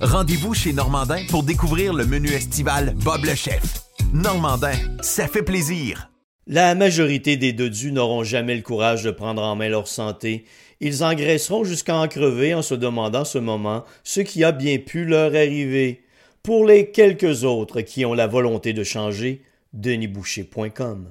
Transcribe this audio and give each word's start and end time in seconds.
Rendez-vous 0.00 0.52
chez 0.52 0.74
Normandin 0.74 1.24
pour 1.30 1.42
découvrir 1.42 1.94
le 1.94 2.04
menu 2.04 2.28
estival 2.28 2.92
Bob 3.02 3.24
le 3.24 3.34
chef. 3.34 3.80
Normandin, 4.12 4.74
ça 5.00 5.26
fait 5.26 5.42
plaisir. 5.42 6.10
La 6.46 6.74
majorité 6.74 7.38
des 7.38 7.54
dodus 7.54 7.92
n'auront 7.92 8.22
jamais 8.22 8.56
le 8.56 8.60
courage 8.60 9.04
de 9.04 9.10
prendre 9.10 9.42
en 9.42 9.56
main 9.56 9.70
leur 9.70 9.88
santé. 9.88 10.44
Ils 10.80 11.02
engraisseront 11.02 11.64
jusqu'à 11.64 11.96
en 11.96 12.08
crever 12.08 12.52
en 12.52 12.60
se 12.60 12.74
demandant 12.74 13.24
ce 13.24 13.38
moment 13.38 13.86
ce 14.04 14.20
qui 14.20 14.44
a 14.44 14.52
bien 14.52 14.76
pu 14.76 15.06
leur 15.06 15.34
arriver. 15.34 16.04
Pour 16.42 16.66
les 16.66 16.90
quelques 16.90 17.44
autres 17.44 17.80
qui 17.80 18.04
ont 18.04 18.12
la 18.12 18.26
volonté 18.26 18.74
de 18.74 18.84
changer, 18.84 19.40
denisboucher.com. 19.72 21.10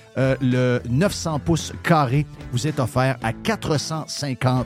Euh, 0.17 0.35
le 0.41 0.81
900 0.89 1.39
pouces 1.39 1.73
carré 1.83 2.25
vous 2.51 2.67
est 2.67 2.79
offert 2.79 3.17
à 3.23 3.33
450 3.33 4.65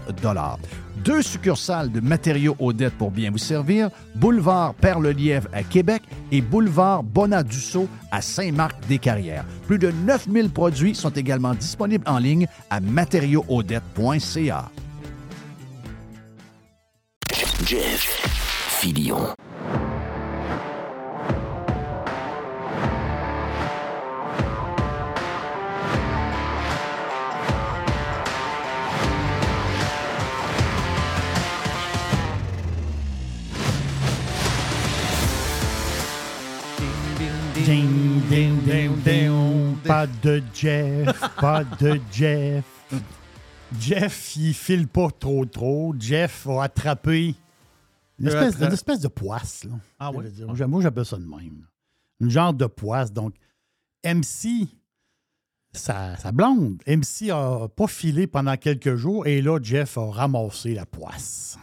Deux 1.03 1.21
succursales 1.21 1.91
de 1.91 1.99
matériaux 1.99 2.55
Odette 2.59 2.97
pour 2.97 3.11
bien 3.11 3.31
vous 3.31 3.37
servir, 3.37 3.89
boulevard 4.15 4.73
Perle-Lièvre 4.75 5.47
à 5.53 5.63
Québec 5.63 6.01
et 6.31 6.41
boulevard 6.41 7.03
Bonadusseau 7.03 7.87
à 8.11 8.21
Saint-Marc-des-Carrières. 8.21 9.45
Plus 9.67 9.77
de 9.77 9.91
9000 9.91 10.49
produits 10.49 10.95
sont 10.95 11.11
également 11.11 11.53
disponibles 11.53 12.07
en 12.07 12.17
ligne 12.17 12.47
à 12.69 12.79
matériauxaudette.ca. 12.79 14.71
Jeff. 17.65 18.25
Ding, 37.63 38.21
ding, 38.29 38.59
ding, 38.65 38.95
ding. 39.03 39.75
Pas 39.85 40.05
de 40.07 40.41
Jeff, 40.53 41.19
pas 41.39 41.63
de 41.63 41.99
Jeff. 42.11 42.65
Jeff, 43.79 44.35
il 44.35 44.53
file 44.53 44.87
pas 44.87 45.09
trop 45.17 45.45
trop. 45.45 45.95
Jeff 45.97 46.45
a 46.47 46.63
attrapé 46.63 47.33
une 48.19 48.27
espèce, 48.27 48.55
une 48.59 48.73
espèce 48.73 48.99
de 48.99 49.07
poisse. 49.07 49.63
Là, 49.63 49.71
Ah 49.99 50.11
je 50.13 50.17
oui? 50.19 50.29
dire. 50.31 50.67
Moi, 50.67 50.81
j'appelle 50.81 51.05
ça 51.05 51.17
de 51.17 51.25
même. 51.25 51.65
Une 52.19 52.29
genre 52.29 52.53
de 52.53 52.65
poisse. 52.65 53.11
Donc, 53.11 53.33
MC, 54.03 54.67
sa, 55.73 56.15
sa 56.17 56.31
blonde, 56.31 56.81
MC 56.87 57.29
a 57.31 57.67
pas 57.69 57.87
filé 57.87 58.27
pendant 58.27 58.55
quelques 58.57 58.95
jours 58.95 59.25
et 59.27 59.41
là, 59.41 59.59
Jeff 59.61 59.97
a 59.97 60.11
ramassé 60.11 60.73
la 60.75 60.85
poisse. 60.85 61.57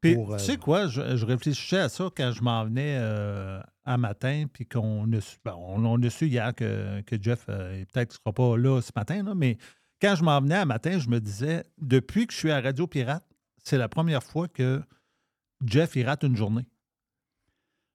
Puis, 0.00 0.14
Pour, 0.14 0.34
euh, 0.34 0.36
tu 0.38 0.44
sais 0.44 0.56
quoi, 0.56 0.88
je, 0.88 1.16
je 1.16 1.24
réfléchissais 1.26 1.78
à 1.80 1.88
ça 1.88 2.08
quand 2.14 2.32
je 2.32 2.42
m'en 2.42 2.64
venais 2.64 2.96
euh, 2.98 3.60
un 3.86 3.96
matin, 3.96 4.46
puis 4.52 4.66
qu'on 4.66 5.10
a 5.12 5.20
su, 5.20 5.36
ben, 5.44 5.54
on, 5.56 5.84
on 5.84 6.02
a 6.02 6.10
su 6.10 6.26
hier 6.26 6.54
que, 6.54 7.00
que 7.02 7.20
Jeff, 7.20 7.46
euh, 7.48 7.84
peut-être 7.92 8.10
qu'il 8.10 8.18
ne 8.18 8.22
sera 8.24 8.32
pas 8.32 8.56
là 8.56 8.80
ce 8.80 8.90
matin, 8.94 9.22
là, 9.22 9.34
mais 9.34 9.56
quand 10.00 10.14
je 10.14 10.24
m'en 10.24 10.40
venais 10.40 10.56
un 10.56 10.64
matin, 10.64 10.98
je 10.98 11.08
me 11.08 11.20
disais, 11.20 11.64
depuis 11.78 12.26
que 12.26 12.32
je 12.32 12.38
suis 12.38 12.50
à 12.50 12.60
Radio 12.60 12.86
Pirate, 12.86 13.24
c'est 13.64 13.78
la 13.78 13.88
première 13.88 14.22
fois 14.22 14.48
que 14.48 14.82
Jeff, 15.64 15.96
il 15.96 16.04
rate 16.06 16.22
une 16.24 16.36
journée. 16.36 16.66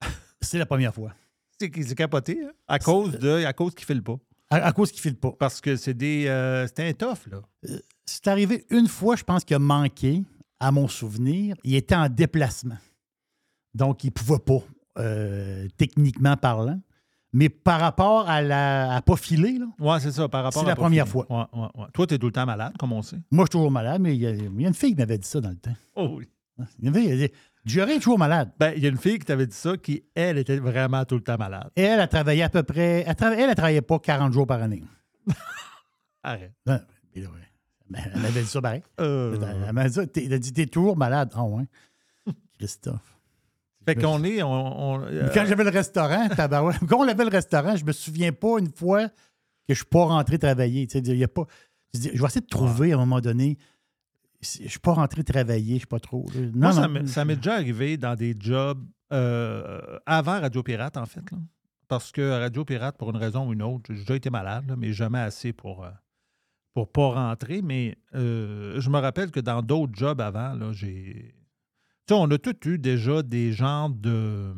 C'est 0.41 0.57
la 0.57 0.65
première 0.65 0.93
fois. 0.93 1.13
C'est 1.59 1.69
qu'il 1.69 1.85
s'est 1.85 1.93
capoté, 1.93 2.43
hein, 2.43 2.51
à 2.67 2.79
cause 2.79 3.11
de, 3.19 3.45
à 3.45 3.53
cause 3.53 3.75
qu'il 3.75 3.83
ne 3.83 3.93
file 3.93 4.03
pas. 4.03 4.17
À, 4.49 4.55
à 4.55 4.71
cause 4.71 4.91
qu'il 4.91 4.99
file 5.01 5.15
pas. 5.15 5.31
Parce 5.33 5.61
que 5.61 5.75
c'est 5.75 5.93
des, 5.93 6.25
euh, 6.27 6.65
c'était 6.65 6.89
un 6.89 6.93
tough, 6.93 7.27
là. 7.29 7.41
C'est 8.03 8.27
arrivé 8.27 8.65
une 8.71 8.87
fois, 8.87 9.15
je 9.15 9.23
pense 9.23 9.45
qu'il 9.45 9.55
a 9.55 9.59
manqué, 9.59 10.23
à 10.61 10.71
mon 10.71 10.87
souvenir. 10.87 11.57
Il 11.63 11.75
était 11.75 11.95
en 11.95 12.07
déplacement. 12.07 12.77
Donc, 13.73 14.03
il 14.03 14.07
ne 14.07 14.11
pouvait 14.11 14.39
pas, 14.39 14.63
euh, 14.97 15.67
techniquement 15.77 16.37
parlant. 16.37 16.79
Mais 17.33 17.47
par 17.47 17.79
rapport 17.79 18.29
à 18.29 18.41
la 18.41 18.95
à 18.95 19.01
pas 19.01 19.15
filer, 19.15 19.57
là, 19.57 19.65
Ouais, 19.79 19.99
c'est 20.01 20.11
ça, 20.11 20.27
par 20.27 20.43
rapport 20.43 20.61
C'est 20.63 20.67
la 20.67 20.75
première 20.75 21.07
filer. 21.07 21.23
fois. 21.25 21.47
Ouais, 21.53 21.59
ouais, 21.61 21.67
ouais. 21.75 21.87
Toi, 21.93 22.07
tu 22.07 22.13
es 22.15 22.17
tout 22.17 22.25
le 22.25 22.33
temps 22.33 22.45
malade, 22.45 22.73
comme 22.77 22.91
on 22.91 23.01
sait. 23.01 23.21
moi, 23.31 23.45
je 23.45 23.47
suis 23.47 23.51
toujours 23.51 23.71
malade, 23.71 24.01
mais 24.01 24.13
il 24.15 24.21
y, 24.21 24.27
a, 24.27 24.31
il 24.31 24.61
y 24.61 24.65
a 24.65 24.67
une 24.67 24.73
fille 24.73 24.91
qui 24.91 24.97
m'avait 24.97 25.17
dit 25.17 25.27
ça 25.27 25.39
dans 25.39 25.49
le 25.49 25.55
temps. 25.55 25.75
Oh 25.95 26.15
oui. 26.17 26.27
Il 26.79 26.85
y 26.85 26.87
avait- 26.89 27.05
elle 27.07 27.17
dit 27.17 27.31
J'aurais 27.63 27.97
toujours 27.99 28.17
malade. 28.19 28.51
Ben, 28.59 28.73
il 28.75 28.83
y 28.83 28.85
a 28.85 28.89
une 28.89 28.97
fille 28.97 29.17
qui 29.19 29.25
t'avait 29.25 29.45
dit 29.47 29.55
ça, 29.55 29.77
qui, 29.77 30.03
elle, 30.15 30.39
était 30.39 30.57
vraiment 30.57 31.05
tout 31.05 31.15
le 31.15 31.21
temps 31.21 31.37
malade. 31.37 31.69
Et 31.75 31.83
elle 31.83 31.99
a 32.01 32.07
travaillé 32.07 32.43
à 32.43 32.49
peu 32.49 32.63
près. 32.63 33.03
Elle, 33.07 33.13
trava- 33.15 33.35
elle, 33.37 33.49
elle 33.49 33.55
travaillait 33.55 33.81
pas 33.81 33.99
40 33.99 34.33
jours 34.33 34.45
par 34.47 34.61
année. 34.61 34.83
Arrête. 36.23 36.53
Ben. 36.65 36.81
Ben, 37.89 38.01
elle 38.13 38.21
m'avait 38.21 38.41
dit 38.41 38.47
ça 38.47 38.61
pareil. 38.61 38.83
Euh, 38.99 39.37
Elle 39.67 39.73
m'a 39.73 39.87
dit. 39.89 40.07
T'es- 40.07 40.25
Elle 40.25 40.33
a 40.33 40.39
dit 40.39 40.53
T'es 40.53 40.65
toujours 40.65 40.95
malade. 40.97 41.31
Ah, 41.35 41.43
ouais. 41.43 41.63
Christophe. 42.57 42.95
Fait 43.85 43.95
qu'on 43.95 44.23
est. 44.23 44.43
On, 44.43 44.49
on- 44.93 45.01
euh, 45.03 45.29
Quand 45.33 45.45
j'avais 45.45 45.63
le 45.63 45.69
restaurant, 45.71 46.27
tabarouette, 46.35 46.79
quand 46.87 46.99
on 46.99 47.07
avait 47.07 47.23
le 47.25 47.29
restaurant, 47.31 47.75
je 47.75 47.83
me 47.85 47.91
souviens 47.91 48.31
pas 48.31 48.59
une 48.59 48.71
fois 48.71 49.07
que 49.09 49.13
je 49.69 49.75
suis 49.75 49.85
pas 49.85 50.05
rentré 50.05 50.37
travailler. 50.37 50.85
Tu 50.87 50.99
sais, 50.99 51.03
il 51.05 51.17
y 51.17 51.23
a 51.23 51.27
pas, 51.27 51.45
je, 51.93 51.99
dis, 51.99 52.11
je 52.13 52.19
vais 52.21 52.27
essayer 52.27 52.41
de 52.41 52.47
trouver 52.47 52.91
à 52.91 52.95
un 52.95 52.99
moment 52.99 53.21
donné. 53.21 53.57
Je 54.41 54.67
suis 54.67 54.79
pas 54.79 54.93
rentré 54.93 55.23
travailler, 55.23 55.73
je 55.75 55.79
suis 55.79 55.87
pas 55.87 55.99
trop. 55.99 56.25
Non, 56.35 56.51
moi, 56.55 56.71
ça 56.73 56.81
non. 56.81 56.89
m'est- 56.89 57.07
ça 57.07 57.25
m'est 57.25 57.35
déjà 57.35 57.53
arrivé 57.55 57.97
dans 57.97 58.15
des 58.15 58.35
jobs 58.39 58.83
euh, 59.13 59.79
avant 60.05 60.39
Radio 60.41 60.63
Pirate, 60.63 60.97
en 60.97 61.05
fait. 61.05 61.21
là. 61.31 61.37
Parce 61.87 62.11
que 62.11 62.39
Radio 62.39 62.63
Pirate, 62.65 62.97
pour 62.97 63.09
une 63.09 63.17
raison 63.17 63.47
ou 63.47 63.53
une 63.53 63.61
autre, 63.61 63.93
j'ai 63.93 63.99
déjà 63.99 64.15
été 64.15 64.29
malade, 64.29 64.63
là, 64.67 64.75
mais 64.77 64.93
jamais 64.93 65.19
assez 65.19 65.53
pour, 65.53 65.83
euh, 65.83 65.89
pour 66.73 66.91
pas 66.91 67.09
rentrer, 67.09 67.61
mais 67.61 67.97
euh, 68.15 68.79
je 68.79 68.89
me 68.89 68.97
rappelle 68.99 69.29
que 69.29 69.41
dans 69.41 69.61
d'autres 69.61 69.93
jobs 69.93 70.21
avant, 70.21 70.53
là, 70.53 70.71
j'ai. 70.71 71.35
Tu 72.07 72.13
sais, 72.13 72.19
on 72.19 72.29
a 72.31 72.37
tous 72.37 72.67
eu 72.69 72.77
déjà 72.77 73.21
des 73.23 73.51
genres 73.53 73.89
de 73.89 74.53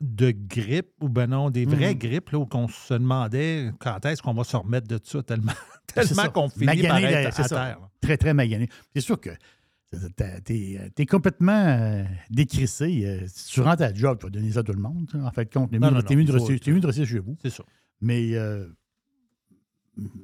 de 0.00 0.30
grippe, 0.30 0.92
ou 1.00 1.08
ben 1.08 1.26
non, 1.26 1.50
des 1.50 1.64
vraies 1.64 1.92
Mhm. 1.94 1.98
grippes, 1.98 2.30
là, 2.30 2.38
où 2.38 2.48
on 2.54 2.68
se 2.68 2.94
demandait 2.94 3.72
quand 3.80 4.04
est-ce 4.06 4.22
qu'on 4.22 4.32
va 4.32 4.44
se 4.44 4.56
remettre 4.56 4.86
de 4.86 5.00
ça, 5.02 5.24
tellement, 5.24 5.50
tellement 5.92 6.28
qu'on 6.30 6.48
finit 6.48 6.66
Magané, 6.66 6.88
par 6.88 6.98
être 7.00 7.40
à 7.40 7.42
ça. 7.42 7.48
terre. 7.56 7.78
Très, 8.00 8.16
très 8.16 8.32
magané. 8.32 8.68
C'est 8.94 9.00
sûr 9.00 9.20
que 9.20 9.30
t'es- 10.44 10.92
es 10.96 11.06
complètement 11.06 11.64
euh, 11.66 12.04
décrissé. 12.30 13.02
euh, 13.06 13.26
si 13.26 13.48
tu 13.54 13.60
rentres 13.60 13.82
à 13.82 13.88
la 13.88 13.94
job, 13.94 14.18
tu 14.20 14.26
vas 14.26 14.30
donner 14.30 14.52
ça 14.52 14.60
à 14.60 14.62
tout 14.62 14.72
le 14.72 14.78
monde. 14.80 15.10
En 15.20 15.32
fait, 15.32 15.52
compte, 15.52 15.72
t'es 15.72 15.80
Non, 15.80 15.88
mieux, 15.88 15.92
de 15.94 15.96
rester- 15.96 16.14
chez 17.04 17.18
vous. 17.18 17.36
C'est 17.42 17.50
ça. 17.50 17.64
Mais, 18.00 18.36
euh, 18.36 18.68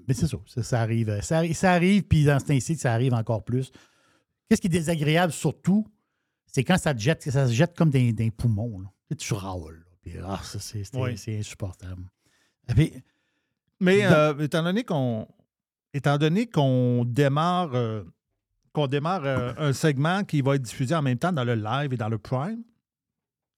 mais 0.07 0.15
c'est 0.15 0.29
ça, 0.29 0.37
ça, 0.47 0.63
ça 0.63 0.81
arrive. 0.83 1.21
Ça, 1.23 1.43
arri- 1.43 1.53
ça 1.55 1.73
arrive, 1.73 2.05
puis 2.05 2.25
dans 2.25 2.39
cet 2.39 2.51
ainsi, 2.53 2.77
ça 2.77 2.93
arrive 2.93 3.13
encore 3.13 3.43
plus. 3.45 3.73
Qu'est-ce 4.49 4.61
qui 4.61 4.67
est 4.67 4.71
désagréable 4.71 5.33
surtout, 5.33 5.87
c'est 6.47 6.65
quand 6.65 6.77
ça 6.79 6.95
te 6.95 7.01
jette, 7.01 7.23
ça 7.23 7.47
se 7.49 7.53
jette 7.53 7.77
comme 7.77 7.91
des, 7.91 8.13
des 8.13 8.31
poumons. 8.31 8.81
Là. 8.81 8.89
Tu 9.09 9.15
sais, 9.15 9.17
Tu 9.17 9.35
râles. 9.35 9.85
ah, 10.25 10.41
ça, 10.43 10.59
c'est 10.61 10.83
Oui. 10.95 11.17
insupportable. 11.39 12.03
Et 12.69 12.75
puis, 12.75 12.93
Mais 13.81 14.05
euh, 14.05 14.39
étant 14.39 14.63
donné 14.63 14.85
qu'on 14.85 15.27
étant 15.93 16.19
donné 16.19 16.47
qu'on 16.47 17.05
démarre 17.07 17.75
euh, 17.75 18.03
qu'on 18.73 18.87
démarre 18.87 19.25
euh, 19.25 19.53
un 19.59 19.73
segment 19.73 20.25
qui 20.25 20.41
va 20.41 20.57
être 20.57 20.63
diffusé 20.63 20.95
en 20.95 21.03
même 21.03 21.19
temps 21.19 21.33
dans 21.33 21.45
le 21.45 21.55
live 21.55 21.93
et 21.93 21.97
dans 21.97 22.09
le 22.09 22.19
prime, 22.19 22.63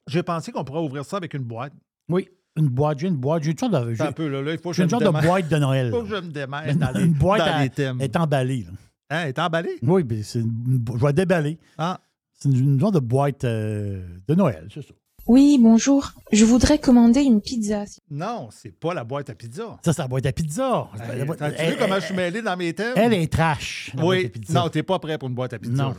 j'ai 0.07 0.23
pensé 0.23 0.53
qu'on 0.53 0.65
pourrait 0.65 0.83
ouvrir 0.83 1.05
ça 1.05 1.17
avec 1.17 1.35
une 1.35 1.43
boîte. 1.45 1.73
oui, 2.09 2.29
une 2.57 2.69
boîte, 2.69 2.99
j'ai 3.01 3.09
une 3.09 3.17
boîte, 3.17 3.43
j'ai 3.43 3.51
une 3.53 3.59
sorte 3.59 3.73
de, 3.73 4.03
Un 4.03 4.13
peu 4.13 4.29
là, 4.29 4.41
là, 4.43 4.53
il 4.53 4.59
faut 4.59 4.71
que 4.71 4.77
je 4.77 4.79
j'ai 4.79 4.83
une 4.85 4.87
me 4.87 4.91
sorte 4.91 5.05
de 5.05 5.27
boîte 5.27 5.49
de 5.49 5.57
Noël. 5.57 5.91
faut 5.91 6.03
que 6.03 6.09
je 6.09 6.15
me 6.17 6.31
démêle 6.31 6.71
Une, 6.71 6.79
dans 6.79 6.91
les, 6.91 7.05
une 7.05 7.13
boîte 7.13 7.41
dans 7.41 7.53
à- 7.55 7.63
les 7.63 7.71
thèmes. 7.71 8.01
est 8.01 8.17
emballée. 8.17 8.63
là. 8.65 8.71
Hein, 9.11 9.21
elle 9.23 9.29
est 9.29 9.39
emballée? 9.39 9.77
Oui, 9.83 10.05
puis 10.05 10.23
c'est 10.25 10.41
une- 10.41 10.85
je 10.99 11.05
vais 11.07 11.13
déballer. 11.13 11.59
Ah, 11.79 12.01
C'est 12.39 12.49
une, 12.51 12.57
une 12.75 12.81
sorte 12.81 12.95
de 12.95 12.99
boîte 13.01 13.45
euh, 13.45 14.05
de 14.29 14.35
Noël, 14.35 14.69
c'est 14.73 14.83
ça. 14.83 14.93
Oui, 15.29 15.59
bonjour. 15.61 16.13
Je 16.33 16.45
voudrais 16.45 16.79
commander 16.79 17.21
une 17.23 17.41
pizza. 17.41 17.85
non, 18.11 18.49
c'est 18.53 18.71
pas 18.79 18.95
la 18.95 19.03
boîte 19.05 19.29
à 19.31 19.35
pizza. 19.35 19.77
Ça, 19.85 19.93
c'est 19.93 20.03
la 20.03 20.07
boîte 20.09 20.27
à 20.27 20.33
pizza. 20.33 20.89
Hey, 21.11 21.25
boîte- 21.25 21.39
T'as-tu 21.39 21.57
elle, 21.59 21.71
vu 21.73 21.77
comment 21.79 21.97
je 21.97 22.05
suis 22.07 22.15
mêlé 22.15 22.43
dans 22.43 22.57
mes 22.57 22.73
thèmes? 22.75 22.93
elle 22.97 23.13
est 23.15 23.33
trash. 23.33 23.91
la 23.95 24.03
boîte 24.03 24.19
oui. 24.19 24.29
pizza. 24.29 24.61
Non, 24.61 24.69
t'es 24.69 24.83
pas 24.85 24.99
prêt 24.99 25.19
pour 25.19 25.29
une 25.29 25.35
boîte 25.35 25.53
à 25.55 25.59
pizza. 25.59 25.83
Non. 25.83 25.89
là. 25.91 25.97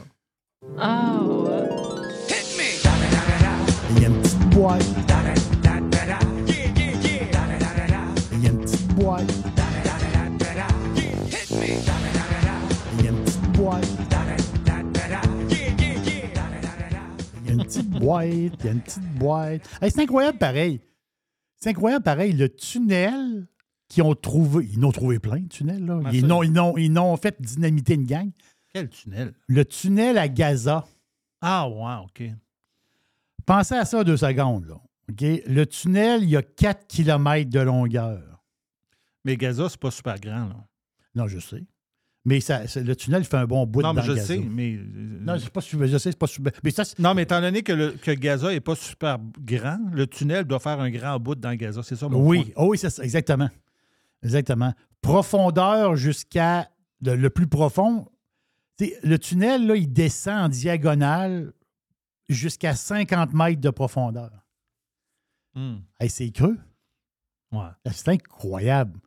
Ah, 0.79 1.19
ouais. 1.23 1.69
Il 3.95 4.01
y 4.01 4.05
a 4.05 4.07
une 4.09 4.21
petite 4.21 4.49
boîte. 4.51 4.85
Il 8.33 8.43
y 8.43 8.47
a 8.47 8.49
une 8.51 8.59
petite 8.59 8.87
boîte. 8.95 9.33
Boîte. 17.99 18.29
Il 18.59 18.65
y 18.65 18.69
a 18.69 18.71
une 18.71 18.81
petite 18.81 19.13
boîte. 19.13 19.61
Hey, 19.81 19.91
c'est 19.91 20.01
incroyable 20.01 20.37
pareil. 20.37 20.79
C'est 21.57 21.69
incroyable 21.71 22.03
pareil. 22.03 22.33
Le 22.33 22.49
tunnel 22.49 23.47
qu'ils 23.89 24.03
ont 24.03 24.15
trouvé. 24.15 24.67
Ils 24.71 24.79
en 24.83 24.89
ont 24.89 24.91
trouvé 24.91 25.19
plein 25.19 25.39
de 25.39 25.47
tunnels. 25.47 25.85
Là. 25.85 26.01
Ils 26.11 26.25
n'ont 26.25 26.43
ils 26.43 26.51
n'ont- 26.51 26.77
ils 26.77 26.91
n'ont 26.91 27.15
fait 27.17 27.41
dynamiter 27.41 27.93
une 27.95 28.05
gang. 28.05 28.29
Quel 28.73 28.89
tunnel? 28.89 29.33
Le 29.47 29.65
tunnel 29.65 30.17
à 30.17 30.27
Gaza. 30.27 30.85
Ah, 31.41 31.67
ouais, 31.69 32.03
OK. 32.05 32.23
Pensez 33.45 33.75
à 33.75 33.85
ça 33.85 34.03
deux 34.03 34.17
secondes. 34.17 34.65
Là. 34.67 34.75
OK? 35.09 35.21
Le 35.47 35.65
tunnel, 35.65 36.23
il 36.23 36.29
y 36.29 36.35
a 36.37 36.41
4 36.41 36.85
km 36.87 37.49
de 37.49 37.59
longueur. 37.61 38.43
Mais 39.23 39.37
Gaza, 39.37 39.69
c'est 39.69 39.79
pas 39.79 39.91
super 39.91 40.19
grand. 40.19 40.47
Là. 40.49 40.55
Non, 41.15 41.27
je 41.27 41.39
sais. 41.39 41.63
Mais 42.29 42.41
ça, 42.41 42.61
le 42.75 42.93
tunnel 42.93 43.23
fait 43.23 43.37
un 43.37 43.45
bon 43.45 43.65
bout 43.65 43.81
non, 43.81 43.93
dans 43.93 44.01
mais 44.01 44.01
je 44.03 44.11
Gaza. 44.11 44.25
sais, 44.25 44.37
mais. 44.39 44.73
euh, 44.75 45.19
Non, 45.21 45.39
c'est 45.39 45.49
pas 45.49 45.61
super. 45.61 45.87
Je 45.87 45.97
sais, 45.97 46.11
c'est 46.11 46.19
pas 46.19 46.27
super. 46.27 46.51
Mais 46.61 46.71
ça, 46.71 46.83
Non, 46.99 47.13
mais 47.13 47.23
étant 47.23 47.39
donné 47.39 47.63
que, 47.63 47.71
le, 47.71 47.91
que 47.91 48.11
Gaza 48.11 48.49
n'est 48.51 48.59
pas 48.59 48.75
super 48.75 49.17
grand, 49.39 49.79
le 49.93 50.05
tunnel 50.07 50.43
doit 50.43 50.59
faire 50.59 50.77
un 50.81 50.89
grand 50.89 51.17
bout 51.21 51.35
dans 51.35 51.55
Gaza. 51.55 51.81
C'est 51.83 51.95
ça 51.95 52.09
mon 52.09 52.27
oui, 52.27 52.51
oh 52.57 52.67
oui, 52.71 52.77
c'est 52.77 52.89
ça, 52.89 53.01
exactement. 53.03 53.49
Exactement. 54.23 54.73
Profondeur 55.01 55.95
jusqu'à 55.95 56.69
le, 57.01 57.15
le 57.15 57.29
plus 57.29 57.47
profond. 57.47 58.09
Le 59.03 59.17
tunnel, 59.17 59.65
là, 59.65 59.75
il 59.77 59.91
descend 59.93 60.45
en 60.45 60.49
diagonale 60.49 61.53
jusqu'à 62.27 62.75
50 62.75 63.33
mètres 63.33 63.61
de 63.61 63.69
profondeur. 63.69 64.31
Hey, 65.99 66.09
c'est 66.09 66.29
creux. 66.31 66.57
Ouais. 67.53 67.61
C'est 67.91 68.09
incroyable. 68.09 68.99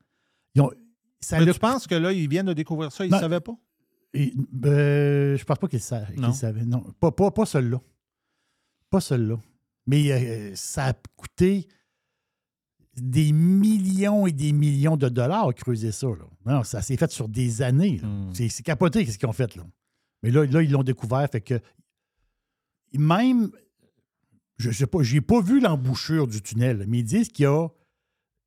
Ils 0.55 0.63
ont- 0.63 0.73
ça 1.21 1.39
Mais 1.39 1.53
tu 1.53 1.59
penses 1.59 1.87
que 1.87 1.95
là, 1.95 2.13
ils 2.13 2.29
viennent 2.29 2.47
de 2.47 2.53
découvrir 2.53 2.93
ça, 2.93 3.05
ils 3.05 3.13
ne 3.13 3.19
savaient 3.19 3.41
pas? 3.41 3.57
Et, 4.13 4.35
euh, 4.65 5.37
je 5.37 5.45
pense 5.45 5.59
pas 5.59 5.69
qu'il 5.69 5.81
sa- 5.81 6.05
qu'il 6.07 6.21
Non. 6.21 6.83
pas, 6.99 7.13
pas, 7.13 7.31
pas 7.31 7.47
celui-là. 7.47 7.81
Pas 8.91 9.01
celui-là. 9.01 9.41
Mais 9.87 10.11
euh, 10.11 10.55
ça 10.57 10.87
a 10.87 10.93
coûté 11.17 11.69
des 12.97 13.33
millions 13.33 14.27
et 14.27 14.33
des 14.33 14.53
millions 14.53 14.97
de 14.97 15.09
dollars 15.09 15.55
creuser 15.55 15.93
ça. 15.93 16.09
Là. 16.09 16.25
Non, 16.45 16.65
ça 16.65 16.83
s'est 16.83 16.97
fait 16.97 17.11
sur 17.11 17.29
des 17.29 17.63
années. 17.63 18.01
Hmm. 18.03 18.33
C'est, 18.35 18.63
capoté 18.63 19.07
ce 19.07 19.17
qu'ils 19.17 19.29
ont 19.29 19.33
fait. 19.33 19.55
Là. 19.55 19.65
Mais 20.23 20.31
là, 20.31 20.45
là, 20.45 20.63
ils 20.63 20.71
l'ont 20.71 20.83
découvert. 20.83 21.27
Fait 21.31 21.41
que 21.41 21.61
même, 22.93 23.51
je 24.59 24.71
sais 24.71 24.87
pas, 24.87 25.03
j'ai 25.03 25.21
pas 25.21 25.41
vu 25.41 25.61
l'embouchure 25.61 26.27
du 26.27 26.43
tunnel, 26.43 26.85
mais 26.89 26.99
ils 26.99 27.05
disent 27.05 27.29
qu'il 27.29 27.45
y 27.45 27.47
a 27.47 27.69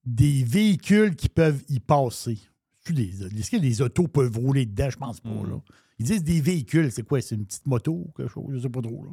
des 0.06 0.44
véhicules 0.44 1.16
qui 1.16 1.30
peuvent 1.30 1.64
y 1.70 1.80
passer. 1.80 2.40
Est-ce 2.90 2.94
des- 3.30 3.40
Est-ce 3.40 3.52
que 3.52 3.58
les 3.58 3.82
autos 3.82 4.08
peuvent 4.08 4.38
rouler 4.38 4.66
dedans? 4.66 4.90
Je 4.90 4.98
pense 4.98 5.20
pas. 5.22 5.30
Hmm. 5.30 5.50
Là. 5.50 5.62
Ils 6.00 6.06
disent 6.06 6.24
des 6.24 6.42
véhicules, 6.42 6.92
c'est 6.92 7.04
quoi? 7.04 7.22
C'est 7.22 7.36
une 7.36 7.46
petite 7.46 7.66
moto 7.66 7.92
ou 7.94 8.12
quelque 8.18 8.30
chose? 8.32 8.46
Je 8.54 8.60
sais 8.60 8.70
pas 8.70 8.82
trop. 8.82 9.04
Là. 9.06 9.12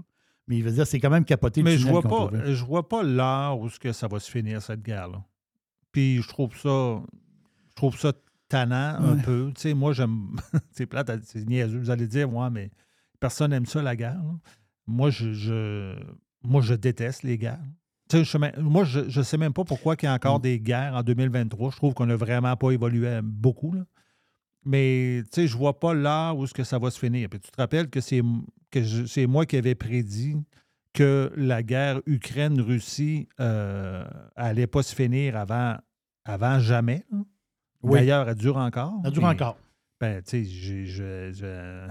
Mais 0.49 0.59
il 0.59 0.65
veut 0.65 0.73
dire, 0.73 0.87
c'est 0.87 0.99
quand 0.99 1.11
même 1.11 1.25
capoté. 1.25 1.63
Mais 1.63 1.79
je 1.79 1.87
vois 1.87 2.03
pas, 2.03 2.31
je 2.53 2.65
vois 2.65 2.89
pas 2.89 3.03
l'heure 3.03 3.61
où 3.61 3.69
ce 3.69 3.79
que 3.79 3.93
ça 3.93 4.09
va 4.09 4.19
se 4.19 4.31
finir, 4.31 4.61
cette 4.63 4.83
guerre-là. 4.83 5.23
Puis 5.93 6.21
je 6.23 6.29
trouve 6.29 6.57
ça. 6.57 7.03
Je 7.69 7.75
trouve 7.77 7.97
ça 7.99 8.13
tannant 8.49 8.97
un 9.01 9.17
peu. 9.19 9.53
Tu 9.55 9.61
sais, 9.61 9.75
moi, 9.75 9.93
j'aime. 9.93 10.37
c'est 10.73 10.87
plate, 10.87 11.11
c'est 11.25 11.45
niaiseux. 11.49 11.79
Vous 11.79 11.91
allez 11.91 12.09
dire, 12.09 12.29
moi, 12.29 12.51
mais 12.51 12.71
personne 13.21 13.51
n'aime 13.51 13.67
ça, 13.67 13.81
la 13.83 13.95
guerre. 13.95 14.15
là. 14.23 14.35
Moi, 14.89 15.11
je, 15.11 15.33
je- 15.33 16.03
moi, 16.43 16.61
je 16.63 16.75
déteste 16.75 17.23
les 17.23 17.39
guerres. 17.39 17.61
Moi, 18.59 18.85
je 18.85 19.19
ne 19.19 19.23
sais 19.25 19.37
même 19.39 19.53
pas 19.53 19.65
pourquoi 19.65 19.95
il 20.01 20.05
y 20.05 20.09
a 20.09 20.15
encore 20.15 20.39
Mm. 20.39 20.43
des 20.43 20.61
guerres 20.61 20.95
en 20.95 21.03
2023. 21.03 21.71
Je 21.71 21.77
trouve 21.77 21.95
qu'on 21.95 22.07
n'a 22.07 22.17
vraiment 22.17 22.57
pas 22.57 22.71
évolué 22.71 23.07
euh, 23.09 23.21
beaucoup. 23.23 23.73
là. 23.73 23.83
Mais 24.65 25.23
je 25.35 25.57
vois 25.57 25.79
pas 25.81 25.95
l'heure 25.95 26.37
où 26.37 26.47
ce 26.47 26.53
que 26.53 26.65
ça 26.65 26.79
va 26.79 26.91
se 26.91 26.99
finir. 26.99 27.29
Puis 27.31 27.41
tu 27.41 27.51
te 27.51 27.57
rappelles 27.61 27.89
que 27.89 28.01
c'est 28.01 28.21
que 28.71 29.27
moi 29.27 29.47
qui 29.47 29.57
avais 29.57 29.75
prédit 29.75 30.37
que 30.93 31.33
la 31.37 31.63
guerre 31.63 32.01
Ukraine-Russie 32.07 33.29
euh, 33.41 34.05
allait 34.37 34.67
pas 34.67 34.83
se 34.83 34.95
finir 34.95 35.37
avant, 35.37 35.77
avant 36.25 36.59
jamais. 36.59 37.05
Oui. 37.83 38.01
D'ailleurs, 38.01 38.29
elle 38.29 38.35
dure 38.35 38.57
encore. 38.59 39.01
Ça 39.05 39.11
dure 39.11 39.23
mais- 39.23 39.29
encore. 39.29 39.57
ben, 39.99 40.21
tu 40.23 40.45
sais, 40.45 40.45
je- 40.45 41.87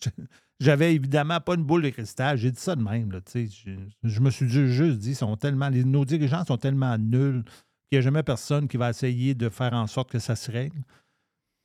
j'avais 0.62 0.94
évidemment 0.94 1.40
pas 1.40 1.54
une 1.54 1.64
boule 1.64 1.82
de 1.82 1.90
cristal. 1.90 2.36
J'ai 2.38 2.50
dit 2.50 2.60
ça 2.60 2.74
de 2.76 2.82
même. 2.82 3.10
Là, 3.12 3.20
je, 3.34 3.70
je 4.02 4.20
me 4.20 4.30
suis 4.30 4.48
ju- 4.48 4.72
juste 4.72 4.98
dit, 4.98 5.14
sont 5.14 5.36
tellement, 5.36 5.68
les- 5.68 5.84
nos 5.84 6.04
dirigeants 6.04 6.44
sont 6.44 6.56
tellement 6.58 6.96
nuls 6.98 7.42
qu'il 7.90 7.96
n'y 7.96 7.98
a 7.98 8.00
jamais 8.00 8.22
personne 8.22 8.68
qui 8.68 8.76
va 8.76 8.90
essayer 8.90 9.34
de 9.34 9.48
faire 9.48 9.72
en 9.74 9.86
sorte 9.86 10.10
que 10.10 10.18
ça 10.18 10.36
se 10.36 10.50
règle. 10.50 10.82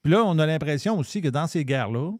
Puis 0.03 0.11
là, 0.11 0.23
on 0.25 0.37
a 0.39 0.45
l'impression 0.45 0.97
aussi 0.97 1.21
que 1.21 1.29
dans 1.29 1.47
ces 1.47 1.63
guerres-là, 1.65 2.11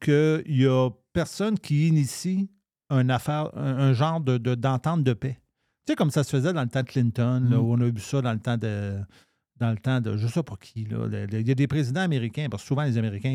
qu'il 0.00 0.42
n'y 0.48 0.66
a 0.66 0.90
personne 1.12 1.58
qui 1.58 1.88
initie 1.88 2.48
un, 2.90 3.08
affaire, 3.10 3.50
un, 3.56 3.76
un 3.78 3.92
genre 3.92 4.20
de, 4.20 4.38
de- 4.38 4.54
d'entente 4.54 5.04
de 5.04 5.12
paix. 5.12 5.38
Tu 5.86 5.92
sais, 5.92 5.96
comme 5.96 6.10
ça 6.10 6.24
se 6.24 6.30
faisait 6.30 6.52
dans 6.52 6.62
le 6.62 6.68
temps 6.68 6.82
de 6.82 6.86
Clinton, 6.88 7.46
là, 7.50 7.56
Mm. 7.56 7.60
où 7.60 7.72
on 7.72 7.80
a 7.80 7.88
vu 7.88 8.00
ça 8.00 8.22
dans 8.22 8.32
le 8.32 8.38
temps 8.38 8.56
de. 8.56 8.98
Dans 9.62 9.70
le 9.70 9.76
temps 9.76 10.00
de. 10.00 10.16
Je 10.16 10.26
sais 10.26 10.42
pas 10.42 10.56
qui, 10.60 10.84
là. 10.86 11.06
Il 11.30 11.46
y 11.46 11.50
a 11.52 11.54
des 11.54 11.68
présidents 11.68 12.00
américains, 12.00 12.48
parce 12.50 12.64
que 12.64 12.66
souvent, 12.66 12.82
les 12.82 12.98
Américains, 12.98 13.30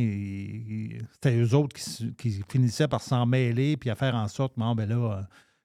c'était 1.13 1.37
eux 1.37 1.55
autres 1.55 1.73
qui, 2.17 2.43
finissaient 2.49 2.89
par 2.89 3.01
s'en 3.01 3.25
mêler 3.25 3.77
puis 3.77 3.89
à 3.89 3.95
faire 3.95 4.13
en 4.13 4.27
sorte, 4.27 4.53
bon, 4.57 4.75
ben 4.75 4.89
là, 4.89 4.95
euh, 4.95 5.21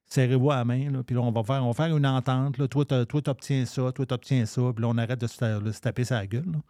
serrez-vous 0.07 0.53
à 0.53 0.57
la 0.57 0.65
main, 0.65 0.91
là, 0.91 1.03
puis 1.03 1.17
là, 1.17 1.23
on 1.23 1.33
va 1.33 1.43
faire, 1.43 1.65
on 1.65 1.73
va 1.73 1.75
faire 1.75 1.97
une 1.97 2.07
entente. 2.07 2.59
Là, 2.59 2.69
toi, 2.69 2.85
t'obtiens 2.85 3.67
ça, 3.67 3.91
toi, 3.91 4.07
t'obtiens 4.07 4.47
ça, 4.47 4.63
puis 4.73 4.83
là, 4.83 4.89
on 4.89 4.99
arrête 4.99 5.21
de 5.21 5.27
se, 5.27 5.37
faire- 5.37 5.61
de 5.61 5.73
se 5.73 5.81
taper 5.81 6.05
sa 6.05 6.25
gueule. 6.27 6.51
là. 6.53 6.61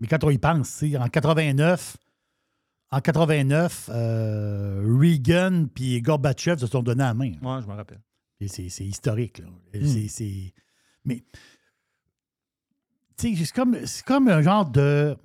Mais 0.00 0.06
quand 0.06 0.22
on 0.24 0.30
y 0.30 0.38
pense, 0.38 0.82
en 0.82 1.08
89, 1.08 1.96
en 2.90 3.00
89, 3.00 3.88
euh, 3.90 4.98
Reagan 5.00 5.66
puis 5.74 6.02
Gorbatchev 6.02 6.58
se 6.58 6.66
sont 6.66 6.82
donnés 6.82 7.04
la 7.04 7.14
main. 7.14 7.32
Ouais, 7.42 7.62
je 7.62 7.66
me 7.66 7.74
rappelle. 7.74 8.02
C'est, 8.46 8.66
historique. 8.84 9.38
Là. 9.38 9.46
Hmm. 9.46 10.06
Mais, 11.04 11.16
tu 11.16 11.24
c'est 13.16 13.52
comme, 13.52 13.76
comme 14.06 14.28
un 14.28 14.42
genre 14.42 14.68
de. 14.68 15.16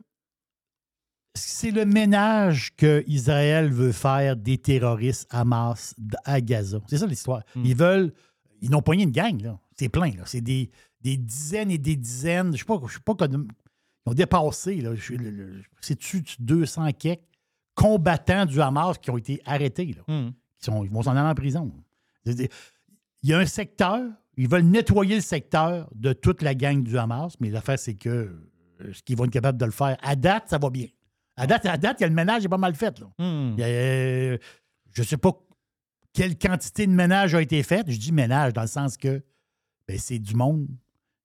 C'est 1.35 1.71
le 1.71 1.85
ménage 1.85 2.75
que 2.75 3.03
Israël 3.07 3.71
veut 3.71 3.91
faire 3.91 4.35
des 4.35 4.57
terroristes 4.57 5.27
Hamas 5.29 5.95
à 6.25 6.41
Gaza. 6.41 6.79
C'est 6.87 6.97
ça 6.97 7.05
l'histoire. 7.05 7.43
Hmm. 7.55 7.63
Ils 7.65 7.75
veulent. 7.75 8.13
Ils 8.61 8.69
n'ont 8.71 8.81
pogné 8.81 9.03
une 9.03 9.11
gang, 9.11 9.39
là. 9.41 9.59
C'est 9.77 9.89
plein, 9.89 10.11
là. 10.11 10.23
C'est 10.25 10.41
des, 10.41 10.69
des 11.01 11.15
dizaines 11.15 11.71
et 11.71 11.77
des 11.77 11.95
dizaines. 11.95 12.51
Je 12.53 12.57
sais 12.57 12.65
pas, 12.65 12.81
je 12.87 12.93
sais 12.93 12.99
pas. 12.99 13.15
comme- 13.15 13.47
ils 14.05 14.09
ont 14.09 14.13
dépassé, 14.13 14.81
là, 14.81 14.91
c'est-tu 15.81 16.23
200 16.39 16.91
quelques 16.93 17.21
combattants 17.75 18.45
du 18.45 18.59
Hamas 18.59 18.97
qui 18.97 19.11
ont 19.11 19.17
été 19.17 19.41
arrêtés, 19.45 19.93
là, 19.93 20.03
qui 20.57 20.65
sont, 20.65 20.83
ils 20.83 20.89
vont 20.89 21.03
s'en 21.03 21.11
aller 21.11 21.29
en 21.29 21.35
prison. 21.35 21.71
Il 22.25 22.49
y 23.23 23.33
a 23.33 23.37
un 23.37 23.45
secteur, 23.45 24.09
ils 24.39 24.47
veulent 24.47 24.63
nettoyer 24.63 25.15
le 25.15 25.21
secteur 25.21 25.89
de 25.93 26.13
toute 26.13 26.41
la 26.41 26.55
gang 26.55 26.81
du 26.81 26.97
Hamas, 26.97 27.33
mais 27.41 27.49
l'affaire, 27.49 27.77
c'est 27.77 27.95
que 27.95 28.09
euh, 28.09 28.93
ce 28.93 29.03
qu'ils 29.03 29.17
vont 29.17 29.25
être 29.25 29.31
capables 29.31 29.57
de 29.57 29.65
le 29.65 29.71
faire, 29.71 29.97
à 30.01 30.15
date, 30.15 30.45
ça 30.47 30.57
va 30.57 30.69
bien. 30.69 30.87
À 31.35 31.45
date, 31.45 31.65
à 31.65 31.77
date, 31.77 31.97
il 31.99 32.03
y 32.03 32.05
a 32.05 32.07
le 32.07 32.15
ménage 32.15 32.45
est 32.45 32.49
pas 32.49 32.57
mal 32.57 32.73
fait. 32.73 32.97
Là. 32.99 33.07
Il 33.19 33.59
y 33.59 33.63
a, 33.63 33.67
euh, 33.67 34.37
je 34.93 35.01
ne 35.01 35.05
sais 35.05 35.17
pas 35.17 35.33
quelle 36.13 36.37
quantité 36.37 36.87
de 36.87 36.93
ménage 36.93 37.35
a 37.35 37.41
été 37.41 37.61
faite. 37.63 37.91
Je 37.91 37.97
dis 37.97 38.13
ménage 38.13 38.53
dans 38.53 38.61
le 38.61 38.67
sens 38.67 38.95
que 38.95 39.21
ben, 39.89 39.97
c'est 39.97 40.19
du 40.19 40.35
monde, 40.35 40.69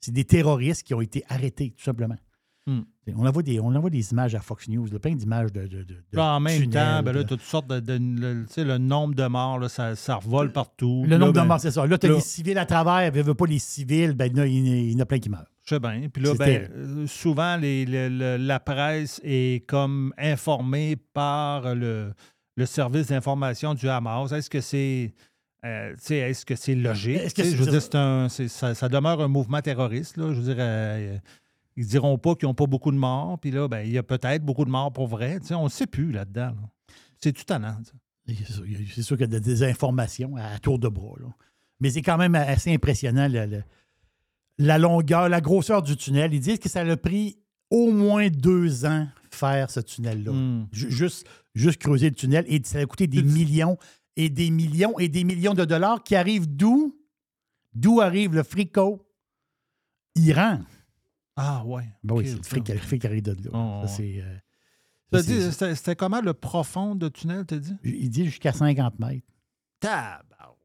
c'est 0.00 0.12
des 0.12 0.25
terroristes 0.25 0.83
qui 0.83 0.92
ont 0.92 1.00
été 1.00 1.23
arrêtés, 1.28 1.71
tout 1.71 1.85
simplement. 1.85 2.18
Hmm. 2.66 2.83
On, 3.17 3.27
envoie 3.27 3.43
des, 3.43 3.61
on 3.61 3.67
envoie 3.75 3.91
des 3.91 4.13
images 4.13 4.35
à 4.35 4.41
Fox 4.41 4.69
News, 4.69 4.89
plein 4.99 5.15
d'images 5.15 5.53
de, 5.53 5.67
de, 5.67 5.85
Là, 6.13 6.35
en 6.37 6.41
même 6.41 6.63
tunnels, 6.63 6.71
temps, 6.73 7.03
ben 7.03 7.13
là, 7.13 7.23
de- 7.23 7.29
toutes 7.29 7.43
sortes 7.43 7.69
de. 7.69 7.93
le, 7.99 8.47
le 8.57 8.79
nombre 8.79 9.15
de 9.15 9.27
morts, 9.27 9.59
là, 9.59 9.69
ça, 9.69 9.95
ça 9.95 10.17
revole 10.17 10.53
partout. 10.53 11.03
le 11.05 11.11
Là, 11.11 11.19
nombre 11.19 11.33
ben, 11.35 11.43
de 11.43 11.49
morts, 11.49 11.61
c'est 11.61 11.71
ça. 11.71 11.87
Là, 11.87 11.99
tu 11.99 12.07
as 12.07 12.11
les 12.15 12.21
civils 12.21 12.57
à 12.59 12.65
travers, 12.67 13.13
ne 13.13 13.23
veut 13.23 13.35
pas 13.35 13.47
les 13.47 13.59
civils, 13.59 14.13
ben, 14.15 14.33
là, 14.35 14.47
il, 14.47 14.93
y 14.93 14.97
en 14.97 15.01
a- 15.01 15.07
plein 15.07 15.19
qui 15.19 15.29
meurent. 15.29 15.45
Je 15.65 15.75
sais 15.75 15.81
bien. 15.81 16.09
Puis 16.13 16.23
là, 16.23 16.35
ben, 16.39 16.69
euh, 16.75 17.07
souvent, 17.07 17.57
les- 17.57 17.85
la 18.39 18.61
presse 18.61 19.21
est 19.25 19.67
comme 19.67 20.13
informée 20.17 20.97
par 20.97 21.75
le, 21.75 22.13
le 22.57 22.67
service 22.67 23.09
d'information 23.09 23.75
du 23.75 23.89
Hamas. 23.89 24.33
Est-ce 24.33 24.49
que 24.51 24.61
c'est. 24.61 25.13
euh, 25.65 25.95
est-ce 26.11 26.45
que 26.47 26.55
c'est 26.57 26.75
logique? 26.75 27.35
Que 27.35 27.45
je 27.45 27.57
veux 27.57 27.71
dire, 27.79 27.83
un- 28.01 28.29
ça 28.29 28.89
demeure 28.89 29.21
un 29.21 29.29
mouvement 29.29 29.61
terroriste. 29.61 30.17
Là. 30.17 30.29
Je 30.33 30.41
veux 30.41 30.55
dire, 30.55 30.57
euh, 30.59 31.17
ils 31.76 31.87
diront 31.87 32.19
pas 32.19 32.35
qu'ils 32.35 32.47
n'ont 32.49 32.54
pas 32.54 32.66
beaucoup 32.66 32.90
de 32.93 32.97
morts. 32.97 33.38
Puis 33.38 33.50
là, 33.50 33.66
ben, 33.69 33.81
il 33.81 33.93
y 33.93 33.99
a 33.99 34.02
peut-être 34.02 34.45
beaucoup 34.45 34.64
de 34.64 34.71
morts 34.71 34.93
pour 34.93 35.07
vrai. 35.09 35.40
Tu 35.40 35.47
sais, 35.49 35.54
on 35.54 35.64
ne 35.64 35.69
sait 35.69 35.87
plus 35.87 36.12
là-dedans. 36.12 36.49
là. 36.54 36.71
C'est 37.21 37.33
tout 37.33 37.43
ça. 37.49 37.61
C'est 38.26 38.35
sûr, 38.52 38.66
y 38.66 38.75
a- 38.75 39.26
qu'il 39.26 39.33
y 39.33 39.37
a 39.37 39.40
des 39.40 39.62
informations 39.64 40.37
à 40.37 40.59
tour 40.59 40.78
de 40.78 40.88
bras. 40.88 41.14
là. 41.21 41.26
Mais 41.81 41.90
c'est 41.90 42.02
quand 42.02 42.16
même 42.16 42.35
assez 42.35 42.73
impressionnant 42.73 43.28
la 44.59 44.78
longueur, 44.78 45.28
la 45.28 45.40
grosseur 45.40 45.83
du 45.83 45.97
tunnel. 45.97 46.33
Ils 46.33 46.40
disent 46.40 46.59
que 46.59 46.69
ça 46.69 46.81
a 46.81 46.97
pris 46.97 47.37
au 47.71 47.90
moins 47.90 48.28
deux 48.28 48.85
ans 48.85 49.09
faire 49.31 49.69
ce 49.71 49.81
tunnel-là. 49.81 50.31
Hmm. 50.33 50.69
Ju- 50.73 50.90
Juste, 50.90 51.26
juste 51.54 51.81
creuser 51.81 52.09
le 52.11 52.14
tunnel. 52.14 52.45
Et 52.49 52.61
ça 52.64 52.78
a 52.78 52.87
coûté 52.87 53.07
des 53.09 53.23
millions 53.23 53.76
et 54.16 54.28
des 54.31 54.50
millions 54.50 54.97
et 54.99 55.09
des 55.09 55.25
millions 55.25 55.54
de 55.54 55.64
dollars 55.64 56.02
qui 56.04 56.14
arrivent 56.14 56.47
d'où? 56.47 56.97
D'où 57.75 58.00
arrive 58.00 58.35
le 58.35 58.45
fricot? 58.45 59.04
Iran. 60.14 60.61
Ah, 61.37 61.64
ouais. 61.64 61.85
Ben 62.05 62.14
oui, 62.14 62.29
c'est 62.29 62.37
le 62.37 62.43
fric, 62.79 63.00
qui 63.00 63.07
arrive 63.07 63.23
de 63.23 63.33
là. 63.33 63.50
Oh, 63.53 63.87
Ça, 63.87 63.88
c'est, 63.95 64.23
euh, 64.23 65.75
C'était 65.75 65.97
comment 65.97 66.21
le 66.21 66.33
profond 66.35 66.95
de 66.95 67.09
tunnel, 67.09 67.45
t'as 67.47 67.59
dit? 67.59 67.75
il 67.85 68.09
dit 68.11 68.25
jusqu'à 68.26 68.53
50 68.53 68.99
mètres. 68.99 69.26
Tabarouette. 69.81 70.59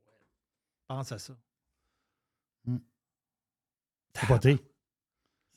Pense 0.88 1.12
à 1.12 1.18
ça. 1.20 1.34
Pas 4.28 4.40
pire. 4.40 4.58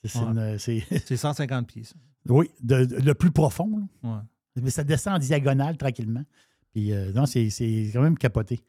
C'est- 0.04 0.08
c'est 0.08 0.18
Ouais. 0.18 0.24
une- 0.52 0.58
c'est- 0.58 1.06
C'est 1.06 1.16
150 1.16 1.66
pieds, 1.68 1.84
ça. 1.84 1.94
Oui, 2.28 2.50
de- 2.62 2.84
de- 2.84 2.96
le 2.96 3.14
plus 3.14 3.30
profond. 3.30 3.88
Ouais. 4.02 4.18
Mais 4.56 4.70
ça 4.70 4.84
descend 4.84 5.14
en 5.14 5.18
diagonale 5.18 5.76
tranquillement. 5.76 6.24
Puis 6.72 6.92
euh, 6.92 7.12
non, 7.12 7.26
c'est 7.26 7.50
c'est 7.50 7.90
quand 7.92 8.02
même 8.02 8.16
capoté. 8.18 8.62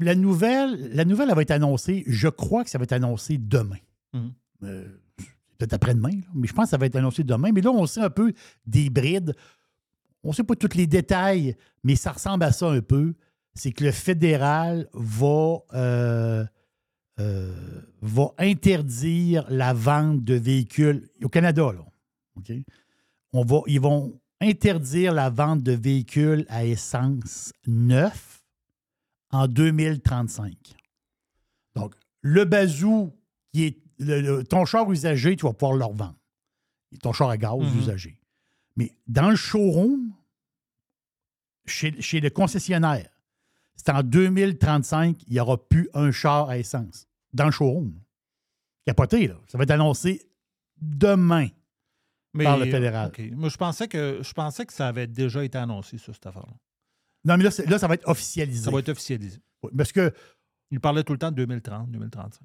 La 0.00 0.14
nouvelle, 0.14 0.92
la 0.94 1.04
nouvelle, 1.04 1.28
elle 1.30 1.34
va 1.36 1.42
être 1.42 1.50
annoncée, 1.50 2.04
je 2.06 2.28
crois 2.28 2.64
que 2.64 2.70
ça 2.70 2.78
va 2.78 2.84
être 2.84 2.92
annoncé 2.92 3.36
demain. 3.38 3.78
Mhm. 4.12 4.32
Euh, 4.62 4.88
Peut-être 5.58 5.72
après-demain, 5.72 6.20
mais 6.34 6.46
je 6.46 6.52
pense 6.52 6.66
que 6.66 6.70
ça 6.70 6.76
va 6.76 6.86
être 6.86 6.94
annoncé 6.94 7.24
demain. 7.24 7.50
Mais 7.52 7.60
là, 7.60 7.70
on 7.70 7.84
sait 7.84 8.00
un 8.00 8.10
peu 8.10 8.32
des 8.64 8.90
brides. 8.90 9.34
On 10.22 10.28
ne 10.28 10.34
sait 10.34 10.44
pas 10.44 10.54
tous 10.54 10.76
les 10.76 10.86
détails, 10.86 11.56
mais 11.82 11.96
ça 11.96 12.12
ressemble 12.12 12.44
à 12.44 12.52
ça 12.52 12.70
un 12.70 12.80
peu. 12.80 13.14
C'est 13.54 13.72
que 13.72 13.82
le 13.82 13.90
fédéral 13.90 14.88
va, 14.92 15.58
euh, 15.74 16.44
euh, 17.18 17.82
va 18.00 18.32
interdire 18.38 19.46
la 19.48 19.72
vente 19.72 20.22
de 20.22 20.34
véhicules 20.34 21.08
au 21.24 21.28
Canada. 21.28 21.72
Là? 21.72 22.54
On 23.32 23.44
va, 23.44 23.62
ils 23.66 23.80
vont 23.80 24.20
interdire 24.40 25.12
la 25.12 25.28
vente 25.28 25.64
de 25.64 25.72
véhicules 25.72 26.46
à 26.48 26.64
essence 26.64 27.52
neufs 27.66 28.44
en 29.32 29.48
2035. 29.48 30.54
Donc, 31.74 31.94
le 32.22 32.44
bazou 32.44 33.12
qui 33.52 33.64
est 33.64 33.87
le- 33.98 34.20
le- 34.20 34.44
ton 34.44 34.64
char 34.64 34.90
usagé, 34.90 35.36
tu 35.36 35.44
vas 35.46 35.52
pouvoir 35.52 35.76
le 35.76 35.84
revendre. 35.84 36.16
Ton 37.02 37.12
char 37.12 37.28
à 37.30 37.36
gaz 37.36 37.58
Mhm. 37.58 37.78
usagé. 37.80 38.20
Mais 38.76 38.92
dans 39.06 39.30
le 39.30 39.36
showroom, 39.36 40.12
chez, 41.66 42.00
chez 42.00 42.20
le 42.20 42.30
concessionnaire, 42.30 43.10
c'est 43.76 43.90
en 43.90 44.02
2035, 44.02 45.22
il 45.26 45.32
n'y 45.34 45.40
aura 45.40 45.56
plus 45.58 45.88
un 45.94 46.10
char 46.10 46.48
à 46.48 46.58
essence. 46.58 47.06
Dans 47.32 47.44
le 47.46 47.50
showroom. 47.50 47.92
Capoté, 48.86 49.28
là. 49.28 49.34
Ça 49.46 49.58
va 49.58 49.64
être 49.64 49.70
annoncé 49.72 50.22
demain. 50.80 51.48
Mais, 52.34 52.44
Par 52.44 52.58
le 52.58 52.66
fédéral. 52.70 53.08
OK. 53.08 53.20
Moi, 53.32 53.48
je 53.48 53.56
pensais, 53.56 53.88
que, 53.88 54.20
je 54.22 54.32
pensais 54.32 54.64
que 54.64 54.72
ça 54.72 54.88
avait 54.88 55.06
déjà 55.06 55.44
été 55.44 55.58
annoncé, 55.58 55.98
ça, 55.98 56.12
cette 56.12 56.26
affaire-là. 56.26 56.52
Non, 57.24 57.36
mais 57.36 57.44
là, 57.44 57.50
ça 57.78 57.86
va 57.88 57.94
être 57.94 58.08
officialisé. 58.08 58.64
Ça 58.64 58.70
va 58.70 58.78
être 58.78 58.88
officialisé. 58.90 59.40
Oui, 59.62 59.70
Parce 59.76 59.92
que 59.92 60.12
Il 60.70 60.80
parlait 60.80 61.02
tout 61.02 61.12
le 61.14 61.18
temps 61.18 61.30
de 61.30 61.36
2030, 61.36 61.90
2035. 61.90 62.42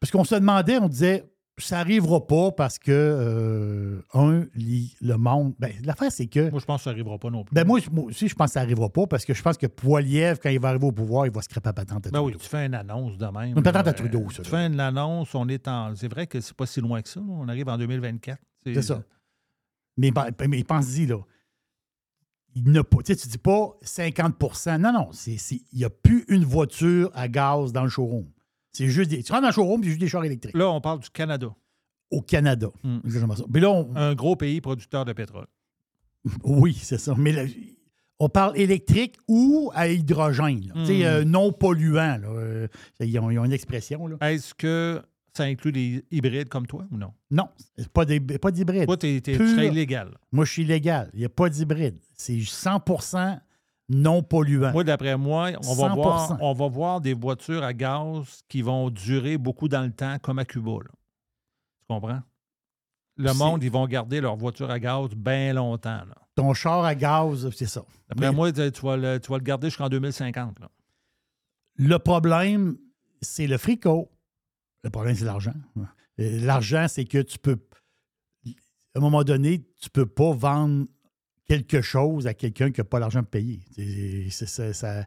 Parce 0.00 0.10
qu'on 0.10 0.24
se 0.24 0.34
demandait, 0.34 0.78
on 0.78 0.88
disait, 0.88 1.30
ça 1.58 1.76
n'arrivera 1.76 2.26
pas 2.26 2.52
parce 2.52 2.78
que, 2.78 2.90
euh, 2.90 4.00
un, 4.14 4.46
le 4.54 5.16
monde. 5.16 5.54
Ben, 5.58 5.72
l'affaire, 5.84 6.10
c'est 6.10 6.26
que. 6.26 6.50
Moi, 6.50 6.58
je 6.60 6.64
pense 6.64 6.80
que 6.80 6.84
ça 6.84 6.90
n'arrivera 6.90 7.18
pas 7.18 7.28
non 7.28 7.44
plus. 7.44 7.54
Ben, 7.54 7.66
moi, 7.66 7.78
moi 7.92 8.04
aussi, 8.04 8.28
je 8.28 8.34
pense 8.34 8.46
que 8.46 8.52
ça 8.54 8.60
n'arrivera 8.60 8.88
pas 8.88 9.06
parce 9.06 9.26
que 9.26 9.34
je 9.34 9.42
pense 9.42 9.58
que 9.58 9.66
Poiliev, 9.66 10.38
quand 10.42 10.48
il 10.48 10.58
va 10.58 10.70
arriver 10.70 10.86
au 10.86 10.92
pouvoir, 10.92 11.26
il 11.26 11.32
va 11.32 11.42
se 11.42 11.48
crêper 11.48 11.68
à 11.68 11.72
patente 11.74 12.06
à 12.06 12.10
Ben 12.10 12.22
oui, 12.22 12.34
tu 12.38 12.48
fais 12.48 12.64
une 12.64 12.74
annonce 12.74 13.18
de 13.18 13.26
même. 13.26 13.56
Une 13.56 13.62
patente 13.62 13.86
à 13.88 13.90
là. 13.90 13.92
Trudeau, 13.92 14.30
ça, 14.30 14.42
Tu 14.42 14.50
là. 14.50 14.58
fais 14.58 14.66
une 14.72 14.80
annonce, 14.80 15.34
on 15.34 15.48
est 15.48 15.68
en. 15.68 15.94
C'est 15.94 16.08
vrai 16.08 16.26
que 16.26 16.40
c'est 16.40 16.54
pas 16.56 16.66
si 16.66 16.80
loin 16.80 17.02
que 17.02 17.08
ça. 17.08 17.20
là. 17.20 17.26
On 17.28 17.48
arrive 17.48 17.68
en 17.68 17.76
2024. 17.76 18.38
C'est 18.64 18.82
ça. 18.82 19.02
Mais, 19.98 20.10
ben, 20.10 20.30
mais 20.48 20.64
pense-y, 20.64 21.06
là. 21.06 21.18
Il 22.54 22.72
n'a 22.72 22.82
pas. 22.82 22.98
Tu 23.04 23.12
sais, 23.12 23.16
tu 23.16 23.28
dis 23.28 23.38
pas 23.38 23.76
50% 23.84 24.78
Non, 24.78 24.92
non. 24.92 25.10
Il 25.26 25.78
n'y 25.78 25.84
a 25.84 25.90
plus 25.90 26.24
une 26.28 26.44
voiture 26.44 27.10
à 27.14 27.28
gaz 27.28 27.72
dans 27.72 27.84
le 27.84 27.90
showroom. 27.90 28.26
C'est 28.72 28.88
juste 28.88 29.10
des. 29.10 29.22
Tu 29.22 29.32
rentres 29.32 29.42
dans 29.42 29.48
le 29.48 29.54
showroom, 29.54 29.82
c'est 29.82 29.88
juste 29.90 30.00
des 30.00 30.08
chars 30.08 30.24
électriques. 30.24 30.56
Là, 30.56 30.70
on 30.70 30.80
parle 30.80 31.00
du 31.00 31.10
Canada. 31.10 31.48
Au 32.10 32.22
Canada. 32.22 32.68
Hmm. 32.82 32.98
Exactement 33.04 33.36
ça. 33.36 33.44
Puis 33.52 33.60
là, 33.62 33.70
on- 33.70 33.94
Un 33.96 34.14
gros 34.14 34.36
pays 34.36 34.60
producteur 34.60 35.04
de 35.04 35.12
pétrole. 35.12 35.46
Oui, 36.44 36.76
c'est 36.80 36.98
ça. 36.98 37.14
Mais 37.16 37.32
là, 37.32 37.44
on 38.18 38.28
parle 38.28 38.58
électrique 38.58 39.16
ou 39.28 39.70
à 39.74 39.88
hydrogène. 39.88 40.66
là. 40.66 40.74
Tu 40.80 40.86
sais, 40.86 40.98
Hmm. 41.00 41.04
euh, 41.06 41.24
non 41.24 41.52
polluant. 41.52 42.18
là. 42.18 42.28
Euh, 42.28 42.68
ils, 43.00 43.18
ont, 43.18 43.30
ils 43.30 43.38
ont 43.38 43.44
une 43.44 43.52
expression. 43.52 44.08
Est-ce 44.20 44.54
que 44.54 45.00
ça 45.32 45.44
inclut 45.44 45.72
des 45.72 46.04
hybrides 46.10 46.48
comme 46.48 46.66
toi 46.66 46.86
ou 46.90 46.96
non? 46.96 47.12
Non, 47.30 47.48
pas 47.92 48.04
des- 48.04 48.20
pas 48.20 48.50
d'hybride. 48.50 48.86
Toi, 48.86 48.96
tu 48.96 49.20
serais 49.24 49.68
illégal. 49.68 50.18
Moi, 50.32 50.44
je 50.44 50.52
suis 50.52 50.64
légal. 50.64 51.10
Il 51.14 51.20
n'y 51.20 51.24
a 51.24 51.28
pas 51.30 51.48
d'hybride. 51.48 51.98
C'est 52.14 52.40
100 52.40 52.80
non 53.90 54.22
polluant. 54.22 54.70
Moi, 54.72 54.84
d'après 54.84 55.16
moi, 55.16 55.50
on 55.66 55.74
va, 55.74 55.88
100%. 55.88 55.94
voir, 55.94 56.38
on 56.40 56.52
va 56.54 56.68
voir 56.68 57.00
des 57.00 57.12
voitures 57.12 57.64
à 57.64 57.72
gaz 57.74 58.42
qui 58.48 58.62
vont 58.62 58.88
durer 58.88 59.36
beaucoup 59.36 59.68
dans 59.68 59.82
le 59.82 59.90
temps, 59.92 60.16
comme 60.20 60.38
à 60.38 60.44
Cuba. 60.44 60.70
là. 60.84 60.90
Tu 61.80 61.86
comprends? 61.88 62.22
Le 63.16 63.32
monde, 63.34 63.62
ils 63.64 63.70
vont 63.70 63.86
garder 63.86 64.20
leur 64.20 64.36
voiture 64.36 64.70
à 64.70 64.78
gaz 64.78 65.08
bien 65.14 65.52
longtemps. 65.52 65.90
là. 66.06 66.14
Ton 66.36 66.54
char 66.54 66.84
à 66.84 66.94
gaz, 66.94 67.50
c'est 67.50 67.66
ça. 67.66 67.82
D'après 68.08 68.26
Mais 68.30 68.32
moi, 68.34 68.52
tu 68.52 68.60
vas, 68.82 68.96
le, 68.96 69.18
tu 69.20 69.30
vas 69.30 69.38
le 69.38 69.44
garder 69.44 69.68
jusqu'en 69.68 69.88
2050. 69.88 70.60
là. 70.60 70.70
Le 71.76 71.98
problème, 71.98 72.76
c'est 73.20 73.46
le 73.46 73.58
fricot. 73.58 74.10
Le 74.84 74.90
problème, 74.90 75.14
c'est 75.16 75.24
l'argent. 75.24 75.52
Euh, 75.76 76.40
L'argent, 76.44 76.86
c'est 76.88 77.04
que 77.04 77.18
tu 77.22 77.38
peux. 77.38 77.58
À 78.94 78.98
un 78.98 79.00
moment 79.00 79.22
donné, 79.24 79.60
tu 79.80 79.86
ne 79.88 79.90
peux 79.90 80.06
pas 80.06 80.32
vendre 80.32 80.86
quelque 81.58 81.82
chose 81.82 82.28
à 82.28 82.34
quelqu'un 82.34 82.70
qui 82.70 82.80
n'a 82.80 82.84
pas 82.84 83.00
l'argent 83.00 83.22
pour 83.22 83.30
payer. 83.30 83.58
C'est- 83.74 84.30
c'est- 84.30 84.46
c'est- 84.46 84.72
ça- 84.72 85.04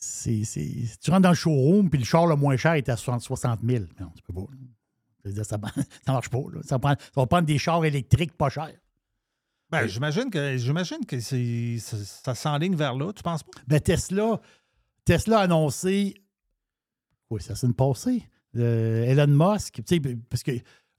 c'est- 0.00 0.42
c'est- 0.42 0.98
tu 1.00 1.10
rentres 1.12 1.22
dans 1.22 1.28
le 1.28 1.34
showroom, 1.36 1.88
puis 1.90 2.00
le 2.00 2.04
char 2.04 2.26
le 2.26 2.34
moins 2.34 2.56
cher 2.56 2.72
est 2.74 2.88
à 2.88 2.96
60 2.96 3.22
60 3.22 3.60
000. 3.64 3.84
Non, 4.00 4.10
peux 4.26 4.32
pas. 4.32 4.46
dire, 5.30 5.46
Ça 5.46 5.56
ne 5.56 5.62
marche 6.12 6.28
pas. 6.28 6.38
là. 6.52 6.60
Ça, 6.64 6.78
prend- 6.80 6.96
ça 6.98 7.10
va 7.20 7.26
prendre 7.26 7.46
des 7.46 7.58
chars 7.58 7.84
électriques 7.84 8.36
pas 8.36 8.50
chers. 8.50 8.72
Ben, 9.70 9.86
j'imagine 9.86 10.28
que, 10.28 10.56
j'imagine 10.56 11.06
que 11.06 11.20
c'est- 11.20 11.78
ça, 11.78 11.96
ça 11.98 12.34
s'enligne 12.34 12.74
vers 12.74 12.94
là. 12.96 13.12
Tu 13.12 13.22
penses 13.22 13.44
pas? 13.44 13.52
Ben, 13.68 13.80
Tesla, 13.80 14.40
Tesla 15.04 15.38
a 15.38 15.42
annoncé. 15.42 16.14
Oui, 17.30 17.40
ça 17.40 17.54
s'est 17.54 17.72
passé. 17.72 18.24
Euh, 18.56 19.04
Elon 19.04 19.28
Musk, 19.52 19.80
parce 20.28 20.42
que 20.42 20.52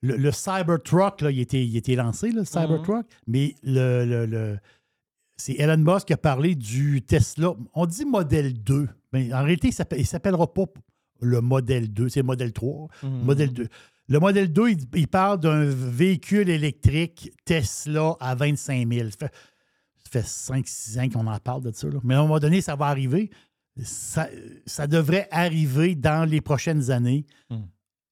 le, 0.05 0.15
le 0.17 0.31
Cybertruck, 0.31 1.21
là, 1.21 1.31
il 1.31 1.39
était, 1.39 1.63
il 1.65 1.75
était 1.77 1.95
lancé, 1.95 2.31
le 2.31 2.43
Cybertruck, 2.45 3.05
mais 3.27 3.55
le, 3.63 4.05
le- 4.05 4.25
le- 4.25 4.57
c'est 5.37 5.53
Elon 5.59 5.77
Musk 5.77 6.07
qui 6.07 6.13
a 6.13 6.17
parlé 6.17 6.55
du 6.55 7.01
Tesla. 7.01 7.53
On 7.73 7.85
dit 7.85 8.05
modèle 8.05 8.53
2. 8.63 8.87
Mais 9.11 9.33
en 9.33 9.43
réalité, 9.43 9.69
il 9.91 9.97
ne 9.99 10.03
s'appellera 10.03 10.53
pas 10.53 10.63
le 11.21 11.41
modèle 11.41 11.91
2, 11.91 12.09
c'est 12.09 12.21
le 12.21 12.25
modèle 12.25 12.53
3. 12.53 12.87
Mhm. 13.03 13.09
Modèle 13.23 13.53
2. 13.53 13.67
Le 14.07 14.19
modèle 14.19 14.53
2, 14.53 14.69
il, 14.69 14.77
il 14.95 15.07
parle 15.07 15.39
d'un 15.39 15.65
véhicule 15.65 16.49
électrique 16.49 17.31
Tesla 17.43 18.15
à 18.19 18.35
25 18.35 18.87
000. 18.93 19.09
Ça 19.09 19.17
fait, 19.27 19.33
ça 20.23 20.53
fait 20.53 20.59
5-6 20.61 20.99
ans 20.99 21.09
qu'on 21.09 21.27
en 21.27 21.39
parle 21.39 21.63
de 21.63 21.71
ça. 21.73 21.87
là. 21.89 21.99
Mais 22.03 22.13
à 22.13 22.19
un 22.19 22.21
moment 22.21 22.39
donné, 22.39 22.61
ça 22.61 22.75
va 22.75 22.85
arriver. 22.85 23.29
Ça, 23.83 24.29
ça 24.65 24.87
devrait 24.87 25.27
arriver 25.31 25.95
dans 25.95 26.23
les 26.29 26.39
prochaines 26.39 26.91
années. 26.91 27.25
Hmm. 27.49 27.63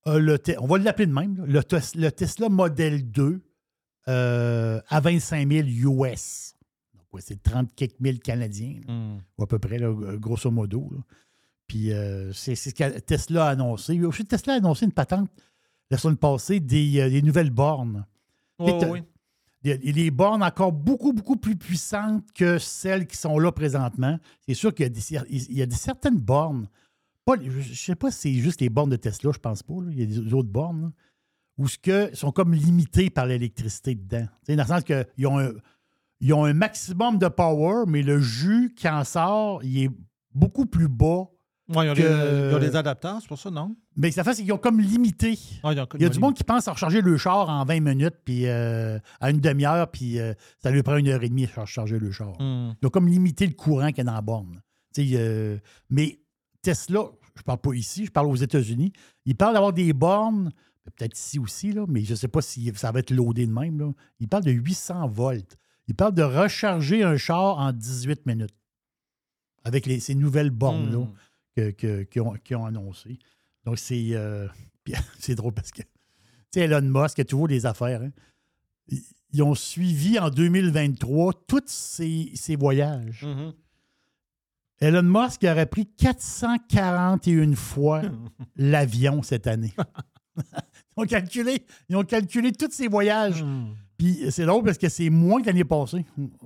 Euh, 0.07 0.19
le 0.19 0.37
on 0.59 0.67
va 0.67 0.77
l'appeler 0.79 1.05
de 1.07 1.13
même. 1.13 1.37
là. 1.37 1.43
Le, 1.47 1.63
Tes- 1.63 1.97
le 1.97 2.11
Tesla 2.11 2.49
Model 2.49 3.09
2 3.09 3.41
euh, 4.09 4.81
à 4.89 4.99
25 4.99 5.49
000 5.49 5.67
US. 6.03 6.55
Donc, 6.93 7.05
ouais, 7.13 7.21
c'est 7.23 7.41
30 7.41 7.73
quelques 7.75 7.99
mille 7.99 8.19
Canadiens, 8.19 8.79
là, 8.87 8.93
Hmm. 8.93 9.17
ou 9.37 9.43
à 9.43 9.47
peu 9.47 9.59
près, 9.59 9.77
là, 9.77 9.93
grosso 10.17 10.51
modo. 10.51 10.91
Puis 11.67 11.93
euh, 11.93 12.33
c'est 12.33 12.55
ce 12.55 12.69
que 12.71 12.99
Tesla 12.99 13.45
a 13.47 13.49
annoncé. 13.51 13.99
Tesla 14.27 14.53
a 14.53 14.57
annoncé 14.57 14.85
une 14.85 14.91
patente 14.91 15.29
la 15.89 15.97
semaine 15.97 16.17
passée 16.17 16.59
des, 16.59 16.99
euh, 16.99 17.09
des 17.09 17.21
nouvelles 17.21 17.49
bornes. 17.51 18.05
Ouais, 18.59 18.85
ouais. 18.89 19.03
Des, 19.61 19.77
des 19.77 20.11
bornes 20.11 20.43
encore 20.43 20.73
beaucoup, 20.73 21.13
beaucoup 21.13 21.37
plus 21.37 21.55
puissantes 21.55 22.29
que 22.33 22.57
celles 22.59 23.07
qui 23.07 23.15
sont 23.15 23.39
là 23.39 23.51
présentement. 23.53 24.19
C'est 24.45 24.53
sûr 24.55 24.73
qu'il 24.73 24.85
y 24.91 25.53
y 25.55 25.61
a 25.61 25.65
des 25.65 25.75
certaines 25.75 26.17
bornes. 26.17 26.67
Pas, 27.25 27.35
je 27.41 27.57
ne 27.69 27.75
sais 27.75 27.95
pas 27.95 28.11
si 28.11 28.19
c'est 28.19 28.33
juste 28.41 28.59
les 28.61 28.69
bornes 28.69 28.89
de 28.89 28.95
Tesla, 28.97 29.31
je 29.33 29.39
pense 29.39 29.63
pas. 29.63 29.73
là. 29.75 29.87
Il 29.91 29.99
y 29.99 30.03
a 30.03 30.05
des 30.05 30.33
autres 30.33 30.49
bornes 30.49 30.81
là, 30.83 30.89
où 31.57 31.67
ce 31.67 31.77
que 31.77 32.13
sont 32.15 32.31
comme 32.31 32.53
limitées 32.53 33.09
par 33.09 33.25
l'électricité 33.25 33.95
dedans. 33.95 34.27
Dans 34.47 34.55
le 34.55 34.63
sens 34.63 34.83
qu'ils 34.83 35.27
ont, 35.27 35.39
un- 35.39 35.53
ils 36.19 36.33
ont 36.33 36.45
un 36.45 36.53
maximum 36.53 37.17
de 37.19 37.27
power, 37.27 37.83
mais 37.87 38.01
le 38.01 38.19
jus 38.19 38.73
qui 38.75 38.87
en 38.89 39.03
sort, 39.03 39.63
il 39.63 39.83
est 39.85 39.89
beaucoup 40.33 40.65
plus 40.65 40.87
bas. 40.87 41.27
Ouais, 41.69 41.85
ils, 41.87 41.91
ont 41.91 41.93
que- 41.93 42.01
des, 42.01 42.49
ils 42.51 42.55
ont 42.55 42.59
des 42.59 42.75
adapteurs, 42.75 43.19
c'est 43.21 43.27
pour 43.27 43.39
ça, 43.39 43.49
non? 43.49 43.73
Mais 43.95 44.11
ça 44.11 44.23
fait 44.25 44.33
c'est 44.33 44.41
qu'ils 44.43 44.51
ont 44.51 44.57
comme 44.57 44.81
limité. 44.81 45.39
Ouais, 45.63 45.79
ont- 45.79 45.87
Il 45.95 46.01
y 46.01 46.05
a 46.05 46.09
du 46.09 46.19
monde 46.19 46.33
qui 46.35 46.43
pense 46.43 46.67
à 46.67 46.73
recharger 46.73 46.99
le 46.99 47.15
char 47.17 47.47
en 47.49 47.63
20 47.63 47.79
minutes, 47.79 48.15
puis 48.25 48.47
euh, 48.47 48.99
à 49.21 49.29
une 49.31 49.39
demi-heure, 49.39 49.89
puis 49.89 50.19
euh, 50.19 50.33
ça 50.61 50.71
lui 50.71 50.83
prend 50.83 50.97
une 50.97 51.07
heure 51.07 51.23
et 51.23 51.29
demie 51.29 51.47
à 51.55 51.61
recharger 51.61 51.99
le 51.99 52.11
char. 52.11 52.33
Hmm. 52.41 52.73
Ils 52.81 52.85
ont 52.85 52.89
comme 52.89 53.07
limité 53.07 53.47
le 53.47 53.53
courant 53.53 53.87
qu'il 53.89 53.99
y 53.99 54.01
a 54.01 54.03
dans 54.03 54.13
la 54.13 54.21
borne. 54.21 54.61
Euh, 54.99 55.57
mais 55.89 56.19
Tesla, 56.63 57.03
je 57.37 57.43
parle 57.43 57.59
pas 57.59 57.73
ici, 57.73 58.05
je 58.07 58.11
parle 58.11 58.27
aux 58.27 58.35
États-Unis, 58.35 58.91
ils 59.25 59.35
parlent 59.35 59.53
d'avoir 59.53 59.73
des 59.73 59.93
bornes, 59.93 60.51
peut-être 60.83 61.15
ici 61.17 61.37
aussi, 61.37 61.71
là, 61.71 61.85
mais 61.87 62.03
je 62.03 62.11
ne 62.11 62.15
sais 62.15 62.27
pas 62.27 62.41
si 62.41 62.71
ça 62.75 62.91
va 62.91 62.99
être 62.99 63.11
loadé 63.11 63.45
de 63.45 63.51
même. 63.53 63.79
Là. 63.79 63.91
Ils 64.19 64.27
parlent 64.27 64.43
de 64.45 64.51
800 64.51 65.07
volts. 65.07 65.55
Ils 65.87 65.93
parlent 65.95 66.13
de 66.15 66.23
recharger 66.23 67.03
un 67.03 67.17
char 67.17 67.57
en 67.59 67.71
18 67.71 68.25
minutes 68.25 68.55
avec 69.63 69.85
les- 69.85 69.99
ces 69.99 70.15
nouvelles 70.15 70.49
bornes-là 70.49 71.05
Hmm. 71.57 71.71
qu'ils 71.73 72.55
ont, 72.55 72.65
annoncées. 72.65 73.19
Donc, 73.65 73.77
c'est 73.77 74.09
euh, 74.13 74.47
c'est 75.19 75.35
drôle 75.35 75.53
parce 75.53 75.71
que, 75.71 75.81
tu 75.83 75.87
sais, 76.53 76.61
Elon 76.61 76.81
Musk 76.81 77.19
a 77.19 77.25
toujours 77.25 77.47
des 77.47 77.65
affaires. 77.65 78.01
hein. 78.01 78.11
Ils, 78.87 79.01
ils 79.31 79.41
ont 79.43 79.55
suivi 79.55 80.19
en 80.19 80.29
2023 80.29 81.33
tous 81.47 81.61
ses, 81.67 82.31
ses 82.35 82.55
voyages. 82.55 83.23
Mhm. 83.23 83.53
Elon 84.83 85.03
Musk 85.03 85.43
aurait 85.45 85.65
pris 85.65 85.85
441 85.85 87.55
fois 87.55 88.01
l'avion 88.57 89.23
cette 89.23 89.47
année. 89.47 89.73
ils, 90.37 90.43
ont 90.97 91.05
calculé, 91.05 91.65
ils 91.87 91.95
ont 91.95 92.03
calculé 92.03 92.51
tous 92.51 92.71
ses 92.71 92.89
voyages. 92.89 93.41
Hmm. 93.43 93.75
Puis 93.97 94.25
c'est 94.31 94.45
drôle 94.45 94.63
parce 94.63 94.77
que 94.77 94.89
c'est 94.89 95.09
moins 95.09 95.41
que 95.41 95.45
l'année 95.47 95.63
passée. 95.63 96.03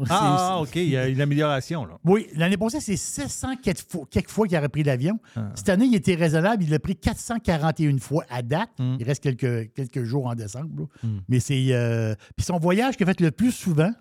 Ah, 0.10 0.51
ah, 0.51 0.62
OK, 0.62 0.75
il 0.75 0.89
y 0.89 0.98
a 0.98 1.08
une 1.08 1.20
amélioration, 1.20 1.86
là. 1.86 1.98
oui, 2.03 2.27
l'année 2.36 2.58
passée, 2.58 2.79
c'est 2.79 2.98
700 2.98 3.56
quelques 3.63 4.29
fois, 4.29 4.48
qu'il 4.48 4.56
aurait 4.58 4.70
pris 4.70 4.84
l'avion. 4.84 5.20
Ah. 5.36 5.50
Cette 5.56 5.70
année, 5.70 5.86
il 5.86 5.96
était 5.96 6.13
raisonnable. 6.13 6.63
Il 6.63 6.70
l'a 6.70 6.77
pris 6.77 6.96
441 6.96 7.98
fois 7.98 8.24
à 8.29 8.44
date. 8.44 8.70
Mm. 8.77 8.98
Il 9.00 9.06
reste 9.06 9.24
quelques, 9.24 9.74
quelques 9.74 10.03
jours 10.03 10.27
en 10.27 10.36
décembre. 10.36 10.70
là. 10.77 10.86
Mm. 11.10 11.22
Mais 11.27 11.39
c'est. 11.39 11.65
euh, 11.72 12.13
Puis 12.36 12.46
son 12.46 12.60
voyage 12.60 12.98
qu'il 12.98 13.10
a 13.10 13.13
fait 13.13 13.22
le 13.22 13.32
plus 13.32 13.51
souvent, 13.51 13.94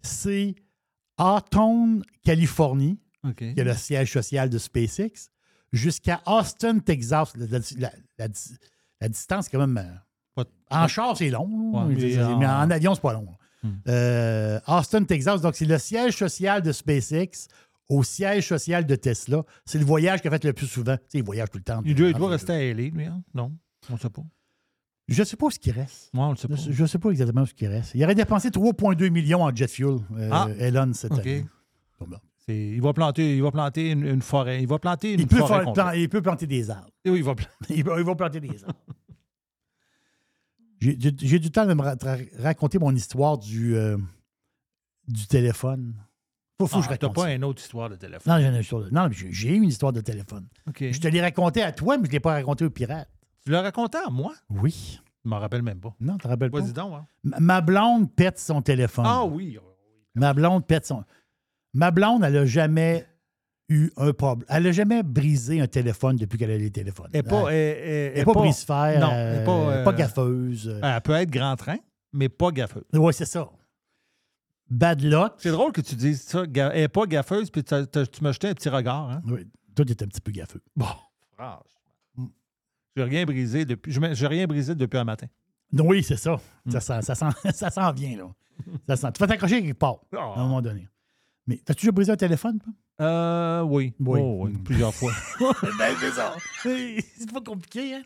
c'est 0.00 0.54
Hawthorne, 1.18 2.02
Californie, 2.24 2.98
Qui 3.36 3.44
est 3.60 3.64
le 3.64 3.74
siège 3.74 4.12
social 4.12 4.48
de 4.48 4.58
SpaceX, 4.58 5.30
jusqu'à 5.72 6.20
Austin, 6.26 6.78
Texas. 6.78 7.32
La, 7.36 7.46
la- 7.46 7.58
la- 7.78 7.92
la- 8.18 8.28
la 9.00 9.08
distance, 9.08 9.48
quand 9.48 9.58
même. 9.66 9.76
euh, 9.78 9.94
Pas- 10.34 10.44
En 10.70 10.86
char, 10.88 11.16
c'est 11.16 11.30
long. 11.30 11.48
Ouais, 11.72 11.94
mais, 11.94 11.94
mais 11.96 12.22
en- 12.24 12.38
mais 12.38 12.46
en 12.46 12.70
avion, 12.70 12.94
c'est 12.94 13.00
pas 13.00 13.12
long. 13.14 13.26
Hmm. 13.62 13.70
Euh, 13.88 14.60
Austin, 14.68 15.02
Texas, 15.04 15.40
donc 15.40 15.54
c'est 15.56 15.64
le 15.64 15.78
siège 15.78 16.16
social 16.16 16.60
de 16.62 16.72
SpaceX 16.72 17.48
au 17.88 18.02
siège 18.02 18.46
social 18.48 18.84
de 18.86 18.94
Tesla. 18.96 19.42
C'est 19.64 19.78
le 19.78 19.84
voyage 19.84 20.20
qu'il 20.20 20.28
a 20.28 20.30
fait 20.32 20.44
le 20.44 20.52
plus 20.52 20.66
souvent. 20.66 20.96
Tu 20.96 21.02
sais, 21.08 21.18
il 21.18 21.24
voyage 21.24 21.50
tout 21.50 21.58
le 21.58 21.64
temps. 21.64 21.80
Il 21.84 21.94
doit, 21.94 22.10
il 22.10 22.16
rester 22.24 22.52
à 22.52 22.58
LA, 22.74 22.88
lui, 22.90 23.04
hein? 23.06 23.22
Non, 23.34 23.52
on 23.90 23.94
ne 23.94 23.98
sait 23.98 24.10
pas. 24.10 24.22
Je 25.08 25.20
ne 25.20 25.24
sais 25.24 25.36
pas 25.36 25.50
ce 25.50 25.58
qui 25.58 25.70
reste. 25.70 26.10
Moi, 26.12 26.26
on 26.26 26.30
le 26.30 26.36
sait 26.36 26.48
pas. 26.48 26.56
Je 26.56 26.82
ne 26.82 26.86
sais 26.86 26.98
pas 26.98 27.10
exactement 27.10 27.46
ce 27.46 27.54
qui 27.54 27.66
reste. 27.66 27.92
Il 27.94 28.02
aurait 28.04 28.14
dépensé 28.14 28.50
3,2 28.50 29.08
millions 29.08 29.42
en 29.42 29.54
jet 29.54 29.68
fuel, 29.68 29.98
euh, 30.16 30.28
Ah. 30.32 30.48
Elon, 30.58 30.92
cette 30.94 31.12
OK. 31.12 31.20
année. 31.20 31.46
Bon. 32.00 32.06
C'est- 32.10 32.35
Il 32.48 32.80
va 32.80 32.92
planter, 32.92 33.36
il 33.36 33.42
va 33.42 33.50
planter 33.50 33.90
une, 33.90 34.06
une 34.06 34.22
forêt. 34.22 34.60
Il 34.62 34.68
va 34.68 34.78
planter 34.78 35.14
une 35.14 35.20
Il 35.20 35.26
peut, 35.26 35.38
forêt 35.38 35.64
plan- 35.72 35.90
il 35.90 36.08
peut 36.08 36.22
planter 36.22 36.46
des 36.46 36.70
arbres. 36.70 36.90
Oui, 37.04 37.18
il 37.18 37.24
va 37.24 37.34
planter. 37.34 37.50
Il 37.70 37.82
va, 37.84 37.98
il 37.98 38.04
va 38.04 38.14
planter 38.14 38.38
des 38.40 38.62
arbres. 38.64 38.78
J'ai 40.80 41.38
du 41.38 41.50
temps 41.50 41.66
de 41.66 41.74
me 41.74 41.82
ra- 41.82 41.96
ra- 42.00 42.16
raconter 42.38 42.78
mon 42.78 42.94
histoire 42.94 43.38
du, 43.38 43.74
euh, 43.76 43.96
du 45.08 45.26
téléphone. 45.26 45.94
Que 46.58 46.66
je 46.66 46.70
Ah, 46.74 46.80
T'as 46.82 46.88
raconte 46.88 47.14
pas 47.14 47.32
une 47.34 47.44
autre 47.44 47.60
histoire 47.62 47.90
de 47.90 47.96
téléphone? 47.96 48.32
Non, 48.32 48.40
j'ai 48.40 48.48
une 48.48 48.54
histoire 48.60 48.82
de- 48.84 48.90
non, 48.90 49.08
j'ai- 49.10 49.54
une 49.54 49.64
histoire 49.64 49.92
de 49.92 50.00
téléphone. 50.00 50.46
Je 50.78 50.98
te 50.98 51.08
l'ai 51.08 51.20
raconté 51.20 51.62
à 51.62 51.72
toi, 51.72 51.96
mais 51.98 52.04
je 52.04 52.08
ne 52.08 52.12
l'ai 52.12 52.20
pas 52.20 52.32
raconté 52.32 52.64
aux 52.64 52.70
pirates. 52.70 53.08
Tu 53.44 53.50
l'as 53.50 53.62
raconté 53.62 53.98
à 53.98 54.08
moi? 54.10 54.32
Oui. 54.50 55.00
Je 55.24 55.28
m'en 55.30 55.38
rappelle 55.38 55.62
même 55.62 55.80
pas. 55.80 55.94
Non, 56.00 56.14
tu 56.14 56.20
te 56.24 56.28
rappelles 56.28 56.50
pas? 56.50 56.60
Vas-y 56.60 56.72
donc, 56.72 56.94
hein. 56.94 57.06
Ma 57.40 57.60
blonde 57.60 58.14
pète 58.14 58.38
son 58.38 58.62
téléphone. 58.62 59.04
Ah 59.06 59.24
oui. 59.24 59.58
Ma 60.14 60.32
blonde 60.32 60.66
pète 60.66 60.86
son. 60.86 61.04
Ma 61.76 61.90
blonde, 61.90 62.24
elle 62.24 62.32
n'a 62.32 62.46
jamais 62.46 63.06
eu 63.68 63.90
un 63.96 64.12
problème. 64.12 64.46
Elle 64.48 64.62
n'a 64.64 64.72
jamais 64.72 65.02
brisé 65.02 65.60
un 65.60 65.66
téléphone 65.66 66.16
depuis 66.16 66.38
qu'elle 66.38 66.50
a 66.50 66.56
les 66.56 66.70
téléphones. 66.70 67.10
Elle 67.12 67.22
n'est 67.22 67.28
pas, 67.28 67.48
Elle- 67.52 67.54
elle- 67.54 67.88
elle- 68.12 68.14
n'est 68.18 68.24
pas, 68.24 68.32
pas- 68.34 68.98
Non, 68.98 69.10
euh, 69.12 69.34
elle 69.34 69.42
est 69.42 69.44
pas, 69.44 69.52
euh, 69.52 69.84
pas 69.84 69.92
gaffeuse. 69.92 70.80
Elle 70.82 71.00
peut 71.02 71.12
être 71.12 71.30
grand 71.30 71.54
train, 71.56 71.76
mais 72.12 72.28
pas 72.28 72.50
gaffeuse. 72.50 72.84
Oui, 72.94 73.12
c'est 73.12 73.26
ça. 73.26 73.48
Bad 74.70 75.02
luck. 75.02 75.34
C'est 75.38 75.50
drôle 75.50 75.72
que 75.72 75.80
tu 75.80 75.94
dises 75.94 76.22
ça. 76.22 76.44
Elle 76.54 76.74
n'est 76.80 76.88
pas 76.88 77.06
gaffeuse, 77.06 77.50
puis 77.50 77.62
t'as- 77.62 77.86
t'as- 77.86 78.06
tu 78.06 78.22
m'as 78.24 78.32
jeté 78.32 78.48
un 78.48 78.54
petit 78.54 78.68
regard. 78.68 79.10
Hein? 79.10 79.22
Oui, 79.26 79.46
toi, 79.74 79.84
tu 79.84 79.92
es 79.92 80.02
un 80.02 80.06
petit 80.06 80.20
peu 80.20 80.32
gaffeux. 80.32 80.62
Bon, 80.74 80.86
franchement. 81.36 82.30
J'ai 82.96 83.02
rien 83.02 83.24
brisé 83.26 83.64
depuis. 83.66 83.92
je 83.92 84.00
J'ai 84.14 84.26
rien 84.26 84.46
brisé 84.46 84.74
depuis 84.74 84.96
un 84.98 85.04
matin. 85.04 85.26
Oui, 85.72 86.02
c'est 86.02 86.16
ça. 86.16 86.40
Mm. 86.64 86.70
Ça, 86.70 86.80
sent, 86.80 87.02
ça, 87.02 87.14
sent, 87.14 87.26
ça 87.54 87.70
s'en 87.70 87.92
vient, 87.92 88.16
là. 88.16 88.28
Ça 88.88 88.96
sent. 88.96 89.08
Tu 89.12 89.20
vas 89.20 89.26
t'accrocher 89.26 89.60
quelque 89.62 89.78
part, 89.78 89.98
Ah. 90.16 90.32
à 90.36 90.40
un 90.40 90.44
moment 90.44 90.62
donné. 90.62 90.88
Mais 91.46 91.60
t'as-tu 91.64 91.86
déjà 91.86 91.92
brisé 91.92 92.12
un 92.12 92.16
téléphone? 92.16 92.58
Euh, 93.00 93.62
oui. 93.62 93.94
Oui. 94.00 94.20
Oh, 94.22 94.36
oui, 94.46 94.52
plusieurs 94.64 94.92
fois. 94.94 95.12
ben, 95.78 95.94
c'est 96.00 96.10
ça. 96.12 96.34
C'est 96.62 97.32
pas 97.32 97.40
compliqué, 97.40 97.94
hein? 97.94 98.02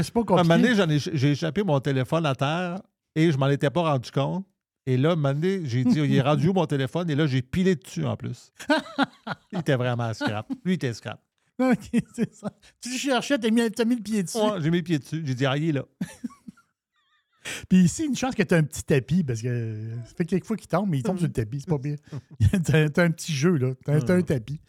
C'est 0.00 0.12
pas 0.12 0.20
À 0.20 0.22
un 0.22 0.24
compliqué. 0.24 0.42
moment 0.48 0.58
donné, 0.86 0.98
j'ai 0.98 1.32
échappé 1.32 1.62
mon 1.62 1.78
téléphone 1.80 2.24
à 2.24 2.34
terre 2.34 2.80
et 3.14 3.30
je 3.30 3.36
m'en 3.36 3.48
étais 3.48 3.68
pas 3.70 3.82
rendu 3.82 4.10
compte. 4.10 4.46
Et 4.86 4.96
là, 4.96 5.12
un 5.12 5.16
moment 5.16 5.34
donné, 5.34 5.60
j'ai 5.64 5.84
dit, 5.84 5.98
il 5.98 6.14
est 6.14 6.20
rendu 6.22 6.48
où 6.48 6.52
mon 6.54 6.66
téléphone? 6.66 7.08
Et 7.10 7.14
là, 7.14 7.26
j'ai 7.26 7.42
pilé 7.42 7.74
dessus 7.76 8.04
en 8.06 8.16
plus. 8.16 8.52
il 9.52 9.58
était 9.58 9.76
vraiment 9.76 10.12
scrap. 10.14 10.48
Lui, 10.64 10.72
il 10.72 10.74
était 10.74 10.92
scrap. 10.94 11.20
OK, 11.58 11.90
c'est 12.14 12.34
ça. 12.34 12.50
Tu 12.80 12.90
cherchais, 12.90 13.38
t'as 13.38 13.50
mis, 13.50 13.70
t'as 13.70 13.84
mis 13.84 13.96
le 13.96 14.02
pied 14.02 14.22
dessus. 14.22 14.38
Ouais, 14.38 14.60
j'ai 14.60 14.70
mis 14.70 14.78
le 14.78 14.82
pied 14.82 14.98
dessus. 14.98 15.22
J'ai 15.24 15.34
dit, 15.34 15.46
ah, 15.46 15.56
il 15.56 15.68
est 15.68 15.72
là. 15.72 15.84
Puis 17.68 17.78
ici, 17.84 18.04
une 18.06 18.16
chance 18.16 18.34
que 18.34 18.42
t'as 18.42 18.56
un 18.58 18.62
petit 18.62 18.82
tapis, 18.84 19.22
parce 19.24 19.42
que 19.42 19.90
ça 20.06 20.14
fait 20.16 20.24
quelques 20.24 20.44
fois 20.46 20.56
qu'il 20.56 20.68
tombe, 20.68 20.88
mais 20.88 20.98
il 20.98 21.02
tombe 21.02 21.18
sur 21.18 21.26
le 21.26 21.32
tapis, 21.32 21.60
c'est 21.60 21.68
pas 21.68 21.78
bien. 21.78 21.96
t'as, 22.64 22.88
t'as 22.88 23.04
un 23.04 23.10
petit 23.10 23.32
jeu, 23.32 23.56
là. 23.56 23.74
T'as, 23.84 24.00
t'as 24.00 24.14
un 24.16 24.22
tapis. 24.22 24.60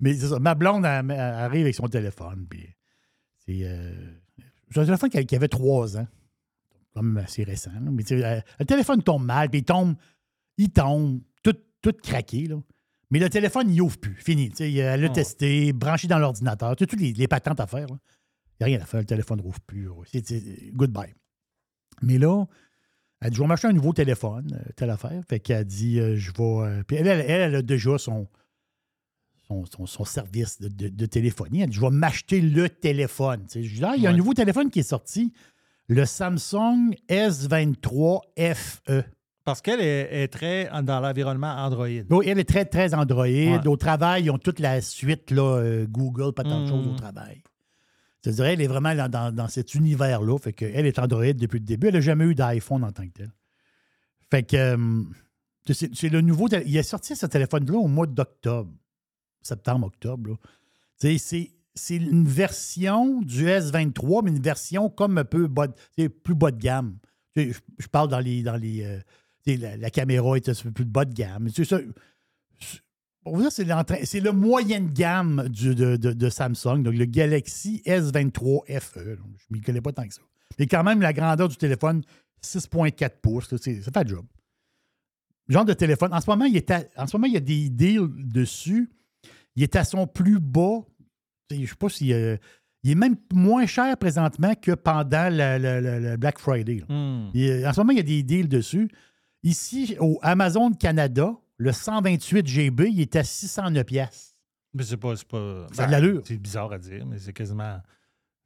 Mais 0.00 0.14
c'est 0.14 0.28
ça. 0.28 0.38
Ma 0.38 0.54
blonde, 0.54 0.84
elle, 0.84 1.10
elle 1.10 1.18
arrive 1.20 1.62
avec 1.62 1.74
son 1.74 1.88
téléphone, 1.88 2.46
puis 2.48 2.66
c'est... 3.46 3.60
euh, 3.64 3.92
c'est 4.70 4.80
un 4.80 4.84
téléphone 4.84 5.10
qui, 5.10 5.34
avait 5.36 5.48
trois 5.48 5.96
ans. 5.98 6.06
Comme 6.94 7.16
assez 7.18 7.44
récent, 7.44 7.72
là. 7.72 7.90
Mais 7.90 8.02
tu 8.02 8.18
sais, 8.18 8.24
euh, 8.24 8.40
le 8.58 8.64
téléphone 8.64 9.02
tombe 9.02 9.24
mal, 9.24 9.48
puis 9.50 9.60
il 9.60 9.64
tombe, 9.64 9.94
il 10.58 10.70
tombe, 10.70 11.20
tout, 11.42 11.54
tout 11.82 11.92
craqué, 12.02 12.46
là. 12.46 12.56
Mais 13.12 13.18
le 13.18 13.28
téléphone, 13.28 13.68
il 13.70 13.80
ouvre 13.82 13.98
plus. 13.98 14.14
Fini. 14.14 14.50
Tu 14.50 14.56
sais, 14.56 14.72
elle 14.72 15.00
l'a 15.00 15.08
Oh. 15.10 15.12
testé, 15.12 15.72
branché 15.72 16.06
dans 16.06 16.18
l'ordinateur. 16.20 16.76
Tu 16.76 16.82
sais, 16.82 16.86
toutes 16.86 17.00
les, 17.00 17.12
les 17.12 17.26
patentes 17.28 17.58
à 17.58 17.66
faire. 17.66 17.88
là. 17.88 17.96
Il 18.60 18.66
n'y 18.66 18.74
a 18.74 18.76
rien 18.76 18.80
à 18.80 18.86
faire. 18.86 19.00
Le 19.00 19.06
téléphone 19.06 19.38
ne 19.38 19.42
rouvre 19.42 19.60
plus. 19.62 19.84
là. 19.86 19.90
C'est, 20.06 20.24
c'est- 20.26 20.70
goodbye. 20.72 21.12
Mais 22.02 22.18
là, 22.18 22.44
elle 23.20 23.30
dit 23.30 23.36
Je 23.36 23.42
vais 23.42 23.46
m'acheter 23.48 23.68
un 23.68 23.72
nouveau 23.72 23.92
téléphone, 23.92 24.48
euh, 24.54 24.70
telle 24.76 24.90
affaire. 24.90 25.20
Fait 25.28 25.40
qu'elle 25.40 25.64
dit 25.64 26.00
euh, 26.00 26.16
Je 26.16 26.30
vais. 26.32 26.42
euh, 26.68 26.82
Puis 26.86 26.96
elle, 26.96 27.06
elle, 27.06 27.54
a 27.54 27.62
déjà 27.62 27.98
son, 27.98 28.26
son, 29.48 29.64
son- 29.66 29.86
son 29.86 30.04
service 30.04 30.60
de, 30.60 30.68
de- 30.68 30.88
de 30.88 31.06
téléphonie. 31.06 31.62
Elle 31.62 31.70
dit 31.70 31.76
Je 31.76 31.80
vais 31.80 31.90
m'acheter 31.90 32.40
le 32.40 32.68
téléphone. 32.68 33.42
Tu 33.46 33.52
sais, 33.52 33.62
je 33.62 33.74
dis 33.76 33.84
Ah, 33.84 33.94
il 33.96 34.02
y 34.02 34.06
a 34.06 34.10
un 34.10 34.16
nouveau 34.16 34.34
téléphone 34.34 34.70
qui 34.70 34.80
est 34.80 34.82
sorti, 34.84 35.32
le 35.88 36.04
Samsung 36.06 36.94
S23 37.08 38.20
FE. 38.54 39.02
Parce 39.44 39.62
qu'elle 39.62 39.80
est, 39.80 40.22
est 40.22 40.28
très 40.28 40.70
dans 40.82 41.00
l'environnement 41.00 41.48
Android. 41.56 41.88
Donc, 42.08 42.24
elle 42.26 42.38
est 42.38 42.44
très, 42.48 42.66
très 42.66 42.94
Android. 42.94 43.24
Ouais. 43.24 43.66
Au 43.66 43.76
travail, 43.76 44.24
ils 44.24 44.30
ont 44.30 44.38
toute 44.38 44.60
la 44.60 44.80
suite, 44.82 45.30
là, 45.30 45.56
euh, 45.58 45.86
Google, 45.88 46.32
pas 46.32 46.44
tant 46.44 46.60
de 46.60 46.66
Mm. 46.66 46.68
choses 46.68 46.86
au 46.86 46.94
travail. 46.94 47.42
Je 48.24 48.30
dirais, 48.30 48.52
elle 48.52 48.60
est 48.60 48.66
vraiment 48.66 48.94
dans, 48.94 49.08
dans- 49.10 49.32
dans 49.34 49.48
cet 49.48 49.74
univers-là. 49.74 50.38
Fait 50.38 50.52
qu'elle 50.52 50.86
est 50.86 50.98
Android 50.98 51.32
depuis 51.32 51.58
le 51.58 51.64
début. 51.64 51.88
Elle 51.88 51.94
n'a 51.94 52.00
jamais 52.00 52.24
eu 52.26 52.34
d'iPhone 52.34 52.84
en 52.84 52.92
tant 52.92 53.06
que 53.06 53.12
tel. 53.12 53.32
Fait 54.30 54.42
que 54.42 54.56
euh, 54.56 55.02
c'est 55.72 56.08
le 56.08 56.20
nouveau. 56.20 56.48
Il 56.48 56.78
a 56.78 56.82
sorti 56.82 57.16
ce 57.16 57.26
téléphone-là 57.26 57.78
au 57.78 57.88
mois 57.88 58.06
d'octobre. 58.06 58.72
Septembre, 59.42 59.86
octobre. 59.86 60.38
C'est 60.96 61.96
une 61.96 62.26
version 62.26 63.22
du 63.22 63.46
S23, 63.46 64.22
mais 64.24 64.30
une 64.32 64.42
version 64.42 64.90
comme 64.90 65.16
un 65.18 65.24
peu 65.24 65.48
plus 66.22 66.34
bas 66.34 66.50
de 66.50 66.58
gamme. 66.58 66.98
Je, 67.36 67.52
je 67.78 67.86
parle 67.86 68.08
dans 68.08 68.20
les. 68.20 68.42
Dans 68.42 68.56
les 68.56 68.84
euh, 68.84 68.98
la, 69.46 69.90
caméra 69.90 70.36
est 70.36 70.48
un 70.48 70.52
peu 70.54 70.70
plus 70.70 70.84
bas 70.84 71.04
de 71.06 71.14
gamme. 71.14 71.48
Ça, 71.48 71.78
pour 73.24 73.36
vous 73.36 73.42
dire, 73.42 73.52
c'est 73.52 74.20
le 74.20 74.32
moyenne 74.32 74.88
gamme 74.92 75.48
du- 75.48 75.74
de, 75.74 75.96
de- 75.96 76.12
de 76.12 76.28
Samsung, 76.30 76.82
donc 76.82 76.94
le 76.94 77.04
Galaxy 77.04 77.82
S23 77.86 78.80
FE. 78.80 79.16
Donc, 79.16 79.26
Je 79.38 79.46
ne 79.50 79.56
m'y 79.56 79.60
connais 79.60 79.80
pas 79.80 79.92
tant 79.92 80.06
que 80.06 80.14
ça. 80.14 80.22
Mais 80.58 80.66
quand 80.66 80.82
même, 80.82 81.00
la 81.00 81.12
grandeur 81.12 81.48
du 81.48 81.56
téléphone, 81.56 82.02
6,4 82.42 83.20
pouces, 83.20 83.50
là, 83.52 83.58
ça 83.58 83.70
fait 83.70 84.04
le 84.04 84.08
job. 84.08 84.24
Genre 85.48 85.64
de 85.64 85.72
téléphone. 85.72 86.14
En 86.14 86.20
ce 86.20 86.30
moment, 86.30 86.44
il, 86.44 86.56
est 86.56 86.70
à- 86.70 86.84
en 86.96 87.06
ce 87.06 87.16
moment, 87.16 87.26
il 87.26 87.34
y 87.34 87.36
a 87.36 87.40
des 87.40 87.68
deals 87.70 88.08
dessus. 88.32 88.88
Il 89.56 89.62
est 89.62 89.74
à 89.76 89.84
son 89.84 90.06
plus 90.06 90.38
bas. 90.38 90.80
Je 91.50 91.56
ne 91.56 91.66
sais 91.66 91.74
pas 91.74 91.88
si. 91.88 92.12
euh, 92.12 92.36
il 92.82 92.92
est 92.92 92.94
même 92.94 93.16
moins 93.34 93.66
cher 93.66 93.96
présentement 93.98 94.54
que 94.54 94.72
pendant 94.72 95.28
le, 95.28 95.58
le- 95.58 95.80
le- 95.80 96.10
le 96.10 96.16
Black 96.16 96.38
Friday. 96.38 96.82
Hmm. 96.88 97.28
En 97.66 97.72
ce 97.74 97.80
moment, 97.80 97.90
il 97.92 97.96
y 97.96 98.00
a 98.00 98.04
des 98.04 98.22
deals 98.22 98.48
dessus. 98.48 98.88
Ici, 99.42 99.96
au 99.98 100.18
Amazon 100.22 100.70
Canada, 100.72 101.34
le 101.62 101.72
128 101.72 102.46
GB, 102.46 102.90
il 102.90 103.00
est 103.02 103.16
à 103.16 103.22
609 103.22 103.84
pièces. 103.84 104.34
Mais 104.72 104.82
c'est 104.82 104.96
pas. 104.96 105.14
C'est 105.16 105.28
pas 105.28 105.66
Ça 105.72 105.82
a 105.84 105.86
de 105.86 105.92
l'allure. 105.92 106.22
C'est 106.24 106.38
bizarre 106.38 106.72
à 106.72 106.78
dire, 106.78 107.04
mais 107.04 107.18
c'est 107.18 107.32
quasiment. 107.34 107.80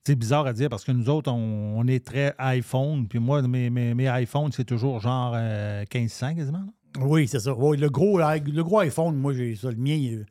C'est 0.06 0.16
bizarre 0.16 0.46
à 0.46 0.52
dire 0.52 0.68
parce 0.68 0.84
que 0.84 0.92
nous 0.92 1.08
autres, 1.08 1.30
on, 1.30 1.78
on 1.78 1.86
est 1.86 2.04
très 2.04 2.34
iPhone. 2.38 3.06
Puis 3.08 3.18
moi, 3.20 3.40
mes, 3.42 3.70
mes, 3.70 3.94
mes 3.94 4.22
iPhones, 4.22 4.50
c'est 4.52 4.64
toujours 4.64 5.00
genre 5.00 5.32
euh, 5.36 5.84
1500 5.94 6.34
quasiment. 6.34 6.58
là. 6.58 7.04
Oui, 7.06 7.26
c'est 7.28 7.40
ça. 7.40 7.54
Oui, 7.54 7.76
le, 7.76 7.88
gros, 7.88 8.18
le 8.18 8.62
gros 8.62 8.80
iPhone, 8.80 9.16
moi, 9.16 9.32
j'ai 9.32 9.54
ça. 9.56 9.70
Le 9.70 9.76
mien, 9.76 10.22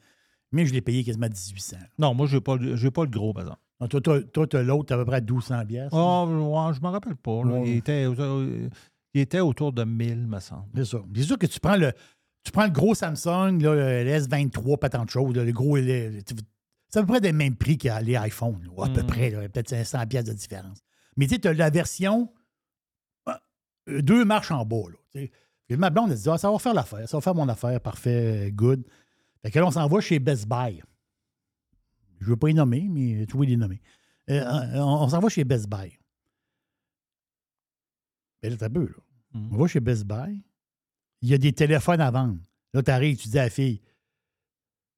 mien, 0.51 0.65
je 0.65 0.73
l'ai 0.73 0.81
payé 0.81 1.03
quasiment 1.03 1.27
1800. 1.27 1.77
Non, 1.99 2.13
moi, 2.13 2.27
je 2.27 2.35
n'ai 2.35 2.41
pas, 2.41 2.57
le- 2.57 2.75
j'ai 2.75 2.91
pas 2.91 3.03
le 3.05 3.09
gros, 3.09 3.33
par 3.33 3.43
exemple. 3.43 3.59
Toi, 4.01 4.21
toi, 4.31 4.47
toi, 4.47 4.63
l'autre, 4.63 4.93
à 4.93 4.97
peu 4.97 5.05
près 5.05 5.21
1200 5.21 5.65
pièces. 5.65 5.89
Oh, 5.91 6.25
ouais, 6.27 6.73
je 6.73 6.81
me 6.81 6.87
rappelle 6.87 7.15
pas. 7.15 7.43
là. 7.43 7.51
Ouais. 7.53 7.63
Il, 7.69 7.77
était, 7.77 8.05
euh, 8.07 8.69
il 9.13 9.21
était 9.21 9.39
autour 9.41 9.73
de 9.73 9.83
1000, 9.83 10.27
me 10.27 10.39
semble. 10.39 10.63
C'est 10.75 10.85
ça. 10.85 10.99
C'est 11.15 11.23
sûr 11.23 11.37
que 11.37 11.47
tu 11.47 11.59
prends 11.59 11.75
le, 11.77 11.91
tu 12.43 12.51
prends 12.51 12.65
le 12.65 12.71
gros 12.71 12.93
Samsung, 12.95 13.59
là, 13.61 14.03
le 14.03 14.09
S23, 14.09 14.77
pas 14.77 14.89
tant 14.89 15.05
de 15.05 15.09
choses. 15.09 15.35
là, 15.35 15.43
le 15.43 15.51
gros, 15.51 15.77
le- 15.77 16.21
c'est 16.89 16.99
à 16.99 17.01
peu 17.01 17.07
près 17.07 17.21
des 17.21 17.31
mêmes 17.33 17.55
prix 17.55 17.77
que 17.77 17.87
les 18.03 18.13
iPhones. 18.15 18.61
là, 18.63 18.85
à 18.85 18.89
peu 18.89 19.01
Mm. 19.03 19.07
près. 19.07 19.31
Peut-être 19.49 19.69
500 19.69 20.05
pièces 20.07 20.25
de 20.25 20.33
différence. 20.33 20.79
Mais 21.17 21.25
tu 21.27 21.35
sais, 21.35 21.39
tu 21.41 21.47
as 21.47 21.53
la 21.53 21.69
version 21.69 22.31
euh, 23.89 24.01
deux 24.01 24.23
marches 24.25 24.51
en 24.51 24.65
bas. 24.65 24.83
Là. 24.89 25.27
Puis 25.67 25.77
ma 25.77 25.89
blonde, 25.89 26.11
elle 26.11 26.17
dit 26.17 26.29
ah, 26.29 26.37
ça 26.37 26.49
va 26.51 26.57
faire 26.59 26.73
l'affaire. 26.73 27.07
Ça 27.09 27.17
va 27.17 27.21
faire 27.21 27.35
mon 27.35 27.47
affaire. 27.49 27.79
Parfait, 27.81 28.51
good. 28.53 28.85
Fait 29.41 29.51
que 29.51 29.59
là, 29.59 29.65
on 29.67 29.71
s'en 29.71 29.87
va 29.87 29.99
chez 30.01 30.19
Best 30.19 30.47
Buy. 30.47 30.81
Je 32.19 32.25
ne 32.25 32.29
veux 32.29 32.37
pas 32.37 32.47
les 32.47 32.53
nommer, 32.53 32.87
mais 32.89 33.25
tu 33.25 33.37
veux 33.37 33.43
les 33.45 33.57
nommer. 33.57 33.81
Euh, 34.29 34.43
on 34.75 35.03
on 35.03 35.09
s'en 35.09 35.19
va 35.19 35.27
chez 35.29 35.43
Best 35.43 35.67
Buy. 35.67 35.97
Mais 38.41 38.49
là, 38.49 38.57
t'as 38.57 38.69
peu, 38.69 38.85
là. 38.85 38.95
Mm. 39.33 39.49
On 39.53 39.57
va 39.57 39.67
chez 39.67 39.79
Best 39.79 40.05
Buy. 40.05 40.41
Il 41.23 41.29
y 41.29 41.33
a 41.33 41.37
des 41.39 41.53
téléphones 41.53 42.01
à 42.01 42.11
vendre. 42.11 42.37
Là, 42.73 42.83
tu 42.83 42.91
arrives, 42.91 43.17
tu 43.17 43.29
dis 43.29 43.39
à 43.39 43.43
la 43.43 43.49
fille 43.49 43.81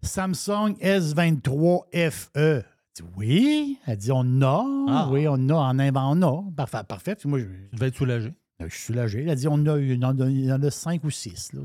Samsung 0.02 0.76
S23 0.82 2.12
FE. 2.12 2.64
Dit 2.96 3.04
oui. 3.18 3.78
Elle 3.86 3.98
dit 3.98 4.12
on 4.12 4.42
a. 4.42 4.66
Ah. 4.90 5.10
Oui, 5.12 5.28
on 5.28 5.50
a. 5.50 5.54
En 5.54 5.80
invent, 5.80 6.12
on 6.12 6.22
a. 6.22 6.52
Parfait. 6.56 6.84
parfait. 6.88 7.16
Puis 7.16 7.28
moi, 7.30 7.40
je, 7.40 7.46
Tu 7.46 7.76
devais 7.76 7.88
être 7.88 7.96
soulagé. 7.96 8.34
je 8.60 8.68
suis 8.68 8.84
soulagé. 8.86 9.22
Elle 9.24 9.30
a 9.30 9.36
dit 9.36 9.48
on 9.48 9.66
a, 9.66 9.78
il 9.80 10.00
y 10.02 10.06
en 10.06 10.20
a, 10.20 10.30
il 10.30 10.46
y 10.46 10.52
en 10.52 10.62
a 10.62 10.72
cinq 10.72 11.04
ou 11.04 11.10
six. 11.12 11.54
Là. 11.54 11.62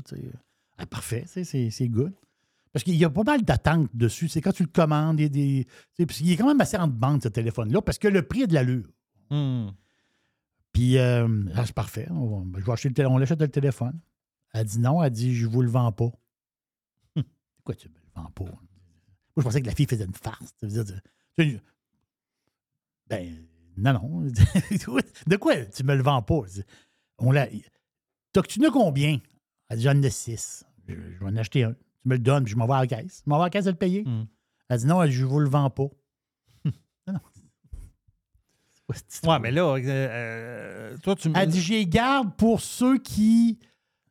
Ah, 0.77 0.85
parfait. 0.85 1.25
C'est 1.27 1.87
good. 1.87 2.13
Parce 2.73 2.83
qu'il 2.83 2.95
y 2.95 3.03
a 3.03 3.09
pas 3.09 3.23
mal 3.23 3.43
d'attentes 3.43 3.89
dessus. 3.93 4.29
C'est 4.29 4.41
quand 4.41 4.53
tu 4.53 4.63
le 4.63 4.69
commandes, 4.69 5.19
il 5.19 5.23
y 5.23 5.25
a 5.25 5.29
des. 5.29 5.67
il 6.21 6.31
est 6.31 6.37
quand 6.37 6.47
même 6.47 6.61
assez 6.61 6.77
en 6.77 6.87
bande, 6.87 7.21
ce 7.21 7.27
téléphone-là, 7.27 7.81
parce 7.81 7.97
que 7.97 8.07
le 8.07 8.21
prix 8.21 8.43
est 8.43 8.47
de 8.47 8.53
l'allure. 8.53 8.85
Hmm. 9.29 9.69
Puis, 10.71 10.97
euh, 10.97 11.27
ah, 11.55 11.65
c'est 11.65 11.75
parfait. 11.75 12.07
On, 12.11 12.27
va- 12.43 12.59
je 12.59 12.65
vais 12.65 12.71
acheter 12.71 13.01
le 13.03 13.07
on 13.09 13.17
l'achète 13.17 13.41
le 13.41 13.47
téléphone. 13.49 13.99
Elle 14.53 14.65
dit 14.65 14.79
non. 14.79 15.01
Elle 15.03 15.11
dit 15.11 15.35
je 15.35 15.47
vous 15.47 15.61
le 15.61 15.69
vends 15.69 15.91
pas. 15.91 16.11
Pourquoi 17.57 17.75
tu 17.75 17.89
me 17.89 17.95
le 17.95 18.01
vends 18.15 18.31
pas? 18.31 18.43
Moi, 18.45 18.57
je 19.37 19.41
pensais 19.43 19.61
que 19.61 19.67
la 19.67 19.75
fille 19.75 19.85
faisait 19.87 20.05
une 20.05 20.13
farce. 20.13 20.53
Ça 20.59 20.67
veut 20.67 20.83
dire, 20.83 20.85
tu- 21.37 21.51
tu- 21.57 21.59
ben, 23.07 23.45
non, 23.77 23.93
non. 23.93 24.21
De 25.27 25.35
quoi 25.37 25.55
tu 25.65 25.83
me 25.83 25.95
le 25.95 26.03
vends 26.03 26.21
pas? 26.21 26.41
Je 26.53 26.61
On 27.17 27.31
l'a. 27.31 27.47
T'as- 28.33 28.41
Tu 28.43 28.59
en 28.63 28.67
as 28.69 28.71
combien? 28.71 29.19
Elle 29.69 29.77
dit 29.77 29.83
j'en 29.83 30.01
ai 30.01 30.09
six. 30.09 30.65
Je, 30.87 30.93
je 30.95 31.19
vais 31.19 31.25
en 31.25 31.35
acheter 31.37 31.63
un. 31.63 31.73
Tu 31.73 32.09
me 32.09 32.15
le 32.15 32.19
donnes, 32.19 32.43
puis 32.45 32.51
je 32.53 32.57
m'en 32.57 32.65
vais 32.67 32.73
à 32.73 32.79
la 32.81 32.87
caisse. 32.87 33.21
Je 33.25 33.29
m'en 33.29 33.37
vais 33.37 33.43
à 33.43 33.45
la 33.45 33.49
caisse 33.51 33.67
à 33.67 33.71
le 33.71 33.77
payer. 33.77 34.03
Mm. 34.03 34.27
Elle 34.69 34.79
dit 34.79 34.85
non, 34.85 35.05
je 35.05 35.25
vous 35.25 35.39
le 35.39 35.49
vends 35.49 35.69
pas. 35.69 35.87
non, 36.65 36.73
non. 37.07 37.19
Ouais, 39.23 39.39
mais 39.39 39.51
là, 39.51 39.61
euh, 39.63 39.79
euh, 39.85 40.97
toi, 40.97 41.15
tu 41.15 41.29
me. 41.29 41.37
Elle 41.37 41.49
dit, 41.49 41.61
j'ai 41.61 41.85
garde 41.85 42.35
pour 42.35 42.59
ceux 42.59 42.97
qui 42.97 43.57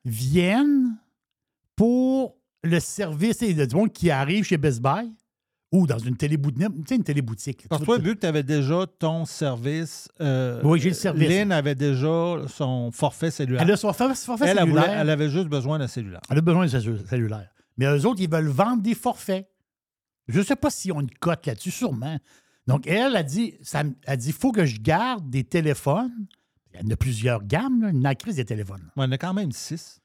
viennent 0.05 0.97
pour 1.77 2.37
le 2.63 2.81
service. 2.81 3.43
A 3.43 3.67
du 3.67 3.75
monde 3.77 3.93
qui 3.93 4.11
arrive 4.11 4.45
chez 4.45 4.57
Best 4.57 4.81
Buy 4.81 5.13
ou 5.73 5.87
dans 5.87 5.99
une 5.99 6.17
téléboutique. 6.17 6.59
Tu 6.69 6.83
sais, 6.89 6.97
une 6.97 7.05
téléboutique. 7.05 7.69
Parce 7.69 7.83
toi, 7.85 7.99
vu 7.99 8.15
que 8.17 8.21
tu 8.21 8.27
avais 8.27 8.43
déjà 8.43 8.87
ton 8.99 9.25
service. 9.25 10.09
euh, 10.21 10.61
Oui, 10.65 10.81
j'ai 10.81 10.89
le 10.91 10.95
service. 10.95 11.29
Lynn 11.29 11.53
avait 11.53 11.75
déjà 11.75 12.37
son 12.49 12.91
forfait 12.93 13.31
cellulaire. 13.31 13.63
Elle 13.63 13.71
a 13.71 13.77
son 13.77 13.93
forfait, 13.93 14.15
forfait 14.15 14.45
Elle, 14.47 14.59
elle 14.59 14.65
cellulaire. 14.65 14.91
elle 15.01 15.11
avait 15.11 15.31
juste 15.31 15.49
besoin 15.49 15.79
d'un 15.79 15.87
cellulaire. 15.87 16.21
Elle 16.29 16.39
a 16.39 16.41
besoin 16.41 16.67
cellulaire. 16.69 17.49
Mais 17.79 17.87
eux 17.87 18.05
autres, 18.07 18.21
ils 18.21 18.31
veulent 18.31 18.49
vendre 18.49 18.83
des 18.83 18.95
forfaits. 18.95 19.49
Je 20.29 20.39
ne 20.41 20.45
sais 20.45 20.57
pas 20.57 20.71
s'ils 20.71 20.93
ont 20.93 21.01
une 21.01 21.11
cote 21.11 21.47
là-dessus, 21.47 21.71
sûrement. 21.71 22.19
Donc, 22.67 22.87
elle 22.87 23.17
a 23.17 23.23
dit, 23.23 23.55
ça, 23.63 23.83
elle 24.05 24.17
dit, 24.19 24.29
il 24.29 24.33
faut 24.35 24.53
que 24.53 24.65
je 24.65 24.81
garde 24.81 25.29
des 25.31 25.45
téléphones. 25.45 26.13
Il 26.75 26.81
y 26.81 26.87
en 26.87 26.91
a 26.91 26.97
plusieurs 26.97 27.43
gammes, 27.45 27.83
là, 27.83 27.89
une 27.91 28.15
crise 28.17 28.37
des 28.37 28.45
téléphones. 28.45 28.91
Ouais, 28.97 29.05
il 29.05 29.09
y 29.09 29.11
en 29.11 29.13
a 29.13 29.19
quand 29.19 29.35
même 29.35 29.53
six. 29.53 30.01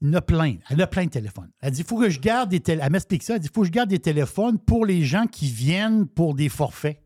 Il 0.00 0.08
y 0.08 0.10
en 0.10 0.14
a 0.14 0.20
plein. 0.22 0.56
Elle 0.68 0.80
a 0.82 0.86
plein 0.86 1.04
de 1.04 1.10
téléphones. 1.10 1.50
Elle 1.60 1.72
dit, 1.72 1.84
faut 1.84 1.98
que 1.98 2.10
je 2.10 2.18
garde 2.18 2.50
des 2.50 2.60
téléphones. 2.60 2.86
Elle 2.86 2.92
m'explique 2.92 3.22
ça. 3.22 3.34
Elle 3.34 3.40
dit, 3.40 3.48
il 3.50 3.54
faut 3.54 3.60
que 3.62 3.66
je 3.68 3.72
garde 3.72 3.90
des 3.90 3.98
téléphones 4.00 4.58
pour 4.58 4.84
les 4.86 5.04
gens 5.04 5.26
qui 5.26 5.46
viennent 5.48 6.06
pour 6.08 6.34
des 6.34 6.48
forfaits. 6.48 6.98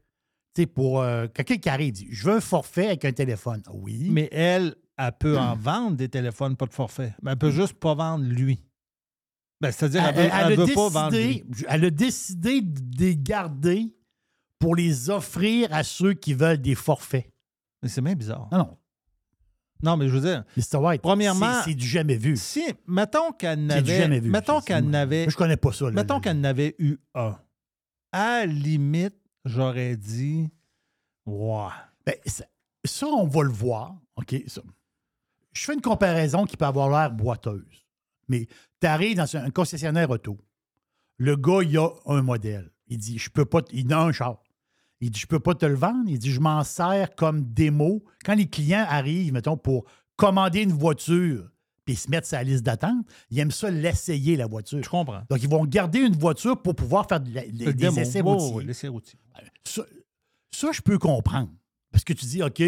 Tu 0.54 0.62
sais, 0.62 0.66
pour 0.66 1.02
euh, 1.02 1.26
quelqu'un 1.28 1.56
qui 1.58 1.68
arrive, 1.68 1.92
dit, 1.92 2.06
je 2.10 2.24
veux 2.28 2.36
un 2.36 2.40
forfait 2.40 2.86
avec 2.86 3.04
un 3.04 3.12
téléphone. 3.12 3.62
Ah 3.66 3.72
Oui. 3.74 4.08
Mais 4.10 4.28
elle, 4.32 4.76
elle 4.96 5.12
peut 5.18 5.36
en 5.38 5.54
vendre 5.56 5.96
des 5.96 6.08
téléphones, 6.08 6.56
pas 6.56 6.64
de 6.66 6.72
forfait. 6.72 7.14
Mais 7.22 7.32
elle 7.32 7.38
peut 7.38 7.50
juste 7.50 7.74
pas 7.74 7.94
vendre 7.94 8.24
lui. 8.24 8.62
Ben, 9.60 9.72
C'est-à-dire, 9.72 10.02
elle, 10.06 10.14
elle, 10.16 10.22
veut- 10.22 10.30
elle 10.32 10.52
elle 10.52 10.60
a 10.60 10.64
veut 10.64 10.74
pas 10.74 10.88
vendre 10.88 11.10
décidé, 11.10 11.44
lui. 11.48 11.64
elle 11.68 11.84
a 11.84 11.90
décidé 11.90 12.60
de 12.62 12.98
les 13.04 13.16
garder 13.16 13.94
pour 14.58 14.74
les 14.74 15.10
offrir 15.10 15.68
à 15.72 15.82
ceux 15.82 16.14
qui 16.14 16.32
veulent 16.32 16.60
des 16.62 16.74
forfaits. 16.74 17.30
Mais 17.82 17.88
c'est 17.88 18.00
même 18.00 18.16
bizarre. 18.18 18.48
Non, 18.52 18.58
non. 18.58 18.78
Non, 19.82 19.96
mais 19.98 20.08
je 20.08 20.14
veux 20.16 20.20
dire, 20.22 20.42
Mr. 20.56 20.78
White, 20.78 21.02
Premièrement- 21.02 21.62
c'est 21.62 21.74
du 21.74 21.86
jamais 21.86 22.16
vu. 22.16 22.36
si, 22.38 22.64
mettons 22.86 23.32
qu'elle 23.32 23.70
C'est 23.70 23.82
du 23.82 23.90
jamais 23.90 24.08
n'avait. 24.08 24.20
vu. 24.20 24.30
Mettons 24.30 24.60
qu'elle 24.62 24.88
n'avait. 24.88 25.28
Je 25.28 25.36
connais 25.36 25.58
pas 25.58 25.72
ça. 25.72 25.84
là. 25.86 25.90
Mettons 25.92 26.18
qu'elle 26.18 26.40
n'avait 26.40 26.74
eu 26.78 26.96
un. 27.14 27.38
À 28.12 28.40
la 28.40 28.46
limite, 28.46 29.16
j'aurais 29.44 29.96
dit. 29.96 30.48
Ouais. 31.26 31.66
Ben, 32.06 32.14
ça, 32.24 32.44
ça, 32.84 33.06
on 33.06 33.26
va 33.26 33.42
le 33.42 33.50
voir. 33.50 33.94
OK? 34.16 34.34
ça. 34.46 34.62
Je 35.52 35.64
fais 35.64 35.74
une 35.74 35.82
comparaison 35.82 36.46
qui 36.46 36.56
peut 36.56 36.64
avoir 36.64 36.88
l'air 36.88 37.10
boiteuse. 37.10 37.84
Mais 38.28 38.46
tu 38.80 38.86
arrives 38.86 39.16
dans 39.18 39.36
un 39.36 39.50
concessionnaire 39.50 40.08
auto. 40.10 40.38
Le 41.18 41.36
gars, 41.36 41.60
il 41.62 41.76
a 41.78 41.88
un 42.06 42.22
modèle. 42.22 42.70
Il 42.88 42.96
dit, 42.98 43.18
je 43.18 43.28
peux 43.28 43.44
pas. 43.44 43.60
Il 43.72 43.92
a 43.92 44.00
un 44.00 44.12
char. 44.12 44.42
Il 45.00 45.10
dit, 45.10 45.20
je 45.20 45.26
peux 45.26 45.40
pas 45.40 45.54
te 45.54 45.66
le 45.66 45.74
vendre. 45.74 46.04
Il 46.08 46.18
dit, 46.18 46.30
je 46.30 46.40
m'en 46.40 46.64
sers 46.64 47.14
comme 47.14 47.42
démo. 47.42 48.02
Quand 48.24 48.34
les 48.34 48.46
clients 48.48 48.84
arrivent, 48.88 49.32
mettons, 49.32 49.56
pour 49.56 49.84
commander 50.16 50.62
une 50.62 50.72
voiture 50.72 51.50
puis 51.84 51.94
se 51.94 52.10
mettre 52.10 52.26
sur 52.26 52.36
la 52.38 52.42
liste 52.44 52.64
d'attente, 52.64 53.06
ils 53.30 53.38
aiment 53.38 53.50
ça 53.52 53.70
l'essayer, 53.70 54.36
la 54.36 54.46
voiture. 54.46 54.82
Je 54.82 54.88
comprends. 54.88 55.22
Donc, 55.30 55.40
ils 55.42 55.48
vont 55.48 55.64
garder 55.66 56.00
une 56.00 56.16
voiture 56.16 56.60
pour 56.60 56.74
pouvoir 56.74 57.06
faire 57.06 57.20
de 57.20 57.32
la- 57.32 57.46
des, 57.46 57.66
Le 57.66 57.72
des 57.72 57.74
démo. 57.74 57.98
essais 57.98 58.20
routiers. 58.20 58.66
Ça, 59.64 59.82
ça, 60.50 60.72
je 60.72 60.80
peux 60.80 60.98
comprendre. 60.98 61.50
Parce 61.92 62.02
que 62.02 62.12
tu 62.12 62.24
dis, 62.26 62.42
OK, 62.42 62.60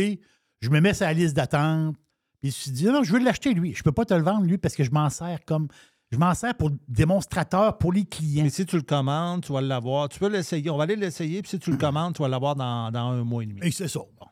je 0.61 0.71
me 0.71 0.81
mets 0.81 0.95
sur 0.95 1.07
la 1.07 1.15
liste 1.15 1.35
d'attente. 1.35 1.97
Puis 2.41 2.53
tu 2.53 2.71
dis, 2.71 2.85
non, 2.85 3.03
je 3.03 3.13
veux 3.13 3.19
l'acheter, 3.19 3.55
lui. 3.55 3.75
Je 3.75 3.83
peux 3.83 3.91
pas 3.91 4.05
te 4.05 4.15
le 4.15 4.23
vendre, 4.23 4.45
lui, 4.45 4.59
parce 4.59 4.77
que 4.77 4.85
je 4.85 4.91
m'en 4.93 5.11
sers 5.11 5.45
comme. 5.45 5.67
Je 6.11 6.17
m'en 6.17 6.35
sers 6.35 6.55
pour 6.55 6.71
démonstrateur 6.89 7.77
pour 7.77 7.93
les 7.93 8.05
clients. 8.07 8.45
Mais 8.45 8.51
si 8.51 8.65
tu 8.65 8.77
le 8.77 8.83
commandes, 8.83 9.45
tu 9.45 9.53
vas 9.53 9.61
l'avoir. 9.61 10.09
Tu 10.09 10.19
peux 10.19 10.29
l'essayer. 10.29 10.71
On 10.71 10.77
va 10.79 10.85
aller 10.85 10.97
l'essayer. 10.97 11.43
Puis 11.43 11.51
si 11.51 11.59
tu 11.59 11.71
le 11.71 11.77
commandes, 11.77 12.15
tu 12.15 12.23
vas 12.23 12.29
l'avoir 12.29 12.57
dans, 12.57 12.91
dans 12.91 13.11
un 13.11 13.25
mois 13.25 13.43
et 13.43 13.47
demi. 13.47 13.61
Et 13.63 13.71
c'est 13.71 13.89
ça. 13.89 14.01
Bon. 14.19 14.27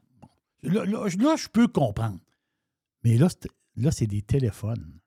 Là, 0.62 0.84
là, 0.86 1.08
je- 1.08 1.18
là, 1.18 1.36
je 1.36 1.48
peux 1.48 1.68
comprendre. 1.68 2.18
Mais 3.04 3.18
là, 3.18 3.28
c'est, 3.28 3.48
là, 3.76 3.90
c'est 3.90 4.06
des 4.06 4.22
téléphones. 4.22 4.98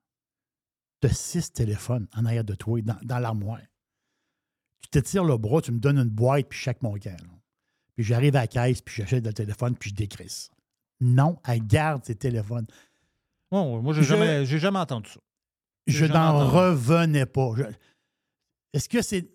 Tu 1.02 1.08
as 1.08 1.14
six 1.14 1.52
téléphones 1.52 2.08
en 2.16 2.26
arrière 2.26 2.44
de 2.44 2.54
toi, 2.54 2.80
dans, 2.82 2.98
dans 3.02 3.20
l'armoire. 3.20 3.62
Tu 4.82 4.90
te 4.90 5.00
tires 5.00 5.24
le 5.24 5.38
bras, 5.38 5.62
tu 5.62 5.72
me 5.72 5.80
donnes 5.80 5.98
une 5.98 6.10
boîte, 6.10 6.48
puis 6.50 6.60
chaque 6.60 6.82
mon 6.84 6.94
là. 6.96 7.12
puis 7.96 8.04
j'arrive 8.04 8.36
à 8.36 8.42
la 8.42 8.48
caisse, 8.48 8.82
puis 8.82 8.96
j'achète 8.96 9.26
le 9.26 9.34
téléphone, 9.34 9.76
puis 9.76 9.90
je 9.90 9.96
décrisse. 9.96 10.52
Non, 11.02 11.38
elle 11.48 11.66
garde 11.66 12.06
ses 12.06 12.16
téléphones. 12.16 12.68
Oh, 13.52 13.82
moi, 13.82 13.94
j'ai 13.94 14.04
Je- 14.04 14.08
jamais, 14.10 14.46
jamais 14.46 14.80
entendu 14.80 15.10
ça. 15.10 15.20
Je 15.90 16.06
n'en 16.06 16.48
revenais 16.48 17.26
pas. 17.26 17.54
Est-ce 18.74 18.90
que 18.90 19.02
c'est. 19.02 19.30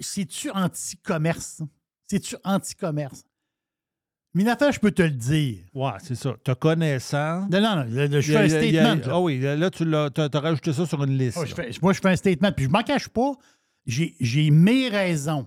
C'est-tu 0.00 0.50
anti-commerce? 0.50 1.62
C'est-tu 2.06 2.36
anti-commerce? 2.44 3.24
Affaire, 4.46 4.72
je 4.72 4.80
peux 4.80 4.90
te 4.90 5.02
le 5.02 5.10
dire. 5.10 5.58
Ouais, 5.74 5.92
c'est 6.02 6.16
ça. 6.16 6.34
Te 6.42 6.52
connaissant. 6.52 7.46
Non, 7.48 7.60
non, 7.60 7.84
non, 7.84 8.20
je 8.20 8.32
fais 8.32 8.36
un 8.36 8.48
statement. 8.48 9.00
Ah 9.06 9.20
oui, 9.20 9.38
là, 9.38 9.70
tu 9.70 9.84
t'as 10.12 10.40
rajouté 10.40 10.72
ça 10.72 10.86
sur 10.86 11.02
une 11.04 11.16
liste. 11.16 11.36
Moi, 11.36 11.46
je 11.46 11.54
là. 11.54 11.62
fais, 11.62 11.78
moi, 11.80 11.92
je 11.92 12.00
fais 12.00 12.08
un 12.08 12.16
statement, 12.16 12.52
puis 12.52 12.64
je 12.64 12.70
m'en 12.70 12.82
cache 12.82 13.08
pas. 13.08 13.32
J'ai 13.86 14.16
j'ai 14.18 14.50
mes 14.50 14.88
raisons. 14.88 15.46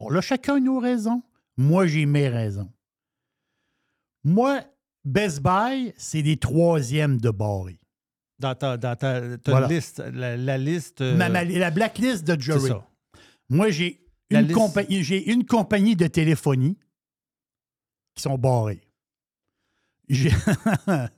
On 0.00 0.14
a 0.14 0.20
chacun 0.20 0.60
nos 0.60 0.78
raisons. 0.78 1.22
Moi, 1.56 1.86
j'ai 1.86 2.04
mes 2.04 2.28
raisons. 2.28 2.70
Moi, 4.22 4.60
Best 5.04 5.40
Buy, 5.40 5.94
c'est 5.96 6.22
des 6.22 6.36
troisièmes 6.36 7.18
de 7.18 7.30
barré. 7.30 7.78
Dans 8.38 8.54
ta, 8.54 8.76
dans 8.76 8.94
ta, 8.96 9.38
ta 9.38 9.50
Voilà. 9.50 9.66
liste, 9.68 9.98
la, 10.12 10.36
la 10.36 10.58
liste. 10.58 11.00
euh, 11.00 11.16
Ma- 11.16 11.28
ma- 11.30 11.44
la 11.44 11.70
blacklist 11.70 12.24
de 12.26 12.38
Jerry. 12.40 12.68
ça. 12.68 12.86
Moi, 13.48 13.70
j'ai 13.70 14.04
une, 14.30 14.40
liste- 14.42 14.52
compagnie, 14.54 15.02
j'ai 15.02 15.30
une 15.32 15.46
compagnie 15.46 15.96
de 15.96 16.06
téléphonie 16.06 16.78
qui 18.14 18.22
sont 18.22 18.36
barrés. 18.36 18.82
J'ai 20.08 20.30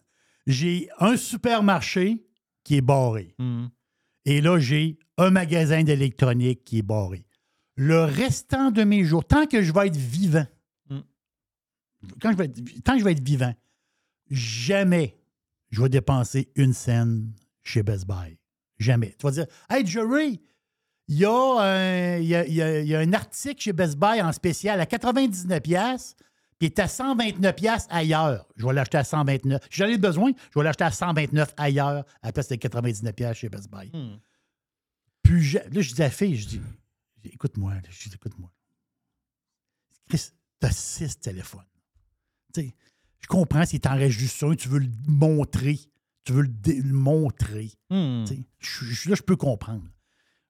j'ai 0.47 0.89
un 0.99 1.17
supermarché 1.17 2.25
qui 2.65 2.77
est 2.77 2.81
barré. 2.81 3.35
Mhm. 3.39 3.71
Et 4.25 4.41
là, 4.41 4.59
j'ai 4.59 4.99
un 5.17 5.31
magasin 5.31 5.83
d'électronique 5.83 6.65
qui 6.65 6.79
est 6.79 6.83
barré. 6.83 7.25
Le 7.77 8.05
restant 8.05 8.71
de 8.71 8.85
mes 8.85 9.05
jours, 9.05 9.25
tant 9.25 9.47
que 9.47 9.63
je 9.63 9.73
vais 9.73 9.87
être 9.89 9.97
vivant, 9.97 10.47
Mm. 10.91 11.01
quand 12.21 12.33
je 12.33 12.37
vais 12.37 12.45
être- 12.45 12.83
tant 12.85 12.93
que 12.95 13.01
je 13.01 13.05
vais 13.05 13.13
être 13.13 13.23
vivant, 13.25 13.55
jamais 14.31 15.18
je 15.71 15.83
vais 15.83 15.89
dépenser 15.89 16.51
une 16.57 16.73
scène 16.73 17.33
chez 17.63 17.83
Best 17.83 18.07
Buy. 18.07 18.39
Jamais. 18.79 19.15
Tu 19.19 19.25
vas 19.27 19.31
dire, 19.33 19.47
Hey 19.69 19.87
Jerry, 19.87 20.41
il 21.09 21.17
y, 21.19 21.25
a 21.25 22.19
y 22.21 22.35
a- 22.35 22.47
y 22.47 22.63
a- 22.63 22.81
il 22.81 22.87
y 22.89 22.95
a 22.95 23.01
un 23.01 23.13
article 23.13 23.61
chez 23.61 23.73
Best 23.73 23.97
Buy 23.99 24.21
en 24.23 24.33
spécial 24.33 24.81
à 24.81 24.87
99$, 24.87 25.61
pièces 25.61 26.15
puis 26.59 26.67
il 26.67 26.71
est 26.73 26.79
à 26.81 26.87
129$ 26.87 27.53
piastres 27.55 27.93
ailleurs. 27.95 28.47
Je 28.57 28.67
vais 28.67 28.73
l'acheter 28.73 28.99
à 28.99 29.05
129$. 29.05 29.61
Si 29.71 29.79
j'en 29.79 29.87
ai 29.87 29.97
besoin, 29.99 30.33
je 30.53 30.59
vais 30.59 30.65
l'acheter 30.65 30.85
à 30.85 30.91
129$ 30.91 31.53
ailleurs 31.57 32.05
à 32.23 32.27
la 32.29 32.33
place 32.33 32.49
de 32.49 32.57
99$ 32.57 33.13
piastres 33.15 33.39
chez 33.41 33.49
Best 33.49 33.71
Buy. 33.71 33.91
Hmm. 33.93 34.19
Puis 35.23 35.43
je- 35.43 35.59
là, 35.59 35.81
je 35.81 35.95
dis 35.95 36.03
à 36.03 36.07
la 36.07 36.11
fille, 36.11 36.37
je 36.37 36.49
dis, 36.49 36.61
écoute-moi, 37.25 37.75
je 37.91 38.09
dis, 38.09 38.15
écoute-moi. 38.15 38.51
Chris, 40.09 40.31
t'as 40.59 40.71
six 40.71 41.19
téléphones. 41.21 41.65
Tu 42.55 42.63
sais, 42.63 42.75
je 43.21 43.27
comprends 43.27 43.65
si 43.67 43.81
t'en 43.81 43.97
restes 43.97 44.19
juste 44.19 44.43
un, 44.43 44.55
tu 44.55 44.69
veux 44.69 44.79
le 44.81 44.89
montrer. 45.07 45.79
Tu 46.25 46.33
veux 46.33 46.43
le, 46.43 46.83
montrer. 46.93 47.71
Hmm. 47.91 48.25
Je- 48.59 48.85
je- 48.85 49.09
là, 49.11 49.17
je 49.17 49.23
peux 49.23 49.37
comprendre. 49.37 49.85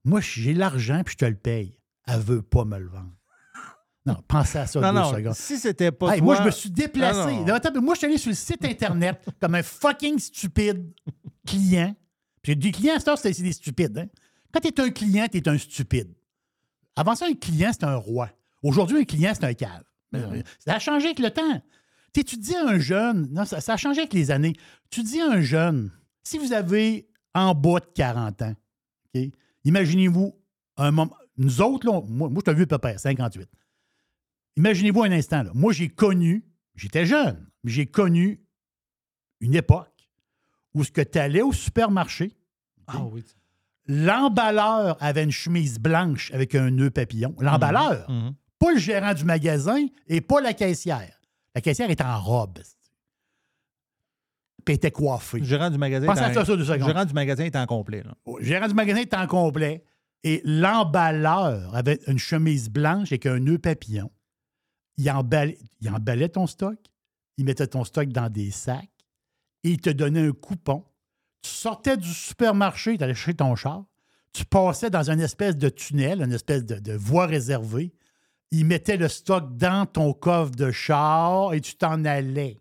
Moi, 0.04 0.20
j'ai 0.20 0.52
l'argent 0.54 1.02
puis 1.04 1.12
je 1.12 1.18
te 1.18 1.24
le 1.24 1.37
paye. 1.37 1.81
Elle 2.07 2.20
veut 2.20 2.42
pas 2.42 2.64
me 2.64 2.78
le 2.78 2.88
vendre. 2.88 3.12
Non, 4.07 4.16
pensez 4.26 4.57
à 4.59 4.66
ça 4.66 4.81
Non, 4.81 4.92
deux 4.92 4.98
non, 5.00 5.12
secondes. 5.12 5.35
si 5.35 5.59
c'était 5.59 5.92
pas 5.92 6.12
Hey, 6.14 6.18
toi... 6.18 6.24
moi, 6.24 6.37
je 6.37 6.42
me 6.44 6.50
suis 6.50 6.70
déplacé. 6.70 7.37
Non. 7.37 7.44
Là, 7.44 7.54
attends, 7.57 7.81
moi, 7.83 7.94
je 7.94 7.98
suis 7.98 8.07
allé 8.07 8.16
sur 8.16 8.31
le 8.31 8.35
site 8.37 8.64
Internet 8.64 9.22
comme 9.40 9.54
un 9.54 9.62
fucking 9.62 10.18
stupide 10.18 10.92
client. 11.46 11.94
Puis 12.40 12.57
des 12.57 12.70
clients, 12.72 12.94
à 12.96 13.00
cette 13.00 13.35
c'est 13.35 13.42
des 13.42 13.52
stupides. 13.52 13.98
Hein? 13.98 14.07
Quand 14.52 14.61
tu 14.61 14.68
es 14.68 14.81
un 14.81 14.90
client, 14.90 15.26
tu 15.31 15.37
es 15.38 15.48
un 15.48 15.59
stupide. 15.59 16.14
Avant 16.96 17.14
ça, 17.14 17.26
un 17.26 17.35
client, 17.35 17.70
c'est 17.72 17.85
un 17.85 17.96
roi. 17.96 18.31
Aujourd'hui, 18.62 18.98
un 19.00 19.04
client, 19.04 19.33
c'est 19.35 19.44
un 19.44 19.52
cave. 19.54 19.83
Euh, 20.14 20.42
Ça 20.64 20.76
a 20.76 20.78
changé 20.78 21.07
avec 21.07 21.18
le 21.18 21.31
temps. 21.31 21.62
Tu 22.12 22.25
tu 22.25 22.37
dis 22.37 22.55
à 22.57 22.66
un 22.66 22.79
jeune, 22.79 23.29
non, 23.33 23.44
ça, 23.44 23.61
ça 23.61 23.75
a 23.75 23.77
changé 23.77 24.01
avec 24.01 24.12
les 24.14 24.31
années. 24.31 24.55
Tu 24.90 25.03
dis 25.03 25.21
à 25.21 25.31
un 25.31 25.40
jeune, 25.40 25.90
si 26.23 26.38
vous 26.38 26.53
avez 26.53 27.09
en 27.35 27.55
bas 27.55 27.81
de 27.81 27.87
40 27.94 28.42
ans, 28.42 28.55
imaginez-vous 29.64 30.35
un 30.77 30.90
moment. 30.90 31.14
Nous 31.37 31.61
autres, 31.61 31.87
là, 31.87 32.01
moi, 32.09 32.29
moi 32.29 32.42
je 32.44 32.51
un 32.51 32.55
vieux 32.55 32.66
papa, 32.66 32.97
58. 32.99 33.49
Imaginez-vous 34.57 35.03
un 35.05 35.12
instant, 35.12 35.42
là. 35.44 35.51
Moi, 35.55 35.73
j'ai 35.73 35.88
connu, 35.88 36.44
j'étais 36.75 37.07
jeune, 37.07 37.47
mais 37.62 37.71
j'ai 37.71 37.87
connu 37.87 38.40
une 39.40 39.55
époque 39.55 40.09
où 40.75 40.83
ce 40.83 40.90
que 40.90 41.01
tu 41.01 41.18
allais 41.18 41.42
au 41.42 41.53
supermarché, 41.53 42.33
Ah 42.88 43.05
oui. 43.05 43.25
l'emballeur 43.87 44.97
avait 45.01 45.23
une 45.25 45.31
chemise 45.31 45.79
blanche 45.79 46.33
avec 46.33 46.55
un 46.55 46.71
nœud 46.71 46.90
papillon. 46.90 47.35
L'emballeur, 47.38 48.11
Mhm. 48.11 48.35
pas 48.59 48.73
le 48.73 48.79
gérant 48.79 49.14
du 49.14 49.25
magasin 49.25 49.87
et 50.09 50.21
pas 50.21 50.40
la 50.40 50.55
caissière. 50.55 51.17
La 51.59 51.62
caissière 51.62 51.90
est 51.90 52.01
en 52.01 52.21
robe. 52.21 52.61
Puis 54.64 54.75
elle 54.75 54.75
était 54.77 54.92
coiffée. 54.92 55.40
Le 55.40 55.44
gérant 55.44 55.71
du 55.71 55.77
magasin. 55.79 56.07
Pense 56.07 56.18
est 56.18 56.23
à 56.23 56.31
en- 56.31 56.35
ça, 56.35 56.44
ça, 56.44 56.53
deux 56.53 56.59
Le 56.59 56.64
secondes. 56.64 56.87
gérant 56.87 57.05
du 57.05 57.12
magasin 57.14 57.44
est 57.44 57.57
en 57.57 57.66
complet. 57.66 58.05
Là. 58.05 58.14
Le 58.38 58.44
gérant 58.44 58.68
du 58.68 58.75
magasin 58.75 59.01
était 59.01 59.16
en 59.16 59.27
complet 59.27 59.83
et 60.23 60.40
l'emballeur 60.44 61.75
avait 61.75 61.99
une 62.07 62.18
chemise 62.21 62.71
blanche 62.71 63.09
avec 63.11 63.27
un 63.27 63.40
nœud 63.40 63.59
papillon. 63.59 64.09
Il 64.99 65.11
emballait, 65.11 65.59
il 65.81 65.88
emballait 65.90 66.29
ton 66.29 66.47
stock, 66.47 66.79
il 67.38 67.44
mettait 67.44 67.66
ton 67.66 67.83
stock 67.83 68.09
dans 68.11 68.31
des 68.31 68.53
sacs 68.53 68.88
et 69.64 69.71
il 69.71 69.81
te 69.81 69.90
donnait 69.90 70.29
un 70.29 70.33
coupon. 70.33 70.85
Tu 71.42 71.51
sortais 71.51 71.97
du 71.97 72.09
supermarché, 72.12 72.97
tu 72.99 73.03
allais 73.03 73.14
chercher 73.14 73.35
ton 73.35 73.57
char, 73.57 73.85
tu 74.33 74.44
passais 74.44 74.90
dans 74.90 75.11
une 75.11 75.21
espèce 75.21 75.57
de 75.57 75.68
tunnel, 75.68 76.23
une 76.23 76.33
espèce 76.33 76.64
de, 76.64 76.79
de 76.79 76.92
voie 76.92 77.27
réservée. 77.27 77.92
Il 78.50 78.64
mettait 78.64 78.96
le 78.96 79.08
stock 79.08 79.56
dans 79.56 79.87
ton 79.87 80.12
coffre 80.12 80.52
de 80.52 80.70
char 80.70 81.52
et 81.52 81.61
tu 81.61 81.74
t'en 81.74 82.04
allais. 82.04 82.58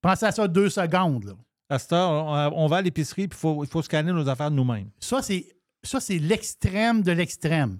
Pense 0.00 0.22
à 0.22 0.32
ça 0.32 0.48
deux 0.48 0.68
secondes. 0.68 1.24
Là. 1.24 1.32
À 1.68 1.78
cette 1.78 1.92
heure, 1.92 2.52
on, 2.54 2.66
va 2.66 2.78
à 2.78 2.82
l'épicerie 2.82 3.28
puis 3.28 3.38
il 3.62 3.66
faut, 3.66 3.82
scanner 3.82 4.12
nos 4.12 4.28
affaires 4.28 4.50
nous-mêmes. 4.50 4.90
Ça, 4.98 5.22
c'est, 5.22 5.46
ça, 5.82 6.00
c'est 6.00 6.18
l'extrême 6.18 7.02
de 7.02 7.12
l'extrême. 7.12 7.78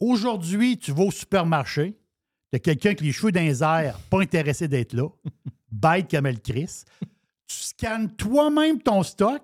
Aujourd'hui, 0.00 0.78
tu 0.78 0.92
vas 0.92 1.04
au 1.04 1.10
supermarché, 1.10 1.98
il 2.52 2.54
y 2.54 2.56
a 2.56 2.58
quelqu'un 2.60 2.90
avec 2.90 3.00
les 3.00 3.12
cheveux 3.12 3.32
dans 3.32 3.40
les 3.40 3.62
airs, 3.62 3.98
pas 4.10 4.20
intéressé 4.20 4.68
d'être 4.68 4.92
là, 4.92 5.08
bête 5.72 6.10
comme 6.10 6.26
elle 6.26 6.40
Chris. 6.40 6.84
Tu 7.46 7.56
scannes 7.56 8.14
toi-même 8.16 8.80
ton 8.80 9.02
stock, 9.02 9.42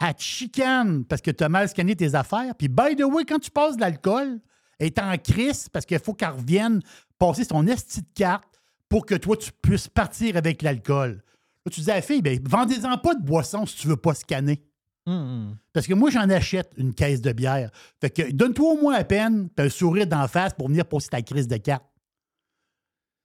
elle 0.00 0.14
te 0.14 0.22
chicane 0.22 1.04
parce 1.04 1.20
que 1.20 1.30
tu 1.30 1.44
as 1.44 1.48
mal 1.48 1.68
scanné 1.68 1.94
tes 1.94 2.14
affaires. 2.14 2.54
Puis, 2.56 2.68
by 2.68 2.96
the 2.96 3.04
way, 3.04 3.24
quand 3.24 3.38
tu 3.38 3.50
passes 3.50 3.76
de 3.76 3.80
l'alcool, 3.80 4.40
est 4.82 4.98
en 4.98 5.16
crise 5.18 5.68
parce 5.68 5.86
qu'il 5.86 5.98
faut 5.98 6.14
qu'elle 6.14 6.30
revienne 6.30 6.80
passer 7.18 7.44
son 7.44 7.66
esti 7.66 8.02
de 8.02 8.08
carte 8.14 8.60
pour 8.88 9.06
que 9.06 9.14
toi, 9.14 9.36
tu 9.36 9.50
puisses 9.62 9.88
partir 9.88 10.36
avec 10.36 10.62
l'alcool. 10.62 11.22
Là, 11.64 11.72
tu 11.72 11.80
dis 11.80 11.90
à 11.90 11.94
la 11.94 12.02
fille, 12.02 12.22
ben, 12.22 12.38
vendez-en 12.44 12.98
pas 12.98 13.14
de 13.14 13.22
boisson 13.22 13.64
si 13.66 13.76
tu 13.76 13.88
veux 13.88 13.96
pas 13.96 14.14
scanner. 14.14 14.62
Mhm. 15.06 15.56
Parce 15.72 15.86
que 15.86 15.94
moi, 15.94 16.10
j'en 16.10 16.28
achète 16.30 16.72
une 16.76 16.94
caisse 16.94 17.20
de 17.20 17.32
bière. 17.32 17.70
Fait 18.00 18.10
que 18.10 18.30
donne-toi 18.30 18.72
au 18.72 18.80
moins 18.80 18.94
à 18.94 19.04
peine 19.04 19.48
puis 19.48 19.66
un 19.66 19.68
sourire 19.68 20.06
d'en 20.06 20.28
face 20.28 20.54
pour 20.54 20.68
venir 20.68 20.86
poser 20.86 21.08
ta 21.08 21.22
crise 21.22 21.48
de 21.48 21.56
carte. 21.56 21.84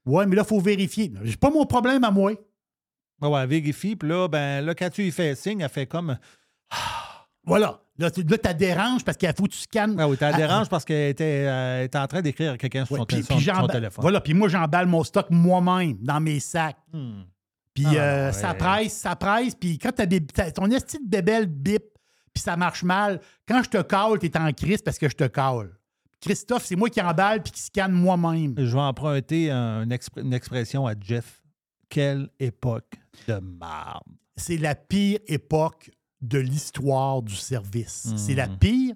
Ouais, 0.06 0.26
mais 0.26 0.36
là, 0.36 0.44
il 0.46 0.48
faut 0.48 0.60
vérifier. 0.60 1.12
J'ai 1.24 1.36
pas 1.36 1.50
mon 1.50 1.66
problème 1.66 2.04
à 2.04 2.12
moi. 2.12 2.34
Ouais, 3.22 3.48
vérifie. 3.48 3.96
Puis 3.96 4.08
là, 4.10 4.28
ben, 4.28 4.62
là, 4.62 4.74
quand 4.74 4.90
tu 4.90 5.04
lui 5.04 5.12
fais 5.12 5.36
signe, 5.36 5.62
elle 5.62 5.70
fait 5.70 5.88
comme. 5.88 6.18
Voilà. 7.48 7.80
Là, 7.98 8.12
tu 8.12 8.22
là, 8.22 8.38
t'as 8.38 8.54
dérange 8.54 9.04
parce 9.04 9.18
qu'il 9.18 9.28
faut 9.36 9.46
que 9.46 9.50
tu 9.50 9.58
scannes. 9.58 9.96
Ah 10.00 10.08
oui, 10.08 10.18
t'as 10.18 10.32
Ah, 10.34 10.38
dérange 10.38 10.70
parce 10.70 10.86
qu'elle 10.86 11.10
était, 11.10 11.46
euh, 11.48 11.84
était 11.86 11.98
en 11.98 12.06
train 12.06 12.22
d'écrire 12.22 12.52
à 12.52 12.58
quelqu'un 12.58 12.86
sur 12.86 12.94
Ouais, 12.94 13.00
son, 13.00 13.06
puis- 13.06 13.24
son- 13.24 13.36
puis 13.38 13.46
son 13.46 13.68
téléphone. 13.68 14.02
Voilà, 14.04 14.22
puis 14.22 14.36
moi, 14.36 14.48
j'emballe 14.50 14.86
mon 14.86 15.04
stock 15.04 15.26
moi-même 15.32 15.98
dans 16.02 16.20
mes 16.20 16.40
sacs. 16.40 16.78
Hmm. 16.94 17.22
Puis 17.74 17.86
Ah, 17.88 17.94
euh, 17.94 18.28
ouais. 18.28 18.34
ça 18.34 18.54
presse, 18.54 18.94
ça 18.94 19.16
presse. 19.16 19.56
Puis 19.56 19.80
quand 19.80 19.92
t'as 19.96 20.06
des- 20.06 20.24
t'as- 20.26 20.52
ton 20.52 20.70
esti 20.70 20.98
de 21.04 21.10
bébelle 21.10 21.48
bip, 21.48 21.84
puis 22.34 22.44
ça 22.44 22.56
marche 22.56 22.84
mal, 22.84 23.20
quand 23.48 23.64
je 23.64 23.70
te 23.70 23.82
cale, 23.82 24.20
t'es 24.20 24.38
en 24.38 24.52
crise 24.54 24.82
parce 24.84 25.00
que 25.00 25.10
je 25.10 25.16
te 25.16 25.24
cale. 25.26 25.72
Christophe, 26.22 26.66
c'est 26.66 26.76
moi 26.76 26.90
qui 26.90 27.02
emballe 27.02 27.42
puis 27.42 27.52
qui 27.52 27.62
scanne 27.62 27.92
moi-même. 27.94 28.54
Je 28.58 28.74
vais 28.74 28.80
emprunter 28.82 29.50
un- 29.52 29.84
une 30.18 30.34
expression 30.34 30.86
à 30.86 30.94
Jeff. 31.00 31.42
Quelle 31.90 32.30
époque 32.40 32.94
de 33.28 33.40
marde. 33.40 34.04
c'est 34.36 34.58
la 34.58 34.76
pire 34.76 35.18
époque 35.28 35.90
de 36.22 36.40
l'histoire 36.40 37.22
du 37.22 37.36
service. 37.36 38.08
C'est 38.18 38.34
la 38.36 38.48
pire 38.48 38.96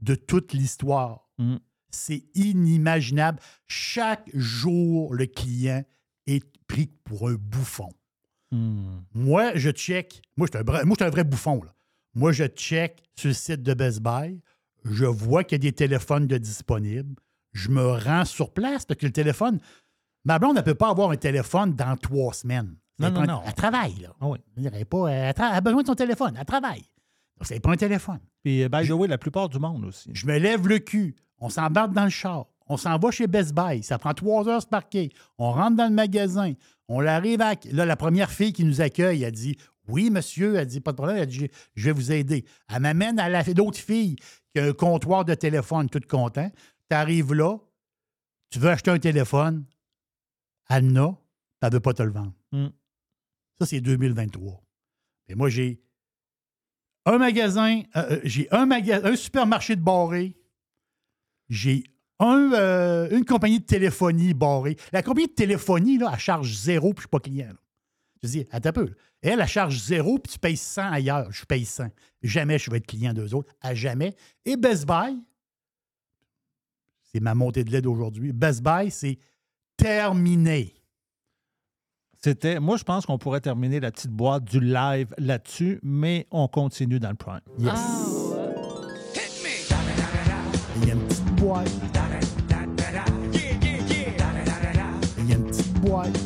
de 0.00 0.14
toute 0.14 0.52
l'histoire. 0.52 1.28
Mhm. 1.38 1.58
C'est 1.90 2.24
inimaginable. 2.34 3.38
Chaque 3.66 4.30
jour, 4.34 5.14
le 5.14 5.26
client 5.26 5.82
est 6.26 6.44
pris 6.66 6.86
pour 7.04 7.28
un 7.28 7.34
bouffon. 7.34 7.90
Hmm. 8.50 9.00
Moi, 9.14 9.52
je 9.56 9.70
check. 9.70 10.22
Moi, 10.36 10.46
je 10.46 10.56
suis 10.56 10.60
un, 10.60 10.70
vrai- 10.72 10.84
moi, 10.84 10.96
un 11.00 11.10
vrai 11.10 11.24
bouffon. 11.24 11.62
Là. 11.62 11.74
Moi, 12.14 12.32
je 12.32 12.44
check 12.44 13.02
sur 13.18 13.28
le 13.28 13.34
site 13.34 13.62
de 13.62 13.74
Best 13.74 14.00
Buy. 14.00 14.40
Je 14.84 15.04
vois 15.04 15.44
qu'il 15.44 15.56
y 15.56 15.60
a 15.66 15.70
des 15.70 15.72
téléphones 15.72 16.26
de 16.26 16.38
disponibles. 16.38 17.14
Je 17.52 17.68
me 17.68 17.84
rends 17.92 18.24
sur 18.24 18.52
place 18.52 18.84
parce 18.86 18.98
que 18.98 19.06
le 19.06 19.12
téléphone. 19.12 19.60
Ma 20.24 20.38
blonde 20.38 20.56
ne 20.56 20.60
peut 20.62 20.74
pas 20.74 20.88
avoir 20.90 21.10
un 21.10 21.16
téléphone 21.16 21.74
dans 21.74 21.96
trois 21.96 22.32
semaines. 22.32 22.74
Non, 23.02 23.08
Elle 23.08 23.26
non, 23.26 23.34
non. 23.34 23.42
Elle 23.46 23.54
travaille, 23.54 23.94
là. 24.00 24.08
Ah 24.20 24.28
oui. 24.28 24.38
Je 24.56 24.62
dirais 24.62 24.84
pas, 24.84 25.08
elle, 25.08 25.34
a 25.38 25.60
besoin 25.60 25.82
de 25.82 25.86
son 25.86 25.94
téléphone. 25.94 26.36
Elle 26.38 26.44
travaille. 26.46 26.80
Donc, 27.38 27.46
c'est 27.46 27.60
pas 27.60 27.72
un 27.72 27.76
téléphone. 27.76 28.20
Puis, 28.42 28.62
euh, 28.62 28.68
by 28.68 28.86
the 28.86 28.92
way, 28.92 29.08
la 29.08 29.18
plupart 29.18 29.48
du 29.48 29.58
monde 29.58 29.84
aussi. 29.84 30.10
Je 30.14 30.26
me 30.26 30.38
lève 30.38 30.66
le 30.68 30.78
cul. 30.78 31.14
On 31.38 31.48
s'embarque 31.48 31.92
dans 31.92 32.04
le 32.04 32.10
char. 32.10 32.46
on 32.68 32.76
s'en 32.76 32.96
va 32.98 33.10
chez 33.10 33.26
Best 33.26 33.52
Buy. 33.54 33.82
Ça 33.82 33.98
prend 33.98 34.14
trois 34.14 34.48
heures 34.48 34.62
se 34.62 34.66
parquer. 34.66 35.10
On 35.38 35.52
rentre 35.52 35.76
dans 35.76 35.88
le 35.88 35.94
magasin. 35.94 36.52
On 36.88 37.04
arrive 37.04 37.40
à. 37.40 37.54
Là, 37.72 37.84
la 37.84 37.96
première 37.96 38.30
fille 38.30 38.52
qui 38.52 38.64
nous 38.64 38.80
accueille, 38.80 39.22
elle 39.24 39.32
dit 39.32 39.56
Oui, 39.88 40.10
monsieur. 40.10 40.56
Elle 40.56 40.66
dit 40.66 40.80
Pas 40.80 40.92
de 40.92 40.96
problème. 40.96 41.16
Elle 41.18 41.26
dit 41.26 41.48
Je 41.74 41.84
vais 41.86 41.92
vous 41.92 42.12
aider. 42.12 42.44
Elle 42.68 42.80
m'amène 42.82 43.18
à 43.18 43.28
la- 43.28 43.42
l'autre 43.56 43.78
fille 43.78 44.16
qui 44.54 44.60
a 44.60 44.66
un 44.66 44.72
comptoir 44.72 45.24
de 45.24 45.34
téléphone, 45.34 45.88
tout 45.88 46.00
content. 46.08 46.50
Tu 46.90 46.96
arrives 46.96 47.32
là, 47.34 47.56
tu 48.50 48.58
veux 48.58 48.68
acheter 48.68 48.90
un 48.90 48.98
téléphone, 48.98 49.64
elle 50.68 50.92
n'a, 50.92 51.08
puis 51.08 51.16
elle 51.62 51.68
ne 51.70 51.74
veut 51.74 51.80
pas 51.80 51.94
te 51.94 52.02
le 52.02 52.10
vendre. 52.12 52.32
Mm. 52.52 52.66
Ça, 53.60 53.66
c'est 53.66 53.80
2023. 53.80 54.62
Et 55.28 55.34
moi, 55.34 55.48
j'ai 55.48 55.80
un 57.04 57.18
magasin, 57.18 57.82
euh, 57.96 58.10
euh, 58.12 58.20
j'ai 58.24 58.48
un, 58.52 58.66
maga- 58.66 59.04
un 59.04 59.16
supermarché 59.16 59.76
de 59.76 59.80
barré, 59.82 60.36
j'ai 61.48 61.84
euh, 62.20 63.08
une 63.10 63.24
compagnie 63.24 63.58
de 63.60 63.64
téléphonie 63.64 64.34
barrée. 64.34 64.76
La 64.92 65.02
compagnie 65.02 65.26
de 65.26 65.32
téléphonie, 65.32 65.98
là, 65.98 66.10
elle 66.12 66.18
charge 66.20 66.52
zéro, 66.54 66.92
puis 66.94 67.02
je 67.02 67.06
ne 67.06 67.08
suis 67.08 67.08
pas 67.08 67.20
client. 67.20 67.48
là. 67.48 67.58
Je 68.22 68.28
dis, 68.28 68.46
attends 68.52 68.68
un 68.68 68.72
peu. 68.72 68.94
Elle, 69.20 69.40
elle 69.40 69.48
charge 69.48 69.76
zéro, 69.80 70.18
puis 70.18 70.32
tu 70.34 70.38
payes 70.38 70.56
100 70.56 70.92
ailleurs. 70.92 71.32
Je 71.32 71.44
paye 71.44 71.64
100. 71.64 71.88
Jamais 72.22 72.58
je 72.58 72.70
vais 72.70 72.76
être 72.76 72.86
client 72.86 73.12
d'eux 73.12 73.34
autres, 73.34 73.52
à 73.60 73.74
jamais. 73.74 74.14
Et 74.44 74.56
Best 74.56 74.86
Buy, 74.86 75.18
c'est 77.02 77.18
ma 77.20 77.34
montée 77.34 77.64
de 77.64 77.70
lait 77.72 77.82
d'aujourd'hui. 77.82 78.32
Best 78.32 78.62
Buy, 78.62 78.90
c'est 78.92 79.18
terminé. 79.76 80.74
C'était, 82.24 82.60
moi, 82.60 82.76
je 82.76 82.84
pense 82.84 83.04
qu'on 83.04 83.18
pourrait 83.18 83.40
terminer 83.40 83.80
la 83.80 83.90
petite 83.90 84.12
boîte 84.12 84.44
du 84.44 84.60
live 84.60 85.12
là-dessus, 85.18 85.80
mais 85.82 86.28
on 86.30 86.46
continue 86.46 87.00
dans 87.00 87.10
le 87.10 87.16
prime. 87.16 87.40
Yes. 87.58 87.72
Ouais. 87.72 88.44
Il 90.76 90.86
y 90.86 90.90
a 90.92 90.94
une 90.94 91.00
petite 91.08 91.34
boîte. 91.34 91.70
Il 95.18 95.28
y 95.28 95.32
a 95.32 95.36
une 95.36 95.44
petite 95.46 95.72
boîte. 95.80 96.18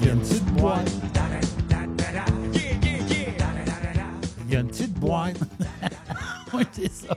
Il 0.00 0.06
y 0.06 0.08
a 0.08 0.12
une 0.12 0.20
petite 0.20 0.44
boîte. 0.54 0.92
Il 4.46 4.52
y 4.54 4.56
a 4.56 4.60
une 4.60 4.68
petite 4.68 4.94
boîte. 4.94 5.38
Oui, 6.52 6.64
c'est 6.72 6.90
ça. 6.90 7.16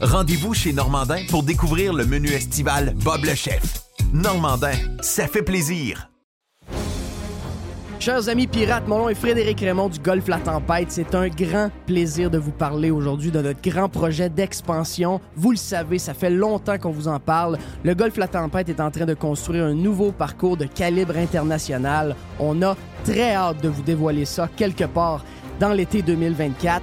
Rendez-vous 0.00 0.52
chez 0.52 0.74
Normandin 0.74 1.22
pour 1.30 1.42
découvrir 1.42 1.94
le 1.94 2.04
menu 2.04 2.28
estival 2.28 2.92
Bob 3.02 3.24
le 3.24 3.34
chef. 3.34 3.82
Normandin, 4.12 4.74
ça 5.00 5.26
fait 5.26 5.40
plaisir. 5.40 6.10
Chers 7.98 8.28
amis 8.28 8.46
pirates, 8.46 8.86
mon 8.86 8.98
nom 8.98 9.08
est 9.08 9.14
Frédéric 9.14 9.60
Raymond 9.60 9.88
du 9.88 9.98
Golfe 9.98 10.28
La 10.28 10.36
Tempête. 10.36 10.88
C'est 10.90 11.14
un 11.14 11.28
grand 11.28 11.70
plaisir 11.86 12.30
de 12.30 12.36
vous 12.36 12.52
parler 12.52 12.90
aujourd'hui 12.90 13.30
de 13.30 13.40
notre 13.40 13.62
grand 13.62 13.88
projet 13.88 14.28
d'expansion. 14.28 15.18
Vous 15.34 15.52
le 15.52 15.56
savez, 15.56 15.98
ça 15.98 16.12
fait 16.12 16.28
longtemps 16.28 16.76
qu'on 16.76 16.90
vous 16.90 17.08
en 17.08 17.18
parle. 17.18 17.56
Le 17.82 17.94
Golfe 17.94 18.18
La 18.18 18.28
Tempête 18.28 18.68
est 18.68 18.80
en 18.80 18.90
train 18.90 19.06
de 19.06 19.14
construire 19.14 19.64
un 19.64 19.74
nouveau 19.74 20.12
parcours 20.12 20.58
de 20.58 20.66
calibre 20.66 21.16
international. 21.16 22.16
On 22.38 22.60
a 22.60 22.76
très 23.02 23.34
hâte 23.34 23.62
de 23.62 23.70
vous 23.70 23.82
dévoiler 23.82 24.26
ça 24.26 24.46
quelque 24.56 24.84
part 24.84 25.24
dans 25.58 25.72
l'été 25.72 26.02
2024. 26.02 26.82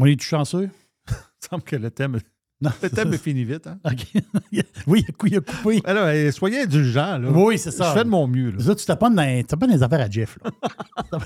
On 0.00 0.04
est 0.06 0.20
chanceux? 0.22 0.70
Il 1.08 1.12
me 1.12 1.48
semble 1.50 1.62
que 1.64 1.76
le 1.76 1.90
thème, 1.90 2.18
Non, 2.60 2.70
le 2.82 2.90
thème 2.90 3.12
est 3.14 3.18
fini 3.22 3.44
vite. 3.44 3.66
Hein? 3.66 3.78
Oui, 4.86 5.04
il 5.26 5.36
a 5.36 5.40
coupé. 5.40 5.80
Alors, 5.84 6.08
eh, 6.08 6.32
soyez 6.32 6.62
indulgents. 6.62 7.18
Là. 7.18 7.30
Oui, 7.30 7.58
c'est 7.58 7.70
ça. 7.70 7.90
Je 7.92 7.98
fais 7.98 8.04
de 8.04 8.08
mon 8.08 8.26
mieux. 8.26 8.50
Là. 8.52 8.58
Ça, 8.64 8.74
tu 8.74 8.84
t'apponnes 8.84 9.14
dans, 9.14 9.42
tu 9.44 9.66
les 9.68 9.82
affaires 9.82 10.00
à 10.00 10.10
Jeff. 10.10 10.38
Là. 10.42 11.18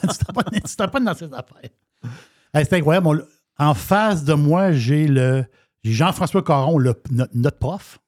tu 0.66 0.76
t'apponnes 0.76 1.04
dans 1.04 1.14
ses 1.14 1.26
affaires. 1.26 1.70
Hey, 2.52 2.64
c'est 2.68 2.74
incroyable. 2.74 3.06
On 3.58 3.64
en 3.64 3.74
face 3.74 4.24
de 4.24 4.34
moi, 4.34 4.72
j'ai 4.72 5.06
le 5.06 5.44
Jean-François 5.84 6.42
Caron, 6.42 6.78
le- 6.78 6.94
notre, 7.10 7.32
notre 7.34 7.58
prof. 7.58 7.98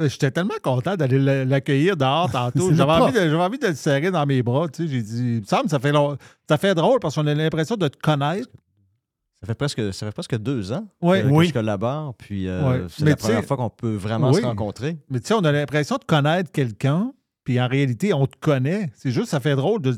J'étais 0.00 0.32
tellement 0.32 0.54
content 0.62 0.96
d'aller 0.96 1.44
l'accueillir 1.44 1.96
dehors 1.96 2.28
tantôt. 2.30 2.74
J'avais 2.74 2.90
envie, 2.90 3.12
de, 3.12 3.34
envie 3.36 3.58
de 3.58 3.68
le 3.68 3.74
serrer 3.74 4.10
dans 4.10 4.26
mes 4.26 4.42
bras. 4.42 4.68
Tu 4.68 4.84
sais, 4.84 4.88
j'ai 4.92 5.02
dit, 5.02 5.18
il 5.36 5.40
me 5.42 5.44
semble, 5.44 5.68
ça 5.68 5.78
fait, 5.78 5.92
long- 5.92 6.16
ça 6.48 6.58
fait 6.58 6.74
drôle 6.74 6.98
parce 6.98 7.14
qu'on 7.14 7.26
a 7.28 7.34
l'impression 7.34 7.76
de 7.76 7.86
te 7.86 7.96
connaître. 7.98 8.48
Ça 9.42 9.46
fait 9.48 9.54
presque, 9.56 9.92
ça 9.92 10.06
fait 10.06 10.12
presque 10.12 10.36
deux 10.38 10.70
ans 10.72 10.86
Ouais. 11.02 11.22
que, 11.22 11.26
que 11.28 11.32
Oui. 11.32 11.46
je 11.48 11.52
collabore, 11.52 12.14
puis 12.14 12.46
euh, 12.48 12.68
Ouais. 12.68 12.82
c'est 12.88 13.02
Mais 13.04 13.10
la 13.10 13.16
première 13.16 13.44
fois 13.44 13.56
qu'on 13.56 13.70
peut 13.70 13.94
vraiment 13.96 14.30
Oui. 14.30 14.40
se 14.40 14.46
rencontrer. 14.46 14.96
Mais 15.10 15.18
tu 15.20 15.26
sais, 15.26 15.34
on 15.34 15.40
a 15.44 15.50
l'impression 15.50 15.96
de 15.96 16.04
connaître 16.04 16.52
quelqu'un, 16.52 17.12
puis 17.44 17.60
en 17.60 17.66
réalité, 17.66 18.14
on 18.14 18.26
te 18.26 18.36
connaît. 18.38 18.90
C'est 18.94 19.10
juste, 19.10 19.30
ça 19.30 19.40
fait 19.40 19.56
drôle 19.56 19.82
de 19.82 19.96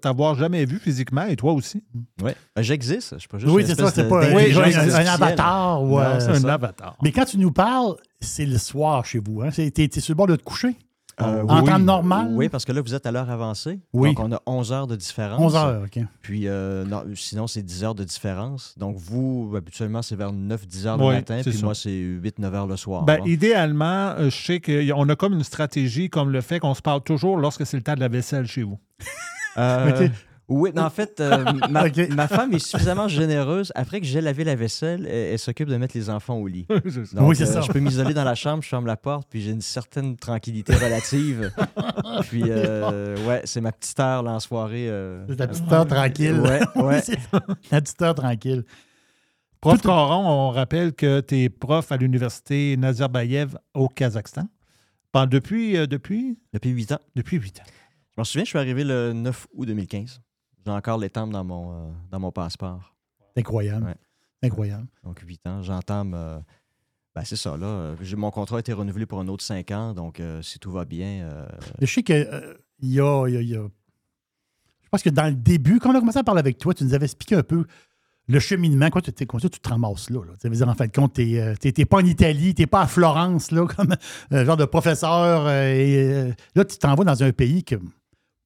t'avoir, 0.00 0.34
jamais 0.36 0.64
vu 0.64 0.78
physiquement, 0.78 1.26
et 1.26 1.36
toi 1.36 1.52
aussi. 1.52 1.84
Ouais. 2.22 2.34
Ben, 2.56 2.62
J'existe, 2.62 3.12
je 3.16 3.18
suis 3.18 3.28
pas 3.28 3.36
juste 3.36 3.52
Oui, 3.52 3.62
c'est 3.66 3.74
ça, 3.78 3.90
c'est 3.90 4.08
pas 4.08 4.24
un, 4.24 5.06
avatar. 5.06 5.82
ou, 5.82 5.98
euh, 6.00 6.18
c'est 6.18 6.28
un 6.30 6.34
ça. 6.40 6.54
avatar. 6.54 6.96
mais 7.02 7.12
quand 7.12 7.26
tu 7.26 7.36
nous 7.36 7.52
parles, 7.52 7.94
c'est 8.20 8.46
le 8.46 8.56
soir 8.56 9.04
chez 9.04 9.18
vous. 9.18 9.42
Hein? 9.42 9.50
T'es 9.50 9.90
sur 10.00 10.12
le 10.12 10.16
bord 10.16 10.26
de 10.26 10.36
te 10.36 10.42
coucher? 10.42 10.74
Euh, 11.22 11.44
en 11.48 11.60
oui. 11.60 11.68
temps 11.68 11.78
normal? 11.78 12.30
Oui, 12.32 12.48
parce 12.48 12.64
que 12.64 12.72
là, 12.72 12.80
vous 12.80 12.94
êtes 12.94 13.06
à 13.06 13.12
l'heure 13.12 13.30
avancée. 13.30 13.80
Oui. 13.92 14.14
Donc, 14.14 14.20
on 14.20 14.32
a 14.32 14.40
11 14.46 14.72
heures 14.72 14.86
de 14.86 14.96
différence. 14.96 15.40
11 15.40 15.56
heures, 15.56 15.82
OK. 15.84 16.02
Puis, 16.22 16.46
euh, 16.46 16.84
non, 16.84 17.04
sinon, 17.14 17.46
c'est 17.46 17.62
10 17.62 17.84
heures 17.84 17.94
de 17.94 18.04
différence. 18.04 18.74
Donc, 18.78 18.96
vous, 18.96 19.52
habituellement, 19.56 20.02
c'est 20.02 20.16
vers 20.16 20.32
9-10 20.32 20.86
heures 20.86 20.96
le 20.98 21.06
matin. 21.06 21.40
Puis 21.42 21.52
ça. 21.52 21.64
moi, 21.64 21.74
c'est 21.74 21.90
8-9 21.90 22.54
heures 22.54 22.66
le 22.66 22.76
soir. 22.76 23.04
Ben, 23.04 23.20
idéalement, 23.24 24.14
euh, 24.18 24.30
je 24.30 24.44
sais 24.44 24.60
qu'on 24.60 25.08
a 25.08 25.16
comme 25.16 25.34
une 25.34 25.44
stratégie 25.44 26.10
comme 26.10 26.30
le 26.30 26.40
fait 26.40 26.60
qu'on 26.60 26.74
se 26.74 26.82
parle 26.82 27.02
toujours 27.02 27.36
lorsque 27.36 27.66
c'est 27.66 27.76
le 27.76 27.82
temps 27.82 27.94
de 27.94 28.00
la 28.00 28.08
vaisselle 28.08 28.46
chez 28.46 28.62
vous. 28.62 28.78
Euh. 29.56 30.08
Oui, 30.50 30.72
non, 30.74 30.82
en 30.82 30.90
fait, 30.90 31.20
euh, 31.20 31.44
ma, 31.70 32.26
femme 32.26 32.52
est 32.52 32.58
suffisamment 32.58 33.06
généreuse. 33.06 33.70
Après 33.76 34.00
que 34.00 34.06
j'ai 34.06 34.20
lavé 34.20 34.42
la 34.42 34.56
vaisselle, 34.56 35.06
elle, 35.06 35.32
elle 35.32 35.38
s'occupe 35.38 35.68
de 35.68 35.76
mettre 35.76 35.96
les 35.96 36.10
enfants 36.10 36.34
au 36.34 36.48
lit. 36.48 36.66
Donc, 36.68 37.28
Oui, 37.28 37.36
c'est 37.36 37.44
euh, 37.44 37.46
ça. 37.46 37.60
Je 37.60 37.70
peux 37.70 37.78
m'isoler 37.78 38.14
dans 38.14 38.24
la 38.24 38.34
chambre, 38.34 38.62
je 38.62 38.68
ferme 38.68 38.86
la 38.86 38.96
porte, 38.96 39.28
puis 39.30 39.40
j'ai 39.40 39.52
une 39.52 39.60
certaine 39.60 40.16
tranquillité 40.16 40.74
relative. 40.74 41.52
puis, 42.28 42.42
euh, 42.46 43.16
ouais, 43.28 43.42
c'est 43.44 43.60
ma 43.60 43.70
petite 43.70 43.98
heure 44.00 44.24
là, 44.24 44.32
en 44.32 44.40
soirée. 44.40 44.88
euh, 44.90 45.24
C'est 45.28 45.38
la 45.38 45.46
petite 45.46 45.72
heure 45.72 45.86
tranquille. 45.86 46.40
Ouais, 46.40 46.60
ouais. 46.82 47.00
La 47.70 47.80
petite 47.80 48.02
heure 48.02 48.14
tranquille. 48.16 48.64
Prof 49.60 49.80
Caron, 49.82 50.26
on 50.26 50.50
rappelle 50.50 50.94
que 50.94 51.20
tu 51.20 51.42
es 51.42 51.48
prof 51.48 51.92
à 51.92 51.96
l'université 51.96 52.76
Nazarbayev 52.76 53.56
au 53.74 53.88
Kazakhstan. 53.88 54.48
Pendant- 55.12 55.26
depuis, 55.26 55.76
euh, 55.76 55.86
depuis, 55.86 56.38
Depuis 56.52 56.70
8 56.70 56.92
ans. 56.92 56.98
depuis 57.14 57.36
8 57.36 57.60
ans. 57.60 57.64
Je 57.66 58.14
m'en 58.18 58.24
souviens, 58.24 58.44
je 58.44 58.48
suis 58.48 58.58
arrivé 58.58 58.82
le 58.84 59.12
9 59.12 59.46
août 59.54 59.66
2015. 59.66 60.20
J'ai 60.64 60.72
encore 60.72 60.98
l'étampe 60.98 61.30
dans 61.30 61.44
mon, 61.44 61.72
euh, 61.72 61.90
dans 62.10 62.20
mon 62.20 62.30
passeport. 62.32 62.94
C'est 63.34 63.40
incroyable. 63.40 63.86
Ouais. 63.86 63.96
Incroyable. 64.42 64.86
Donc, 65.04 65.20
8 65.20 65.46
ans. 65.46 65.62
J'entame 65.62 66.14
euh, 66.14 66.38
Ben, 67.14 67.22
c'est 67.24 67.36
ça, 67.36 67.56
là. 67.56 67.94
j'ai- 68.00 68.16
Mon 68.16 68.30
contrat 68.30 68.56
a 68.56 68.60
été 68.60 68.72
renouvelé 68.72 69.04
pour 69.06 69.18
un 69.20 69.28
autre 69.28 69.42
cinq 69.44 69.70
ans, 69.72 69.92
donc 69.94 70.20
euh, 70.20 70.40
si 70.42 70.58
tout 70.58 70.70
va 70.70 70.84
bien. 70.84 71.24
euh, 71.24 71.46
Je 71.80 71.86
sais 71.86 72.02
qu'il 72.02 72.16
y 72.82 73.00
a, 73.00 73.26
y 73.26 73.36
a- 73.36 73.40
il 73.40 73.48
y 73.48 73.56
a- 73.56 73.68
Je 74.82 74.88
pense 74.90 75.02
que 75.02 75.10
dans 75.10 75.26
le 75.26 75.34
début, 75.34 75.78
quand 75.80 75.90
on 75.90 75.94
a 75.96 76.00
commencé 76.00 76.18
à 76.18 76.24
parler 76.24 76.38
avec 76.40 76.58
toi, 76.58 76.72
tu 76.74 76.84
nous 76.84 76.94
avais 76.94 77.04
expliqué 77.06 77.34
un 77.36 77.42
peu 77.42 77.64
le 78.28 78.38
cheminement. 78.38 78.90
Quoi, 78.90 79.02
tu, 79.02 79.12
tu 79.12 79.26
te 79.26 79.68
ramasses 79.68 80.08
là? 80.10 80.24
là? 80.24 80.32
Ça 80.40 80.48
veut 80.48 80.54
dire, 80.54 80.68
en 80.68 80.74
fin 80.74 80.86
de 80.86 80.92
compte, 80.92 81.14
tu 81.14 81.22
n'es 81.24 81.84
pas 81.84 81.96
en 81.98 82.04
Italie, 82.04 82.54
tu 82.54 82.62
n'es 82.62 82.66
pas 82.66 82.82
à 82.82 82.86
Florence, 82.86 83.50
là, 83.50 83.66
comme 83.76 83.94
un 84.30 84.44
genre 84.44 84.56
de 84.56 84.64
professeur. 84.64 85.48
et, 85.50 86.32
là, 86.54 86.64
tu 86.64 86.78
t'en 86.78 86.94
vas 86.94 87.04
dans 87.04 87.22
un 87.24 87.32
pays 87.32 87.64
que, 87.64 87.74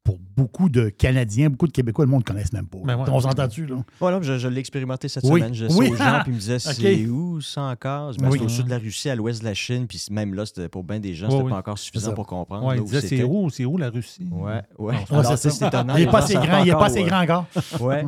pour 0.04 0.18
beaucoup 0.36 0.68
de 0.68 0.90
Canadiens, 0.90 1.48
beaucoup 1.48 1.66
de 1.66 1.72
Québécois, 1.72 2.04
le 2.04 2.10
monde 2.10 2.20
ne 2.20 2.24
connaisse 2.24 2.52
même 2.52 2.66
pas. 2.66 2.76
Ben 2.84 2.96
ouais. 2.96 3.04
on 3.10 3.20
s'entend-tu, 3.20 3.64
là? 3.64 3.76
Voilà, 3.98 4.20
je, 4.20 4.36
je 4.36 4.48
l'ai 4.48 4.60
expérimenté 4.60 5.08
cette 5.08 5.24
Oui. 5.24 5.40
semaine. 5.40 5.54
Je 5.54 5.64
disais 5.66 5.78
Oui. 5.80 5.88
aux 5.90 5.96
gens, 5.96 6.20
puis 6.22 6.32
ils 6.32 6.34
me 6.34 6.38
disaient, 6.38 6.58
c'est 6.58 7.06
où 7.06 7.40
ça 7.40 7.62
encore? 7.62 8.12
Je 8.12 8.20
me 8.20 8.26
Oui. 8.28 8.32
disais, 8.38 8.44
au 8.44 8.48
sud 8.50 8.64
de 8.66 8.70
la 8.70 8.78
Russie, 8.78 9.08
à 9.08 9.14
l'ouest 9.14 9.40
de 9.40 9.46
la 9.46 9.54
Chine, 9.54 9.86
puis 9.86 10.04
même 10.10 10.34
là, 10.34 10.44
c'était 10.44 10.68
pour 10.68 10.84
bien 10.84 11.00
des 11.00 11.14
gens, 11.14 11.26
Oui, 11.28 11.32
c'était 11.32 11.44
oui. 11.44 11.50
pas 11.52 11.56
encore 11.58 11.78
C'est 11.78 11.86
suffisant 11.86 12.12
pour 12.12 12.26
comprendre. 12.26 12.66
Ouais, 12.66 12.74
là 12.74 12.80
il 12.80 12.82
où 12.82 12.84
disait, 12.84 13.00
c'est 13.00 13.24
où, 13.24 13.48
c'est 13.48 13.64
où 13.64 13.78
la 13.78 13.88
Russie? 13.88 14.28
Ouais, 14.30 14.60
ouais. 14.78 14.92
Non, 14.94 14.98
Ouais, 14.98 15.18
Alors, 15.26 15.38
c'est 15.38 15.48
c'est 15.50 15.66
étonnant. 15.68 15.96
Il 15.96 16.04
n'est 16.04 16.10
pas 16.10 16.18
assez 16.18 16.34
grand, 16.34 16.62
il 16.62 16.68
est 16.68 16.72
pas 16.72 16.86
assez 16.86 17.02
grand 17.02 17.22
encore. 17.22 17.46
Ouais. 17.80 18.04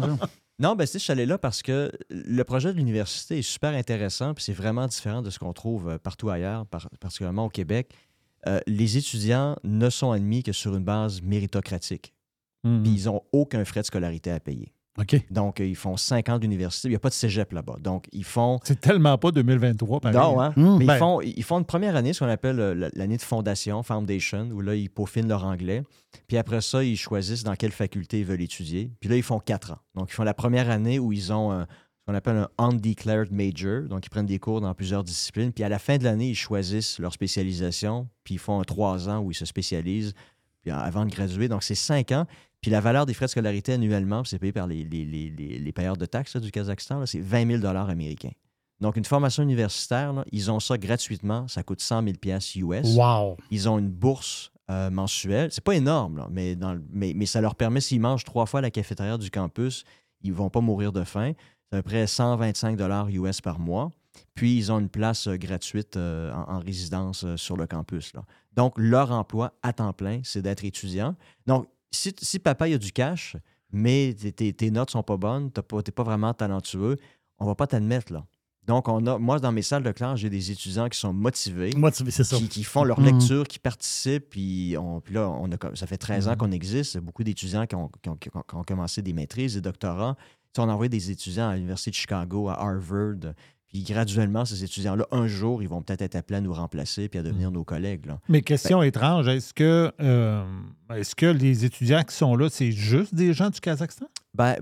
Non, 0.59 0.75
ben, 0.75 0.85
tu 0.87 0.93
sais, 0.93 0.99
je 0.99 1.05
suis 1.05 1.13
allé 1.13 1.27
là 1.27 1.37
parce 1.37 1.61
que 1.63 1.93
le 2.09 2.43
projet 2.45 2.73
de 2.73 2.79
l'université 2.79 3.39
est 3.39 3.43
super 3.43 3.75
intéressant, 3.75 4.33
puis 4.33 4.43
c'est 4.43 4.55
vraiment 4.55 4.87
différent 4.87 5.21
de 5.21 5.29
ce 5.29 5.39
qu'on 5.39 5.53
trouve 5.53 5.91
euh, 5.91 5.99
partout 5.99 6.31
ailleurs, 6.31 6.65
par- 6.65 6.89
particulièrement 6.99 7.45
au 7.45 7.49
Québec. 7.51 7.91
Euh, 8.47 8.61
les 8.67 8.97
étudiants 8.97 9.57
ne 9.65 9.91
sont 9.91 10.11
admis 10.13 10.43
que 10.43 10.53
sur 10.53 10.75
une 10.77 10.85
base 10.85 11.21
méritocratique. 11.23 12.13
Mhm. 12.65 12.83
Puis 12.83 12.93
ils 12.93 13.05
n'ont 13.07 13.23
aucun 13.33 13.65
frais 13.65 13.81
de 13.81 13.87
scolarité 13.87 14.31
à 14.31 14.41
payer. 14.41 14.73
Donc, 15.31 15.61
euh, 15.61 15.67
ils 15.67 15.77
font 15.77 15.99
5 15.99 16.31
ans 16.31 16.39
d'université. 16.39 16.89
Il 16.89 16.93
n'y 16.93 16.97
a 16.97 17.01
pas 17.01 17.11
de 17.11 17.15
cégep 17.15 17.53
là-bas. 17.53 17.77
Donc, 17.83 18.07
ils 18.13 18.25
font. 18.25 18.59
C'est 18.65 18.81
tellement 18.81 19.19
pas 19.19 19.31
2023, 19.31 20.01
pareil. 20.01 20.17
Non, 20.17 20.41
hein? 20.41 20.55
Hum. 20.57 20.79
Mais 20.79 20.87
Ben- 20.87 20.95
ils, 20.95 20.99
font, 20.99 21.21
ils 21.21 21.43
font 21.43 21.59
une 21.59 21.67
première 21.67 21.97
année, 21.97 22.15
ce 22.15 22.21
qu'on 22.25 22.31
appelle 22.31 22.59
euh, 22.59 22.75
la- 22.75 22.89
l'année 22.95 23.19
de 23.19 23.23
fondation, 23.23 23.83
foundation, 23.83 24.49
où 24.53 24.63
là, 24.63 24.75
ils 24.75 24.89
peaufinent 24.89 25.29
leur 25.29 25.45
anglais. 25.45 25.83
Puis 26.29 26.39
après 26.39 26.63
ça, 26.63 26.83
ils 26.83 26.97
choisissent 26.97 27.45
dans 27.45 27.57
quelle 27.57 27.73
faculté 27.73 28.21
ils 28.21 28.25
veulent 28.25 28.41
étudier. 28.41 28.91
Puis 28.99 29.11
là, 29.11 29.17
ils 29.17 29.23
font 29.23 29.39
quatre 29.39 29.73
ans. 29.73 29.79
Donc, 29.97 30.09
ils 30.11 30.15
font 30.15 30.25
la 30.25 30.33
première 30.33 30.71
année 30.71 30.99
où 30.99 31.13
ils 31.13 31.31
ont 31.31 31.53
un- 31.53 31.67
qu'on 32.07 32.15
appelle 32.15 32.37
un 32.37 32.49
undeclared 32.59 33.33
major. 33.33 33.83
Donc, 33.89 34.07
ils 34.07 34.11
prennent 34.11 34.27
des 34.27 34.39
cours 34.39 34.61
dans 34.61 34.73
plusieurs 34.75 35.03
disciplines. 35.03 35.53
Puis 35.53 35.65
à 35.65 35.69
la 35.69 35.79
fin 35.79 35.99
de 35.99 36.05
l'année, 36.05 36.29
ils 36.31 36.35
choisissent 36.37 36.99
leur 36.99 37.13
spécialisation. 37.13 38.09
Puis 38.25 38.35
ils 38.35 38.39
font 38.39 38.61
un 38.61 38.65
trois 38.65 39.09
ans 39.09 39.21
où 39.21 39.31
ils 39.31 39.35
se 39.35 39.45
spécialisent 39.47 40.15
puis 40.63 40.71
avant 40.71 41.05
de 41.05 41.11
graduer. 41.11 41.49
Donc, 41.49 41.63
c'est 41.63 41.75
cinq 41.77 42.13
ans. 42.13 42.27
Puis 42.61 42.71
la 42.71 42.81
valeur 42.81 43.07
des 43.07 43.15
frais 43.15 43.27
de 43.27 43.31
scolarité 43.31 43.73
annuellement, 43.75 44.23
puis 44.23 44.31
c'est 44.31 44.39
payé 44.39 44.53
par 44.53 44.67
les, 44.67 44.83
les- 44.85 45.05
les- 45.05 45.31
les- 45.31 45.59
les 45.59 45.73
payeurs 45.73 45.97
de 45.97 46.07
taxes 46.07 46.35
là, 46.35 46.41
du 46.41 46.51
Kazakhstan, 46.51 47.05
c'est 47.07 47.21
20 47.21 47.61
000 47.61 47.65
américains. 47.67 48.33
Donc, 48.81 48.97
une 48.97 49.05
formation 49.05 49.43
universitaire, 49.43 50.13
là, 50.13 50.25
ils 50.33 50.51
ont 50.51 50.61
ça 50.61 50.77
gratuitement. 50.77 51.47
Ça 51.49 51.63
coûte 51.63 51.81
100 51.81 52.03
000 52.03 52.17
US. 52.57 52.97
Wow. 52.97 53.37
Ils 53.51 53.69
ont 53.69 53.79
une 53.79 53.89
bourse 53.91 54.51
euh, 54.71 54.91
mensuelle. 54.91 55.51
C'est 55.53 55.63
pas 55.63 55.77
énorme, 55.77 56.19
là, 56.19 56.29
mais, 56.31 56.57
dans 56.57 56.75
le- 56.75 56.83
mais, 56.91 57.13
mais 57.15 57.27
ça 57.27 57.41
leur 57.41 57.55
permet, 57.55 57.81
s'ils 57.81 58.01
mangent 58.01 58.25
trois 58.25 58.47
fois 58.47 58.59
à 58.59 58.63
la 58.63 58.71
cafétéria 58.73 59.17
du 59.17 59.31
campus, 59.31 59.85
ils 60.23 60.33
vont 60.33 60.51
pas 60.51 60.61
mourir 60.61 60.91
de 60.93 61.05
faim. 61.05 61.33
C'est 61.71 61.79
à 61.79 61.83
peu 61.83 61.89
près 61.89 62.07
125 62.07 62.79
US 63.11 63.41
par 63.41 63.59
mois. 63.59 63.91
Puis, 64.35 64.57
ils 64.57 64.73
ont 64.73 64.79
une 64.79 64.89
place 64.89 65.27
euh, 65.27 65.37
gratuite 65.37 65.97
euh, 65.97 66.33
en, 66.33 66.55
en 66.55 66.59
résidence 66.59 67.25
euh, 67.25 67.37
sur 67.37 67.57
le 67.57 67.67
campus. 67.67 68.13
là. 68.15 68.23
Donc, 68.55 68.75
leur 68.79 69.11
emploi 69.13 69.53
à 69.63 69.73
temps 69.73 69.93
plein, 69.93 70.21
c'est 70.25 70.41
d'être 70.43 70.65
étudiant. 70.65 71.15
Donc, 71.47 71.67
si, 71.91 72.15
si 72.21 72.39
papa 72.39 72.69
il 72.69 72.75
a 72.75 72.79
du 72.79 72.93
cash, 72.93 73.37
mais 73.73 74.15
tes, 74.19 74.33
tes- 74.33 74.53
tes 74.55 74.71
notes 74.71 74.91
sont 74.91 75.03
pas 75.03 75.17
bonnes, 75.19 75.51
tu 75.53 75.61
n'es 75.75 75.83
pas 75.83 76.03
vraiment 76.03 76.33
talentueux, 76.33 76.97
on 77.39 77.45
va 77.47 77.55
pas 77.55 77.67
t'admettre 77.67 78.13
là. 78.13 78.25
Donc, 78.67 78.89
on 78.89 79.07
a, 79.07 79.19
moi, 79.19 79.39
dans 79.39 79.53
mes 79.53 79.63
salles 79.63 79.83
de 79.85 79.93
classe, 79.93 80.19
j'ai 80.21 80.31
des 80.31 80.51
étudiants 80.51 80.89
qui 80.89 80.99
sont 80.99 81.13
motivés, 81.13 81.71
tu- 81.71 82.11
c'est 82.11 82.25
ça. 82.25 82.37
qui, 82.37 82.49
qui 82.49 82.65
font 82.65 82.85
leur 82.85 82.99
Mhm. 82.99 83.07
lecture, 83.07 83.47
qui 83.47 83.59
participent. 83.59 84.31
Puis, 84.31 84.77
on, 84.79 85.01
puis 85.01 85.15
là, 85.15 85.29
on 85.29 85.51
a, 85.53 85.57
ça 85.75 85.87
fait 85.87 85.99
13 85.99 86.27
ans 86.27 86.33
Mhm. 86.33 86.37
qu'on 86.39 86.51
existe. 86.53 86.99
Beaucoup 86.99 87.23
d'étudiants 87.23 87.67
qui 87.67 87.75
ont, 87.77 87.91
qui 88.03 88.09
ont- 88.09 88.17
qui 88.17 88.29
ont- 88.35 88.43
qui 88.43 88.55
ont 88.57 88.65
commencé 88.65 89.03
des 89.03 89.13
maîtrises, 89.13 89.55
des 89.55 89.61
doctorats. 89.61 90.17
Sais, 90.57 90.63
on 90.63 90.69
a 90.69 90.73
envoyé 90.73 90.89
des 90.89 91.11
étudiants 91.11 91.49
à 91.49 91.55
l'Université 91.55 91.91
de 91.91 91.97
Chicago, 91.97 92.49
à 92.49 92.55
Harvard. 92.55 93.35
Puis 93.69 93.83
graduellement, 93.83 94.45
ces 94.45 94.65
étudiants-là, 94.65 95.07
un 95.11 95.27
jour, 95.27 95.63
ils 95.63 95.69
vont 95.69 95.83
peut-être 95.83 96.03
être 96.03 96.15
appelés 96.15 96.39
à 96.39 96.41
nous 96.41 96.55
remplacer 96.55 97.09
puis 97.09 97.19
à 97.19 97.23
devenir 97.23 97.51
nos 97.51 97.65
collègues. 97.65 98.07
Là. 98.07 98.21
Mais 98.29 98.41
question 98.41 98.83
étrange, 98.83 99.29
est-ce 99.29 99.53
que, 99.53 99.93
euh, 100.01 100.45
est-ce 100.95 101.15
que 101.15 101.27
les 101.27 101.65
étudiants 101.65 102.03
qui 102.05 102.15
sont 102.15 102.37
là, 102.37 102.49
c'est 102.49 102.73
juste 102.73 103.15
des 103.15 103.35
gens 103.35 103.51
du 103.51 103.61
Kazakhstan? 103.61 104.07
Ben, 104.35 104.57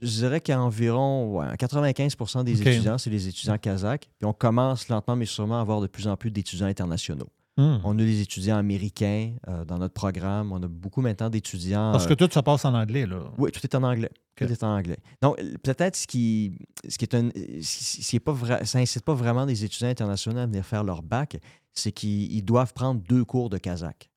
je 0.00 0.08
dirais 0.08 0.40
qu'environ 0.40 1.38
ouais, 1.38 1.54
95% 1.56 2.44
des 2.44 2.60
étudiants, 2.60 2.96
c'est 2.96 3.10
les 3.10 3.28
étudiants 3.28 3.58
kazakhs. 3.58 4.08
Puis 4.18 4.26
on 4.26 4.32
commence 4.32 4.88
lentement, 4.88 5.14
mais 5.14 5.26
sûrement, 5.26 5.58
à 5.58 5.60
avoir 5.60 5.80
de 5.80 5.86
plus 5.86 6.08
en 6.08 6.16
plus 6.16 6.30
d'étudiants 6.30 6.66
internationaux. 6.66 7.28
Hmm. 7.58 7.78
On 7.84 7.92
a 7.98 8.02
des 8.02 8.22
étudiants 8.22 8.56
américains 8.56 9.34
euh, 9.48 9.64
dans 9.66 9.76
notre 9.78 9.92
programme. 9.92 10.52
On 10.52 10.62
a 10.62 10.68
beaucoup 10.68 11.02
maintenant 11.02 11.28
d'étudiants. 11.28 11.92
Parce 11.92 12.06
euh, 12.06 12.08
que 12.08 12.14
tout 12.14 12.28
ça 12.32 12.42
passe 12.42 12.64
en 12.64 12.72
anglais, 12.74 13.04
là. 13.06 13.24
Oui, 13.36 13.50
tout 13.52 13.60
est 13.62 13.74
en 13.74 13.82
anglais. 13.82 14.10
Tout 14.36 14.44
est 14.44 14.62
en 14.64 14.74
anglais. 14.74 14.96
Donc, 15.20 15.38
euh, 15.38 15.54
peut-être 15.62 15.94
ce 15.96 16.06
qui, 16.06 16.58
ce 16.88 16.96
qui 16.96 17.04
est 17.04 17.14
un. 17.14 17.28
Ce 17.62 18.08
qui 18.08 18.16
est 18.16 18.20
pas 18.20 18.32
vra- 18.32 18.64
ça 18.64 18.78
incite 18.78 19.04
pas 19.04 19.12
vraiment 19.14 19.44
des 19.44 19.64
étudiants 19.64 19.88
internationaux 19.90 20.40
à 20.40 20.46
venir 20.46 20.64
faire 20.64 20.82
leur 20.82 21.02
bac, 21.02 21.36
c'est 21.74 21.92
qu'ils 21.92 22.32
ils 22.32 22.42
doivent 22.42 22.72
prendre 22.72 23.02
deux 23.02 23.24
cours 23.24 23.50
de 23.50 23.58
kazakh. 23.58 24.08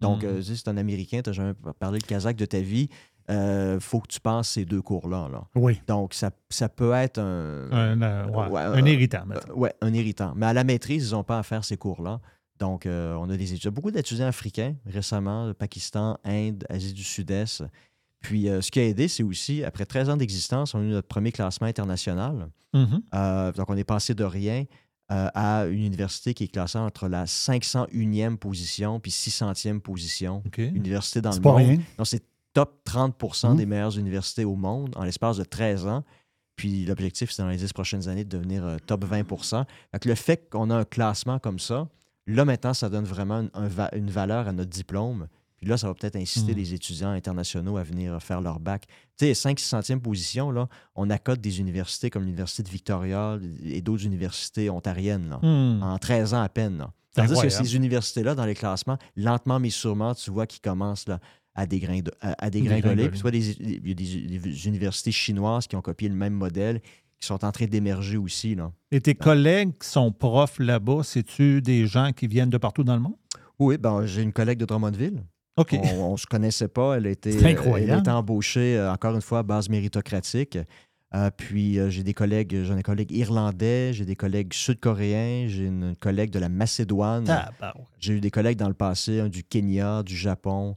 Donc, 0.00 0.22
Mhm. 0.22 0.28
euh, 0.28 0.36
tu 0.38 0.42
sais, 0.44 0.56
c'est 0.56 0.68
un 0.68 0.76
Américain, 0.76 1.20
tu 1.22 1.30
n'as 1.30 1.34
jamais 1.34 1.54
parlé 1.80 1.98
le 2.00 2.06
kazakh 2.06 2.36
de 2.36 2.46
ta 2.46 2.60
vie, 2.60 2.88
il 3.28 3.78
faut 3.80 4.00
que 4.00 4.08
tu 4.08 4.20
passes 4.20 4.50
ces 4.50 4.64
deux 4.64 4.82
cours-là. 4.82 5.28
Là. 5.32 5.44
Oui. 5.56 5.80
Donc, 5.88 6.14
ça, 6.14 6.30
ça 6.50 6.68
peut 6.68 6.92
être 6.92 7.18
un. 7.18 7.70
Un, 7.72 8.02
euh, 8.02 8.26
ouais, 8.28 8.48
Ouais, 8.50 8.60
un 8.60 8.84
euh, 8.84 8.88
irritant. 8.88 9.24
Euh, 9.30 9.52
ouais, 9.54 9.72
un 9.80 9.92
irritant. 9.94 10.32
Mais 10.36 10.46
à 10.46 10.52
la 10.52 10.62
maîtrise, 10.62 11.08
ils 11.08 11.12
n'ont 11.14 11.24
pas 11.24 11.38
à 11.40 11.42
faire 11.42 11.64
ces 11.64 11.76
cours-là. 11.76 12.20
Donc, 12.60 12.86
euh, 12.86 13.14
on 13.16 13.28
a 13.30 13.36
des 13.36 13.52
étudiants, 13.52 13.72
beaucoup 13.72 13.90
d'étudiants 13.90 14.26
africains 14.26 14.74
récemment, 14.86 15.46
le 15.46 15.54
Pakistan, 15.54 16.18
Inde, 16.24 16.64
Asie 16.68 16.92
du 16.92 17.02
Sud-Est. 17.02 17.64
Puis, 18.20 18.48
euh, 18.48 18.60
ce 18.60 18.70
qui 18.70 18.78
a 18.80 18.84
aidé, 18.84 19.08
c'est 19.08 19.22
aussi, 19.22 19.64
après 19.64 19.84
13 19.84 20.08
ans 20.10 20.16
d'existence, 20.16 20.74
on 20.74 20.78
a 20.78 20.82
eu 20.82 20.88
notre 20.88 21.08
premier 21.08 21.32
classement 21.32 21.66
international. 21.66 22.48
Mhm. 22.72 23.02
Euh, 23.14 23.52
donc, 23.52 23.68
on 23.70 23.76
est 23.76 23.84
passé 23.84 24.14
de 24.14 24.24
rien 24.24 24.64
à 25.10 25.66
une 25.66 25.84
université 25.84 26.32
qui 26.32 26.44
est 26.44 26.48
classée 26.48 26.78
entre 26.78 27.08
la 27.08 27.26
501e 27.26 28.36
position 28.38 28.98
puis 29.00 29.10
600e 29.12 29.80
position. 29.80 30.42
Université 30.58 31.20
dans 31.20 31.30
le 31.30 31.40
pas 31.40 31.50
monde. 31.50 31.58
rien. 31.58 31.78
Donc, 31.98 32.06
c'est 32.06 32.22
top 32.54 32.82
30 32.84 33.14
Mhm. 33.50 33.56
des 33.56 33.66
meilleures 33.66 33.98
universités 33.98 34.44
au 34.44 34.56
monde 34.56 34.94
en 34.96 35.04
l'espace 35.04 35.36
de 35.36 35.44
13 35.44 35.86
ans. 35.86 36.04
Puis 36.56 36.84
l'objectif, 36.86 37.30
c'est 37.32 37.42
dans 37.42 37.48
les 37.48 37.58
10 37.58 37.72
prochaines 37.72 38.08
années 38.08 38.24
de 38.24 38.30
devenir 38.30 38.76
top 38.86 39.04
20 39.04 39.24
Fait 39.92 39.98
que 40.00 40.08
Le 40.08 40.14
fait 40.14 40.48
qu'on 40.50 40.70
a 40.70 40.76
un 40.76 40.84
classement 40.84 41.38
comme 41.38 41.58
ça, 41.58 41.86
là, 42.26 42.44
maintenant, 42.44 42.74
ça 42.74 42.88
donne 42.88 43.04
vraiment 43.04 43.46
un 43.54 43.68
une 43.96 44.10
valeur 44.10 44.48
à 44.48 44.52
notre 44.52 44.70
diplôme. 44.70 45.28
Puis 45.56 45.66
là, 45.70 45.78
ça 45.78 45.86
va 45.86 45.94
peut-être 45.94 46.16
inciter 46.16 46.52
Mhm. 46.52 46.58
les 46.58 46.74
étudiants 46.74 47.10
internationaux 47.10 47.76
à 47.78 47.82
venir 47.82 48.20
faire 48.22 48.40
leur 48.42 48.60
bac. 48.60 48.86
Tu 49.16 49.24
sais, 49.26 49.34
5-600e 49.34 50.00
position, 50.00 50.50
là, 50.50 50.68
on 50.94 51.08
accote 51.08 51.40
des 51.40 51.60
universités 51.60 52.10
comme 52.10 52.24
l'Université 52.24 52.62
de 52.62 52.68
Victoria 52.68 53.38
et 53.64 53.80
d'autres 53.80 54.04
universités 54.04 54.68
ontariennes 54.68 55.30
là, 55.30 55.38
Hmm. 55.42 55.82
en 55.82 55.98
13 55.98 56.34
ans 56.34 56.42
à 56.42 56.48
peine. 56.48 56.78
là. 56.78 56.92
Tandis 57.14 57.40
que 57.40 57.48
ces 57.48 57.76
universités-là, 57.76 58.34
dans 58.34 58.44
les 58.44 58.56
classements, 58.56 58.98
lentement 59.16 59.60
mais 59.60 59.70
sûrement, 59.70 60.14
tu 60.16 60.30
vois 60.32 60.46
qu'ils 60.48 60.60
commencent 60.60 61.06
là, 61.08 61.20
à, 61.54 61.64
dégrindo- 61.66 62.10
à, 62.20 62.34
à 62.44 62.50
dégringoler. 62.50 63.08
Puis 63.08 63.18
tu 63.18 63.22
vois, 63.22 63.30
des- 63.30 63.52
il 63.60 63.88
y 63.88 63.92
a 63.92 63.94
des 63.94 64.66
universités 64.66 65.12
chinoises 65.12 65.68
qui 65.68 65.76
ont 65.76 65.80
copié 65.82 66.08
le 66.08 66.16
même 66.16 66.34
modèle, 66.34 66.82
qui 67.24 67.28
sont 67.28 67.44
en 67.44 67.52
train 67.52 67.64
d'émerger 67.64 68.18
aussi. 68.18 68.54
Là. 68.54 68.70
Et 68.92 69.00
tes 69.00 69.14
collègues 69.14 69.72
qui 69.80 69.88
sont 69.88 70.12
profs 70.12 70.58
là-bas, 70.58 71.00
c'est-tu 71.02 71.62
des 71.62 71.86
gens 71.86 72.12
qui 72.12 72.26
viennent 72.26 72.50
de 72.50 72.58
partout 72.58 72.84
dans 72.84 72.94
le 72.94 73.00
monde? 73.00 73.16
Oui, 73.58 73.78
ben, 73.78 74.04
j'ai 74.04 74.22
une 74.22 74.32
collègue 74.32 74.58
de 74.58 74.66
Drummondville. 74.66 75.24
On 75.56 76.12
ne 76.12 76.16
se 76.16 76.26
connaissait 76.26 76.68
pas. 76.68 76.96
Elle 76.96 77.06
a 77.06 77.10
été. 77.10 77.34
Elle 77.34 77.90
a 77.90 77.98
été 77.98 78.10
embauchée, 78.10 78.76
euh, 78.76 78.92
encore 78.92 79.14
une 79.14 79.22
fois, 79.22 79.38
à 79.38 79.42
base 79.42 79.68
méritocratique. 79.68 80.58
Euh, 81.14 81.30
puis 81.34 81.78
euh, 81.78 81.90
j'ai 81.90 82.02
des 82.02 82.12
collègues, 82.12 82.64
j'ai 82.64 82.74
des 82.74 82.82
collègues 82.82 83.12
irlandais, 83.12 83.92
j'ai 83.92 84.04
des 84.04 84.16
collègues 84.16 84.52
sud-coréens, 84.52 85.46
j'ai 85.46 85.66
une 85.66 85.94
collègue 85.94 86.30
de 86.30 86.40
la 86.40 86.48
Macédoine. 86.48 87.24
Ah, 87.28 87.52
bah 87.60 87.72
ouais. 87.76 87.84
J'ai 88.00 88.14
eu 88.14 88.20
des 88.20 88.32
collègues 88.32 88.58
dans 88.58 88.68
le 88.68 88.74
passé, 88.74 89.28
du 89.28 89.44
Kenya, 89.44 90.02
du 90.02 90.16
Japon. 90.16 90.74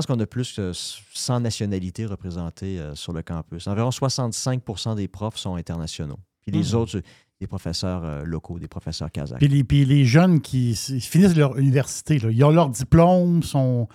Je 0.00 0.06
pense 0.06 0.14
qu'on 0.16 0.22
a 0.22 0.26
plus 0.26 0.52
que 0.52 0.70
100 0.72 1.40
nationalités 1.40 2.06
représentées 2.06 2.78
euh, 2.78 2.94
sur 2.94 3.12
le 3.12 3.22
campus. 3.22 3.66
Environ 3.66 3.90
65% 3.90 4.94
des 4.94 5.08
profs 5.08 5.38
sont 5.38 5.56
internationaux. 5.56 6.18
Puis 6.42 6.52
les 6.52 6.68
Mhm. 6.72 6.74
autres, 6.80 7.00
des 7.40 7.46
professeurs 7.48 8.02
euh, 8.04 8.24
locaux, 8.24 8.60
des 8.60 8.68
professeurs 8.68 9.10
kazakhs. 9.10 9.38
Puis 9.40 9.48
les, 9.48 9.64
puis 9.64 9.84
les 9.84 10.04
jeunes 10.04 10.40
qui 10.40 10.74
finissent 10.76 11.34
leur 11.36 11.58
université, 11.58 12.18
là, 12.20 12.30
ils 12.30 12.44
ont 12.44 12.50
leur 12.50 12.68
diplôme, 12.70 13.42
sont. 13.42 13.88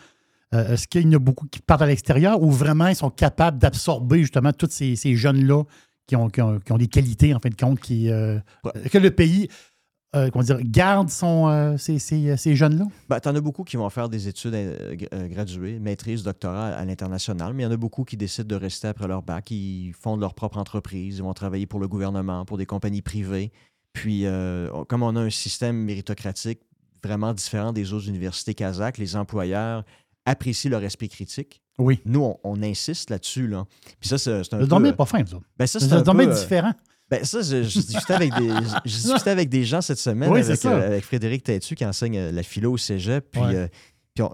euh, 0.53 0.73
Est-ce 0.73 0.87
qu'il 0.89 1.03
y 1.03 1.07
en 1.07 1.13
a 1.13 1.19
beaucoup 1.19 1.47
qui 1.47 1.61
partent 1.61 1.81
à 1.83 1.85
l'extérieur 1.87 2.41
ou 2.41 2.51
vraiment 2.51 2.87
ils 2.87 2.95
sont 2.97 3.09
capables 3.09 3.57
d'absorber 3.57 4.19
justement 4.19 4.51
tous 4.51 4.67
ces, 4.71 4.95
ces 4.97 5.15
jeunes-là 5.15 5.63
qui 6.05 6.17
ont, 6.17 6.29
qui, 6.29 6.41
ont, 6.41 6.59
qui 6.59 6.71
ont 6.73 6.77
des 6.77 6.87
qualités, 6.89 7.33
en 7.33 7.39
fin 7.39 7.47
de 7.49 7.55
compte, 7.55 7.79
qui. 7.79 8.09
euh, 8.09 8.39
que 8.91 8.97
le 8.97 9.11
pays 9.11 9.47
euh, 10.15 10.29
comment 10.29 10.43
dire, 10.43 10.59
garde 10.63 11.09
son, 11.09 11.47
euh, 11.47 11.77
ces, 11.77 11.99
ces- 11.99 12.37
ces 12.37 12.55
jeunes-là? 12.55 12.85
Ben, 13.09 13.19
tu 13.19 13.29
en 13.29 13.35
as 13.35 13.41
beaucoup 13.41 13.63
qui 13.63 13.77
vont 13.77 13.89
faire 13.89 14.09
des 14.09 14.27
études 14.27 14.53
euh, 14.53 14.95
euh, 15.13 15.27
graduées, 15.27 15.79
maîtrise, 15.79 16.23
doctorat 16.23 16.67
à 16.69 16.85
l'international, 16.85 17.53
mais 17.53 17.63
il 17.63 17.65
y 17.65 17.69
en 17.69 17.71
a 17.71 17.77
beaucoup 17.77 18.03
qui 18.03 18.17
décident 18.17 18.47
de 18.47 18.55
rester 18.61 18.87
après 18.87 19.07
leur 19.07 19.23
bac. 19.23 19.49
Ils 19.51 19.93
font 19.99 20.15
leur 20.17 20.33
propre 20.33 20.57
entreprise, 20.57 21.17
ils 21.17 21.23
vont 21.23 21.33
travailler 21.33 21.65
pour 21.65 21.79
le 21.79 21.87
gouvernement, 21.87 22.45
pour 22.45 22.57
des 22.57 22.65
compagnies 22.65 23.01
privées. 23.01 23.51
Puis, 23.93 24.25
euh, 24.25 24.69
comme 24.87 25.03
on 25.03 25.15
a 25.15 25.21
un 25.21 25.29
système 25.29 25.75
méritocratique 25.77 26.59
vraiment 27.03 27.33
différent 27.33 27.73
des 27.73 27.93
autres 27.93 28.07
universités 28.07 28.53
kazakhs, 28.53 28.97
les 28.97 29.15
employeurs 29.15 29.83
apprécient 30.25 30.71
leur 30.71 30.83
esprit 30.83 31.09
critique. 31.09 31.61
Oui. 31.77 31.99
Nous, 32.05 32.21
on, 32.21 32.37
on 32.43 32.63
insiste 32.63 33.09
là-dessus. 33.09 33.47
Là. 33.47 33.65
Puis 33.99 34.07
ça, 34.09 34.17
c'est 34.17 34.31
un 34.31 34.37
Le 34.37 34.63
peu... 34.63 34.67
dormir 34.67 34.91
n'est 34.91 34.95
pas 34.95 35.05
fin, 35.05 35.25
ça. 35.25 35.37
Ben 35.57 35.67
ça, 35.67 35.79
C'est 35.79 35.91
un 35.91 36.01
dormir 36.01 36.27
peu, 36.27 36.33
euh, 36.35 36.39
différent. 36.39 36.71
Ben 37.19 37.25
ça, 37.25 37.41
je, 37.41 37.63
je 37.63 37.79
discutais 37.79 38.13
avec 38.13 38.33
des, 38.35 38.47
je- 38.49 38.77
je 38.85 38.95
discutais 39.01 39.29
avec 39.29 39.49
des 39.49 39.63
gens 39.65 39.81
cette 39.81 39.97
semaine 39.99 40.29
Oui, 40.31 40.39
avec, 40.41 40.65
euh, 40.65 40.87
avec 40.87 41.03
Frédéric 41.03 41.43
Taitu 41.43 41.75
qui 41.75 41.85
enseigne 41.85 42.17
euh, 42.17 42.31
la 42.31 42.43
philo 42.43 42.71
au 42.73 42.77
cégep. 42.77 43.25
Puis, 43.31 43.41
Ouais. 43.41 43.55
euh, 43.55 43.67
puis 44.13 44.23
on- 44.23 44.33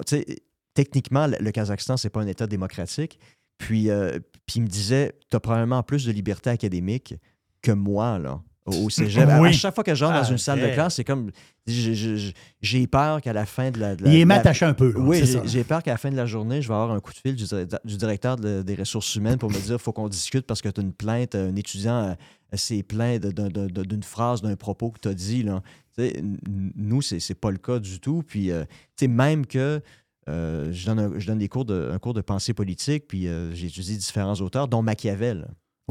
techniquement, 0.73 1.27
le, 1.27 1.51
Kazakhstan, 1.51 1.97
c'est 1.97 2.09
pas 2.09 2.21
un 2.21 2.27
État 2.27 2.47
démocratique. 2.47 3.19
Puis, 3.57 3.89
euh, 3.89 4.19
puis 4.45 4.57
il 4.57 4.61
me 4.61 4.67
disait, 4.67 5.13
tu 5.29 5.35
as 5.35 5.39
probablement 5.39 5.83
plus 5.83 6.05
de 6.05 6.11
liberté 6.11 6.49
académique 6.49 7.15
que 7.61 7.71
moi, 7.71 8.17
là, 8.19 8.41
au, 8.65 8.89
cégep. 8.89 9.27
À- 9.29 9.51
chaque 9.51 9.75
fois 9.75 9.83
que 9.83 9.95
j'entre 9.95 10.13
dans 10.21 10.27
Ah, 10.27 10.31
une 10.31 10.37
salle 10.37 10.61
de 10.61 10.67
classe, 10.73 10.95
c'est 10.95 11.03
comme, 11.03 11.31
j'ai- 11.67 12.87
peur 12.87 13.19
qu'à 13.21 13.33
la 13.33 13.45
fin 13.45 13.71
de 13.71 13.79
la... 13.79 13.95
de 13.95 14.03
la- 14.03 14.09
Il 14.13 14.19
est 14.19 14.25
m'attaché 14.25 14.65
un 14.65 14.73
peu. 14.73 14.91
là, 14.93 14.99
oui, 14.99 15.21
j'ai- 15.45 15.63
peur 15.63 15.83
qu'à 15.83 15.91
la 15.91 15.97
fin 15.97 16.09
de 16.11 16.15
la 16.15 16.25
journée, 16.25 16.61
je 16.61 16.67
vais 16.67 16.73
avoir 16.73 16.91
un 16.91 16.99
coup 16.99 17.11
de 17.11 17.17
fil 17.17 17.35
du, 17.35 17.43
direct- 17.45 17.75
du 17.83 17.97
directeur 17.97 18.35
de- 18.37 18.61
des 18.61 18.75
ressources 18.75 19.13
humaines 19.15 19.37
pour 19.37 19.49
me 19.49 19.59
dire 19.59 19.73
il 19.73 19.79
faut 19.79 19.91
qu'on 19.91 20.07
discute 20.07 20.45
parce 20.45 20.61
que 20.61 20.69
tu 20.69 20.79
as 20.79 20.83
une 20.83 20.93
plainte, 20.93 21.35
un 21.35 21.55
étudiant 21.55 22.15
de- 23.49 23.67
de- 23.67 23.83
d'une 23.83 24.03
phrase, 24.03 24.41
d'un 24.41 24.55
propos 24.55 24.91
que 24.91 24.99
tu 24.99 25.07
as 25.07 25.13
dit. 25.13 25.43
Là. 25.43 25.61
Tu 25.95 26.03
sais, 26.03 26.17
n- 26.17 26.37
n- 26.47 26.71
nous, 26.75 27.01
c'est 27.01 27.19
c'est 27.19 27.35
pas 27.35 27.51
le 27.51 27.57
cas 27.57 27.79
du 27.79 27.99
tout. 27.99 28.23
Puis, 28.25 28.51
euh, 28.51 28.63
même 29.07 29.45
que 29.45 29.81
euh, 30.27 30.71
je, 30.71 30.85
donne 30.85 30.99
un, 30.99 31.19
je 31.19 31.25
donne 31.27 31.39
des 31.39 31.47
cours 31.47 31.65
de, 31.65 31.89
un 31.91 31.97
cours 31.99 32.13
de 32.13 32.21
pensée 32.21 32.53
politique, 32.53 33.07
puis 33.07 33.27
euh, 33.27 33.53
j'ai 33.53 33.67
étudié 33.67 33.95
différents 33.97 34.35
auteurs, 34.35 34.67
dont 34.67 34.81
Machiavel. 34.81 35.47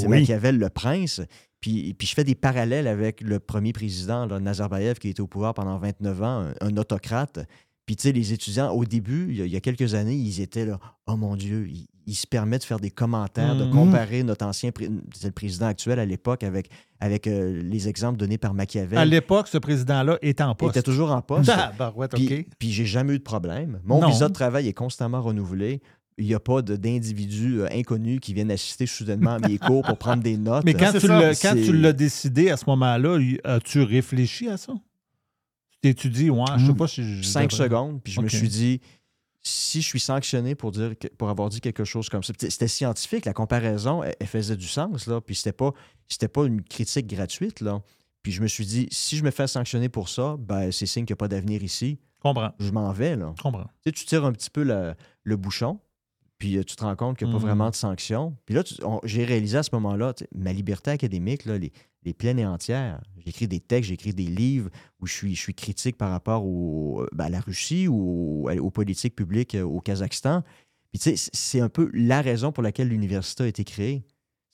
Oui. 0.06 0.20
Machiavel, 0.20 0.58
le 0.58 0.68
prince. 0.68 1.20
Puis, 1.60 1.92
puis 1.94 2.06
je 2.06 2.14
fais 2.14 2.22
des 2.22 2.36
parallèles 2.36 2.86
avec 2.86 3.20
le 3.20 3.40
premier 3.40 3.72
président, 3.72 4.26
là, 4.26 4.38
Nazarbayev, 4.38 4.94
qui 5.00 5.08
était 5.08 5.20
au 5.20 5.26
pouvoir 5.26 5.54
pendant 5.54 5.76
29 5.78 6.22
ans, 6.22 6.46
un, 6.60 6.66
un 6.68 6.76
autocrate. 6.76 7.40
Puis, 7.88 7.96
tu 7.96 8.02
sais, 8.02 8.12
les 8.12 8.34
étudiants, 8.34 8.70
au 8.70 8.84
début, 8.84 9.28
il 9.30 9.36
y, 9.38 9.40
a, 9.40 9.46
il 9.46 9.50
y 9.50 9.56
a 9.56 9.60
quelques 9.60 9.94
années, 9.94 10.14
ils 10.14 10.42
étaient 10.42 10.66
là, 10.66 10.78
oh 11.06 11.16
mon 11.16 11.36
Dieu, 11.36 11.66
ils, 11.70 11.86
ils 12.06 12.14
se 12.14 12.26
permettent 12.26 12.60
de 12.60 12.66
faire 12.66 12.80
des 12.80 12.90
commentaires, 12.90 13.56
de 13.56 13.64
Mhm. 13.64 13.70
comparer 13.70 14.22
notre 14.24 14.44
ancien, 14.44 14.72
pré- 14.72 14.90
le 15.24 15.30
président 15.30 15.64
actuel 15.68 15.98
à 15.98 16.04
l'époque 16.04 16.42
avec, 16.42 16.68
avec 17.00 17.26
euh, 17.26 17.62
les 17.62 17.88
exemples 17.88 18.18
donnés 18.18 18.36
par 18.36 18.52
Machiavel. 18.52 18.98
À 18.98 19.06
l'époque, 19.06 19.48
ce 19.48 19.56
président-là 19.56 20.18
est 20.20 20.42
en 20.42 20.52
Il 20.52 20.56
poste. 20.56 20.76
était 20.76 20.82
toujours 20.84 21.12
en 21.12 21.22
poste. 21.22 21.48
Ah, 21.50 21.72
barouette, 21.78 22.12
Puis, 22.14 22.26
OK. 22.40 22.46
puis 22.58 22.72
j'ai 22.72 22.84
jamais 22.84 23.14
eu 23.14 23.18
de 23.18 23.22
problème. 23.24 23.80
Mon 23.84 24.02
Non. 24.02 24.08
visa 24.10 24.28
de 24.28 24.34
travail 24.34 24.68
est 24.68 24.74
constamment 24.74 25.22
renouvelé. 25.22 25.80
Il 26.18 26.26
n'y 26.26 26.34
a 26.34 26.40
pas 26.40 26.60
d'individus 26.62 27.60
euh, 27.60 27.68
inconnus 27.72 28.18
qui 28.20 28.34
viennent 28.34 28.50
assister 28.50 28.86
soudainement 28.86 29.34
à 29.34 29.38
mes 29.38 29.56
cours 29.58 29.82
pour 29.82 29.96
prendre 29.96 30.22
des 30.22 30.36
notes. 30.36 30.64
Mais 30.64 30.74
quand 30.74 30.92
tu 30.92 31.00
ça. 31.06 31.20
l'as- 31.20 31.30
quand 31.40 31.54
C'est- 31.54 31.62
tu 31.64 31.72
l'as 31.76 31.92
décidé 31.92 32.50
à 32.50 32.56
ce 32.56 32.64
moment-là, 32.66 33.18
as-tu 33.44 33.82
réfléchi 33.82 34.48
à 34.48 34.56
ça? 34.56 34.74
Dit, 35.82 36.30
ouais, 36.30 36.44
je 36.58 36.66
sais 36.66 36.72
Mm. 36.72 36.76
pas 36.76 36.88
si 36.88 37.04
je. 37.04 37.22
Cinq 37.22 37.52
secondes, 37.52 38.02
puis 38.02 38.12
je 38.12 38.20
me 38.20 38.28
suis 38.28 38.48
dit, 38.48 38.80
si 39.42 39.80
je 39.80 39.86
suis 39.86 40.00
sanctionné 40.00 40.54
pour, 40.54 40.72
dire 40.72 40.98
que- 40.98 41.06
pour 41.08 41.28
avoir 41.28 41.48
dit 41.48 41.60
quelque 41.60 41.84
chose 41.84 42.08
comme 42.08 42.22
ça, 42.24 42.32
c'était 42.36 42.68
scientifique, 42.68 43.24
la 43.24 43.32
comparaison, 43.32 44.02
elle, 44.02 44.14
elle 44.18 44.26
faisait 44.26 44.56
du 44.56 44.66
sens, 44.66 45.06
là, 45.06 45.20
puis 45.20 45.34
c'était 45.36 45.52
pas, 45.52 45.72
c'était 46.08 46.28
pas 46.28 46.44
une 46.46 46.62
critique 46.62 47.06
gratuite, 47.06 47.60
là. 47.60 47.80
Puis 48.22 48.32
je 48.32 48.42
me 48.42 48.48
suis 48.48 48.66
dit, 48.66 48.88
si 48.90 49.16
je 49.16 49.22
me 49.24 49.30
fais 49.30 49.46
sanctionner 49.46 49.88
pour 49.88 50.08
ça, 50.08 50.36
ben 50.38 50.72
c'est 50.72 50.86
signe 50.86 51.04
qu'il 51.06 51.14
n'y 51.14 51.18
a 51.18 51.22
pas 51.22 51.28
d'avenir 51.28 51.62
ici. 51.62 51.98
Comprends, 52.20 52.50
Je 52.58 52.72
m'en 52.72 52.90
vais, 52.92 53.14
là. 53.14 53.32
comprends. 53.40 53.62
Tu 53.64 53.70
sais, 53.86 53.92
tu 53.92 54.04
tires 54.04 54.24
un 54.24 54.32
petit 54.32 54.50
peu 54.50 54.64
le, 54.64 54.94
le 55.22 55.36
bouchon, 55.36 55.78
puis 56.38 56.56
euh, 56.58 56.64
tu 56.64 56.74
te 56.74 56.82
rends 56.82 56.96
compte 56.96 57.16
qu'il 57.16 57.28
n'y 57.28 57.32
a 57.32 57.36
pas 57.36 57.38
Mhm. 57.38 57.46
vraiment 57.46 57.70
de 57.70 57.76
sanctions. 57.76 58.36
Puis 58.44 58.56
là, 58.56 58.64
j'ai 59.04 59.24
réalisé 59.24 59.56
à 59.58 59.62
ce 59.62 59.70
moment-là, 59.74 60.12
ma 60.34 60.52
liberté 60.52 60.90
académique, 60.90 61.44
là, 61.44 61.56
les, 61.56 61.72
les 62.04 62.14
pleine 62.14 62.38
et 62.38 62.46
entière. 62.46 63.00
J'écris 63.24 63.48
des 63.48 63.60
textes, 63.60 63.88
j'écris 63.88 64.14
des 64.14 64.26
livres 64.26 64.70
où 65.00 65.06
je 65.06 65.12
suis, 65.12 65.34
je 65.34 65.40
suis 65.40 65.54
critique 65.54 65.96
par 65.96 66.10
rapport 66.10 66.44
au, 66.46 67.06
ben, 67.12 67.26
à 67.26 67.28
la 67.28 67.40
Russie 67.40 67.88
ou 67.88 68.48
aux, 68.48 68.50
aux 68.50 68.70
politiques 68.70 69.16
publiques 69.16 69.54
euh, 69.54 69.62
au 69.62 69.80
Kazakhstan. 69.80 70.42
Puis 70.92 71.00
tu 71.00 71.16
sais, 71.16 71.30
c'est 71.32 71.60
un 71.60 71.68
peu 71.68 71.90
la 71.92 72.22
raison 72.22 72.52
pour 72.52 72.62
laquelle 72.62 72.88
l'université 72.88 73.44
a 73.44 73.46
été 73.46 73.64
créée. 73.64 74.04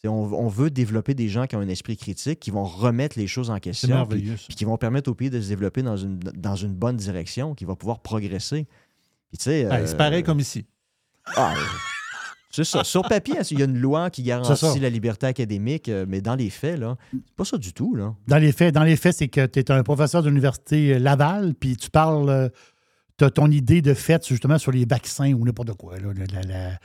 On, 0.07 0.11
on 0.11 0.49
veut 0.49 0.69
développer 0.69 1.15
des 1.15 1.29
gens 1.29 1.47
qui 1.47 1.57
ont 1.57 1.61
un 1.61 1.69
esprit 1.69 1.97
critique, 1.97 2.39
qui 2.41 2.51
vont 2.51 2.65
remettre 2.65 3.19
les 3.19 3.27
choses 3.27 3.49
en 3.49 3.59
question, 3.59 4.07
puis, 4.07 4.21
puis 4.21 4.55
qui 4.55 4.65
vont 4.67 4.77
permettre 4.77 5.11
au 5.11 5.15
pays 5.15 5.31
de 5.31 5.41
se 5.41 5.49
développer 5.49 5.83
dans 5.83 5.97
une, 5.97 6.19
dans 6.19 6.57
une 6.57 6.75
bonne 6.75 6.97
direction, 6.97 7.55
qui 7.55 7.65
va 7.65 7.75
pouvoir 7.75 8.01
progresser. 8.01 8.67
Puis, 9.31 9.39
tu 9.39 9.45
sais, 9.45 9.67
c'est 9.71 9.95
euh, 9.95 9.97
pareil 9.97 10.23
comme 10.23 10.41
ici. 10.41 10.67
ah, 11.37 11.55
euh, 11.57 11.61
c'est 12.55 12.65
ça. 12.65 12.85
Sur 12.85 13.03
papier, 13.03 13.35
il 13.51 13.59
y 13.59 13.63
a 13.63 13.65
une 13.65 13.79
loi 13.79 14.11
qui 14.11 14.23
garantit 14.23 14.79
la 14.81 14.91
liberté 14.91 15.27
académique, 15.27 15.89
euh, 15.89 16.05
mais 16.09 16.21
dans 16.21 16.35
les 16.37 16.51
faits, 16.51 16.79
là, 16.79 16.97
c'est 17.13 17.35
pas 17.37 17.45
ça 17.45 17.59
du 17.59 17.73
tout. 17.73 17.95
Là. 17.95 18.15
Dans 18.29 18.39
les 18.39 18.53
faits, 18.53 18.75
dans 18.75 18.85
les 18.85 18.97
faits, 18.97 19.17
c'est 19.17 19.29
que 19.29 19.47
tu 19.47 19.59
es 19.59 19.71
un 19.71 19.83
professeur 19.83 20.23
de 20.23 20.29
l'université 20.29 20.99
Laval, 20.99 21.55
puis 21.55 21.77
tu 21.77 21.91
parles, 21.91 22.51
tu 23.19 23.25
as 23.25 23.31
ton 23.31 23.51
idée 23.51 23.83
de 23.83 23.95
fait 23.95 24.27
justement 24.27 24.59
sur 24.59 24.73
les 24.73 24.85
vaccins 24.85 25.33
ou 25.33 25.45
n'importe 25.45 25.73
quoi, 25.75 25.99
là, 25.99 26.09
la, 26.17 26.25
la- 26.43 26.43
la- 26.43 26.79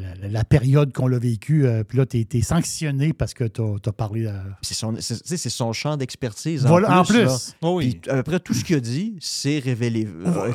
la- 0.00 0.14
la- 0.14 0.28
la 0.28 0.44
période 0.44 0.94
qu'on 0.94 1.06
l'a 1.08 1.18
vécue, 1.18 1.66
euh, 1.66 1.84
puis 1.84 1.98
là, 1.98 2.06
tu 2.06 2.26
es, 2.32 2.40
sanctionné 2.40 3.12
parce 3.12 3.34
que 3.34 3.44
tu 3.44 3.60
as, 3.60 3.92
parlé. 3.92 4.24
euh, 4.26 4.32
C'est 4.62 4.72
son, 4.72 4.94
c'est- 4.98 5.20
tu 5.22 5.28
sais, 5.28 5.36
c'est 5.36 5.50
son 5.50 5.74
champ 5.74 5.98
d'expertise. 5.98 6.64
voilà, 6.64 7.00
en 7.00 7.04
plus. 7.04 7.24
là. 7.24 7.36
Oh 7.60 7.76
oui. 7.76 7.98
Puis, 8.00 8.10
après 8.10 8.40
tout 8.40 8.54
ce 8.54 8.64
qu'il 8.64 8.76
a 8.76 8.80
dit, 8.80 9.16
c'est 9.20 9.58
révélé, 9.58 10.08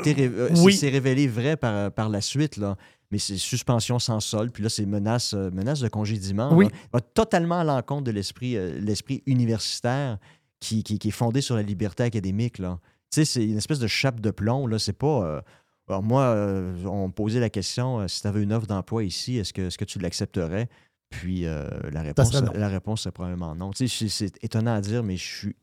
été 0.04 0.16
euh, 0.34 0.50
Oui. 0.64 0.80
révélé 0.82 1.28
vrai 1.28 1.58
par, 1.58 1.92
par 1.92 2.10
la 2.10 2.22
suite. 2.22 2.58
Là. 2.58 2.76
Mais 3.12 3.18
c'est 3.18 3.38
suspension 3.38 3.98
sans 3.98 4.20
solde, 4.20 4.52
puis 4.52 4.62
là, 4.62 4.70
c'est 4.70 4.86
menace, 4.86 5.34
euh, 5.34 5.50
menace 5.52 5.80
de 5.80 5.88
congédiement. 5.88 6.54
Oui. 6.54 6.66
là. 6.66 6.72
Va 6.94 7.02
totalement 7.02 7.60
à 7.60 7.64
l'encontre 7.64 8.04
de 8.04 8.12
l'esprit 8.12 8.56
euh, 8.56 8.80
l'esprit 8.80 9.24
universitaire 9.26 10.18
qui, 10.60 10.84
qui- 10.84 11.00
qui 11.00 11.08
est 11.08 11.12
fondé 11.12 11.42
sur 11.42 11.56
la 11.56 11.64
liberté 11.64 12.04
académique. 12.04 12.60
Là. 12.60 12.80
Tu 13.12 13.16
sais, 13.22 13.26
c'est 13.26 13.44
une 13.46 13.58
espèce 13.58 13.80
de 13.80 13.88
chape 13.88 14.20
de 14.20 14.30
plomb. 14.32 14.68
Là. 14.68 14.78
C'est 14.78 14.94
pas. 14.94 15.24
euh, 15.26 15.42
alors 15.88 16.04
moi, 16.04 16.22
euh, 16.26 16.76
on 16.86 17.08
me 17.08 17.12
posait 17.12 17.40
la 17.40 17.50
question 17.50 18.02
euh, 18.02 18.08
si 18.08 18.22
tu 18.22 18.28
avais 18.28 18.44
une 18.44 18.54
offre 18.54 18.68
d'emploi 18.68 19.04
ici, 19.04 19.38
est-ce 19.38 19.54
que, 19.54 19.64
est-ce 19.64 19.78
que 19.80 19.86
tu 19.86 19.98
l'accepterais? 19.98 20.70
Puis 21.10 21.42
la, 21.46 22.04
réponse, 22.04 22.32
la 22.54 22.68
réponse, 22.68 23.02
c'est 23.02 23.12
probablement 23.12 23.56
non. 23.56 23.72
Tu 23.72 23.88
sais, 23.88 24.08
c'est 24.08 24.10
c'est 24.10 24.44
étonnant 24.44 24.76
à 24.76 24.82
dire, 24.82 25.02
mais 25.02 25.18
je 25.18 25.26
suis 25.38 25.56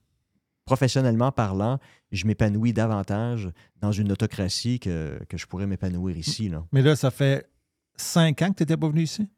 professionnellement 0.66 1.32
parlant, 1.32 1.78
je 2.12 2.26
m'épanouis 2.26 2.72
davantage 2.74 3.48
dans 3.80 3.92
une 3.92 4.12
autocratie 4.12 4.78
que, 4.78 5.18
que 5.28 5.38
je 5.38 5.46
pourrais 5.46 5.66
m'épanouir 5.66 6.16
ici. 6.18 6.48
Là. 6.50 6.64
Mais 6.72 6.82
là, 6.82 6.94
ça 6.96 7.10
fait 7.10 7.48
cinq 7.96 8.42
ans 8.42 8.50
que 8.50 8.56
tu 8.56 8.62
n'étais 8.64 8.76
pas 8.76 8.88
venu 8.88 9.02
ici? 9.02 9.28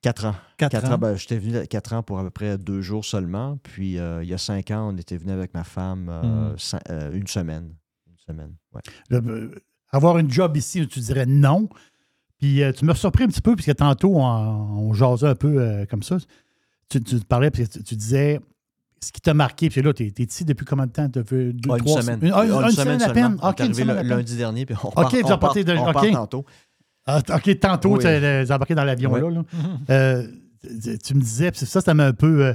Quatre 0.00 0.26
ans. 0.26 0.34
Quatre, 0.56 0.72
Quatre 0.72 0.90
ans? 0.90 0.94
ans, 0.94 0.98
ben, 0.98 1.16
j'étais 1.16 1.38
venu 1.38 1.66
quatre 1.66 1.92
ans 1.92 2.02
pour 2.02 2.18
à 2.18 2.22
peu 2.22 2.30
près 2.30 2.56
deux 2.56 2.80
jours 2.82 3.04
seulement. 3.04 3.58
Puis 3.62 3.98
euh, 3.98 4.22
il 4.22 4.28
y 4.28 4.34
a 4.34 4.38
cinq 4.38 4.70
ans, 4.70 4.90
on 4.92 4.96
était 4.96 5.16
venu 5.16 5.32
avec 5.32 5.52
ma 5.54 5.64
femme 5.64 6.08
euh, 6.10 6.52
Mm. 6.52 6.56
cin- 6.56 6.80
euh, 6.90 7.12
une 7.12 7.26
semaine. 7.26 7.74
Une 8.06 8.18
semaine, 8.34 8.54
ouais. 8.74 8.80
le- 9.10 9.18
euh, 9.30 9.54
avoir 9.90 10.18
une 10.18 10.30
job 10.30 10.56
ici, 10.56 10.86
tu 10.88 11.00
dirais 11.00 11.26
non. 11.26 11.68
Puis 12.38 12.62
euh, 12.62 12.72
tu 12.72 12.84
me 12.84 12.94
surpris 12.94 13.24
un 13.24 13.28
petit 13.28 13.40
peu, 13.40 13.54
puisque 13.56 13.74
tantôt, 13.76 14.14
on, 14.16 14.22
on 14.24 14.92
jasait 14.92 15.26
un 15.28 15.34
peu 15.34 15.58
euh, 15.60 15.86
comme 15.86 16.02
ça. 16.02 16.18
Tu, 16.90 17.02
tu 17.02 17.18
parlais, 17.20 17.50
puis 17.50 17.66
tu, 17.68 17.82
tu 17.82 17.96
disais 17.96 18.40
ce 19.04 19.12
qui 19.12 19.20
t'a 19.20 19.34
marqué. 19.34 19.68
Puis 19.70 19.82
là, 19.82 19.92
tu 19.92 20.04
es, 20.04 20.12
ici 20.22 20.44
depuis 20.44 20.64
combien 20.66 20.86
de 20.86 20.92
temps? 20.92 21.08
Fait 21.26 21.52
deux, 21.52 21.70
Ah, 21.70 21.76
une 21.76 21.84
trois 21.84 22.02
semaine. 22.02 22.18
Une, 22.22 22.32
ah, 22.34 22.44
une- 22.44 22.52
Ah, 22.52 22.62
une 22.68 22.70
semaine 22.70 23.02
à 23.02 23.10
peine? 23.10 23.36
OK, 23.42 23.60
une 23.60 23.74
semaine 23.74 23.90
à 23.90 23.94
peine. 24.00 24.08
lundi 24.08 24.36
dernier, 24.36 24.66
puis 24.66 24.74
on 24.82 24.90
part, 24.90 25.08
tu 25.10 25.16
as 25.16 25.34
on 25.34 25.38
part- 25.38 25.54
de- 25.54 25.72
on 25.76 25.92
part 25.92 26.02
OK. 26.04 26.10
tantôt. 26.12 26.44
Ah, 27.06 27.20
OK, 27.34 27.60
tantôt, 27.60 27.92
Oui. 27.96 27.98
tu 28.00 28.06
as 28.06 28.44
embarqué 28.54 28.74
dans 28.74 28.84
l'avion 28.84 29.14
là. 29.14 29.30
là. 29.30 29.42
Euh, 29.90 30.26
tu- 31.02 31.14
me 31.14 31.20
disais, 31.20 31.50
puis 31.50 31.66
ça, 31.66 31.80
ça 31.80 31.94
m'a 31.94 32.06
un 32.06 32.12
peu. 32.12 32.46
euh, 32.46 32.54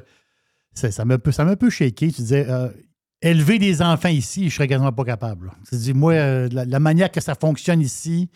ça 0.74 1.06
m'a 1.06 1.16
un 1.16 1.20
peu, 1.20 1.32
un 1.38 1.56
peu 1.56 1.70
shaké. 1.70 2.08
Tu 2.12 2.22
disais, 2.22 2.45
euh, 2.50 2.70
élever 3.22 3.60
des 3.60 3.82
enfants 3.82 4.10
ici, 4.10 4.50
je 4.50 4.56
serais 4.56 4.68
quasiment 4.68 4.91
pas 4.91 5.04
capable. 5.06 5.52
Tu 5.70 5.76
dis, 5.76 5.93
moi, 5.93 6.14
euh, 6.14 6.50
la, 6.52 6.66
la 6.66 6.80
manière 6.80 7.12
que 7.12 7.22
ça 7.22 7.36
fonctionne 7.36 7.82
ici, 7.82 8.30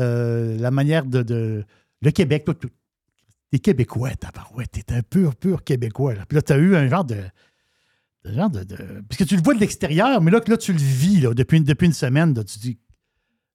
euh, 0.00 0.56
la 0.58 0.70
manière 0.70 1.04
de, 1.04 1.22
de- 1.22 1.64
Le 2.00 2.10
Québec, 2.10 2.44
toi, 2.44 2.54
tu 2.54 2.68
es 3.52 3.58
Québécois, 3.58 4.10
ouais, 4.54 4.66
t'es 4.66 4.92
un 4.92 5.02
pur, 5.02 5.34
pur 5.36 5.62
Québécois. 5.64 6.14
Là. 6.14 6.24
Puis 6.26 6.36
là, 6.36 6.42
tu 6.42 6.52
as 6.52 6.56
eu 6.58 6.74
un 6.76 6.88
genre 6.88 7.04
de. 7.04 7.22
de 8.24 8.32
genre 8.32 8.50
de, 8.50 8.64
de- 8.64 9.02
Parce 9.08 9.18
que 9.18 9.24
tu 9.24 9.36
le 9.36 9.42
vois 9.42 9.54
de 9.54 9.60
l'extérieur, 9.60 10.20
mais 10.20 10.30
là, 10.30 10.40
que 10.40 10.50
là, 10.50 10.56
tu 10.56 10.72
le 10.72 10.78
vis 10.78 11.20
là, 11.20 11.34
depuis, 11.34 11.58
une- 11.58 11.64
depuis 11.64 11.86
une 11.86 11.92
semaine. 11.92 12.34
là, 12.34 12.44
tu 12.44 12.58
dis, 12.58 12.78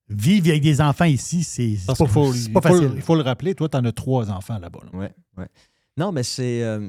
vivre 0.08 0.48
avec 0.48 0.62
des 0.62 0.80
enfants 0.80 1.04
ici, 1.04 1.44
c'est 1.44 1.76
pas, 2.52 2.60
facile. 2.62 2.92
il 2.96 3.02
faut 3.02 3.14
le 3.14 3.22
rappeler, 3.22 3.54
toi, 3.54 3.68
tu 3.68 3.76
en 3.76 3.84
as 3.84 3.92
trois 3.92 4.30
enfants 4.30 4.58
là-bas. 4.58 4.80
là. 4.92 4.98
Ouais, 4.98 5.12
ouais. 5.36 5.48
Non, 5.96 6.12
mais 6.12 6.22
c'est. 6.22 6.62
euh, 6.62 6.88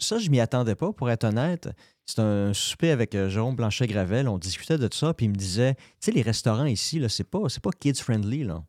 ça, 0.00 0.18
je 0.18 0.30
m'y 0.30 0.40
attendais 0.40 0.74
pas, 0.74 0.92
pour 0.92 1.10
être 1.10 1.24
honnête. 1.24 1.68
C'est 2.06 2.20
un 2.20 2.52
souper 2.54 2.90
avec 2.90 3.14
euh, 3.14 3.28
Jérôme 3.28 3.54
Blanchet-Gravel. 3.54 4.28
On 4.28 4.38
discutait 4.38 4.78
de 4.78 4.88
ça, 4.92 5.12
puis 5.14 5.26
il 5.26 5.30
me 5.30 5.34
disait 5.36 5.74
Tu 5.74 5.80
sais, 6.00 6.10
les 6.10 6.22
restaurants 6.22 6.64
ici, 6.64 6.98
là, 6.98 7.08
c'est 7.10 7.24
pas, 7.28 7.40
c'est 7.48 7.62
pas 7.62 7.70
kids-friendly, 7.78 8.44
là. 8.44 8.64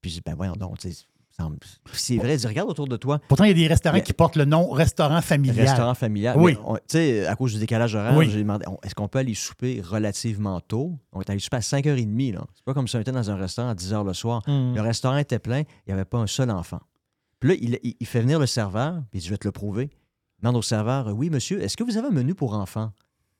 Puis 0.00 0.10
je 0.10 0.16
dis 0.16 0.22
Ben 0.24 0.34
voyons 0.34 0.54
donc, 0.56 0.78
tu 1.38 1.68
c'est 1.92 2.16
vrai. 2.16 2.36
Dit 2.36 2.46
Regarde 2.46 2.68
autour 2.70 2.88
de 2.88 2.96
toi. 2.96 3.20
Pourtant, 3.28 3.44
il 3.44 3.48
y 3.48 3.50
a 3.50 3.54
des 3.54 3.66
restaurants 3.66 3.96
Mais- 3.96 4.02
qui 4.02 4.12
portent 4.12 4.36
le 4.36 4.44
nom 4.44 4.70
restaurant 4.70 5.20
familial. 5.20 5.66
Restaurant 5.68 5.94
familial. 5.94 6.36
Oui. 6.38 6.54
Tu 6.54 6.58
sais, 6.88 7.26
à 7.26 7.34
cause 7.36 7.52
du 7.54 7.58
décalage 7.60 7.94
horaire, 7.94 8.16
Oui. 8.16 8.30
j'ai 8.30 8.38
demandé 8.38 8.64
est-ce 8.82 8.94
qu'on 8.94 9.08
peut 9.08 9.18
aller 9.18 9.34
souper 9.34 9.80
relativement 9.82 10.60
tôt? 10.60 10.98
On 11.12 11.20
est 11.20 11.30
allé 11.30 11.38
souper 11.38 11.56
à 11.58 11.60
5h30. 11.60 12.32
là. 12.32 12.44
C'est 12.54 12.64
pas 12.64 12.74
comme 12.74 12.88
si 12.88 12.96
on 12.96 13.00
était 13.00 13.12
dans 13.12 13.30
un 13.30 13.36
restaurant 13.36 13.68
à 13.68 13.74
10h 13.74 14.04
le 14.04 14.12
soir. 14.14 14.42
Mm. 14.48 14.74
Le 14.74 14.80
restaurant 14.80 15.16
était 15.18 15.38
plein, 15.38 15.60
il 15.60 15.88
n'y 15.88 15.92
avait 15.92 16.04
pas 16.04 16.18
un 16.18 16.26
seul 16.26 16.50
enfant. 16.50 16.80
Puis 17.40 17.50
là, 17.50 17.54
il, 17.60 17.78
il- 17.82 17.96
il 18.00 18.06
fait 18.06 18.20
venir 18.22 18.38
le 18.38 18.46
serveur, 18.46 18.94
puis 19.10 19.18
il 19.18 19.20
dit 19.20 19.26
Je 19.26 19.30
vais 19.30 19.38
te 19.38 19.46
le 19.46 19.52
prouver. 19.52 19.90
Il 20.38 20.42
demande 20.42 20.56
au 20.56 20.62
serveur 20.62 21.08
Oui, 21.14 21.28
monsieur, 21.30 21.62
est-ce 21.62 21.76
que 21.76 21.84
vous 21.84 21.96
avez 21.96 22.08
un 22.08 22.12
menu 22.12 22.34
pour 22.34 22.54
enfants 22.54 22.92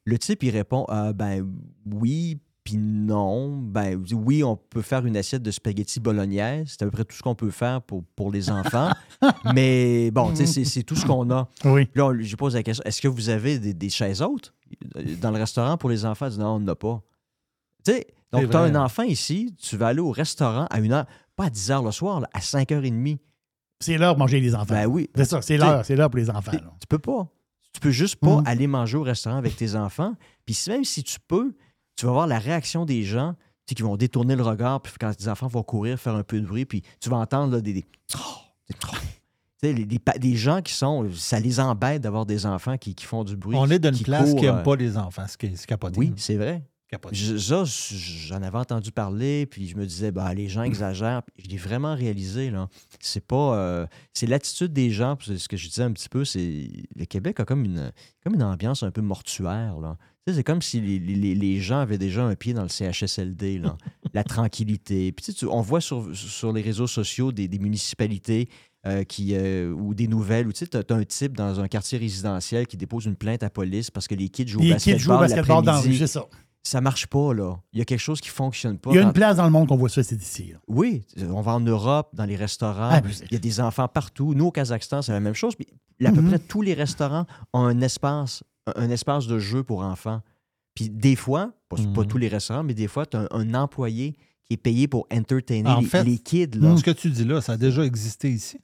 Le 0.05 0.19
type, 0.19 0.43
il 0.43 0.51
répond 0.51 0.85
Ah, 0.89 1.13
ben 1.13 1.47
oui, 1.87 2.39
puis 2.67 2.77
non. 2.77 3.57
Ben 3.57 4.03
oui, 4.13 4.43
on 4.45 4.57
peut 4.57 4.83
faire 4.83 5.07
une 5.07 5.17
assiette 5.17 5.43
de 5.43 5.51
spaghettis 5.53 6.01
bolognaise. 6.01 6.67
C'est 6.69 6.83
à 6.83 6.87
peu 6.87 6.91
près 6.91 7.05
tout 7.05 7.17
ce 7.17 7.23
qu'on 7.23 7.35
peut 7.37 7.51
faire 7.53 7.81
pour, 7.81 8.03
pour 8.17 8.31
les 8.33 8.51
enfants. 8.51 8.91
Mais 9.55 10.11
bon, 10.11 10.31
tu 10.35 10.47
sais, 10.47 10.65
c'est- 10.65 10.83
tout 10.83 10.97
ce 10.97 11.07
qu'on 11.07 11.31
a. 11.31 11.49
Oui. 11.65 11.89
Là, 11.95 12.07
on- 12.07 12.21
je 12.21 12.37
pose 12.37 12.55
la 12.55 12.63
question 12.63 12.83
est-ce 12.85 13.01
que 13.01 13.09
vous 13.09 13.29
avez 13.29 13.59
des, 13.59 13.73
des 13.73 13.89
chaises 13.89 14.21
hautes 14.21 14.53
dans 15.21 15.31
le 15.31 15.39
restaurant 15.39 15.77
pour 15.79 15.89
les 15.91 16.05
enfants? 16.05 16.29
Dit, 16.29 16.39
non, 16.39 16.57
on 16.57 16.61
n'en 16.61 16.73
a 16.73 16.75
pas. 16.75 17.01
Tu 17.85 17.93
sais, 17.93 18.07
donc 18.33 18.51
tu 18.51 18.57
as 18.57 18.61
un 18.61 18.75
enfant 18.75 19.05
ici, 19.05 19.55
tu 19.59 19.77
vas 19.77 19.87
aller 19.89 20.01
au 20.01 20.11
restaurant 20.11 20.67
à 20.71 20.81
une 20.81 20.93
heure, 20.93 21.07
pas 21.37 21.45
à 21.45 21.51
10 21.51 21.71
h 21.71 21.85
le 21.85 21.93
soir, 21.93 22.21
là, 22.21 22.29
à 22.35 22.41
5h30. 22.41 23.19
C'est 23.81 23.97
l'heure 23.99 24.15
de 24.15 24.19
manger 24.19 24.41
les 24.41 24.55
enfants. 24.55 24.75
Ben 24.75 24.87
oui. 24.87 25.09
C'est 25.15 25.25
ça, 25.27 25.41
c'est 25.43 25.57
l'heure, 25.57 25.85
c'est 25.85 25.95
l'heure 25.97 26.11
pour 26.11 26.19
les 26.19 26.31
enfants. 26.31 26.51
Tu 26.81 26.87
peux 26.89 26.99
pas. 26.99 27.29
Tu 27.73 27.81
peux 27.81 27.91
juste 27.91 28.17
pas 28.17 28.41
Mm. 28.41 28.47
aller 28.47 28.67
manger 28.67 28.97
au 28.97 29.03
restaurant 29.03 29.37
avec 29.37 29.55
tes 29.55 29.77
enfants. 29.77 30.15
Puis 30.47 30.59
même 30.69 30.83
si 30.85 31.05
tu 31.05 31.19
peux, 31.29 31.55
tu 31.97 32.07
vas 32.07 32.13
voir 32.13 32.27
la 32.27 32.39
réaction 32.39 32.85
des 32.85 33.03
gens 33.03 33.35
tu 33.67 33.73
sais, 33.73 33.75
qui 33.75 33.83
vont 33.83 33.97
détourner 33.97 34.37
le 34.37 34.45
regard, 34.45 34.81
puis 34.81 34.93
quand 35.01 35.13
les 35.19 35.29
enfants 35.29 35.49
vont 35.49 35.65
courir, 35.65 35.99
faire 35.99 36.15
un 36.15 36.23
peu 36.23 36.41
de 36.41 36.47
bruit, 36.47 36.67
puis 36.67 36.83
tu 37.01 37.11
vas 37.11 37.17
entendre 37.17 37.57
là, 37.57 37.61
des. 37.61 37.85
des, 39.63 40.37
gens 40.37 40.63
qui 40.63 40.73
sont. 40.73 41.11
Ça 41.13 41.41
les 41.41 41.59
embête 41.59 42.03
d'avoir 42.03 42.27
des 42.27 42.47
enfants 42.47 42.77
qui, 42.79 42.95
qui 42.95 43.05
font 43.05 43.25
du 43.25 43.37
bruit. 43.37 43.57
On 43.59 43.69
est 43.69 43.81
dans 43.81 43.89
une 43.89 43.97
qui 43.97 44.05
place 44.05 44.31
courent, 44.31 44.39
qui 44.39 44.45
n'aime 44.47 44.57
euh, 44.57 44.63
pas 44.63 44.77
les 44.77 44.97
enfants, 44.97 45.27
ce 45.27 45.37
qui 45.37 45.47
est, 45.47 45.67
capoté. 45.67 45.99
Oui, 45.99 46.13
c'est 46.17 46.37
vrai. 46.37 46.63
Je- 47.11 47.37
Ça, 47.37 47.65
j'en 47.65 48.43
avais 48.43 48.59
entendu 48.59 48.93
parler, 48.93 49.47
puis 49.47 49.67
je 49.67 49.77
me 49.77 49.85
disais, 49.85 50.13
bah, 50.13 50.33
les 50.33 50.49
gens 50.49 50.63
exagèrent. 50.63 51.23
Je 51.37 51.49
l'ai 51.49 51.57
vraiment 51.57 51.97
réalisé. 51.97 52.51
là. 52.51 52.69
C'est 53.01 53.27
pas. 53.27 53.57
euh, 53.57 53.87
c'est 54.13 54.29
l'attitude 54.29 54.73
des 54.73 54.91
gens, 54.91 55.17
puis 55.17 55.27
c'est 55.33 55.39
ce 55.39 55.49
que 55.49 55.57
je 55.57 55.69
disais 55.69 55.83
un 55.83 55.93
petit 55.93 56.09
peu, 56.09 56.25
c'est. 56.25 56.69
Le 56.95 57.05
Québec 57.05 57.41
a 57.41 57.45
comme 57.45 57.65
une, 57.65 57.91
comme 58.23 58.35
une 58.35 58.45
ambiance 58.45 58.85
un 58.85 58.93
peu 58.93 59.01
mortuaire. 59.01 59.81
Là. 59.81 59.97
C'est 60.29 60.43
comme 60.45 60.61
si 60.63 60.81
les, 60.81 60.99
les- 60.99 61.35
les 61.35 61.61
gens 61.61 61.79
avaient 61.79 61.99
déjà 61.99 62.25
un 62.25 62.35
pied 62.35 62.53
dans 62.53 62.63
le 62.65 62.69
CHSLD, 62.69 63.59
là. 63.59 63.77
la 64.13 64.25
tranquillité. 64.25 65.13
Puis 65.13 65.33
tu 65.35 65.47
on 65.47 65.61
voit 65.61 65.81
sur, 65.81 66.09
sur 66.15 66.53
les 66.53 66.63
réseaux 66.63 66.87
sociaux 66.87 67.33
des, 67.33 67.47
des 67.49 67.59
municipalités 67.59 68.49
euh, 68.87 69.05
qui, 69.05 69.35
euh, 69.35 69.71
ou 69.73 69.95
des 69.95 70.09
nouvelles, 70.09 70.47
où 70.49 70.53
tu 70.53 70.65
sais, 70.67 70.77
as, 70.77 70.95
un 70.95 71.05
type 71.05 71.37
dans 71.37 71.61
un 71.61 71.69
quartier 71.69 71.99
résidentiel 71.99 72.67
qui 72.67 72.77
dépose 72.77 73.05
une 73.07 73.17
plainte 73.17 73.43
à 73.43 73.51
police 73.51 73.91
parce 73.91 74.09
que 74.09 74.15
les 74.15 74.29
kids 74.29 74.47
jouent 74.49 74.61
au 74.61 74.63
Les 74.63 74.71
basketball 74.71 74.97
kids 74.99 75.05
jouent 75.05 75.13
au 75.15 75.19
basketball 75.19 75.65
dans 75.65 75.81
c'est 75.83 76.07
ça. 76.07 76.25
Ça 76.63 76.81
marche 76.81 77.07
pas, 77.07 77.33
là. 77.33 77.57
Il 77.73 77.79
y 77.79 77.83
a 77.83 77.85
quelque 77.85 78.01
chose 78.01 78.21
qui 78.21 78.29
fonctionne 78.29 78.79
pas. 78.79 78.91
Il 78.91 78.97
y 78.97 78.99
a 78.99 79.03
une 79.03 79.13
place 79.13 79.37
dans 79.37 79.45
le 79.45 79.51
monde 79.53 79.69
qu'on 79.69 79.77
voit 79.77 79.89
ça, 79.89 80.03
c'est 80.03 80.21
ici. 80.21 80.51
là. 80.53 80.59
Oui, 80.67 81.05
on 81.31 81.41
va 81.41 81.53
en 81.53 81.61
Europe, 81.61 82.09
dans 82.15 82.25
les 82.25 82.35
restaurants. 82.35 82.89
Ah, 82.91 83.01
ben, 83.01 83.13
il 83.27 83.33
y 83.33 83.37
a 83.37 83.39
des 83.39 83.61
enfants 83.61 83.87
partout. 83.87 84.35
Nous, 84.35 84.47
au 84.47 84.51
Kazakhstan, 84.51 85.03
c'est 85.03 85.13
la 85.13 85.21
même 85.21 85.35
chose. 85.35 85.55
À 86.05 86.11
peu 86.11 86.21
Mhm. 86.21 86.29
près 86.29 86.39
tous 86.41 86.63
les 86.63 86.75
restaurants 86.75 87.25
ont 87.53 87.61
un 87.65 87.81
espace, 87.83 88.43
un 88.75 88.91
espace 88.91 89.27
de 89.27 89.39
jeu 89.39 89.63
pour 89.63 89.83
enfants. 89.83 90.21
Puis 90.75 90.91
des 90.91 91.17
fois, 91.17 91.53
pas, 91.69 91.77
pas 91.95 92.01
Mhm. 92.03 92.07
tous 92.07 92.19
les 92.19 92.29
restaurants, 92.29 92.65
mais 92.65 92.75
des 92.75 92.89
fois, 92.89 93.07
tu 93.07 93.17
as 93.17 93.21
un, 93.21 93.27
un 93.31 93.55
employé 93.55 94.17
qui 94.45 94.55
est 94.55 94.57
payé 94.59 94.89
pour 94.89 95.07
entertainer 95.13 95.69
En 95.71 95.81
les, 95.81 95.87
fait, 95.87 96.05
les 96.05 96.19
kids. 96.19 96.51
Là. 96.61 96.77
Ce 96.77 96.83
que 96.83 96.91
tu 96.91 97.11
dis 97.11 97.25
là, 97.25 97.41
ça 97.41 97.53
a 97.53 97.57
déjà 97.57 97.83
existé 97.85 98.31
ici. 98.31 98.59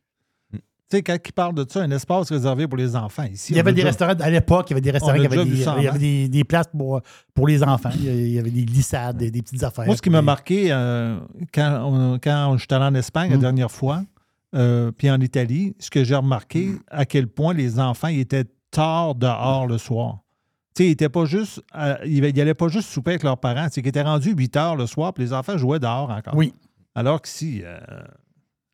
Mm. 0.52 0.56
Tu 0.56 0.62
sais, 0.98 1.02
quand 1.02 1.16
ils 1.26 1.32
parlent 1.32 1.54
de 1.54 1.64
ça, 1.68 1.80
un 1.82 1.90
espace 1.90 2.30
réservé 2.30 2.68
pour 2.68 2.76
les 2.76 2.94
enfants 2.94 3.24
ici. 3.24 3.52
Il 3.52 3.56
y 3.56 3.60
avait 3.60 3.72
des 3.72 3.76
déjà- 3.76 3.88
restaurants, 3.88 4.12
à 4.20 4.30
l'époque, 4.30 4.66
il 4.68 4.72
y 4.72 4.74
avait 4.74 4.80
des 4.82 4.90
restaurants 4.90 5.14
qui 5.18 5.24
avaient 5.26 5.44
des, 5.44 5.50
il 5.50 5.82
y 5.82 5.88
avait 5.88 5.98
des, 5.98 6.28
des 6.28 6.44
places 6.44 6.66
pour, 6.76 7.00
pour 7.34 7.46
les 7.48 7.62
enfants. 7.62 7.90
Il 7.94 8.04
y 8.04 8.08
avait- 8.08 8.22
il 8.28 8.32
y 8.34 8.38
avait 8.38 8.50
des 8.50 8.64
glissades, 8.64 9.16
des, 9.16 9.30
des 9.30 9.40
petites 9.42 9.62
affaires. 9.62 9.86
Moi, 9.86 9.96
ce 9.96 10.02
qui 10.02 10.10
m'a 10.10 10.22
marqué 10.22 10.70
euh, 10.70 11.18
quand, 11.54 11.82
on- 11.86 12.18
quand 12.18 12.56
j'étais 12.58 12.74
allé 12.74 12.84
en 12.84 12.94
Espagne 12.94 13.30
la 13.30 13.38
Mm. 13.38 13.40
dernière 13.40 13.70
fois, 13.70 14.04
euh, 14.54 14.92
puis 14.92 15.10
en 15.10 15.18
Italie, 15.20 15.74
ce 15.78 15.90
que 15.90 16.04
j'ai 16.04 16.14
remarqué, 16.14 16.72
à 16.88 17.06
quel 17.06 17.26
point 17.26 17.54
les 17.54 17.80
enfants 17.80 18.08
ils 18.08 18.20
étaient 18.20 18.44
tard 18.72 19.14
dehors 19.14 19.66
le 19.68 19.78
soir. 19.78 20.18
Ils 20.78 20.86
étaient 20.86 21.08
pas 21.10 21.26
juste, 21.26 21.62
euh, 21.76 21.96
ils 22.04 22.20
n'allaient 22.34 22.54
pas 22.54 22.68
juste 22.68 22.88
souper 22.88 23.10
avec 23.12 23.22
leurs 23.22 23.38
parents. 23.38 23.68
C'est 23.70 23.82
qu'ils 23.82 23.90
étaient 23.90 24.02
rendus 24.02 24.32
8 24.34 24.56
heures 24.56 24.74
le 24.76 24.86
soir, 24.86 25.12
puis 25.12 25.22
les 25.24 25.32
enfants 25.32 25.56
jouaient 25.58 25.78
dehors 25.78 26.10
encore. 26.10 26.34
Oui. 26.34 26.54
Alors 26.94 27.20
qu'ici, 27.22 27.60
euh, 27.64 27.78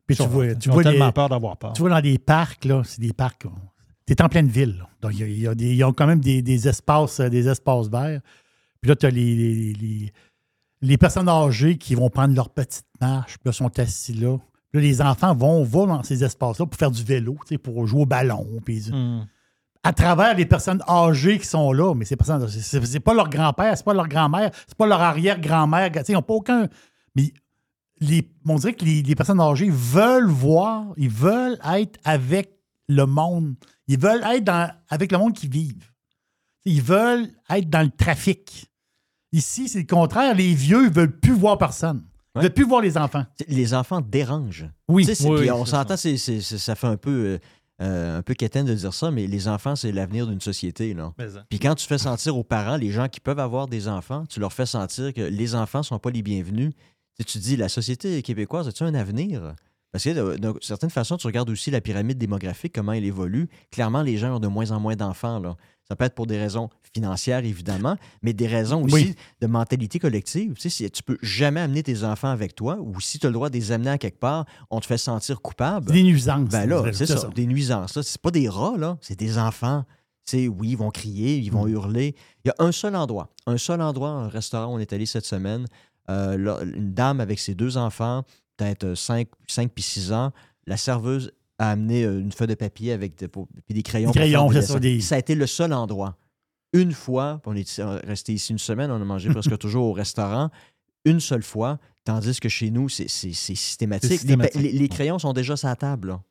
Puis 0.07 0.15
ils 0.15 0.17
tu 0.17 0.21
ont- 0.23 0.27
vois, 0.27 0.45
ils 0.47 0.57
tu 0.57 0.69
ont 0.69 0.73
vois, 0.73 0.83
tellement 0.83 1.07
les- 1.07 1.11
peur 1.11 1.29
d'avoir 1.29 1.57
peur. 1.57 1.73
tu 1.73 1.81
vois 1.81 1.89
dans 1.91 2.01
des 2.01 2.17
parcs, 2.17 2.63
là, 2.65 2.81
c'est 2.85 3.01
des 3.01 3.13
parcs. 3.13 3.45
Tu 4.07 4.13
es 4.13 4.21
en 4.21 4.29
pleine 4.29 4.47
ville. 4.47 4.77
là. 4.79 4.89
Donc, 5.01 5.11
il 5.13 5.39
y 5.39 5.47
a, 5.47 5.51
y 5.53 5.75
ils 5.75 5.83
ont 5.83 5.93
quand 5.93 6.07
même 6.07 6.19
des, 6.21 6.41
des 6.41 6.67
espaces, 6.67 7.19
euh, 7.19 7.29
des 7.29 7.47
espaces 7.47 7.87
verts. 7.89 8.21
Puis 8.81 8.89
là, 8.89 8.95
tu 8.95 9.05
as 9.05 9.09
les, 9.11 9.35
les, 9.35 9.73
les- 9.73 10.13
les 10.81 10.97
personnes 10.97 11.27
âgées 11.27 11.77
qui 11.77 11.93
vont 11.95 12.09
prendre 12.09 12.33
leur 12.33 12.49
petite 12.49 12.85
marche, 13.01 13.33
puis 13.37 13.47
là, 13.47 13.51
sont 13.51 13.77
assis 13.77 14.13
là. 14.13 14.37
Puis 14.71 14.81
là, 14.81 14.87
les 14.87 15.01
enfants 15.01 15.35
vont, 15.35 15.63
vont 15.63 15.85
dans 15.87 16.03
ces 16.03 16.23
espaces-là 16.23 16.65
pour 16.65 16.79
faire 16.79 16.91
du 16.91 17.03
vélo, 17.03 17.35
pour 17.61 17.85
jouer 17.85 18.01
au 18.03 18.05
ballon. 18.05 18.47
Puis 18.63 18.89
Mm. 18.91 19.27
À 19.83 19.93
travers 19.93 20.35
les 20.35 20.45
personnes 20.45 20.81
âgées 20.87 21.39
qui 21.39 21.45
sont 21.47 21.71
là, 21.71 21.93
mais 21.95 22.05
ces 22.05 22.15
personnes, 22.17 22.47
c'est- 22.49 22.99
pas 22.99 23.13
leur 23.13 23.29
grand-père, 23.29 23.77
c'est 23.77 23.85
pas 23.85 23.93
leur 23.93 24.07
grand-mère, 24.07 24.51
c'est 24.67 24.77
pas 24.77 24.85
leur 24.87 25.01
arrière-grand-mère, 25.01 25.91
tu 25.91 25.99
sais, 25.99 26.05
ils 26.09 26.13
n'ont 26.15 26.21
pas 26.21 26.33
aucun. 26.33 26.67
Mais 27.15 27.31
les, 28.01 28.29
on 28.45 28.55
dirait 28.55 28.73
que 28.73 28.83
les, 28.85 29.01
les 29.01 29.15
personnes 29.15 29.39
âgées 29.39 29.69
veulent 29.69 30.29
voir, 30.29 30.85
ils 30.97 31.09
veulent 31.09 31.57
être 31.73 31.97
avec 32.03 32.51
le 32.87 33.05
monde, 33.05 33.55
ils 33.87 33.99
veulent 33.99 34.23
être 34.23 34.43
dans- 34.43 34.69
avec 34.89 35.11
le 35.11 35.17
monde 35.17 35.33
qui 35.33 35.47
vivent. 35.47 35.89
Ils 36.65 36.81
veulent 36.81 37.29
être 37.49 37.69
dans 37.69 37.81
le 37.81 37.89
trafic. 37.89 38.69
Ici, 39.31 39.69
c'est 39.69 39.79
le 39.79 39.85
contraire, 39.85 40.35
les 40.35 40.53
vieux, 40.53 40.85
ils 40.87 40.91
veulent 40.93 41.19
plus 41.19 41.33
voir 41.33 41.57
personne. 41.57 42.03
Ils 42.35 42.39
Ouais. 42.39 42.43
veulent 42.43 42.53
plus 42.53 42.65
voir 42.65 42.81
les 42.81 42.97
enfants. 42.97 43.25
Les 43.47 43.73
enfants 43.73 44.01
dérangent. 44.01 44.67
Oui. 44.87 45.05
Oui, 45.07 45.15
puis 45.15 45.25
oui, 45.29 45.51
on 45.51 45.65
c'est 45.65 45.71
s'entend, 45.71 45.97
c'est- 45.97 46.17
ça 46.41 46.75
fait 46.75 46.87
un 46.87 46.97
peu, 46.97 47.11
euh, 47.11 47.39
euh, 47.81 48.17
un 48.17 48.21
peu 48.21 48.33
quétaine 48.33 48.65
de 48.65 48.73
dire 48.73 48.93
ça, 48.93 49.11
mais 49.11 49.27
les 49.27 49.47
enfants, 49.47 49.75
c'est 49.75 49.91
l'avenir 49.91 50.27
d'une 50.27 50.41
société. 50.41 50.93
Là. 50.93 51.13
Puis 51.49 51.59
quand 51.59 51.75
tu 51.75 51.87
fais 51.87 51.97
sentir 51.97 52.37
aux 52.37 52.43
parents, 52.43 52.77
les 52.77 52.91
gens 52.91 53.07
qui 53.07 53.19
peuvent 53.19 53.39
avoir 53.39 53.67
des 53.67 53.87
enfants, 53.87 54.25
tu 54.27 54.39
leur 54.39 54.51
fais 54.51 54.65
sentir 54.65 55.13
que 55.13 55.21
les 55.21 55.55
enfants 55.55 55.79
ne 55.79 55.83
sont 55.83 55.99
pas 55.99 56.11
les 56.11 56.21
bienvenus. 56.21 56.73
Tu, 57.17 57.25
tu 57.25 57.37
dis, 57.39 57.55
la 57.55 57.69
société 57.69 58.21
québécoise, 58.21 58.67
a-tu 58.67 58.83
un 58.83 58.93
avenir? 58.95 59.55
Parce 59.91 60.03
que 60.03 60.09
de, 60.09 60.37
de 60.37 60.53
certaine 60.61 60.89
façon, 60.89 61.17
tu 61.17 61.25
regardes 61.25 61.49
aussi 61.49 61.71
la 61.71 61.81
pyramide 61.81 62.17
démographique, 62.17 62.73
comment 62.75 62.93
elle 62.93 63.05
évolue. 63.05 63.49
Clairement, 63.71 64.01
les 64.01 64.17
gens 64.17 64.35
ont 64.35 64.39
de 64.39 64.47
moins 64.47 64.71
en 64.71 64.79
moins 64.79 64.95
d'enfants. 64.95 65.41
Ça 65.89 65.95
peut 65.95 66.05
être 66.05 66.13
pour 66.13 66.27
des 66.27 66.37
raisons 66.37 66.69
financières, 66.93 67.43
évidemment, 67.43 67.97
mais 68.21 68.33
des 68.33 68.45
raisons 68.47 68.83
aussi 68.83 68.93
Oui. 68.93 69.15
de 69.41 69.47
mentalité 69.47 69.97
collective. 69.99 70.53
Tu 70.53 70.61
sais, 70.61 70.69
si 70.69 70.91
tu 70.91 71.01
peux 71.01 71.17
jamais 71.23 71.61
amener 71.61 71.81
tes 71.81 72.03
enfants 72.03 72.29
avec 72.29 72.55
toi, 72.55 72.77
ou 72.79 72.99
si 73.01 73.17
tu 73.17 73.25
as 73.25 73.29
le 73.29 73.33
droit 73.33 73.49
de 73.49 73.55
les 73.55 73.71
amener 73.71 73.89
à 73.89 73.97
quelque 73.97 74.19
part, 74.19 74.45
on 74.69 74.79
te 74.79 74.85
fait 74.85 74.97
sentir 74.99 75.41
coupable. 75.41 75.91
Des 75.91 76.03
nuisances. 76.03 76.49
Ben 76.49 76.67
là, 76.69 76.83
c'est 76.93 77.07
ça, 77.07 77.17
ça. 77.17 77.27
des 77.29 77.47
nuisances. 77.47 77.95
là. 77.95 78.03
C'est 78.03 78.21
pas 78.21 78.31
des 78.31 78.47
rats, 78.49 78.75
là. 78.77 78.97
C'est 79.01 79.17
des 79.17 79.37
enfants. 79.39 79.83
C'est 80.25 80.47
oui, 80.47 80.69
ils 80.69 80.77
vont 80.77 80.91
crier, 80.91 81.37
ils 81.39 81.49
Mm. 81.51 81.55
vont 81.55 81.67
hurler. 81.67 82.15
Il 82.45 82.49
y 82.49 82.51
a 82.51 82.55
un 82.63 82.71
seul 82.71 82.95
endroit, 82.95 83.29
un 83.47 83.57
seul 83.57 83.81
endroit, 83.81 84.09
un 84.09 84.27
restaurant 84.29 84.71
où 84.71 84.75
on 84.75 84.79
est 84.79 84.93
allé 84.93 85.07
cette 85.07 85.25
semaine. 85.25 85.65
Euh, 86.11 86.37
là, 86.37 86.59
une 86.63 86.93
dame 86.93 87.19
avec 87.19 87.39
ses 87.39 87.55
deux 87.55 87.77
enfants, 87.77 88.23
peut-être 88.57 88.93
5, 88.93 89.27
5 89.47 89.71
puis 89.73 89.83
6 89.83 90.11
ans, 90.13 90.31
la 90.67 90.77
serveuse 90.77 91.31
a 91.59 91.69
amené 91.71 92.03
euh, 92.05 92.19
une 92.19 92.31
feuille 92.31 92.47
de 92.47 92.55
papier 92.55 92.91
avec 92.93 93.15
des, 93.15 93.27
pour- 93.27 93.47
puis 93.65 93.73
des 93.75 93.83
crayons. 93.83 94.09
Des 94.11 94.19
crayons, 94.19 94.51
ça, 94.61 94.79
des- 94.79 95.01
Ça 95.01 95.15
a 95.15 95.17
été 95.19 95.35
le 95.35 95.45
seul 95.45 95.71
endroit. 95.73 96.17
Une 96.73 96.91
fois, 96.93 97.41
on 97.45 97.55
est 97.55 97.81
resté 98.05 98.33
ici 98.33 98.51
une 98.53 98.59
semaine, 98.59 98.89
on 98.91 99.01
a 99.01 99.05
mangé 99.05 99.29
presque 99.29 99.57
toujours 99.59 99.85
au 99.87 99.93
restaurant, 99.93 100.49
une 101.05 101.19
seule 101.19 101.43
fois, 101.43 101.77
tandis 102.03 102.39
que 102.39 102.49
chez 102.49 102.69
nous, 102.71 102.89
c'est 102.89 103.07
systématique. 103.07 104.09
Les 104.09 104.17
systématique. 104.17 104.61
Les, 104.61 104.71
les 104.71 104.87
crayons 104.89 105.19
sont 105.19 105.33
déjà 105.33 105.55
sur 105.57 105.67
la 105.67 105.75
table. 105.75 106.09
là. 106.09 106.21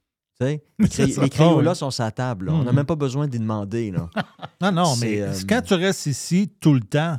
Les, 0.41 0.61
les 0.99 1.29
crayons 1.31 1.61
Ah 1.67 1.75
sont 1.75 1.91
sur 1.91 2.05
la 2.05 2.13
table. 2.13 2.47
là. 2.47 2.53
On 2.53 2.63
n'a 2.63 2.71
Mhm. 2.71 2.77
même 2.77 2.87
pas 2.87 2.95
besoin 2.95 3.27
d'y 3.27 3.39
demander. 3.41 3.91
Là. 3.91 4.09
Non, 4.61 4.71
non, 4.73 4.97
mais 4.97 5.21
euh, 5.21 5.33
quand 5.49 5.63
tu 5.63 5.75
restes 5.75 6.07
ici 6.07 6.49
tout 6.61 6.75
le 6.75 6.81
temps, 6.81 7.19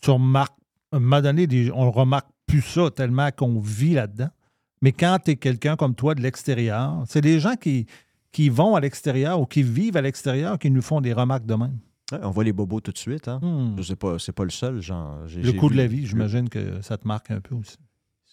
tu 0.00 0.10
remarques, 0.10 0.56
à 0.92 0.96
un 0.96 1.00
moment 1.00 1.20
donné, 1.20 1.48
on 1.74 1.86
ne 1.86 1.90
remarque 1.90 2.28
plus 2.46 2.62
ça 2.62 2.88
tellement 2.94 3.30
qu'on 3.32 3.58
vit 3.60 3.94
là-dedans. 3.94 4.28
Mais 4.82 4.92
quand 4.92 5.18
tu 5.24 5.30
es 5.32 5.36
quelqu'un 5.36 5.76
comme 5.76 5.94
toi 5.94 6.14
de 6.14 6.20
l'extérieur, 6.20 7.02
c'est 7.08 7.20
des 7.20 7.40
gens 7.40 7.54
qui, 7.54 7.86
qui 8.32 8.48
vont 8.48 8.74
à 8.74 8.80
l'extérieur 8.80 9.40
ou 9.40 9.46
qui 9.46 9.62
vivent 9.62 9.96
à 9.96 10.02
l'extérieur 10.02 10.58
qui 10.58 10.70
nous 10.70 10.82
font 10.82 11.00
des 11.00 11.12
remarques 11.12 11.46
de 11.46 11.54
même. 11.54 11.78
Ouais, 12.10 12.18
on 12.22 12.30
voit 12.30 12.44
les 12.44 12.52
bobos 12.52 12.80
tout 12.80 12.92
de 12.92 12.98
suite. 12.98 13.28
Hein. 13.28 13.38
Hmm. 13.42 13.76
Je 13.78 13.82
sais 13.84 13.96
pas, 13.96 14.18
c'est 14.18 14.32
pas 14.32 14.44
le 14.44 14.50
seul. 14.50 14.82
Genre, 14.82 15.20
Le 15.34 15.52
coût 15.52 15.68
vu- 15.68 15.74
de 15.76 15.80
la 15.80 15.86
vie, 15.86 16.06
j'imagine 16.06 16.48
que 16.48 16.82
ça 16.82 16.98
te 16.98 17.06
marque 17.08 17.30
un 17.30 17.40
peu 17.40 17.54
aussi. 17.54 17.76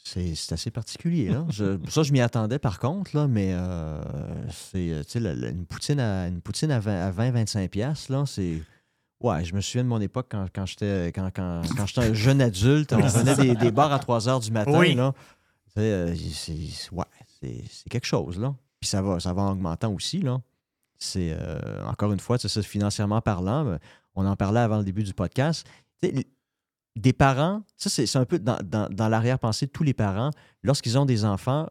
C'est 0.03 0.33
c'est 0.33 0.53
assez 0.53 0.71
particulier. 0.71 1.31
Je- 1.49 1.77
ça, 1.89 2.03
je 2.03 2.11
m'y 2.11 2.19
attendais 2.21 2.57
par 2.59 2.79
contre, 2.79 3.15
là, 3.15 3.27
mais 3.27 3.49
euh, 3.53 4.01
c'est 4.49 4.91
euh, 4.91 5.51
une 5.51 5.65
poutine 5.65 5.99
à, 5.99 6.27
une 6.27 6.41
poutine 6.41 6.71
à 6.71 6.79
20-25$, 6.79 7.67
piastres, 7.69 8.11
là, 8.11 8.23
c'est. 8.25 8.61
Ouais, 9.21 9.43
je 9.43 9.53
me 9.53 9.59
souviens 9.61 9.83
de 9.83 9.89
mon 9.89 9.99
époque 9.99 10.27
quand, 10.31 10.45
quand 10.55 10.65
j'étais 10.65 11.11
quand, 11.13 11.29
quand, 11.35 11.61
quand 11.77 11.85
j'étais 11.85 12.01
un 12.07 12.13
jeune 12.13 12.41
adulte. 12.41 12.93
On 12.93 13.05
venait 13.05 13.35
des, 13.35 13.53
des 13.55 13.71
bars 13.71 13.91
à 13.91 13.99
3 13.99 14.29
heures 14.29 14.39
du 14.39 14.49
matin. 14.51 14.79
Oui. 14.79 14.95
Là. 14.95 15.13
Euh, 15.81 16.15
c'est 16.33 16.91
ouais, 16.91 17.05
c'est 17.41 17.89
quelque 17.89 18.05
chose. 18.07 18.39
Là. 18.39 18.53
Puis 18.79 18.89
ça 18.89 19.01
va, 19.01 19.19
ça 19.19 19.33
va 19.33 19.43
en 19.43 19.51
augmentant 19.51 19.91
aussi. 19.93 20.19
Là. 20.21 20.41
C'est 20.97 21.31
euh, 21.31 21.83
encore 21.85 22.11
une 22.11 22.19
fois, 22.19 22.37
ça, 22.37 22.61
financièrement 22.61 23.21
parlant, 23.21 23.63
ben, 23.65 23.79
on 24.15 24.25
en 24.25 24.35
parlait 24.35 24.59
avant 24.59 24.77
le 24.79 24.83
début 24.83 25.03
du 25.03 25.13
podcast. 25.13 25.65
Des 26.95 27.13
parents, 27.13 27.61
ça 27.77 27.89
c'est 27.89 28.13
un 28.17 28.25
peu 28.25 28.39
dans, 28.39 28.57
dans- 28.63 28.89
dans 28.89 29.07
l'arrière-pensée 29.07 29.67
de 29.67 29.71
tous 29.71 29.83
les 29.83 29.93
parents, 29.93 30.31
lorsqu'ils 30.63 30.97
ont 30.97 31.05
des 31.05 31.23
enfants, 31.23 31.67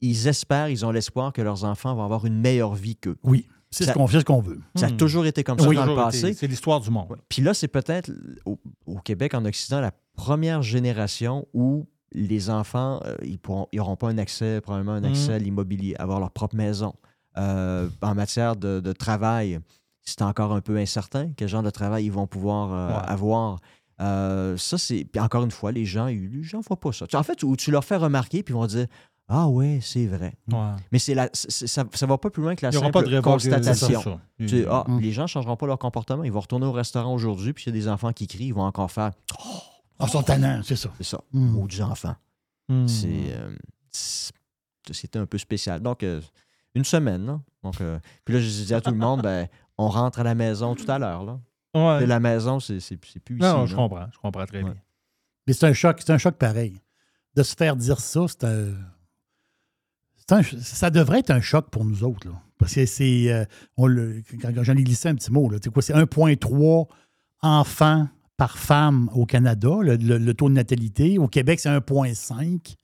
ils 0.00 0.28
espèrent, 0.28 0.68
ils 0.68 0.84
ont 0.86 0.90
l'espoir 0.92 1.32
que 1.32 1.42
leurs 1.42 1.64
enfants 1.64 1.94
vont 1.94 2.04
avoir 2.04 2.24
une 2.26 2.38
meilleure 2.40 2.74
vie 2.74 2.94
qu'eux. 2.96 3.16
Oui. 3.24 3.48
C'est 3.72 3.84
Ça- 3.84 3.92
ce 3.92 3.96
qu'on 3.98 4.06
fait, 4.06 4.20
ce 4.20 4.24
qu'on 4.24 4.40
veut. 4.40 4.60
Ça 4.76 4.86
a 4.86 4.90
Hmm. 4.90 4.96
toujours 4.96 5.26
été 5.26 5.42
comme 5.44 5.58
ça 5.58 5.66
Oui. 5.68 5.76
dans 5.76 5.86
le 5.86 5.94
passé. 5.94 6.34
C'est 6.34 6.46
l'histoire 6.46 6.80
du 6.80 6.90
monde. 6.90 7.16
Puis 7.28 7.40
là, 7.42 7.54
c'est 7.54 7.68
peut-être 7.68 8.10
au, 8.44 8.58
au 8.86 8.96
Québec, 8.98 9.32
en 9.34 9.44
Occident, 9.44 9.80
la 9.80 9.92
première 10.14 10.62
génération 10.62 11.46
où 11.54 11.86
les 12.12 12.50
enfants, 12.50 13.00
euh, 13.04 13.16
ils 13.22 13.38
n'auront 13.78 13.96
pas 13.96 14.08
un 14.08 14.18
accès, 14.18 14.60
probablement 14.60 14.92
un 14.94 15.04
accès 15.04 15.32
à 15.34 15.38
l'immobilier, 15.38 15.94
avoir 15.98 16.18
leur 16.20 16.30
propre 16.30 16.56
maison. 16.56 16.94
Euh, 17.38 17.88
en 18.02 18.14
matière 18.14 18.56
de, 18.56 18.80
de 18.80 18.92
travail, 18.92 19.60
c'est 20.02 20.22
encore 20.22 20.52
un 20.52 20.60
peu 20.60 20.76
incertain 20.76 21.30
quel 21.36 21.48
genre 21.48 21.62
de 21.62 21.70
travail 21.70 22.04
ils 22.06 22.12
vont 22.12 22.26
pouvoir 22.26 22.72
euh, 22.72 22.88
Ouais. 22.88 23.08
avoir. 23.08 23.60
Euh, 24.00 24.56
ça, 24.56 24.78
c'est. 24.78 25.04
Puis 25.04 25.20
encore 25.20 25.44
une 25.44 25.50
fois, 25.50 25.70
les 25.72 25.84
gens, 25.84 26.06
ils- 26.08 26.28
les 26.30 26.42
gens 26.42 26.58
ne 26.58 26.62
voient 26.64 26.80
pas 26.80 26.90
ça. 26.92 27.06
En 27.14 27.22
fait, 27.22 27.42
où 27.42 27.54
tu 27.56 27.70
leur 27.70 27.84
fais 27.84 27.96
remarquer, 27.96 28.42
puis 28.42 28.52
ils 28.54 28.56
vont 28.56 28.66
dire 28.66 28.86
Ah 29.28 29.46
ouais, 29.46 29.78
c'est 29.80 30.06
vrai. 30.06 30.34
Ouais. 30.50 30.58
Mais 30.90 30.98
c'est 30.98 31.14
la, 31.14 31.28
ça 31.32 31.84
ne 31.84 32.06
va 32.08 32.18
pas 32.18 32.30
plus 32.30 32.42
loin 32.42 32.56
que 32.56 32.66
la 32.66 32.72
simple 32.72 32.90
pas 32.90 33.02
de 33.02 33.20
constatation. 33.20 34.18
Tu 34.44 34.64
ah, 34.68 34.84
Mm. 34.88 34.98
les 34.98 35.12
gens 35.12 35.22
ne 35.22 35.26
changeront 35.28 35.56
pas 35.56 35.66
leur 35.68 35.78
comportement. 35.78 36.24
Ils 36.24 36.32
vont 36.32 36.40
retourner 36.40 36.66
au 36.66 36.72
restaurant 36.72 37.14
aujourd'hui, 37.14 37.52
puis 37.52 37.62
s'il 37.62 37.72
y 37.74 37.78
a 37.78 37.80
des 37.80 37.88
enfants 37.88 38.12
qui 38.12 38.26
crient, 38.26 38.46
ils 38.48 38.54
vont 38.54 38.64
encore 38.64 38.90
faire 38.90 39.12
Ah, 40.00 40.04
ils 40.06 40.10
sont 40.10 40.22
tannants, 40.22 40.60
c'est 40.64 40.76
ça. 40.76 40.90
c'est 40.96 41.04
ça, 41.04 41.20
Mm. 41.32 41.46
maudits 41.50 41.82
enfants. 41.82 42.16
Hmm. 42.68 42.86
C'est, 42.88 43.32
euh, 43.32 43.54
C'était 44.92 45.18
un 45.18 45.26
peu 45.26 45.38
spécial. 45.38 45.80
Donc, 45.80 46.02
euh, 46.02 46.20
une 46.74 46.84
semaine. 46.84 47.26
là. 47.26 47.40
Donc, 47.62 47.80
euh, 47.80 47.98
puis 48.24 48.34
là, 48.34 48.40
je 48.40 48.46
disais 48.46 48.74
à 48.74 48.80
tout 48.80 48.90
le 48.92 48.96
monde, 48.96 49.22
ben, 49.22 49.46
on 49.78 49.88
rentre 49.88 50.20
à 50.20 50.22
la 50.24 50.34
maison 50.34 50.74
tout 50.74 50.90
à 50.90 50.98
l'heure. 50.98 51.24
Là. 51.24 51.38
Ouais. 51.74 52.06
La 52.06 52.18
maison, 52.20 52.58
c'est, 52.60 52.78
plus 52.96 53.36
ici. 53.36 53.42
Non, 53.42 53.66
je 53.66 53.76
là. 53.76 53.82
comprends. 53.82 54.06
Je 54.12 54.18
comprends 54.18 54.46
très 54.46 54.58
Ouais. 54.58 54.64
bien. 54.72 54.76
Mais 55.46 55.52
c'est 55.52 55.66
un 55.66 55.72
choc, 55.72 55.98
c'est 56.00 56.12
un 56.12 56.18
choc 56.18 56.36
pareil. 56.36 56.80
De 57.36 57.42
se 57.42 57.54
faire 57.54 57.76
dire 57.76 58.00
ça, 58.00 58.20
c'est 58.28 58.44
un. 58.44 58.72
ça 60.62 60.90
devrait 60.90 61.20
être 61.20 61.30
un 61.30 61.40
choc 61.40 61.70
pour 61.70 61.84
nous 61.84 62.04
autres. 62.04 62.28
Là. 62.28 62.34
Parce 62.58 62.74
que 62.74 62.86
c'est. 62.86 63.32
euh, 63.32 63.44
quand 63.76 64.52
quand 64.54 64.62
j'en 64.62 64.76
ai 64.76 64.82
glissé 64.84 65.08
un 65.08 65.14
petit 65.14 65.32
mot, 65.32 65.48
là, 65.50 65.58
c'est 65.62 65.70
quoi? 65.72 65.82
C'est 65.82 65.94
1,3 65.94 66.88
enfants 67.42 68.08
par 68.40 68.56
femme 68.56 69.10
au 69.12 69.26
Canada, 69.26 69.68
le, 69.82 69.96
le- 69.96 70.16
le 70.16 70.32
taux 70.32 70.48
de 70.48 70.54
natalité. 70.54 71.18
Au 71.18 71.28
Québec, 71.28 71.60
c'est 71.60 71.68
1,5. 71.68 72.74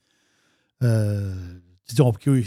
Euh, 0.83 1.33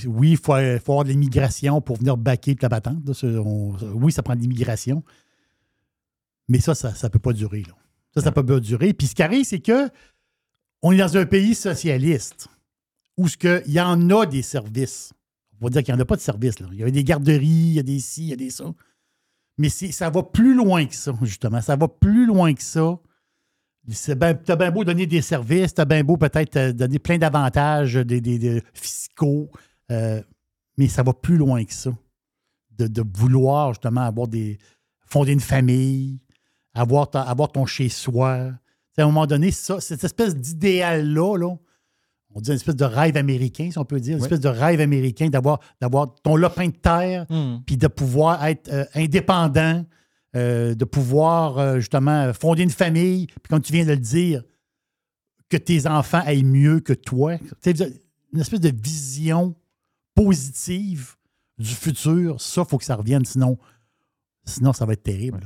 oui, 0.06 0.30
il 0.30 0.36
faut, 0.36 0.52
faut 0.52 0.92
avoir 0.92 1.02
de 1.02 1.08
l'immigration 1.08 1.80
pour 1.80 1.96
venir 1.96 2.16
baquer 2.16 2.54
la 2.62 2.68
patente. 2.68 3.04
là. 3.04 3.12
C'est- 3.12 3.26
on- 3.36 3.74
oui, 3.94 4.12
ça 4.12 4.22
prend 4.22 4.36
de 4.36 4.40
l'immigration. 4.40 5.02
Mais 6.48 6.60
ça, 6.60 6.76
ça 6.76 6.92
ne 7.02 7.08
peut 7.08 7.18
pas 7.18 7.32
durer. 7.32 7.64
Là. 7.66 7.74
Ça, 8.14 8.20
ça 8.20 8.30
peut 8.30 8.46
pas 8.46 8.60
durer. 8.60 8.92
Puis 8.92 9.08
ce 9.08 9.16
qui 9.16 9.24
arrive, 9.24 9.44
c'est 9.44 9.58
que 9.58 9.90
on 10.82 10.92
est 10.92 10.98
dans 10.98 11.16
un 11.16 11.26
pays 11.26 11.56
socialiste 11.56 12.46
où 13.16 13.26
ce 13.26 13.36
que, 13.36 13.60
il 13.66 13.72
y 13.72 13.80
en 13.80 14.08
a 14.10 14.24
des 14.24 14.42
services. 14.42 15.12
On 15.60 15.64
va 15.66 15.70
dire 15.70 15.82
qu'il 15.82 15.92
n'y 15.92 15.98
en 15.98 16.02
a 16.02 16.06
pas 16.06 16.14
de 16.16 16.20
services. 16.20 16.60
Là. 16.60 16.68
Il 16.72 16.78
y 16.78 16.84
a 16.84 16.90
des 16.92 17.02
garderies, 17.02 17.44
il 17.48 17.72
y 17.72 17.80
a 17.80 17.82
des 17.82 17.98
ci, 17.98 18.22
il 18.22 18.28
y 18.28 18.32
a 18.34 18.36
des 18.36 18.50
ça. 18.50 18.66
Mais 19.58 19.68
ça 19.68 20.08
va 20.10 20.22
plus 20.22 20.54
loin 20.54 20.86
que 20.86 20.94
ça, 20.94 21.12
justement. 21.22 21.60
Ça 21.60 21.76
va 21.76 21.88
plus 21.88 22.26
loin 22.26 22.54
que 22.54 22.62
ça. 22.62 22.98
C'est 23.88 24.14
ben, 24.14 24.34
t'as 24.34 24.56
bien 24.56 24.70
beau 24.70 24.84
donner 24.84 25.06
des 25.06 25.22
services, 25.22 25.74
t'as 25.74 25.84
bien 25.86 26.04
beau 26.04 26.16
peut-être 26.16 26.56
euh, 26.56 26.72
donner 26.72 26.98
plein 26.98 27.18
d'avantages 27.18 27.98
fiscaux, 28.74 29.50
euh, 29.90 30.22
mais 30.76 30.86
ça 30.86 31.02
va 31.02 31.12
plus 31.12 31.36
loin 31.36 31.64
que 31.64 31.72
ça. 31.72 31.90
De, 32.78 32.86
de 32.86 33.02
vouloir 33.16 33.72
justement 33.72 34.02
avoir 34.02 34.28
des. 34.28 34.58
fonder 35.06 35.32
une 35.32 35.40
famille, 35.40 36.20
avoir, 36.74 37.10
ta- 37.10 37.22
avoir 37.22 37.50
ton 37.52 37.66
chez-soi. 37.66 38.52
À 38.98 39.02
un 39.02 39.06
moment 39.06 39.26
donné, 39.26 39.50
ça, 39.50 39.80
cette 39.80 40.04
espèce 40.04 40.36
d'idéal-là, 40.36 41.36
là, 41.38 41.56
on 42.34 42.40
dit 42.40 42.50
une 42.50 42.56
espèce 42.56 42.76
de 42.76 42.84
rêve 42.84 43.16
américain, 43.16 43.70
si 43.70 43.78
on 43.78 43.84
peut 43.84 43.98
dire, 44.00 44.14
une 44.16 44.20
Oui. 44.22 44.26
espèce 44.26 44.40
de 44.40 44.48
rêve 44.48 44.80
américain 44.80 45.28
d'avoir, 45.28 45.58
d'avoir 45.80 46.14
ton 46.22 46.36
lopin 46.36 46.68
de 46.68 46.76
terre, 46.76 47.26
Hmm. 47.28 47.58
puis 47.66 47.76
de 47.76 47.86
pouvoir 47.88 48.44
être 48.46 48.68
euh, 48.72 48.84
indépendant, 48.94 49.84
euh, 50.36 50.74
de 50.74 50.84
pouvoir 50.84 51.58
euh, 51.58 51.76
justement 51.80 52.32
fonder 52.32 52.62
une 52.62 52.70
famille, 52.70 53.26
puis 53.26 53.48
comme 53.48 53.60
tu 53.62 53.72
viens 53.72 53.84
de 53.84 53.90
le 53.90 53.96
dire, 53.98 54.42
que 55.48 55.56
tes 55.56 55.88
enfants 55.88 56.22
aillent 56.24 56.44
mieux 56.44 56.78
que 56.80 56.92
toi. 56.92 57.36
Sais, 57.60 57.74
Une 58.32 58.40
espèce 58.40 58.60
de 58.60 58.70
vision 58.72 59.56
positive 60.14 61.16
du 61.58 61.74
futur, 61.74 62.40
ça, 62.40 62.62
il 62.62 62.70
faut 62.70 62.78
que 62.78 62.84
ça 62.84 62.94
revienne, 62.96 63.24
sinon, 63.24 63.58
sinon 64.44 64.72
ça 64.72 64.86
va 64.86 64.92
être 64.92 65.02
terrible. 65.02 65.40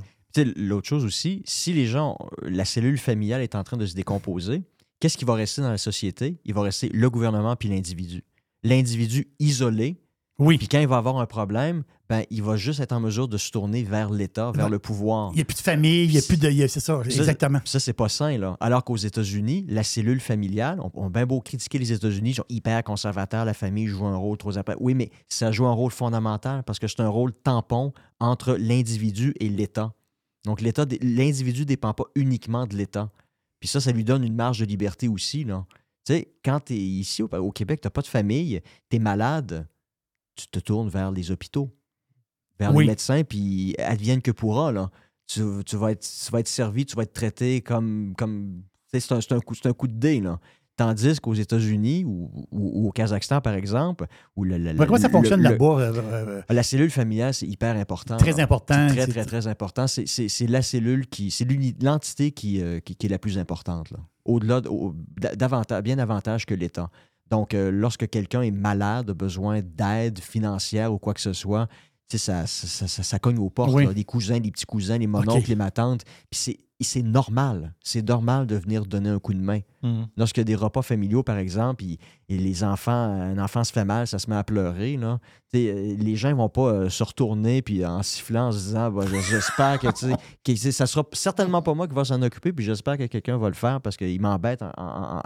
L'autre 0.56 0.88
chose 0.88 1.04
aussi, 1.04 1.42
si 1.46 1.72
les 1.72 1.86
gens, 1.86 2.18
la 2.42 2.64
cellule 2.64 2.98
familiale 2.98 3.40
est 3.40 3.54
en 3.54 3.62
train 3.64 3.76
de 3.76 3.86
se 3.86 3.94
décomposer, 3.94 4.62
qu'est-ce 5.04 5.18
qui 5.18 5.26
va 5.26 5.34
rester 5.34 5.60
dans 5.60 5.68
la 5.68 5.76
société? 5.76 6.38
Il 6.46 6.54
va 6.54 6.62
rester 6.62 6.88
le 6.88 7.10
gouvernement 7.10 7.56
puis 7.56 7.68
l'individu. 7.68 8.24
L'individu 8.62 9.28
isolé, 9.38 10.00
Oui. 10.38 10.56
puis 10.56 10.66
quand 10.66 10.80
il 10.80 10.88
va 10.88 10.96
avoir 10.96 11.18
un 11.18 11.26
problème, 11.26 11.82
ben, 12.08 12.22
il 12.30 12.42
va 12.42 12.56
juste 12.56 12.80
être 12.80 12.92
en 12.92 13.00
mesure 13.00 13.28
de 13.28 13.36
se 13.36 13.50
tourner 13.50 13.82
vers 13.82 14.08
l'État, 14.08 14.50
vers 14.52 14.70
le 14.70 14.78
pouvoir. 14.78 15.30
Il 15.32 15.36
n'y 15.36 15.42
a 15.42 15.44
plus 15.44 15.56
de 15.56 15.60
famille, 15.60 16.04
il 16.06 16.12
n'y 16.12 16.16
a 16.16 16.22
plus 16.22 16.38
de. 16.38 16.50
C'est 16.68 16.80
ça, 16.80 17.02
Ça, 17.04 17.10
exactement. 17.10 17.60
Ça, 17.66 17.80
c'est 17.80 17.92
pas 17.92 18.08
sain, 18.08 18.38
là. 18.38 18.56
Alors 18.60 18.82
qu'aux 18.82 18.96
États-Unis, 18.96 19.66
la 19.68 19.82
cellule 19.82 20.20
familiale, 20.20 20.80
on, 20.80 20.90
on 20.94 21.08
a 21.08 21.10
bien 21.10 21.26
beau 21.26 21.42
critiquer 21.42 21.78
les 21.78 21.92
États-Unis, 21.92 22.30
ils 22.30 22.36
sont 22.36 22.46
hyper 22.48 22.82
conservateurs, 22.82 23.44
la 23.44 23.52
famille 23.52 23.88
joue 23.88 24.06
un 24.06 24.16
rôle 24.16 24.38
trop 24.38 24.56
important. 24.56 24.80
Oui, 24.82 24.94
mais 24.94 25.10
ça 25.28 25.52
joue 25.52 25.66
un 25.66 25.72
rôle 25.74 25.92
fondamental 25.92 26.62
parce 26.64 26.78
que 26.78 26.88
c'est 26.88 27.00
un 27.00 27.10
rôle 27.10 27.34
tampon 27.34 27.92
entre 28.20 28.56
l'individu 28.58 29.34
et 29.38 29.50
l'État. 29.50 29.92
Donc, 30.46 30.62
l'État, 30.62 30.86
l'individu 31.02 31.60
ne 31.60 31.66
dépend 31.66 31.92
pas 31.92 32.04
uniquement 32.14 32.66
de 32.66 32.74
l'État. 32.74 33.10
Puis 33.64 33.70
ça, 33.70 33.80
ça 33.80 33.92
lui 33.92 34.04
donne 34.04 34.22
une 34.24 34.34
marge 34.34 34.58
de 34.58 34.66
liberté 34.66 35.08
aussi, 35.08 35.42
là. 35.42 35.64
Tu 36.04 36.12
sais, 36.12 36.34
quand 36.44 36.60
tu 36.66 36.74
es 36.74 36.78
ici 36.78 37.22
au, 37.22 37.28
au 37.34 37.50
Québec, 37.50 37.80
tu 37.80 37.86
n'as 37.86 37.90
pas 37.90 38.02
de 38.02 38.06
famille, 38.06 38.60
tu 38.90 38.96
es 38.96 38.98
malade, 38.98 39.66
tu 40.36 40.46
te 40.48 40.58
tournes 40.58 40.90
vers 40.90 41.10
les 41.10 41.30
hôpitaux, 41.30 41.74
vers 42.60 42.74
Oui. 42.74 42.84
les 42.84 42.90
médecins, 42.90 43.24
puis 43.24 43.74
advienne 43.78 44.20
que 44.20 44.32
pourra, 44.32 44.70
là. 44.70 44.90
Tu, 45.26 45.40
tu 45.64 45.76
vas 45.76 45.92
être, 45.92 46.02
tu 46.06 46.30
vas 46.30 46.40
être 46.40 46.48
servi, 46.48 46.84
tu 46.84 46.94
vas 46.94 47.04
être 47.04 47.14
traité 47.14 47.62
comme. 47.62 48.12
comme 48.18 48.64
c'est 48.92 49.12
un, 49.12 49.20
un 49.30 49.40
coup, 49.40 49.54
un 49.64 49.72
coup 49.72 49.88
de 49.88 49.94
dé, 49.94 50.20
là. 50.20 50.38
Tandis 50.76 51.20
qu'aux 51.20 51.34
États-Unis 51.34 52.04
ou, 52.04 52.30
ou- 52.50 52.70
ou 52.84 52.88
au 52.88 52.90
Kazakhstan, 52.90 53.40
par 53.40 53.54
exemple, 53.54 54.06
où 54.34 54.42
le, 54.42 54.58
le- 54.58 54.72
comment 54.86 54.98
ça 54.98 55.08
fonctionne 55.08 55.40
là-bas? 55.40 55.64
euh, 55.80 55.92
euh, 56.12 56.42
la 56.50 56.62
cellule 56.64 56.90
familiale, 56.90 57.32
c'est 57.32 57.46
hyper 57.46 57.76
important. 57.76 58.16
Très 58.16 58.40
important. 58.40 58.88
Très, 58.88 59.06
très, 59.06 59.24
très 59.24 59.46
important. 59.46 59.86
C'est- 59.86 60.46
la 60.48 60.62
cellule 60.62 61.06
qui. 61.06 61.30
C'est 61.30 61.46
l'entité 61.80 62.32
qui, 62.32 62.60
euh, 62.60 62.80
qui, 62.80 62.96
qui 62.96 63.06
est 63.06 63.10
la 63.10 63.18
plus 63.20 63.38
importante. 63.38 63.90
là. 63.92 63.98
Au-delà, 64.24 64.62
au- 64.68 64.94
davantage, 65.36 65.82
bien 65.82 65.96
davantage 65.96 66.44
que 66.46 66.54
l'État. 66.54 66.90
Donc, 67.30 67.54
euh, 67.54 67.70
lorsque 67.70 68.08
quelqu'un 68.08 68.42
est 68.42 68.50
malade, 68.50 69.10
a 69.10 69.14
besoin 69.14 69.60
d'aide 69.62 70.18
financière 70.18 70.92
ou 70.92 70.98
quoi 70.98 71.14
que 71.14 71.20
ce 71.20 71.32
soit, 71.32 71.68
ça, 72.08 72.46
ça, 72.46 72.86
ça- 72.88 73.02
ça- 73.02 73.18
cogne 73.18 73.38
aux 73.38 73.50
portes. 73.50 73.72
Oui. 73.72 73.86
là. 73.86 73.92
Les 73.92 74.04
cousins, 74.04 74.38
les 74.38 74.50
petits 74.50 74.66
cousins, 74.66 74.98
les 74.98 75.06
mononcles, 75.06 75.38
OK. 75.40 75.48
les 75.48 75.56
matantes. 75.56 76.02
Puis 76.30 76.38
c'est- 76.40 76.58
c'est 76.80 77.02
normal. 77.02 77.74
C'est 77.80 78.06
normal 78.06 78.46
de 78.46 78.56
venir 78.56 78.84
donner 78.86 79.08
un 79.08 79.18
coup 79.18 79.34
de 79.34 79.40
main. 79.40 79.60
Hmm. 79.82 80.04
Lorsqu'il 80.16 80.40
y 80.40 80.42
a 80.42 80.44
des 80.44 80.54
repas 80.54 80.82
familiaux, 80.82 81.22
par 81.22 81.38
exemple, 81.38 81.84
et, 81.84 81.98
et 82.28 82.36
les 82.36 82.64
enfants, 82.64 82.92
un 82.92 83.38
enfant 83.38 83.64
se 83.64 83.72
fait 83.72 83.84
mal, 83.84 84.06
ça 84.06 84.18
se 84.18 84.28
met 84.28 84.36
à 84.36 84.44
pleurer, 84.44 84.96
là. 84.96 85.18
Euh, 85.56 85.96
les 85.98 86.16
gens 86.16 86.30
ne 86.30 86.34
vont 86.34 86.48
pas 86.48 86.68
euh, 86.68 86.88
se 86.88 87.02
retourner 87.04 87.62
puis 87.62 87.84
en 87.84 88.02
sifflant, 88.02 88.48
en 88.48 88.52
se 88.52 88.58
disant 88.58 88.90
Bah, 88.90 89.04
j'espère 89.06 89.78
que, 89.78 89.86
que 90.44 90.56
ça 90.56 90.86
sera 90.86 91.04
certainement 91.12 91.62
pas 91.62 91.74
moi 91.74 91.86
qui 91.86 91.94
va 91.94 92.04
s'en 92.04 92.20
occuper, 92.22 92.52
puis 92.52 92.64
j'espère 92.64 92.98
que 92.98 93.06
quelqu'un 93.06 93.38
va 93.38 93.48
le 93.48 93.54
faire 93.54 93.80
parce 93.80 93.96
qu'il 93.96 94.20
m'embête 94.20 94.64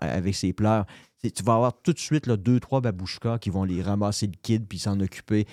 avec 0.01 0.35
ses 0.35 0.53
pleurs. 0.53 0.87
Tu 1.23 1.43
vas 1.43 1.55
avoir 1.55 1.83
tout 1.83 1.93
de 1.93 1.99
suite 1.99 2.27
là, 2.27 2.37
deux, 2.37 2.61
trois 2.61 2.81
babouchkas 2.81 3.39
qui 3.39 3.51
vont 3.51 3.65
les 3.65 3.83
ramasser 3.83 4.27
le 4.27 4.35
kid 4.41 4.67
puis 4.69 4.79
s'en 4.79 5.01
occuper. 5.01 5.47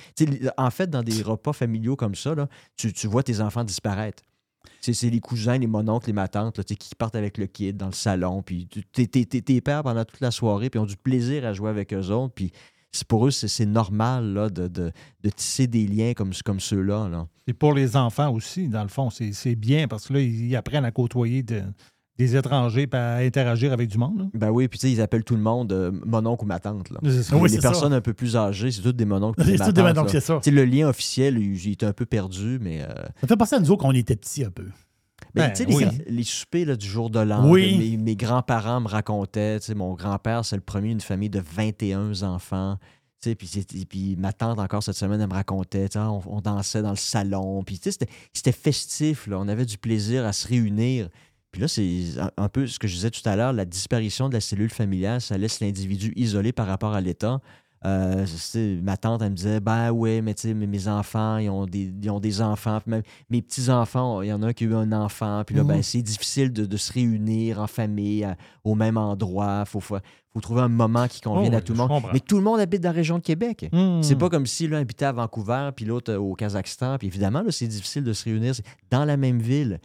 En 0.57 0.69
fait, 0.69 0.89
dans 0.89 1.01
des 1.01 1.23
repas 1.23 1.53
familiaux 1.53 1.95
comme 1.95 2.13
ça, 2.13 2.35
là, 2.35 2.47
tu, 2.77 2.93
tu 2.93 3.07
vois 3.07 3.23
tes 3.23 3.41
enfants 3.41 3.63
disparaître. 3.63 4.21
C'est 4.81 5.09
les 5.09 5.19
cousins, 5.19 5.57
les 5.57 5.67
mononcles, 5.67 6.07
les 6.07 6.13
matantes 6.13 6.57
là, 6.57 6.63
qui 6.63 6.95
partent 6.95 7.15
avec 7.15 7.37
le 7.37 7.47
kid 7.47 7.77
dans 7.77 7.87
le 7.87 7.93
salon. 7.93 8.41
Puis 8.41 8.67
t'es- 8.93 9.61
pères 9.61 9.83
pendant 9.83 10.05
toute 10.05 10.19
la 10.21 10.31
soirée, 10.31 10.69
puis 10.69 10.79
ont 10.79 10.85
du 10.85 10.97
plaisir 10.97 11.45
à 11.45 11.53
jouer 11.53 11.69
avec 11.69 11.93
eux 11.93 12.09
autres. 12.11 12.33
Puis 12.33 12.51
pour 13.07 13.27
eux, 13.27 13.31
c'est 13.31 13.65
normal 13.65 14.51
de, 14.53 14.91
tisser 15.35 15.67
des 15.67 15.85
liens 15.87 16.13
comme, 16.13 16.31
comme 16.45 16.59
ceux-là. 16.59 17.09
Là. 17.09 17.27
Et 17.47 17.53
pour 17.53 17.73
les 17.73 17.95
enfants 17.97 18.31
aussi, 18.31 18.69
dans 18.69 18.83
le 18.83 18.89
fond, 18.89 19.09
c'est 19.09 19.33
c'est 19.33 19.55
bien 19.55 19.87
parce 19.87 20.07
que 20.07 20.13
là, 20.13 20.21
ils 20.21 20.55
apprennent 20.55 20.85
à 20.85 20.91
côtoyer 20.91 21.43
de- 21.43 21.63
des 22.17 22.35
étrangers 22.35 22.87
à 22.93 23.17
interagir 23.17 23.73
avec 23.73 23.89
du 23.89 23.97
monde. 23.97 24.19
là. 24.19 24.25
Ben 24.33 24.49
oui, 24.49 24.67
puis 24.67 24.79
tu 24.79 24.87
sais, 24.87 24.93
ils 24.93 25.01
appellent 25.01 25.23
tout 25.25 25.35
le 25.35 25.41
monde 25.41 25.71
euh, 25.73 25.91
mononcle 26.05 26.43
ou 26.45 26.47
ma 26.47 26.59
tante. 26.59 26.89
Là. 26.89 26.99
Oui, 27.03 27.49
les 27.49 27.55
ça. 27.55 27.61
personnes 27.61 27.91
un 27.93 28.01
peu 28.01 28.13
plus 28.13 28.35
âgées, 28.37 28.71
c'est 28.71 28.81
toutes 28.81 28.95
des 28.95 29.05
mononcles. 29.05 29.41
C'est 29.45 29.51
des 29.51 29.57
tout 29.57 29.71
des 29.71 29.81
mononcles, 29.81 30.11
c'est 30.11 30.21
ça. 30.21 30.39
Le 30.45 30.63
lien 30.65 30.87
officiel, 30.87 31.37
il, 31.37 31.71
est 31.71 31.83
un 31.83 31.91
peu 31.93 32.05
perdu, 32.05 32.57
mais. 32.61 32.81
euh, 32.83 32.87
Ça 33.21 33.27
fait 33.27 33.35
penser 33.37 33.55
à 33.55 33.59
nous 33.59 33.69
autres 33.71 33.81
quand 33.81 33.89
on 33.89 33.93
était 33.93 34.15
petits 34.15 34.43
un 34.45 34.51
peu. 34.51 34.67
Ben, 35.33 35.51
Ben, 35.57 35.67
les, 35.67 36.05
les 36.07 36.23
soupers 36.23 36.65
là, 36.65 36.75
du 36.77 36.85
jour 36.87 37.09
de 37.09 37.19
l'an, 37.19 37.49
Oui. 37.49 37.77
mes, 37.77 37.97
mes 37.97 38.15
grands-parents 38.15 38.79
me 38.81 38.87
racontaient, 38.87 39.59
mon 39.75 39.93
grand-père, 39.93 40.45
c'est 40.45 40.55
le 40.55 40.61
premier 40.61 40.89
d'une 40.89 41.01
famille 41.01 41.29
de 41.29 41.39
21 41.41 42.23
enfants. 42.23 42.77
Puis, 43.21 43.65
puis 43.89 44.15
ma 44.17 44.33
tante, 44.33 44.59
encore 44.59 44.83
cette 44.83 44.95
semaine, 44.97 45.19
elle 45.19 45.27
me 45.29 45.33
racontait, 45.33 45.87
on, 45.97 46.21
on 46.27 46.41
dansait 46.41 46.81
dans 46.83 46.91
le 46.91 46.95
salon. 46.95 47.63
Puis 47.63 47.79
c'était 47.81 48.07
c'était 48.31 48.51
festif, 48.51 49.25
là, 49.27 49.39
on 49.39 49.47
avait 49.47 49.65
du 49.65 49.77
plaisir 49.79 50.25
à 50.25 50.31
se 50.33 50.47
réunir. 50.47 51.09
Puis 51.55 51.61
là, 51.61 51.69
c'est 51.69 52.19
un, 52.35 52.49
peu 52.49 52.67
ce 52.67 52.77
que 52.79 52.85
je 52.85 52.95
disais 52.95 53.11
tout 53.11 53.21
à 53.23 53.37
l'heure, 53.37 53.53
la 53.53 53.63
disparition 53.63 54.27
de 54.27 54.33
la 54.33 54.41
cellule 54.41 54.69
familiale, 54.69 55.21
ça 55.21 55.37
laisse 55.37 55.61
l'individu 55.61 56.11
isolé 56.17 56.51
par 56.51 56.67
rapport 56.67 56.93
à 56.93 56.99
l'État. 56.99 57.39
Euh, 57.85 58.25
ma 58.81 58.97
tante, 58.97 59.21
elle 59.21 59.29
me 59.31 59.35
disait, 59.35 59.59
ben 59.59 59.91
ouais, 59.91 60.21
mais 60.21 60.33
tu 60.33 60.47
sais, 60.47 60.53
mes 60.53 60.87
enfants, 60.87 61.37
ils 61.37 61.49
ont 61.49 61.65
des, 61.65 61.93
ils 62.01 62.09
ont 62.09 62.19
des 62.19 62.41
enfants. 62.41 62.79
Puis 62.81 62.89
même 62.91 63.03
mes 63.29 63.41
petits-enfants, 63.41 64.21
il 64.23 64.29
y 64.29 64.33
en 64.33 64.41
a 64.41 64.47
un 64.47 64.53
qui 64.53 64.63
a 64.63 64.67
eu 64.67 64.73
un 64.75 64.91
enfant. 64.91 65.43
Puis 65.45 65.55
là, 65.55 65.63
ben, 65.63 65.77
Mhm. 65.77 65.83
c'est 65.83 66.01
difficile 66.01 66.51
de, 66.51 66.65
de 66.65 66.77
se 66.77 66.91
réunir 66.91 67.59
en 67.61 67.67
famille 67.67 68.23
à- 68.23 68.37
au 68.63 68.73
même 68.75 68.97
endroit. 68.97 69.63
Il 69.65 69.69
faut, 69.69 69.79
faut, 69.79 69.97
faut 70.33 70.41
trouver 70.41 70.61
un 70.61 70.67
moment 70.67 71.07
qui 71.07 71.21
convienne 71.21 71.51
Oh 71.53 71.55
à 71.55 71.59
oui, 71.59 71.63
tout 71.63 71.73
le 71.73 71.77
monde. 71.77 71.87
comprends. 71.89 72.09
Mais 72.13 72.19
tout 72.19 72.37
le 72.37 72.43
monde 72.43 72.59
habite 72.59 72.81
dans 72.81 72.89
la 72.89 72.93
région 72.95 73.17
de 73.19 73.23
Québec. 73.23 73.69
Hmm. 73.71 74.01
C'est 74.01 74.15
pas 74.17 74.29
comme 74.29 74.45
si 74.47 74.67
l'un 74.67 74.79
habitait 74.79 75.05
à 75.05 75.11
Vancouver, 75.11 75.69
puis 75.75 75.85
l'autre 75.85 76.11
euh, 76.11 76.17
au 76.17 76.33
Kazakhstan. 76.33 76.97
Puis 76.97 77.07
évidemment, 77.07 77.43
c'est 77.51 77.67
difficile 77.67 78.03
de 78.03 78.13
se 78.13 78.23
réunir 78.25 78.53
dans 78.89 79.05
la 79.05 79.15
même 79.15 79.39
ville. 79.39 79.79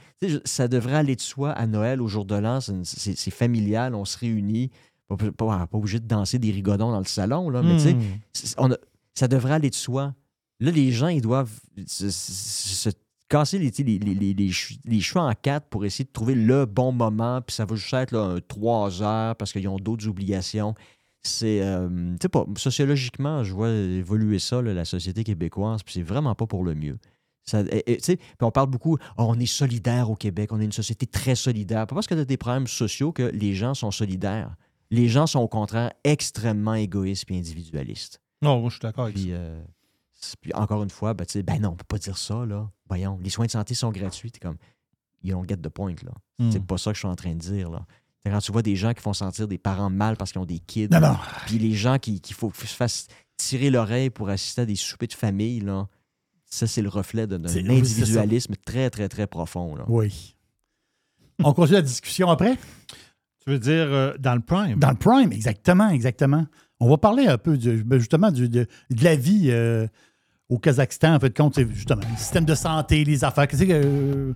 Ça 0.45 0.69
devrait 0.69 0.97
aller 0.97 1.17
de 1.17 1.21
soi 1.21 1.51
à 1.51 1.67
Noël, 1.67 2.01
au 2.01 2.09
jour 2.09 2.25
de 2.25 2.35
l'an. 2.35 2.59
C'est 2.83 3.31
familial, 3.31 3.95
on 3.95 4.05
se 4.05 4.17
réunit. 4.19 4.71
Pas, 5.17 5.31
pas- 5.33 5.67
pas 5.67 5.79
obligé 5.79 5.99
de 6.01 6.07
danser 6.07 6.39
des 6.39 6.51
rigodons 6.53 6.91
dans 6.93 6.99
le 7.01 7.05
salon, 7.05 7.51
là, 7.51 7.63
mais 7.63 7.77
tu 7.77 7.83
sais, 7.83 7.95
Hmm. 7.95 8.01
c'est- 8.33 8.55
on 8.59 8.71
a- 8.73 8.79
ça 9.15 9.27
devrait 9.29 9.55
aller 9.55 9.71
de 9.71 9.75
soi. 9.75 10.15
Là, 10.61 10.71
les 10.71 10.93
gens, 10.93 11.09
ils 11.09 11.21
doivent 11.23 11.51
se, 11.87 12.11
se- 12.11 12.33
se 12.33 12.91
casser 13.29 13.59
les, 13.59 13.71
tu 13.71 13.83
les, 13.83 13.99
les- 13.99 14.15
les- 14.15 14.35
les 14.35 14.49
che- 14.51 14.79
les 14.85 15.01
cheveux 15.01 15.21
en 15.21 15.33
quatre 15.35 15.67
pour 15.69 15.85
essayer 15.85 16.05
de 16.05 16.11
trouver 16.13 16.35
le 16.35 16.65
bon 16.67 16.93
moment. 16.93 17.41
Puis 17.43 17.55
ça 17.57 17.65
va 17.65 17.75
juste 17.77 17.93
être 17.95 18.13
là, 18.13 18.21
un 18.21 18.39
trois 18.41 19.03
heures 19.03 19.37
parce 19.37 19.53
qu'ils 19.53 19.67
ont 19.69 19.79
d'autres 19.79 20.07
obligations. 20.09 20.75
C'est, 21.23 21.61
euh, 21.63 21.89
tu 22.13 22.17
sais 22.23 22.29
pas, 22.29 22.45
sociologiquement, 22.57 23.45
je 23.45 23.53
vois 23.53 23.69
évoluer 23.71 24.39
ça, 24.39 24.63
là, 24.63 24.73
la 24.73 24.85
société 24.85 25.23
québécoise, 25.25 25.83
puis 25.83 25.95
c'est 25.95 26.03
vraiment 26.03 26.35
pas 26.35 26.47
pour 26.47 26.65
le 26.65 26.75
mieux. 26.75 26.99
Ça, 27.45 27.61
et- 27.71 27.93
et, 27.93 27.97
tu 27.99 28.17
on 28.41 28.51
parle 28.51 28.69
beaucoup, 28.71 28.97
Oh, 29.19 29.25
on 29.29 29.39
est 29.39 29.47
solidaire 29.47 30.11
au 30.11 30.15
Québec, 30.17 30.51
on 30.53 30.61
est 30.61 30.65
une 30.65 30.73
société 30.73 31.07
très 31.07 31.35
solidaire. 31.35 31.87
Pas 31.87 31.95
parce 31.95 32.07
qu'il 32.07 32.17
y 32.17 32.21
a 32.21 32.25
des 32.25 32.37
problèmes 32.37 32.67
sociaux 32.67 33.13
que 33.13 33.25
les 33.35 33.55
gens 33.55 33.75
sont 33.75 33.91
solidaires. 33.91 34.55
Les 34.91 35.09
gens 35.09 35.27
sont 35.27 35.41
au 35.41 35.49
contraire 35.49 35.93
extrêmement 36.05 36.75
égoïstes 36.75 37.31
et 37.31 37.39
individualistes. 37.39 38.21
Non, 38.43 38.61
moi, 38.61 38.71
je 38.71 38.75
suis 38.75 38.81
d'accord 38.83 39.05
avec 39.05 39.17
Puis, 39.17 39.29
euh, 39.33 39.61
c'est- 40.15 40.37
puis 40.41 40.53
encore 40.55 40.83
une 40.83 40.91
fois, 40.91 41.15
ben, 41.15 41.25
tu 41.25 41.33
sais, 41.35 41.43
ben 41.43 41.61
non, 41.61 41.71
on 41.71 41.77
peut 41.77 41.85
pas 41.87 41.99
dire 41.99 42.19
ça, 42.19 42.45
là. 42.47 42.69
Voyons, 42.89 43.19
les 43.23 43.31
soins 43.31 43.47
de 43.47 43.51
santé 43.51 43.75
sont 43.75 43.91
gratuits. 43.91 44.33
Comme, 44.41 44.57
you 45.23 45.33
don't 45.35 45.49
get 45.49 45.59
the 45.59 45.69
point, 45.69 45.95
là. 46.05 46.13
Hmm. 46.39 46.51
C'est 46.51 46.65
pas 46.65 46.79
ça 46.79 46.91
que 46.91 46.95
je 46.97 47.01
suis 47.01 47.09
en 47.09 47.15
train 47.17 47.33
de 47.35 47.39
dire, 47.39 47.71
là. 47.71 47.87
Quand 48.25 48.39
tu 48.41 48.53
vois 48.53 48.63
des 48.63 48.77
gens 48.77 48.93
qui 48.93 49.01
font 49.01 49.13
sentir 49.15 49.49
des 49.49 49.57
parents 49.59 49.89
mal 49.91 50.17
parce 50.17 50.33
qu'ils 50.33 50.41
ont 50.41 50.47
des 50.47 50.59
kids, 50.59 50.89
Non, 50.91 51.01
non. 51.01 51.17
puis 51.47 51.59
les 51.59 51.73
gens 51.73 51.99
qui- 51.99 52.21
qu'il 52.21 52.35
faut 52.37 52.53
se 52.53 52.67
fassent 52.67 53.07
tirer 53.37 53.71
l'oreille 53.71 54.11
pour 54.11 54.29
assister 54.29 54.63
à 54.63 54.67
des 54.67 54.77
soupers 54.77 55.09
de 55.09 55.15
famille, 55.15 55.61
là, 55.61 55.89
ça, 56.45 56.67
c'est 56.67 56.83
le 56.83 56.89
reflet 56.91 57.27
de- 57.27 57.37
d'un 57.39 57.49
ça. 57.49 57.59
individualisme 57.61 58.55
très, 58.65 58.91
très, 58.91 59.09
très 59.09 59.27
profond, 59.27 59.75
là. 59.77 59.85
Oui. 59.89 60.35
On 61.43 61.55
continue 61.55 61.77
la 61.77 61.83
discussion 61.83 62.29
après? 62.29 62.59
Tu 63.45 63.51
veux 63.51 63.59
dire 63.59 63.87
euh, 63.89 64.13
dans 64.19 64.35
le 64.35 64.41
prime? 64.41 64.79
Dans 64.79 64.91
le 64.91 64.97
prime, 64.97 65.33
exactement, 65.33 65.89
exactement. 65.89 66.47
On 66.79 66.89
va 66.89 66.99
parler 66.99 67.27
un 67.27 67.39
peu 67.39 67.57
du- 67.57 67.83
ben, 67.85 67.99
justement 67.99 68.31
du- 68.31 68.49
de, 68.49 68.67
de 68.91 69.05
la 69.05 69.17
vie 69.17 69.49
euh, 69.51 69.87
au 70.49 70.59
Kazakhstan, 70.59 71.15
en 71.15 71.21
fait, 71.21 71.35
compte, 71.37 71.55
c'est 71.55 71.69
justement 71.73 72.01
le 72.11 72.17
système 72.17 72.45
de 72.45 72.55
santé, 72.55 73.05
les 73.05 73.25
affaires, 73.25 73.47
que, 73.49 73.57
euh, 73.71 74.33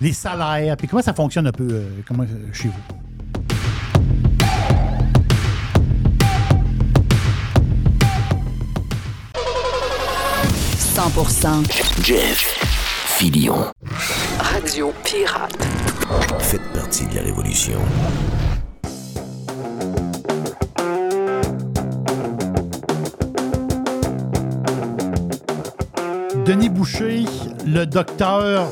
les 0.00 0.12
salaires, 0.12 0.76
puis 0.76 0.88
comment 0.88 1.02
ça 1.02 1.12
fonctionne 1.14 1.46
un 1.46 1.52
peu 1.52 1.68
euh, 1.70 1.88
comment, 2.06 2.24
chez 2.52 2.68
vous? 2.68 2.96
100% 10.76 12.02
Jeff 12.02 12.58
Filion. 13.18 13.70
Radio 14.40 14.92
Pirate. 15.04 15.95
Faites 16.38 16.62
partie 16.72 17.06
de 17.06 17.16
la 17.16 17.22
révolution. 17.22 17.78
Denis 26.44 26.68
Boucher, 26.68 27.24
le 27.66 27.84
docteur. 27.86 28.68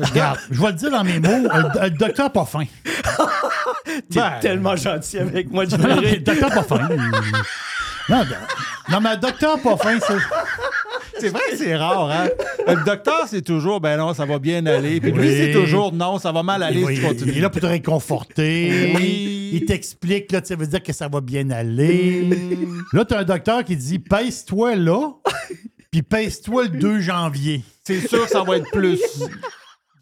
Regarde, 0.00 0.38
je 0.50 0.60
vais 0.60 0.66
le 0.68 0.72
dire 0.72 0.90
dans 0.90 1.04
mes 1.04 1.20
mots, 1.20 1.28
le, 1.48 1.82
le 1.84 1.90
docteur 1.90 2.32
pas 2.32 2.44
fin. 2.44 2.64
T'es 3.84 4.00
Ben, 4.20 4.32
tellement 4.40 4.74
gentil 4.76 5.18
avec 5.18 5.50
moi, 5.52 5.66
non, 5.66 5.76
le 6.00 6.16
docteur 6.18 6.50
pas 6.50 6.62
fin. 6.62 6.88
Non, 8.08 8.18
non, 8.18 8.24
non, 8.90 9.00
mais 9.00 9.10
le 9.14 9.20
docteur 9.20 9.58
pas 9.60 9.76
fin, 9.76 9.98
c'est. 10.00 10.16
C'est 11.20 11.28
vrai 11.28 11.40
que 11.50 11.56
c'est 11.56 11.76
rare, 11.76 12.10
hein? 12.10 12.26
Le 12.74 12.84
docteur, 12.84 13.26
c'est 13.28 13.42
toujours, 13.42 13.80
ben 13.80 13.96
non, 13.96 14.14
ça 14.14 14.24
va 14.24 14.38
bien 14.38 14.64
aller. 14.66 15.00
Puis 15.00 15.12
lui, 15.12 15.28
c'est 15.28 15.52
toujours, 15.52 15.92
non, 15.92 16.18
ça 16.18 16.32
va 16.32 16.42
mal 16.42 16.62
aller 16.62 16.84
si 16.86 16.94
tu 16.94 17.06
continues. 17.06 17.32
il 17.32 17.38
est 17.38 17.40
là 17.40 17.50
pour 17.50 17.60
te 17.60 17.66
réconforter. 17.66 18.92
Oui. 18.94 19.50
Il 19.52 19.64
t'explique, 19.66 20.32
là, 20.32 20.40
ça 20.42 20.56
veut 20.56 20.66
dire 20.66 20.82
que 20.82 20.92
ça 20.92 21.08
va 21.08 21.20
bien 21.20 21.50
aller. 21.50 22.28
Là, 22.92 23.04
tu 23.04 23.14
as 23.14 23.18
un 23.18 23.24
docteur 23.24 23.64
qui 23.64 23.76
dit 23.76 23.98
pèse-toi 23.98 24.76
là, 24.76 25.12
puis 25.90 26.02
pèse-toi 26.02 26.64
le 26.64 26.68
2 26.70 27.00
janvier. 27.00 27.62
C'est 27.84 28.06
sûr 28.08 28.28
ça 28.28 28.42
va 28.42 28.56
être 28.56 28.70
plus. 28.70 29.00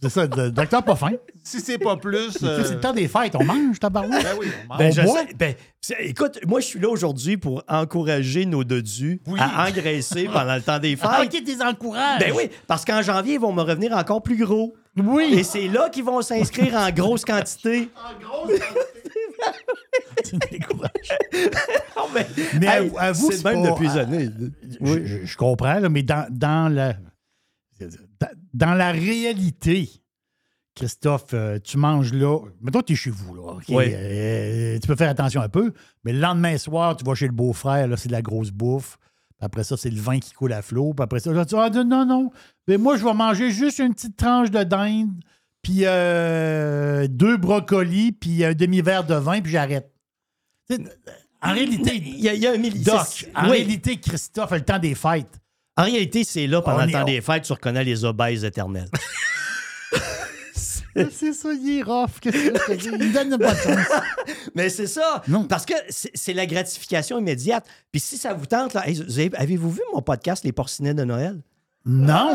C'est 0.02 0.08
ça, 0.08 0.24
le 0.24 0.50
docteur 0.50 0.82
pas 0.82 0.96
fin. 0.96 1.12
Si 1.44 1.60
c'est 1.60 1.78
pas 1.78 1.96
plus. 1.96 2.36
Euh, 2.42 2.62
C'est 2.64 2.74
le 2.74 2.80
temps 2.80 2.92
des 2.92 3.08
fêtes, 3.08 3.34
on 3.34 3.44
mange, 3.44 3.80
tabarouette. 3.80 4.22
Ben 4.22 4.36
oui, 4.38 4.46
on 4.64 4.68
mange. 4.68 4.78
Ben, 4.78 4.88
On 4.88 4.92
je 4.92 5.02
boit? 5.02 5.20
sais. 5.26 5.34
Ben, 5.34 5.54
écoute, 6.00 6.38
moi, 6.46 6.60
je 6.60 6.66
suis 6.66 6.78
là 6.78 6.88
aujourd'hui 6.88 7.36
pour 7.36 7.64
encourager 7.68 8.46
nos 8.46 8.62
dodus 8.64 9.20
à 9.38 9.66
engraisser 9.68 10.24
pendant 10.32 10.54
le 10.54 10.62
temps 10.62 10.78
des 10.78 10.94
fêtes. 10.96 11.10
Ah, 11.12 11.22
ok, 11.24 11.30
t'es 11.44 11.62
encourages. 11.64 12.20
Ben 12.20 12.32
oui, 12.36 12.48
parce 12.68 12.84
qu'en 12.84 13.02
janvier, 13.02 13.34
ils 13.34 13.40
vont 13.40 13.52
me 13.52 13.62
revenir 13.62 13.92
encore 13.96 14.22
plus 14.22 14.36
gros. 14.36 14.72
Oui. 14.96 15.30
Et 15.32 15.42
c'est 15.42 15.68
là 15.68 15.88
qu'ils 15.88 16.04
vont 16.04 16.22
s'inscrire 16.22 16.74
en 16.76 16.90
grosse 16.90 17.24
quantité. 17.24 17.88
Tu 20.24 20.34
me 20.36 20.50
décourages. 20.50 20.90
Non, 21.96 22.04
mais, 22.14 22.26
Mais 22.60 22.66
hey, 22.66 22.92
à- 22.96 23.02
avoue, 23.06 23.30
c'est 23.32 23.44
même 23.44 23.62
pas- 23.64 23.70
depuis 23.70 23.88
des 23.88 23.96
années. 23.98 24.28
Je, 24.80 25.04
je- 25.04 25.24
je 25.26 25.36
comprends, 25.36 25.78
là, 25.80 25.88
mais 25.88 26.02
dans, 26.02 26.26
dans 26.30 26.72
la 26.72 26.94
dans, 28.20 28.28
dans 28.54 28.74
la 28.74 28.92
réalité, 28.92 29.90
Christophe, 30.74 31.26
euh, 31.34 31.58
tu 31.62 31.76
manges 31.76 32.12
là. 32.14 32.38
Mettons 32.62 32.80
tu 32.82 32.94
es 32.94 32.96
chez 32.96 33.10
vous, 33.10 33.34
là. 33.34 33.42
Oui. 33.68 33.84
Euh, 33.92 34.78
tu 34.80 34.86
peux 34.86 34.96
faire 34.96 35.10
attention 35.10 35.40
un 35.42 35.48
peu, 35.48 35.72
mais 36.04 36.12
le 36.12 36.18
lendemain 36.20 36.56
soir, 36.56 36.96
tu 36.96 37.04
vas 37.04 37.14
chez 37.14 37.26
le 37.26 37.32
beau-frère, 37.32 37.86
là, 37.88 37.96
c'est 37.96 38.08
de 38.08 38.12
la 38.12 38.22
grosse 38.22 38.50
bouffe. 38.50 38.96
Puis 39.38 39.44
après 39.46 39.64
ça, 39.64 39.76
c'est 39.76 39.90
le 39.90 40.00
vin 40.00 40.18
qui 40.18 40.32
coule 40.32 40.52
à 40.52 40.62
flot. 40.62 40.94
Puis 40.94 41.02
après 41.04 41.20
ça, 41.20 41.30
là, 41.32 41.44
tu 41.44 41.54
dis, 41.54 41.60
ah, 41.60 41.68
non, 41.84 42.06
non, 42.06 42.30
mais 42.68 42.78
moi, 42.78 42.96
je 42.96 43.04
vais 43.04 43.12
manger 43.12 43.50
juste 43.50 43.80
une 43.80 43.92
petite 43.92 44.16
tranche 44.16 44.50
de 44.50 44.62
dinde, 44.64 45.10
puis 45.60 45.80
euh, 45.82 47.06
deux 47.08 47.36
brocolis, 47.36 48.12
puis 48.12 48.42
un 48.44 48.54
demi-verre 48.54 49.04
de 49.04 49.14
vin, 49.14 49.40
puis 49.42 49.52
j'arrête. 49.52 49.92
En 51.42 51.52
réalité, 51.52 51.96
Il 51.96 52.20
y 52.20 52.28
a, 52.30 52.34
il 52.34 52.40
y 52.40 52.46
a 52.46 52.52
un 52.52 52.56
milli- 52.56 52.82
Doc, 52.84 53.26
en 53.34 53.44
oui. 53.46 53.50
réalité, 53.58 53.98
Christophe 53.98 54.52
le 54.52 54.62
temps 54.62 54.78
des 54.78 54.94
fêtes. 54.94 55.38
En 55.76 55.82
réalité, 55.84 56.24
c'est 56.24 56.46
là, 56.46 56.62
pendant 56.62 56.78
On 56.78 56.82
le 56.84 56.88
est- 56.88 56.92
temps 56.92 57.04
des 57.04 57.20
fêtes, 57.20 57.42
tu 57.42 57.52
reconnais 57.52 57.84
les 57.84 58.04
obèses 58.04 58.44
éternels. 58.44 58.88
C'est 61.12 61.32
ça, 61.32 61.48
il 61.52 61.78
est 61.78 61.82
rough. 61.82 62.20
Qu'est-ce 62.20 62.50
que 62.50 62.58
je 62.58 62.72
te 62.72 62.72
dis? 62.76 62.88
Il 63.00 63.08
me 63.08 63.12
donne 63.14 63.38
pas 63.38 63.54
de 63.54 63.58
chance. 63.60 63.86
Mais 64.54 64.68
c'est 64.68 64.86
ça. 64.86 65.22
Non. 65.28 65.44
Parce 65.44 65.64
que 65.64 65.74
c'est 65.88 66.32
la 66.34 66.46
gratification 66.46 67.18
immédiate. 67.18 67.64
Puis 67.90 68.00
si 68.00 68.16
ça 68.18 68.34
vous 68.34 68.46
tente, 68.46 68.74
là, 68.74 68.86
hey, 68.88 69.00
avez-vous 69.34 69.70
vu 69.70 69.80
mon 69.94 70.02
podcast 70.02 70.44
Les 70.44 70.52
Porcinets 70.52 70.94
de 70.94 71.04
Noël? 71.04 71.40
Non. 71.86 72.34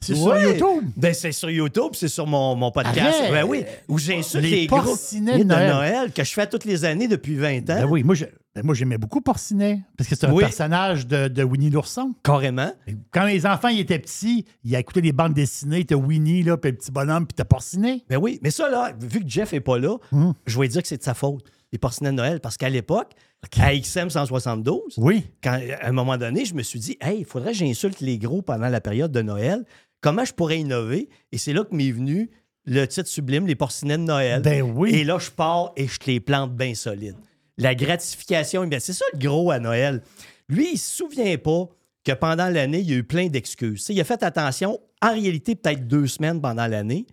C'est 0.00 0.14
sur 0.16 0.26
Ouais. 0.26 0.42
YouTube. 0.42 0.84
Ben, 0.96 1.14
c'est 1.14 1.30
sur 1.32 1.48
YouTube, 1.50 1.92
c'est 1.94 2.08
sur 2.08 2.26
mon, 2.26 2.56
mon 2.56 2.70
podcast. 2.72 3.18
Arrête. 3.20 3.32
Ben 3.32 3.44
oui, 3.44 3.64
où 3.88 3.98
j'insulte 3.98 4.42
Les 4.44 4.62
les, 4.62 4.66
Porcinets 4.66 5.34
de 5.38 5.42
de 5.44 5.44
Noël. 5.44 5.70
Noël. 5.72 6.12
que 6.12 6.24
je 6.24 6.32
fais 6.32 6.46
toutes 6.48 6.64
les 6.64 6.84
années 6.84 7.06
depuis 7.06 7.36
20 7.36 7.58
ans. 7.58 7.62
Ben 7.66 7.84
oui, 7.84 8.02
moi, 8.02 8.14
je- 8.16 8.24
ben 8.54 8.62
moi, 8.64 8.74
j'aimais 8.74 8.98
beaucoup 8.98 9.20
Porcinet, 9.22 9.80
parce 9.96 10.08
que 10.08 10.14
c'est 10.14 10.26
un 10.26 10.32
Oui. 10.32 10.42
personnage 10.44 11.06
de, 11.06 11.28
de 11.28 11.42
Winnie 11.42 11.70
l'ourson. 11.70 12.14
Carrément. 12.22 12.70
Quand 13.10 13.24
les 13.24 13.46
enfants 13.46 13.68
ils 13.68 13.80
étaient 13.80 13.98
petits, 13.98 14.44
ils 14.64 14.74
écoutaient 14.74 15.00
des 15.00 15.12
bandes 15.12 15.32
dessinées, 15.34 15.84
t'as 15.84 15.94
Winnie, 15.96 16.42
là, 16.42 16.56
puis 16.58 16.70
le 16.70 16.76
petit 16.76 16.90
bonhomme, 16.90 17.26
puis 17.26 17.34
t'as 17.34 17.44
Porcinet. 17.44 18.04
Ben 18.10 18.18
oui, 18.18 18.38
mais 18.42 18.50
ça, 18.50 18.68
là, 18.68 18.92
vu 19.00 19.20
que 19.20 19.28
Jeff 19.28 19.52
est 19.54 19.60
pas 19.60 19.78
là, 19.78 19.96
Hum. 20.12 20.34
je 20.46 20.58
vais 20.60 20.68
dire 20.68 20.82
que 20.82 20.88
c'est 20.88 20.98
de 20.98 21.02
sa 21.02 21.14
faute, 21.14 21.44
les 21.72 21.78
Porcinets 21.78 22.10
de 22.10 22.16
Noël, 22.16 22.40
parce 22.40 22.56
qu'à 22.58 22.68
l'époque, 22.68 23.12
à 23.58 23.74
XM 23.74 24.10
172, 24.10 24.94
Oui. 24.98 25.24
quand, 25.42 25.58
à 25.80 25.88
un 25.88 25.92
moment 25.92 26.16
donné, 26.18 26.44
je 26.44 26.54
me 26.54 26.62
suis 26.62 26.78
dit, 26.78 26.96
hey, 27.00 27.20
il 27.20 27.24
faudrait 27.24 27.52
que 27.52 27.58
j'insulte 27.58 28.00
les 28.00 28.18
gros 28.18 28.42
pendant 28.42 28.68
la 28.68 28.80
période 28.80 29.10
de 29.12 29.22
Noël. 29.22 29.64
Comment 30.02 30.24
je 30.24 30.32
pourrais 30.34 30.58
innover? 30.60 31.08
Et 31.32 31.38
c'est 31.38 31.52
là 31.52 31.64
que 31.64 31.74
m'est 31.74 31.90
venu 31.90 32.30
le 32.66 32.84
titre 32.86 33.08
sublime, 33.08 33.46
Les 33.46 33.54
Porcinets 33.56 33.96
de 33.98 34.02
Noël. 34.02 34.42
Ben 34.42 34.62
oui. 34.62 34.90
Et 34.94 35.04
là, 35.04 35.18
je 35.18 35.30
pars 35.30 35.72
et 35.76 35.88
je 35.88 35.96
te 35.98 36.10
les 36.10 36.20
plante 36.20 36.54
bien 36.54 36.74
solides. 36.74 37.16
La 37.58 37.74
gratification, 37.74 38.62
immédiate. 38.62 38.82
c'est 38.82 38.92
ça 38.92 39.04
le 39.12 39.18
gros 39.18 39.50
à 39.50 39.58
Noël. 39.58 40.02
Lui, 40.48 40.70
il 40.74 40.78
se 40.78 40.96
souvient 40.96 41.36
pas 41.36 41.68
que 42.04 42.12
pendant 42.12 42.48
l'année, 42.48 42.80
il 42.80 42.90
y 42.90 42.94
a 42.94 42.96
eu 42.96 43.04
plein 43.04 43.28
d'excuses. 43.28 43.86
Il 43.88 44.00
a 44.00 44.04
fait 44.04 44.22
attention, 44.22 44.78
en 45.00 45.12
réalité, 45.12 45.54
peut-être 45.54 45.86
deux 45.86 46.06
semaines 46.06 46.40
pendant 46.40 46.66
l'année. 46.66 47.06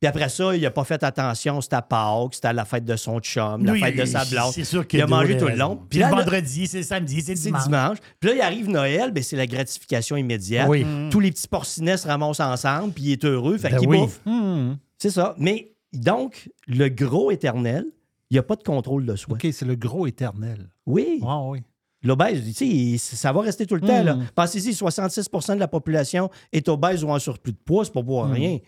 Puis 0.00 0.08
après 0.08 0.28
ça, 0.28 0.54
il 0.54 0.60
n'a 0.60 0.70
pas 0.70 0.84
fait 0.84 1.02
attention, 1.02 1.62
c'était 1.62 1.76
à 1.76 1.82
Pâques, 1.82 2.34
c'était 2.34 2.48
à 2.48 2.52
la 2.52 2.66
fête 2.66 2.84
de 2.84 2.94
son 2.94 3.20
chum, 3.20 3.64
la 3.64 3.74
fête 3.74 3.96
de 3.96 4.04
sa 4.04 4.24
blonde. 4.26 4.52
C'est 4.52 4.64
sûr 4.64 4.86
qu'il 4.86 4.98
il 4.98 5.02
a 5.02 5.06
mangé 5.06 5.38
tout 5.38 5.46
le 5.46 5.54
long. 5.56 5.80
Puis 5.88 5.98
là, 6.00 6.10
le 6.10 6.16
vendredi, 6.16 6.66
c'est 6.66 6.78
le 6.78 6.82
samedi, 6.82 7.22
c'est 7.22 7.32
dimanche. 7.34 7.64
dimanche. 7.64 7.98
Puis 8.20 8.30
là, 8.30 8.36
il 8.36 8.40
arrive 8.42 8.68
Noël, 8.68 9.12
ben, 9.12 9.22
c'est 9.22 9.36
la 9.36 9.46
gratification 9.46 10.16
immédiate. 10.16 10.68
Oui. 10.68 10.84
Tous 11.10 11.20
les 11.20 11.30
petits 11.30 11.48
porcinets 11.48 11.96
se 11.96 12.06
ramassent 12.06 12.40
ensemble, 12.40 12.92
puis 12.92 13.04
il 13.04 13.12
est 13.12 13.24
heureux, 13.24 13.56
fait 13.56 13.70
Ben 13.70 13.78
qu'il 13.78 13.88
oui. 13.88 13.98
bouffe. 13.98 14.20
Hmm. 14.26 14.74
C'est 14.98 15.10
ça. 15.10 15.34
Mais 15.38 15.72
donc, 15.94 16.50
le 16.66 16.88
gros 16.90 17.30
éternel, 17.30 17.86
il 18.30 18.34
n'y 18.34 18.38
a 18.38 18.42
pas 18.42 18.56
de 18.56 18.62
contrôle 18.62 19.06
de 19.06 19.16
soi. 19.16 19.34
OK, 19.34 19.46
c'est 19.52 19.64
le 19.64 19.76
gros 19.76 20.06
éternel. 20.06 20.68
Oui. 20.86 21.20
Ah 21.24 21.42
oui. 21.42 21.60
L'obèse, 22.02 22.44
tu 22.54 22.98
sais, 22.98 23.16
ça 23.16 23.32
va 23.32 23.40
rester 23.40 23.66
tout 23.66 23.76
le 23.76 23.80
temps. 23.80 24.02
là. 24.02 24.14
Mm. 24.16 24.26
Pensez-y, 24.34 24.74
66 24.74 25.28
de 25.50 25.54
la 25.54 25.68
population 25.68 26.30
est 26.52 26.68
obèse 26.68 27.02
ou 27.02 27.08
en 27.08 27.18
surplus 27.18 27.52
de 27.52 27.58
poids, 27.58 27.84
c'est 27.84 27.92
pas 27.94 28.02
pour 28.02 28.26
Mm. 28.26 28.32
rien. 28.32 28.58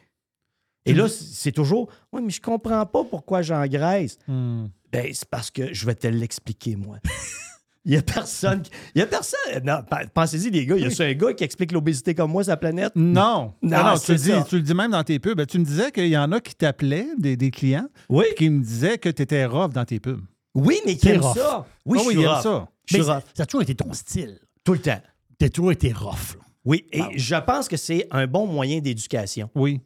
Et 0.87 0.95
là, 0.95 1.09
c'est 1.09 1.53
toujours, 1.53 1.91
oui, 2.13 2.23
mais 2.23 2.31
je 2.31 2.41
comprends 2.41 2.87
pas 2.87 3.03
pourquoi 3.05 3.43
j'engraisse. 3.43 4.19
Hmm. 4.29 4.67
Ben, 4.93 5.09
c'est 5.13 5.29
parce 5.29 5.51
que 5.51 5.75
je 5.75 5.85
vais 5.85 5.97
te 5.97 6.07
l'expliquer, 6.07 6.77
moi. 6.77 6.99
Il 7.89 7.95
y 7.95 7.97
a 7.97 8.03
personne. 8.03 8.63
qui- 8.63 8.71
Il 8.95 8.99
y 8.99 9.03
a 9.03 9.07
personne. 9.07 9.39
Non, 9.65 9.79
pensez-y, 10.13 10.51
les 10.51 10.67
gars, 10.67 10.77
il 10.77 10.83
y 10.83 11.03
a 11.03 11.05
un 11.07 11.13
gars 11.15 11.33
qui 11.33 11.45
explique 11.45 11.71
l'obésité 11.73 12.15
comme 12.15 12.33
moi, 12.33 12.43
sa 12.45 12.57
planète? 12.57 12.93
Non. 12.97 13.55
Non, 13.63 13.77
Ah 13.77 13.93
non, 13.95 13.99
tu, 13.99 14.11
le 14.13 14.19
dis, 14.19 14.33
tu 14.49 14.57
le 14.57 14.63
dis 14.63 14.75
même 14.75 14.91
dans 14.91 15.05
tes 15.05 15.19
pubs. 15.21 15.47
Tu 15.47 15.59
me 15.61 15.65
disais 15.65 15.91
qu'il 15.93 16.09
y 16.09 16.19
en 16.19 16.31
a 16.33 16.41
qui 16.41 16.55
t'appelaient, 16.57 17.07
des, 17.17 17.37
des 17.37 17.51
clients, 17.51 17.87
Oui. 18.09 18.25
qui 18.37 18.51
me 18.51 18.61
disaient 18.63 18.99
que 18.99 19.09
tu 19.09 19.23
étais 19.23 19.47
rough 19.47 19.71
dans 19.73 19.85
tes 19.85 20.01
pubs. 20.01 20.21
Oui, 20.55 20.81
mais 20.85 20.97
qui 20.97 21.09
aime 21.11 21.21
rough. 21.21 21.37
ça. 21.37 21.65
Oui, 21.85 21.99
Ah 22.01 22.03
je 22.03 22.09
oui, 22.09 22.15
suis 22.17 22.27
rough. 22.27 22.43
ça. 22.43 22.69
Je 22.87 22.97
Mais 22.99 23.03
suis 23.05 23.13
rough. 23.13 23.23
ça 23.35 23.43
a 23.45 23.47
toujours 23.47 23.63
été 23.63 23.75
ton 23.77 23.93
style. 23.93 24.39
Tout 24.65 24.73
le 24.73 24.81
temps. 24.81 25.01
T'as 25.39 25.49
toujours 25.49 25.71
été 25.73 25.93
rough. 25.93 26.35
là. 26.35 26.41
Oui, 26.65 26.85
et 26.93 27.03
je 27.17 27.37
pense 27.37 27.69
que 27.69 27.77
c'est 27.77 28.09
un 28.11 28.27
bon 28.27 28.47
moyen 28.49 28.81
d'éducation. 28.81 29.49
Oui. 29.55 29.81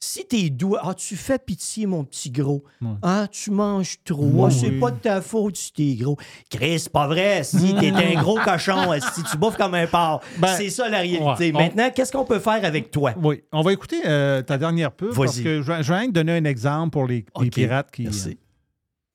Si 0.00 0.26
t'es 0.26 0.50
doux, 0.50 0.76
ah, 0.80 0.92
tu 0.92 1.16
fais 1.16 1.38
pitié, 1.38 1.86
mon 1.86 2.04
petit 2.04 2.30
gros. 2.30 2.62
Ouais. 2.82 2.88
Ah, 3.02 3.26
tu 3.30 3.50
manges 3.50 3.96
trop. 4.04 4.44
Ah, 4.44 4.50
c'est 4.50 4.72
pas 4.72 4.90
de 4.90 4.98
ta 4.98 5.22
faute 5.22 5.56
si 5.56 5.72
t'es 5.72 5.94
gros. 5.94 6.18
Chris, 6.50 6.80
c'est 6.80 6.92
pas 6.92 7.06
vrai. 7.06 7.42
Si 7.42 7.74
t'es 7.80 7.90
un 7.90 8.20
gros 8.20 8.38
cochon, 8.38 8.92
si 9.14 9.22
tu 9.22 9.38
bouffes 9.38 9.56
comme 9.56 9.74
un 9.74 9.86
porc. 9.86 10.20
Ben, 10.38 10.54
c'est 10.56 10.68
ça 10.68 10.90
la 10.90 10.98
réalité. 10.98 11.24
ouais, 11.24 11.52
on- 11.54 11.58
Maintenant, 11.58 11.90
qu'est-ce 11.90 12.12
qu'on 12.12 12.26
peut 12.26 12.38
faire 12.38 12.62
avec 12.64 12.90
toi? 12.90 13.14
Oui. 13.16 13.42
On 13.50 13.62
va 13.62 13.72
écouter 13.72 14.02
euh, 14.04 14.42
ta 14.42 14.58
dernière 14.58 14.92
pub 14.92 15.14
parce 15.14 15.40
que 15.40 15.62
je 15.62 15.72
vais, 15.72 15.82
je 15.82 15.92
rien 15.92 16.06
te 16.06 16.12
donner 16.12 16.32
un 16.36 16.44
exemple 16.44 16.90
pour 16.90 17.06
les, 17.06 17.24
pirates 17.50 17.90
qui. 17.90 18.02
Merci. 18.02 18.38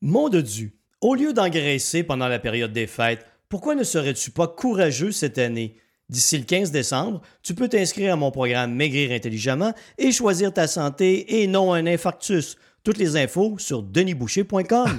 Mon 0.02 0.30
de 0.30 0.42
Dieu, 0.42 0.74
au 1.02 1.14
lieu 1.14 1.34
d'engraisser 1.34 2.04
pendant 2.04 2.28
la 2.28 2.40
période 2.40 2.74
des 2.74 2.88
fêtes, 2.88 3.26
pourquoi 3.48 3.76
ne 3.76 3.84
serais-tu 3.84 4.32
pas 4.32 4.48
courageux 4.48 5.12
cette 5.12 5.38
année? 5.38 5.76
D'ici 6.10 6.38
le 6.38 6.44
15 6.44 6.72
décembre, 6.72 7.22
tu 7.44 7.54
peux 7.54 7.68
t'inscrire 7.70 8.14
à 8.14 8.16
mon 8.16 8.32
programme 8.32 8.74
Maigrir 8.74 9.12
intelligemment 9.12 9.74
et 9.98 10.12
choisir 10.12 10.52
ta 10.52 10.68
santé 10.68 11.42
et 11.42 11.48
non 11.48 11.72
un 11.74 11.86
infarctus. 11.86 12.58
Toutes 12.84 12.98
les 12.98 13.16
infos 13.18 13.58
sur 13.60 13.84
denisboucher.com. 13.84 14.90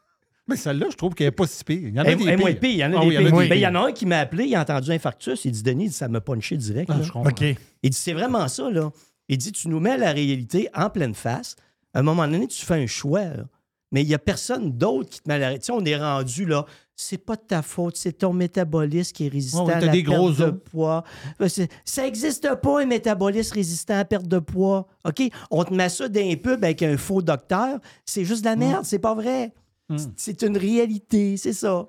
Mais 0.46 0.56
celle-là, 0.56 0.86
je 0.90 0.96
trouve 0.96 1.14
qu'elle 1.14 1.28
n'est 1.28 1.32
pas 1.32 1.46
si 1.46 1.64
pire. 1.64 1.88
Il 1.88 1.94
y 1.94 2.00
en 2.00 2.04
a 2.04 2.10
Eh, 2.10 2.16
des 2.16 2.24
eh, 2.28 2.36
pire, 2.54 2.70
il 2.70 2.76
y 2.76 2.84
en 2.84 2.92
a 2.92 2.96
Ah 2.98 3.00
des 3.00 3.06
oui, 3.08 3.16
pires. 3.16 3.38
des 3.40 3.48
Ben, 3.48 3.54
Il 3.56 3.60
y 3.60 3.66
en 3.66 3.74
a 3.74 3.88
un 3.88 3.92
qui 3.92 4.04
m'a 4.06 4.18
appelé, 4.18 4.44
il 4.44 4.54
a 4.54 4.60
entendu 4.60 4.90
infarctus. 4.92 5.44
Il 5.46 5.52
dit 5.52 5.62
Denis, 5.62 5.90
ça 5.90 6.08
m'a 6.08 6.20
punché 6.20 6.56
direct. 6.56 6.90
Ah, 6.92 6.98
je 7.02 7.10
comprends. 7.10 7.30
OK. 7.30 7.42
Il 7.82 7.90
dit 7.90 7.96
c'est 7.98 8.12
vraiment 8.12 8.46
ça, 8.48 8.70
là. 8.70 8.90
Il 9.28 9.38
dit 9.38 9.52
tu 9.52 9.68
nous 9.68 9.80
mets 9.80 9.96
la 9.96 10.12
réalité 10.12 10.68
en 10.74 10.90
pleine 10.90 11.14
face. 11.14 11.56
À 11.94 12.00
un 12.00 12.02
moment 12.02 12.26
donné, 12.28 12.46
tu 12.46 12.64
fais 12.64 12.74
un 12.74 12.86
choix. 12.86 13.24
là. 13.24 13.44
Mais 13.90 14.02
il 14.02 14.08
n'y 14.08 14.14
a 14.14 14.18
personne 14.18 14.72
d'autre 14.72 15.08
qui 15.08 15.20
te 15.20 15.28
met 15.28 15.38
la 15.38 15.46
réalité. 15.48 15.66
Tu 15.66 15.72
sais, 15.72 15.78
on 15.80 15.84
est 15.84 15.96
rendu 15.96 16.44
là. 16.44 16.66
C'est 16.96 17.18
pas 17.18 17.34
de 17.34 17.40
ta 17.42 17.60
faute, 17.62 17.96
c'est 17.96 18.12
ton 18.18 18.32
métabolisme 18.32 19.12
qui 19.12 19.26
est 19.26 19.28
résistant 19.28 19.66
à 19.66 19.80
la 19.80 19.88
des 19.88 20.04
perte 20.04 20.16
gros 20.16 20.30
de 20.30 20.50
poids. 20.50 21.02
Euh, 21.40 21.48
Ça 21.84 22.02
n'existe 22.02 22.54
pas, 22.62 22.82
un 22.82 22.86
métabolisme 22.86 23.54
résistant 23.54 23.94
à 23.94 23.98
la 23.98 24.04
perte 24.04 24.28
de 24.28 24.38
poids. 24.38 24.86
OK? 25.04 25.22
On 25.50 25.64
te 25.64 25.74
met 25.74 25.88
ça 25.88 26.08
dans 26.08 26.20
un 26.20 26.36
pub 26.36 26.62
avec 26.62 26.82
un 26.84 26.96
faux 26.96 27.20
docteur. 27.20 27.80
C'est 28.04 28.24
juste 28.24 28.42
de 28.42 28.46
la 28.50 28.54
merde, 28.56 28.84
c'est 28.84 29.00
pas 29.00 29.14
vrai. 29.14 29.52
Mm. 29.88 29.96
C'est- 29.98 30.10
C'est 30.16 30.42
une 30.42 30.56
réalité, 30.56 31.36
c'est 31.36 31.52
ça. 31.52 31.88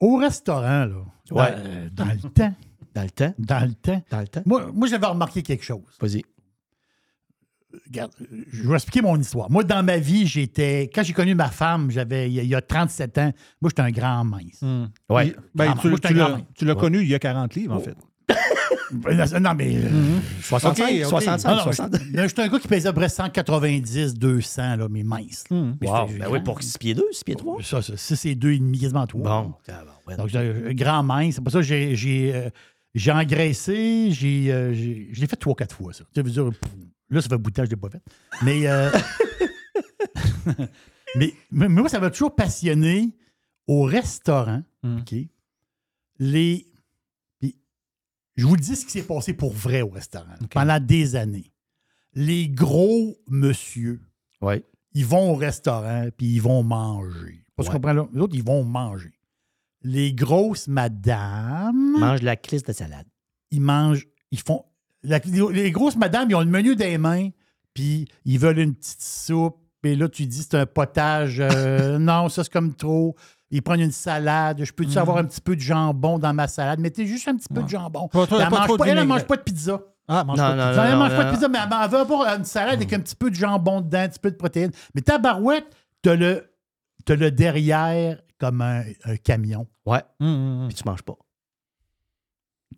Au 0.00 0.16
restaurant, 0.16 0.84
là, 0.86 1.04
Ouais. 1.30 1.52
dans, 1.52 1.60
euh, 1.66 1.88
dans 1.92 2.04
le 2.06 2.30
temps, 2.30 2.54
Dans 2.94 3.02
le 3.02 3.10
temps. 3.10 3.34
dans 3.38 3.64
le 3.68 3.74
temps, 3.74 4.02
Dans 4.10 4.20
le 4.20 4.28
temps. 4.28 4.42
moi, 4.46 4.70
moi 4.74 4.88
j'avais 4.88 5.06
remarqué 5.06 5.42
quelque 5.42 5.64
chose. 5.64 5.96
Vas-y. 6.00 6.22
Regarde, 7.86 8.12
je 8.50 8.66
vais 8.68 8.74
expliquer 8.74 9.02
mon 9.02 9.18
histoire. 9.20 9.50
Moi, 9.50 9.62
dans 9.62 9.82
ma 9.84 9.98
vie, 9.98 10.26
j'étais. 10.26 10.90
Quand 10.94 11.02
j'ai 11.02 11.12
connu 11.12 11.34
ma 11.34 11.48
femme, 11.50 11.90
j'avais 11.90 12.28
il 12.30 12.34
y 12.34 12.40
a- 12.40 12.42
il 12.42 12.48
y 12.48 12.54
a 12.54 12.62
37 12.62 13.18
ans, 13.18 13.32
moi, 13.60 13.68
j'étais 13.70 13.82
un 13.82 13.90
grand 13.90 14.24
mince. 14.24 14.62
Hmm. 14.62 14.86
Ouais. 15.10 15.28
Il- 15.28 15.36
ben, 15.54 15.72
Ah, 15.74 15.78
tu 15.80 15.88
moi, 15.88 15.98
tu 15.98 16.14
l'as 16.14 16.40
tu 16.54 16.64
l'as 16.64 16.74
connu 16.74 17.00
il 17.02 17.08
y 17.08 17.14
a 17.14 17.18
40 17.18 17.54
livres, 17.54 17.74
en 17.74 17.80
fait. 17.80 17.94
Non, 18.90 19.54
mais. 19.54 19.76
euh, 19.76 20.18
65, 20.40 20.82
Ok, 20.82 20.90
ok. 21.02 21.06
65, 21.08 21.48
non, 21.50 21.56
non, 21.56 21.62
60. 21.64 21.96
je- 21.98 22.22
J'étais 22.28 22.42
un 22.42 22.48
gars 22.48 22.58
qui 22.58 22.68
pesait 22.68 22.88
à 22.88 22.92
peu 22.94 23.00
près 23.00 23.08
190, 23.10 24.14
200, 24.14 24.76
là, 24.76 24.86
mais 24.90 25.02
mince. 25.02 25.44
là. 25.50 25.56
Hmm. 25.58 25.76
Mais 25.80 25.88
Wow. 25.88 26.06
Ben 26.18 26.26
oui, 26.30 26.40
pour 26.40 26.62
6 26.62 26.78
pieds 26.78 26.94
2, 26.94 27.04
6 27.12 27.22
pieds 27.24 27.34
3. 27.36 27.62
Ça, 27.62 27.82
ça, 27.82 27.96
ça, 27.98 28.16
c'est 28.16 28.34
deux 28.34 28.52
et 28.52 28.58
demi, 28.58 28.78
quasiment 28.78 29.06
trois. 29.06 29.22
Bon. 29.42 29.54
tabarouette. 29.66 30.16
Donc, 30.18 30.28
j'ai 30.28 30.38
un 30.38 30.72
grand 30.74 31.02
mince. 31.02 31.34
C'est 31.34 31.42
pour 31.42 31.52
ça 31.52 31.58
que 31.58 31.64
j'ai, 31.66 31.94
j'ai, 31.96 32.34
euh, 32.34 32.48
j'ai 32.94 33.12
engraissé. 33.12 34.10
J'ai, 34.10 34.50
euh, 34.52 34.72
j'ai- 34.72 35.08
je 35.12 35.20
l'ai 35.20 35.26
fait 35.26 35.36
trois, 35.36 35.54
quatre 35.54 35.74
fois, 35.76 35.92
ça. 35.92 36.04
Ça 36.14 36.22
veut 36.22 36.30
dire, 36.30 36.44
pff, 36.48 36.72
là, 37.10 37.20
ça 37.20 37.28
fait 37.28 37.38
bout 37.38 37.50
de 37.50 37.74
pas 37.74 37.88
fait. 37.90 38.02
Mais, 38.42 38.66
euh, 38.66 38.90
mais, 41.16 41.32
mais 41.50 41.68
moi, 41.68 41.88
ça 41.88 42.00
m'a 42.00 42.10
toujours 42.10 42.34
passionné 42.34 43.16
au 43.66 43.82
restaurant. 43.82 44.62
Mm. 44.82 44.98
OK? 44.98 45.14
Les. 46.20 46.66
puis 47.40 47.56
je 48.36 48.46
vous 48.46 48.56
dis 48.56 48.74
ce 48.76 48.84
qui 48.84 48.90
s'est 48.92 49.02
passé 49.06 49.34
pour 49.34 49.52
vrai 49.52 49.82
au 49.82 49.88
restaurant 49.90 50.34
pendant 50.50 50.80
des 50.80 51.16
années. 51.16 51.52
Les 52.14 52.48
gros 52.48 53.16
monsieur, 53.28 54.00
Ouais. 54.40 54.64
ils 54.94 55.06
vont 55.06 55.32
au 55.32 55.34
restaurant 55.36 56.08
puis 56.16 56.26
ils 56.26 56.42
vont 56.42 56.62
manger. 56.62 57.44
Pas 57.54 57.62
Ouais. 57.62 57.68
qu'on 57.68 57.74
comprend 57.74 57.92
là? 57.92 58.08
Les 58.12 58.20
autres, 58.20 58.34
ils 58.34 58.42
vont 58.44 58.64
manger. 58.64 59.12
Les 59.82 60.12
grosses 60.12 60.66
madames, 60.66 61.98
Mange 62.00 62.22
la 62.22 62.34
clisse 62.36 62.64
de 62.64 62.72
salade. 62.72 63.06
ils 63.52 63.60
mangent, 63.60 64.06
ils 64.32 64.40
font. 64.40 64.64
La- 65.02 65.18
les 65.52 65.70
grosses 65.70 65.96
madames, 65.96 66.28
ils 66.30 66.34
ont 66.34 66.40
le 66.40 66.46
menu 66.46 66.76
des 66.76 66.98
mains, 66.98 67.28
puis 67.74 68.08
ils 68.24 68.38
veulent 68.38 68.58
une 68.58 68.74
petite 68.74 69.02
soupe, 69.02 69.56
et 69.84 69.94
là, 69.96 70.08
tu 70.08 70.26
dis 70.26 70.42
c'est 70.42 70.54
un 70.56 70.66
potage. 70.66 71.38
euh, 71.40 71.98
non, 71.98 72.28
ça, 72.28 72.44
c'est 72.44 72.52
comme 72.52 72.74
trop. 72.74 73.14
Ils 73.50 73.62
prennent 73.62 73.80
une 73.80 73.92
salade. 73.92 74.62
Je 74.62 74.72
peux-tu 74.72 74.90
Mhm. 74.92 74.98
avoir 74.98 75.16
un 75.18 75.24
petit 75.24 75.40
peu 75.40 75.56
de 75.56 75.60
jambon 75.60 76.18
dans 76.18 76.34
ma 76.34 76.48
salade? 76.48 76.80
Mettez 76.80 77.06
juste 77.06 77.28
un 77.28 77.36
petit 77.36 77.48
peu 77.48 77.60
Ouais. 77.60 77.64
de 77.64 77.70
jambon. 77.70 78.08
Pas 78.08 78.22
elle 78.24 78.28
pas 78.28 78.50
mange 78.50 78.68
pas, 78.68 78.76
de 78.76 78.82
elle, 78.82 78.88
elle 78.90 78.94
mange 78.96 79.04
vinaigrette. 79.06 79.26
pas 79.26 79.36
de 79.36 79.42
pizza. 79.42 79.80
Ah, 80.06 80.24
mange 80.24 80.36
Non, 80.38 80.44
pas 80.44 80.52
de 80.52 80.56
non, 80.60 80.68
pizza. 80.68 80.84
elle 80.84 80.90
non, 80.92 80.98
mange 80.98 81.16
pas 81.16 81.24
de 81.24 81.30
pizza, 81.30 81.48
mais 81.48 81.58
elle, 81.58 81.68
elle 81.84 81.90
veut 81.90 81.98
avoir 81.98 82.36
une 82.36 82.44
salade 82.44 82.74
avec 82.74 82.92
un 82.92 83.00
petit 83.00 83.16
peu 83.16 83.30
de 83.30 83.34
jambon 83.36 83.80
dedans, 83.80 84.00
un 84.00 84.08
petit 84.08 84.18
peu 84.18 84.30
de 84.30 84.36
protéines. 84.36 84.70
Mais 84.94 85.00
ta 85.00 85.16
barouette, 85.18 85.66
t'as 86.02 86.14
le, 86.16 86.50
t'as 87.06 87.14
le 87.16 87.30
derrière 87.30 88.20
comme 88.38 88.60
un, 88.60 88.82
un 89.04 89.16
camion. 89.16 89.66
Ouais. 89.86 90.02
Hum. 90.20 90.66
Puis 90.68 90.76
tu 90.76 90.82
manges 90.86 91.02
pas. 91.02 91.16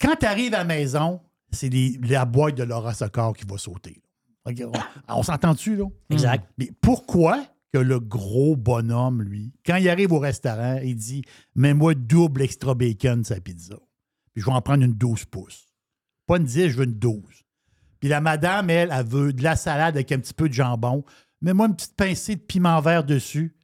Quand 0.00 0.14
tu 0.18 0.26
arrives 0.26 0.54
à 0.54 0.58
la 0.58 0.64
maison, 0.64 1.20
c'est 1.52 1.70
la 2.02 2.24
boîte 2.24 2.56
de 2.56 2.62
Laura 2.62 2.94
Socor 2.94 3.36
qui 3.36 3.44
va 3.46 3.58
sauter. 3.58 4.02
On, 4.46 4.72
on 5.08 5.22
s'entend-tu, 5.22 5.76
là? 5.76 5.84
Exact. 6.10 6.48
Mais 6.58 6.70
pourquoi 6.80 7.44
que 7.72 7.78
le 7.78 8.00
gros 8.00 8.56
bonhomme, 8.56 9.22
lui, 9.22 9.52
quand 9.64 9.76
il 9.76 9.88
arrive 9.88 10.12
au 10.12 10.18
restaurant, 10.18 10.78
il 10.82 10.96
dit 10.96 11.22
Mets-moi 11.54 11.94
double 11.94 12.42
extra 12.42 12.74
bacon 12.74 13.24
sa 13.24 13.40
pizza. 13.40 13.76
Puis 14.32 14.42
je 14.42 14.46
vais 14.46 14.52
en 14.52 14.62
prendre 14.62 14.84
une 14.84 14.94
12 14.94 15.26
pouces. 15.26 15.66
Pas 16.26 16.38
une 16.38 16.44
10, 16.44 16.68
je 16.70 16.76
veux 16.76 16.84
une 16.84 16.98
12. 16.98 17.22
Puis 18.00 18.08
la 18.08 18.20
madame, 18.20 18.70
elle, 18.70 18.90
elle 18.92 19.06
veut 19.06 19.32
de 19.32 19.42
la 19.42 19.56
salade 19.56 19.94
avec 19.96 20.10
un 20.12 20.18
petit 20.18 20.34
peu 20.34 20.48
de 20.48 20.54
jambon. 20.54 21.04
Mets-moi 21.42 21.66
une 21.66 21.76
petite 21.76 21.96
pincée 21.96 22.36
de 22.36 22.40
piment 22.40 22.80
vert 22.80 23.04
dessus. 23.04 23.54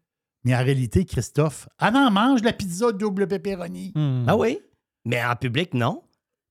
Mais 0.45 0.55
en 0.55 0.63
réalité, 0.63 1.05
Christophe, 1.05 1.69
elle 1.81 1.97
en 1.97 2.11
mange 2.11 2.43
la 2.43 2.53
pizza 2.53 2.93
double 2.93 3.27
pepperoni. 3.27 3.93
Hum. 3.97 4.25
Ah 4.29 4.37
oui? 4.37 4.61
Mais 5.05 5.25
en 5.25 5.35
public, 5.35 5.75
non. 5.75 6.03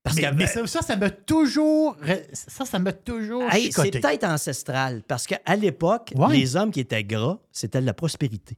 Parce 0.06 0.16
Mais, 0.18 0.22
que 0.22 0.36
mais 0.36 0.46
ça, 0.48 0.66
ça, 0.84 0.96
m'a 0.96 1.10
toujours. 1.10 1.98
Ça, 2.32 2.64
ça 2.64 2.78
m'a 2.80 2.94
toujours. 2.94 3.44
Hey, 3.52 3.72
c'est 3.72 3.90
peut-être 3.90 4.24
ancestral. 4.24 5.02
Parce 5.08 5.26
qu'à 5.28 5.56
l'époque, 5.60 6.14
Ouais. 6.16 6.38
les 6.38 6.56
hommes 6.56 6.70
qui 6.72 6.80
étaient 6.80 7.04
gras, 7.04 7.40
c'était 7.52 7.82
de 7.82 7.86
la 7.88 7.94
prospérité. 7.96 8.56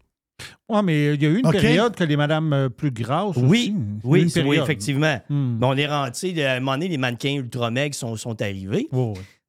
Ouais, 0.70 0.84
mais 0.84 1.14
il 1.16 1.24
y 1.24 1.26
a 1.26 1.30
eu 1.30 1.38
une 1.40 1.50
période 1.50 1.96
que 1.96 2.04
les 2.04 2.18
madames 2.18 2.52
euh, 2.54 2.70
plus 2.70 2.92
grasses. 2.92 3.38
Oui, 3.38 3.74
aussi. 4.04 4.04
Oui, 4.04 4.32
oui, 4.46 4.58
effectivement. 4.60 5.20
Mais 5.30 5.66
on 5.66 5.76
est 5.78 5.88
sais, 6.14 6.46
à 6.46 6.54
un 6.56 6.60
moment 6.60 6.74
donné, 6.74 6.90
les 6.90 6.98
mannequins 6.98 7.34
ultra 7.36 7.72
maigres 7.72 7.96
sont, 7.96 8.16
sont 8.18 8.40
arrivés. 8.42 8.90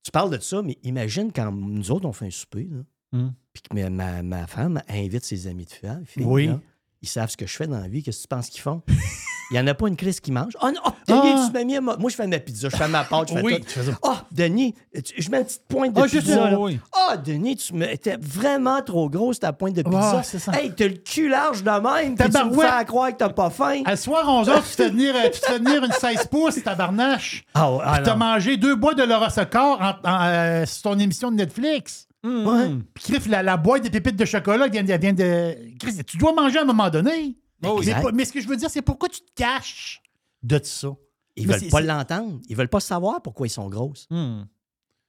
Tu 0.04 0.10
parles 0.12 0.30
de 0.30 0.40
ça, 0.40 0.62
mais 0.62 0.78
imagine 0.84 1.32
quand 1.34 1.50
nous 1.52 1.90
autres, 1.90 2.06
on 2.06 2.12
fait 2.12 2.26
un 2.26 2.30
souper, 2.30 2.68
là, 2.70 2.78
Hum. 3.12 3.32
puis 3.52 3.62
que 3.62 3.74
ma, 3.74 3.90
ma- 3.90 4.22
ma 4.22 4.46
femme 4.46 4.80
invite 4.88 5.24
ses 5.24 5.46
amis 5.48 5.64
de 5.64 5.70
filles, 5.70 5.90
filles, 6.06 6.24
Oui. 6.24 6.46
là, 6.46 6.60
ils 7.02 7.08
savent 7.08 7.28
ce 7.30 7.36
que 7.36 7.46
je 7.46 7.54
fais 7.56 7.66
dans 7.66 7.80
la 7.80 7.88
vie, 7.88 8.02
qu'est-ce 8.02 8.18
que 8.18 8.22
tu 8.22 8.28
penses 8.28 8.48
qu'ils 8.50 8.60
font? 8.62 8.82
Il 9.50 9.54
n'y 9.54 9.60
en 9.60 9.66
a 9.66 9.72
pas 9.74 9.88
une 9.88 9.96
crise 9.96 10.20
qui 10.20 10.30
mange? 10.30 10.52
Oh 10.62 10.66
non, 10.66 10.80
oh, 10.84 10.90
Denis, 11.06 11.20
Ah. 11.34 11.44
tu 11.46 11.52
m'as 11.58 11.64
mis 11.64 11.76
à 11.76 11.80
ma- 11.80 11.96
Moi, 11.96 12.10
je 12.10 12.16
fais 12.16 12.26
ma 12.26 12.38
pizza, 12.38 12.68
je 12.70 12.76
fais 12.76 12.86
ma 12.88 13.02
pâte, 13.04 13.30
je 13.30 13.34
fais 13.34 13.42
Oui, 13.42 13.60
tout. 13.60 13.80
Oh, 14.02 14.12
Denis, 14.30 14.74
tu- 15.02 15.14
je 15.22 15.30
mets 15.30 15.38
une 15.38 15.44
petite 15.44 15.62
pointe 15.66 15.94
de 15.94 16.00
Ah, 16.02 16.04
pizza. 16.06 16.50
là. 16.50 16.58
oui. 16.60 16.78
Ah, 16.92 17.16
Denis, 17.16 17.56
tu 17.56 17.72
me... 17.74 17.96
t'es 17.96 18.16
vraiment 18.20 18.82
trop 18.82 19.08
grosse 19.08 19.40
ta 19.40 19.54
pointe 19.54 19.74
de 19.74 19.82
pizza. 19.82 20.16
Ah, 20.18 20.22
c'est 20.22 20.38
ça. 20.38 20.52
Hey, 20.52 20.72
t'as 20.76 20.88
le 20.88 20.94
cul 20.96 21.28
large 21.30 21.62
de 21.64 21.70
même, 21.70 22.14
puis 22.14 22.28
tu 22.28 22.44
me 22.44 22.52
fais 22.60 22.84
croire 22.84 23.10
que 23.10 23.16
t'as 23.16 23.28
pas 23.30 23.48
faim. 23.48 23.80
À 23.86 23.96
soir, 23.96 24.26
11h, 24.28 24.54
tu 24.56 24.60
te 24.76 24.82
fais 24.82 24.90
venir, 24.90 25.14
euh, 25.16 25.30
tu 25.32 25.40
te 25.40 25.46
fais 25.46 25.58
venir 25.58 25.82
une 25.82 25.92
16 25.92 26.26
pouces, 26.26 26.62
tabarnache. 26.62 27.44
Ah, 27.54 27.72
ouais, 27.72 27.78
ah, 27.84 28.00
t'as 28.04 28.16
mangé 28.16 28.58
deux 28.58 28.74
boîtes 28.76 28.98
de 28.98 29.04
Laura 29.04 29.30
Socor 29.30 29.80
en, 29.80 30.08
en, 30.08 30.24
euh, 30.26 30.66
sur 30.66 30.82
ton 30.82 30.98
émission 30.98 31.30
de 31.30 31.36
Netflix. 31.36 32.06
Ouais. 32.22 32.70
Puis 32.94 33.14
la, 33.28 33.42
la 33.42 33.56
boîte 33.56 33.84
de 33.84 33.88
pépites 33.88 34.16
de 34.16 34.24
chocolat 34.26 34.66
elle 34.66 34.72
vient, 34.72 34.84
elle 34.86 35.00
vient 35.00 35.12
de. 35.14 35.54
Chris, 35.78 35.96
tu 36.04 36.18
dois 36.18 36.34
manger 36.34 36.58
à 36.58 36.62
un 36.62 36.66
moment 36.66 36.90
donné. 36.90 37.36
Oh, 37.64 37.74
mais, 37.76 37.86
exact. 37.88 38.02
pas- 38.02 38.12
mais 38.12 38.24
ce 38.24 38.32
que 38.32 38.40
je 38.40 38.48
veux 38.48 38.56
dire, 38.56 38.70
c'est 38.70 38.82
pourquoi 38.82 39.08
tu 39.08 39.20
te 39.20 39.32
caches 39.34 40.02
de 40.42 40.60
ça? 40.62 40.88
Ils 41.36 41.46
Mais 41.46 41.52
veulent 41.54 41.60
c'est- 41.62 41.68
pas 41.70 41.80
c'est- 41.80 41.86
l'entendre. 41.86 42.40
Ils 42.48 42.56
veulent 42.56 42.68
pas 42.68 42.80
savoir 42.80 43.22
pourquoi 43.22 43.46
ils 43.46 43.50
sont 43.50 43.68
grosses. 43.68 44.06
Hum. 44.10 44.46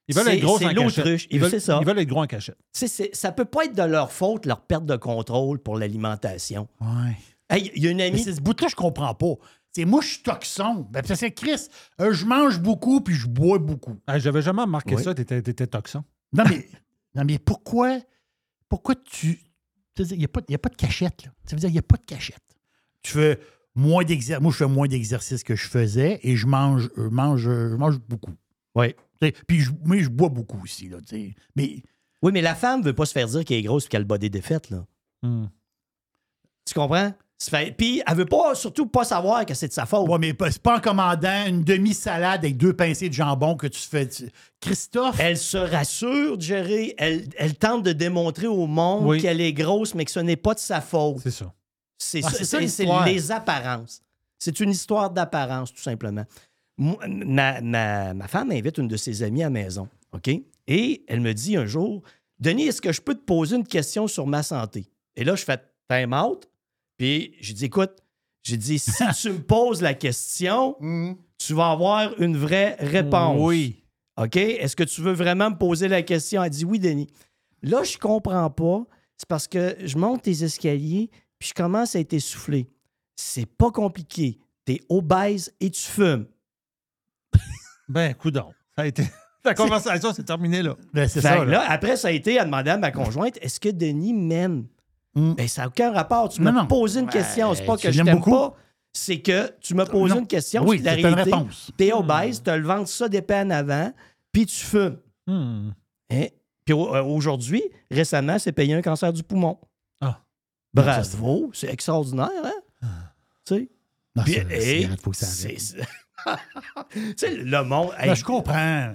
Ils 0.07 0.15
veulent 0.15 0.25
C'est- 0.25 0.37
être 0.37 0.41
gros 0.43 0.57
c'est 0.57 0.65
en 0.65 0.73
cachette. 0.73 1.27
Ils 1.29 1.39
veulent, 1.39 1.51
c'est 1.51 1.59
ça. 1.59 1.77
ils 1.81 1.85
veulent 1.85 1.99
être 1.99 2.07
gros 2.07 2.21
en 2.23 2.27
cachette. 2.27 2.57
Sais, 2.71 2.87
c'est- 2.87 3.15
ça 3.15 3.31
peut 3.31 3.45
pas 3.45 3.65
être 3.65 3.75
de 3.75 3.83
leur 3.83 4.11
faute, 4.11 4.45
leur 4.47 4.61
perte 4.61 4.85
de 4.85 4.95
contrôle 4.95 5.59
pour 5.59 5.77
l'alimentation. 5.77 6.67
Ouais. 6.81 7.15
Hey, 7.49 7.71
il 7.75 7.83
y 7.83 7.87
a 7.87 7.91
une 7.91 8.01
amie. 8.01 8.19
c'est 8.19 8.33
ce 8.33 8.41
bout-là, 8.41 8.67
je 8.69 8.75
comprends 8.75 9.13
pas. 9.13 9.33
C'est 9.71 9.85
moi, 9.85 10.01
je 10.01 10.07
suis 10.07 10.23
toxon. 10.23 10.87
Ben, 10.89 11.03
parce 11.07 11.19
que 11.19 11.27
Chris, 11.27 11.67
euh, 12.01 12.11
je 12.11 12.25
mange 12.25 12.59
beaucoup 12.59 13.01
puis 13.01 13.13
je 13.13 13.27
bois 13.27 13.59
beaucoup. 13.59 13.95
Ah, 14.07 14.17
J'avais 14.17 14.41
jamais 14.41 14.63
remarqué 14.63 14.95
Oui. 14.95 15.03
ça, 15.03 15.13
t'étais 15.13 15.37
étais 15.37 15.67
toxon. 15.67 16.03
Non, 16.33 16.43
mais, 16.49 16.67
non, 17.13 17.23
mais 17.25 17.37
pourquoi, 17.37 17.99
pourquoi 18.67 18.95
tu. 18.95 19.39
Il 19.97 20.17
n'y 20.17 20.25
a, 20.25 20.27
pas- 20.27 20.41
y 20.47 20.55
a 20.55 20.59
pas 20.59 20.69
de 20.69 20.75
cachette, 20.75 21.25
là. 21.25 21.31
Ça 21.45 21.55
veut 21.55 21.59
dire 21.59 21.67
qu'il 21.69 21.73
n'y 21.73 21.79
a 21.79 21.81
pas 21.83 21.97
de 21.97 22.05
cachette. 22.05 22.43
Tu 23.01 23.11
fais 23.13 23.39
moins 23.75 24.03
d'exercice. 24.03 24.41
Moi, 24.41 24.51
je 24.51 24.57
fais 24.57 24.67
moins 24.67 24.87
d'exercices 24.87 25.43
que 25.43 25.55
je 25.55 25.67
faisais 25.67 26.19
et 26.23 26.35
je 26.35 26.45
mange, 26.47 26.89
euh, 26.97 27.09
mange, 27.09 27.47
euh, 27.47 27.69
je 27.71 27.75
mange 27.75 27.99
beaucoup. 27.99 28.33
Oui. 28.75 28.95
Puis, 29.47 29.59
je, 29.61 29.71
mais 29.85 29.99
je 30.01 30.09
bois 30.09 30.29
beaucoup 30.29 30.61
aussi, 30.63 30.87
là. 30.89 30.99
tu 31.01 31.07
sais. 31.07 31.35
Mais 31.55 31.83
Oui, 32.21 32.31
mais 32.31 32.41
la 32.41 32.55
femme 32.55 32.81
veut 32.81 32.93
pas 32.93 33.05
se 33.05 33.11
faire 33.13 33.27
dire 33.27 33.43
qu'elle 33.43 33.57
est 33.57 33.63
grosse 33.63 33.85
et 33.85 33.89
qu'elle 33.89 34.05
bat 34.05 34.17
des 34.17 34.29
défaites, 34.29 34.69
là. 34.69 34.85
Hmm. 35.23 35.47
Tu 36.65 36.73
comprends? 36.73 37.13
Puis 37.77 38.01
elle 38.05 38.15
veut 38.17 38.25
pas, 38.25 38.53
surtout 38.53 38.85
pas 38.85 39.05
savoir 39.05 39.45
que 39.45 39.53
c'est 39.53 39.69
de 39.69 39.73
sa 39.73 39.85
faute. 39.85 40.07
Ouais, 40.09 40.17
mais 40.19 40.35
c'est 40.51 40.61
pas 40.61 40.77
en 40.77 40.81
commandant 40.81 41.45
une 41.47 41.63
demi-salade 41.63 42.43
avec 42.43 42.57
deux 42.57 42.73
pincées 42.73 43.07
de 43.07 43.13
jambon 43.13 43.55
que 43.55 43.67
tu 43.67 43.79
fais. 43.79 44.07
tu- 44.09 44.29
Christophe? 44.59 45.17
Elle 45.19 45.37
se 45.37 45.57
rassure, 45.57 46.39
Jerry. 46.39 46.93
Elle, 46.97 47.27
elle 47.37 47.55
tente 47.55 47.83
de 47.83 47.93
démontrer 47.93 48.47
au 48.47 48.67
monde 48.67 49.05
Oui. 49.05 49.21
qu'elle 49.21 49.39
est 49.39 49.53
grosse, 49.53 49.95
mais 49.95 50.03
que 50.03 50.11
ce 50.11 50.19
n'est 50.19 50.35
pas 50.35 50.53
de 50.53 50.59
sa 50.59 50.81
faute. 50.81 51.19
C'est 51.23 51.31
ça. 51.31 51.53
C'est 51.97 52.21
Ah, 52.25 52.29
ça- 52.29 53.05
les 53.05 53.31
apparences. 53.31 54.01
C'est 54.37 54.59
une 54.59 54.71
histoire 54.71 55.09
d'apparence, 55.09 55.73
tout 55.73 55.81
simplement. 55.81 56.23
Moi, 56.77 56.97
Ma, 57.07 57.59
ma- 57.61 58.13
ma 58.13 58.27
femme 58.27 58.51
invite 58.51 58.77
une 58.77 58.87
de 58.87 58.95
ses 58.97 59.23
amies 59.23 59.43
à 59.43 59.47
la 59.47 59.49
maison, 59.49 59.87
OK? 60.13 60.29
Et 60.67 61.03
elle 61.07 61.19
me 61.21 61.33
dit 61.33 61.55
un 61.57 61.65
jour, 61.65 62.01
Denis, 62.39 62.67
est-ce 62.67 62.81
que 62.81 62.93
je 62.93 63.01
peux 63.01 63.15
te 63.15 63.23
poser 63.23 63.57
une 63.57 63.67
question 63.67 64.07
sur 64.07 64.25
ma 64.27 64.43
santé? 64.43 64.85
Et 65.17 65.25
là, 65.25 65.35
je 65.35 65.43
fais 65.43 65.59
time 65.89 66.13
out. 66.13 66.47
Puis 66.99 67.33
j'ai 67.39 67.53
dit, 67.53 67.65
écoute, 67.65 67.93
j'ai 68.43 68.57
dit, 68.57 68.77
si 68.77 68.91
tu 69.21 69.31
me 69.31 69.41
poses 69.41 69.81
la 69.81 69.95
question, 69.95 70.75
tu 71.39 71.53
vas 71.53 71.71
avoir 71.71 72.19
une 72.21 72.37
vraie 72.37 72.75
réponse. 72.79 73.37
Oui. 73.39 73.83
OK? 74.17 74.35
Est-ce 74.35 74.75
que 74.75 74.83
tu 74.83 75.01
veux 75.01 75.13
vraiment 75.13 75.49
me 75.49 75.55
poser 75.57 75.87
la 75.87 76.01
question? 76.03 76.43
Elle 76.43 76.49
dit 76.51 76.65
oui, 76.65 76.77
Denis. 76.77 77.07
Là, 77.63 77.83
je 77.83 77.97
comprends 77.97 78.49
pas. 78.49 78.83
C'est 79.17 79.27
parce 79.27 79.47
que 79.47 79.75
je 79.83 79.97
monte 79.97 80.23
tes 80.23 80.43
escaliers, 80.43 81.09
puis 81.39 81.49
je 81.49 81.53
commence 81.53 81.95
à 81.95 81.99
être 81.99 82.13
essoufflé. 82.13 82.67
C'est 83.15 83.45
pas 83.45 83.71
compliqué. 83.71 84.37
T'es 84.65 84.79
obèse 84.89 85.53
et 85.59 85.71
tu 85.71 85.81
fumes. 85.81 86.27
Ben, 87.87 88.13
coudon. 88.13 88.53
Ça 88.75 88.83
a 88.83 88.85
été. 88.87 89.03
La 89.45 89.53
conversation 89.55 90.13
s'est 90.13 90.23
terminée 90.23 90.61
là. 90.61 90.75
Ben, 90.93 91.07
c'est 91.07 91.21
Fait 91.21 91.29
ça. 91.29 91.37
que 91.37 91.41
là. 91.43 91.63
là, 91.63 91.71
après, 91.71 91.95
ça 91.97 92.09
a 92.09 92.11
été 92.11 92.37
à 92.37 92.45
demander 92.45 92.71
à 92.71 92.77
ma 92.77 92.91
conjointe 92.91 93.37
est-ce 93.41 93.59
que 93.59 93.69
Denis 93.69 94.13
m'aime? 94.13 94.67
Mm. 95.15 95.33
Ben, 95.33 95.47
ça 95.47 95.61
n'a 95.63 95.67
aucun 95.67 95.91
rapport. 95.91 96.29
Tu 96.29 96.41
m'as 96.41 96.65
posé 96.65 96.99
une 96.99 97.09
question. 97.09 97.53
C'est 97.55 97.65
pas 97.65 97.77
que 97.77 97.91
je 97.91 98.01
t'aime 98.03 98.21
pas. 98.21 98.55
C'est 98.91 99.19
que 99.19 99.51
tu 99.61 99.75
m'as 99.75 99.85
posé 99.85 100.13
Non. 100.15 100.21
une 100.21 100.27
question. 100.27 100.63
Oui, 100.65 100.81
c'est 100.83 100.95
c'est 100.95 101.01
une 101.01 101.13
réponse. 101.13 101.71
T'es 101.77 101.93
obèse, 101.93 102.41
t'as 102.43 102.57
le 102.57 102.65
ventre 102.65 102.89
ça 102.89 103.07
d'épais 103.07 103.41
en 103.41 103.49
avant, 103.51 103.93
puis 104.31 104.45
tu 104.47 104.55
fumes. 104.55 104.97
Hmm. 105.27 105.69
Hein? 106.11 106.25
Puis 106.65 106.73
euh, 106.73 107.03
aujourd'hui, 107.03 107.61
récemment, 107.91 108.39
c'est 108.39 108.51
payé 108.51 108.73
un 108.73 108.81
cancer 108.81 109.13
du 109.13 109.21
poumon. 109.23 109.59
Ah. 110.01 110.19
Bravo, 110.73 111.51
c'est 111.53 111.71
extraordinaire, 111.71 112.29
hein? 112.43 112.87
Tu 113.45 113.55
sais? 113.55 113.69
Non, 114.15 114.23
Puis, 114.23 114.87
faut 115.03 115.11
que 115.11 115.17
ça 115.17 115.25
c'est- 115.27 115.59
c'est- 115.59 115.77
tu 116.91 117.13
sais, 117.15 117.35
le 117.35 117.63
monde. 117.63 117.91
hey, 117.99 118.15
je 118.15 118.23
comprends. 118.23 118.93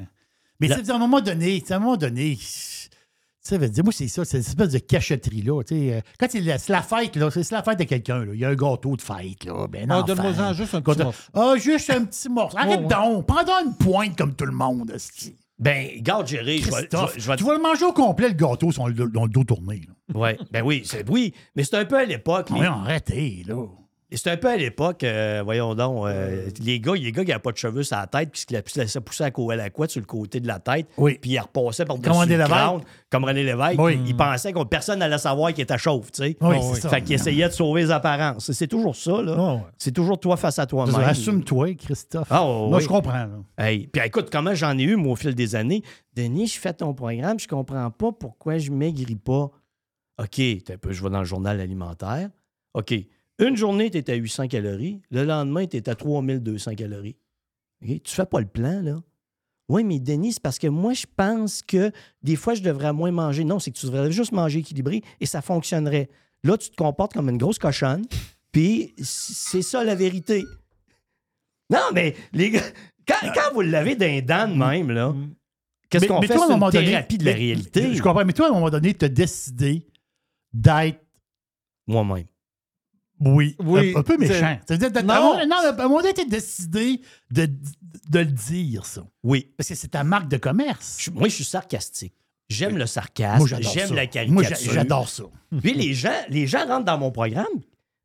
Mais 0.60 0.68
sais, 0.68 0.90
à 0.90 0.94
un 0.94 0.98
moment 0.98 1.20
donné, 1.20 1.62
à 1.70 1.74
un 1.74 1.78
moment 1.78 1.96
donné, 1.96 2.36
ça 3.46 3.58
veut 3.58 3.68
dire, 3.68 3.84
moi, 3.84 3.92
c'est 3.92 4.08
ça, 4.08 4.24
c'est 4.24 4.38
cette 4.42 4.48
espèce 4.48 4.70
de 4.72 4.78
sais, 5.68 5.92
euh, 5.94 6.00
Quand 6.18 6.26
c'est 6.30 6.40
la, 6.40 6.58
c'est 6.58 6.72
la 6.72 6.82
fête, 6.82 7.14
là, 7.16 7.30
c'est 7.30 7.50
la 7.52 7.62
fête 7.62 7.78
de 7.78 7.84
quelqu'un, 7.84 8.24
là, 8.24 8.32
il 8.34 8.40
y 8.40 8.44
a 8.44 8.48
un 8.48 8.54
gâteau 8.54 8.96
de 8.96 9.02
fête, 9.02 9.44
là. 9.44 9.66
Ben, 9.68 9.86
Ah. 9.90 10.02
Donne-moi-en 10.02 10.52
juste 10.54 10.74
un 10.74 10.80
petit 10.80 10.90
Gâteau- 10.96 11.04
morceau. 11.04 11.22
Ah, 11.34 11.54
juste 11.58 11.90
un 11.90 12.04
petit 12.06 12.28
morceau. 12.30 12.56
Arrête 12.56 12.80
Ouais, 12.80 12.86
ouais. 12.86 13.12
donc, 13.12 13.26
prends-en 13.26 13.66
une 13.66 13.74
pointe 13.76 14.16
comme 14.16 14.34
tout 14.34 14.46
le 14.46 14.52
monde. 14.52 14.90
esti. 14.94 15.36
Ben, 15.58 15.88
garde, 16.00 16.26
Jerry, 16.26 16.58
je 16.58 16.70
vais, 16.70 16.88
je 17.16 17.32
tu 17.36 17.44
vas 17.44 17.54
le 17.54 17.62
manger 17.62 17.84
au 17.84 17.92
complet, 17.92 18.28
le 18.28 18.34
gâteau, 18.34 18.72
sur 18.72 18.88
le, 18.88 18.94
dans 19.08 19.24
le 19.24 19.30
dos 19.30 19.44
tourné. 19.44 19.82
Là. 19.86 20.18
Ouais, 20.18 20.36
ben 20.50 20.62
oui, 20.64 20.82
c'est 20.84 21.08
oui, 21.08 21.32
mais 21.54 21.62
c'est 21.64 21.76
un 21.76 21.84
peu 21.84 21.96
à 21.98 22.04
l'époque. 22.04 22.50
les- 22.50 22.60
Oui, 22.60 22.66
arrêtez, 22.66 23.44
là. 23.46 23.64
C'est 24.16 24.30
un 24.30 24.36
peu 24.36 24.48
à 24.48 24.56
l'époque, 24.56 25.02
euh, 25.04 25.42
voyons 25.44 25.74
donc, 25.74 26.06
euh, 26.06 26.48
les 26.60 26.80
gars, 26.80 26.94
les 26.94 27.12
gars 27.12 27.22
qui 27.24 27.30
n'avaient 27.30 27.40
pas 27.42 27.52
de 27.52 27.56
cheveux 27.56 27.82
sur 27.82 27.96
la 27.96 28.06
tête, 28.06 28.30
puis 28.30 28.44
qui 28.46 28.72
se 28.72 28.80
laissaient 28.80 29.00
pousser 29.00 29.24
à, 29.24 29.30
co- 29.30 29.50
à 29.50 29.56
la 29.56 29.70
couette 29.70 29.90
sur 29.90 30.00
le 30.00 30.06
côté 30.06 30.40
de 30.40 30.46
la 30.46 30.58
tête, 30.58 30.86
Oui. 30.96 31.18
puis 31.20 31.30
ils 31.32 31.38
repassaient 31.38 31.84
par-dessus 31.84 32.08
Comme 32.10 32.18
René 32.20 32.36
le 32.36 32.44
crâne, 32.44 32.80
comme 33.10 33.24
René 33.24 33.42
Lévesque. 33.44 33.78
Oui. 33.80 33.98
Ils 34.06 34.16
pensaient 34.16 34.52
que 34.52 34.62
personne 34.64 34.98
n'allait 34.98 35.18
savoir 35.18 35.52
qu'il 35.52 35.62
était 35.62 35.78
chauve, 35.78 36.10
tu 36.10 36.22
sais. 36.22 36.36
Oui. 36.40 36.56
Fait 36.88 37.02
qu'ils 37.02 37.14
essayaient 37.14 37.48
de 37.48 37.52
sauver 37.52 37.82
les 37.82 37.90
apparences. 37.90 38.50
C'est 38.52 38.66
toujours 38.68 38.96
ça, 38.96 39.22
là. 39.22 39.36
Ouais. 39.54 39.60
C'est 39.78 39.92
toujours 39.92 40.18
toi 40.18 40.36
face 40.36 40.58
à 40.58 40.66
toi-même. 40.66 40.94
Assume-toi, 40.96 41.74
Christophe. 41.74 42.28
Ah, 42.30 42.42
Moi, 42.44 42.76
oui. 42.78 42.82
je 42.82 42.88
comprends. 42.88 43.26
Hey, 43.58 43.86
puis 43.88 44.02
écoute, 44.04 44.28
comment 44.30 44.54
j'en 44.54 44.76
ai 44.78 44.82
eu, 44.82 44.96
moi, 44.96 45.12
au 45.12 45.16
fil 45.16 45.34
des 45.34 45.54
années? 45.54 45.82
Denis, 46.14 46.46
je 46.48 46.58
fais 46.60 46.72
ton 46.72 46.94
programme, 46.94 47.38
je 47.40 47.48
comprends 47.48 47.90
pas 47.90 48.12
pourquoi 48.12 48.58
je 48.58 48.70
maigris 48.70 49.16
pas. 49.16 49.50
OK, 50.22 50.38
un 50.38 50.76
peu, 50.80 50.92
je 50.92 51.02
vais 51.02 51.10
dans 51.10 51.18
le 51.20 51.24
journal 51.24 51.60
alimentaire. 51.60 52.28
OK, 52.74 52.92
une 53.38 53.56
journée, 53.56 53.90
tu 53.90 53.98
es 53.98 54.10
à 54.10 54.14
800 54.14 54.48
calories. 54.48 55.00
Le 55.10 55.24
lendemain, 55.24 55.66
tu 55.66 55.76
es 55.76 55.88
à 55.88 55.94
3200 55.94 56.74
calories. 56.74 57.16
OK, 57.82 58.02
Tu 58.02 58.14
fais 58.14 58.26
pas 58.26 58.40
le 58.40 58.46
plan, 58.46 58.80
là. 58.82 59.02
Oui, 59.68 59.82
mais 59.82 59.98
Denis, 59.98 60.34
c'est 60.34 60.42
parce 60.42 60.58
que 60.58 60.66
moi, 60.66 60.92
je 60.92 61.06
pense 61.16 61.62
que 61.62 61.90
des 62.22 62.36
fois, 62.36 62.54
je 62.54 62.62
devrais 62.62 62.92
moins 62.92 63.10
manger. 63.10 63.44
Non, 63.44 63.58
c'est 63.58 63.70
que 63.70 63.78
tu 63.78 63.86
devrais 63.86 64.12
juste 64.12 64.32
manger 64.32 64.58
équilibré 64.58 65.02
et 65.20 65.26
ça 65.26 65.40
fonctionnerait. 65.40 66.10
Là, 66.42 66.58
tu 66.58 66.68
te 66.70 66.76
comportes 66.76 67.14
comme 67.14 67.30
une 67.30 67.38
grosse 67.38 67.58
cochonne, 67.58 68.04
puis 68.52 68.94
c'est 68.98 69.62
ça 69.62 69.82
la 69.82 69.94
vérité. 69.94 70.44
Non, 71.70 71.80
mais 71.94 72.14
les 72.34 72.50
gars, 72.50 72.60
quand, 73.08 73.26
quand 73.34 73.54
vous 73.54 73.62
l'avez 73.62 73.96
d'un 73.96 74.20
dents 74.20 74.46
de 74.48 74.54
même, 74.54 74.90
là, 74.90 75.14
qu'est-ce 75.88 76.02
Mais- 76.04 76.08
qu'on 76.08 76.20
fait? 76.20 76.28
toi, 76.34 76.36
à 76.36 76.40
un 76.42 76.48
une 76.48 76.52
moment 76.60 76.70
donné- 76.70 76.86
thérapie 76.88 77.16
de 77.18 77.24
la 77.24 77.32
mais- 77.32 77.38
réalité. 77.38 77.94
Je 77.94 78.02
comprends, 78.02 78.24
mais 78.26 78.34
toi, 78.34 78.46
à 78.46 78.50
un 78.50 78.52
moment 78.52 78.68
donné, 78.70 78.92
tu 78.92 79.06
as 79.06 79.08
décidé 79.08 79.86
d'être, 80.52 81.00
Moi-même. 81.86 82.26
Oui, 83.24 83.56
Oui, 83.64 83.92
un, 83.94 84.00
un 84.00 84.02
peu 84.02 84.14
c'est- 84.20 84.28
méchant. 84.28 84.58
Ça 84.68 84.76
veut 84.76 84.90
dire, 84.90 85.04
Non. 85.04 85.36
non, 85.46 85.56
à 85.56 85.68
un 85.70 85.72
moment 85.88 86.00
donné, 86.00 86.14
tu 86.14 86.22
as 86.22 86.24
décidé 86.24 87.00
de, 87.30 87.46
de 88.10 88.18
le 88.18 88.24
dire, 88.26 88.86
ça. 88.86 89.02
Oui. 89.22 89.50
Parce 89.56 89.68
que 89.68 89.74
c'est 89.74 89.88
ta 89.88 90.04
marque 90.04 90.28
de 90.28 90.36
commerce. 90.36 90.96
Je- 91.00 91.10
moi, 91.10 91.28
je 91.28 91.34
suis 91.34 91.44
sarcastique. 91.44 92.14
J'aime 92.48 92.76
le 92.76 92.86
sarcasme. 92.86 93.38
Moi, 93.38 93.60
J'aime 93.62 93.94
la 93.94 94.02
Moi, 94.02 94.06
caricature. 94.06 94.56
j'a- 94.72 94.72
j'adore 94.74 95.08
ça. 95.08 95.24
Puis 95.62 95.72
les 95.74 95.94
gens, 95.94 96.12
les 96.28 96.46
gens 96.46 96.66
rentrent 96.66 96.84
dans 96.84 96.98
mon 96.98 97.10
programme. 97.10 97.46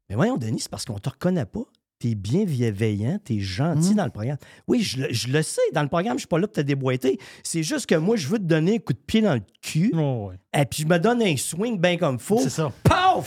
Mais 0.09 0.15
voyons, 0.15 0.38
Denis, 0.38 0.61
c'est 0.61 0.72
parce 0.72 0.86
qu'on 0.86 0.97
te 0.97 1.09
reconnaît 1.09 1.45
pas. 1.45 1.65
T'es 1.99 2.15
bienveillant, 2.15 3.20
t'es 3.24 3.39
gentil 3.41 3.91
Mm. 3.91 3.95
dans 3.95 4.05
le 4.05 4.09
programme. 4.11 4.38
Oui, 4.67 4.82
je, 4.82 5.01
le- 5.01 5.13
je 5.13 5.28
le 5.28 5.41
sais. 5.43 5.59
Dans 5.74 5.82
le 5.82 5.89
programme, 5.89 6.13
je 6.15 6.20
suis 6.22 6.28
pas 6.28 6.39
là 6.39 6.47
pour 6.47 6.55
te 6.55 6.61
déboîter. 6.61 7.20
C'est 7.43 7.61
juste 7.63 7.88
que 7.88 7.95
moi, 7.95 8.15
je 8.15 8.28
veux 8.28 8.38
te 8.39 8.43
donner 8.45 8.76
un 8.76 8.80
coup 8.80 8.93
de 8.93 8.99
pied 9.05 9.22
dans 9.22 9.34
le 9.34 9.41
cul. 9.61 9.91
Oh, 9.93 10.29
ouais. 10.32 10.36
Et 10.62 10.66
puis, 10.66 10.83
je 10.83 10.87
me 10.87 10.97
donne 10.97 11.21
un 11.21 11.36
swing 11.36 11.78
bien 11.78 11.97
comme 11.97 12.17
faut. 12.17 12.39
C'est 12.39 12.50
ça. 12.50 12.71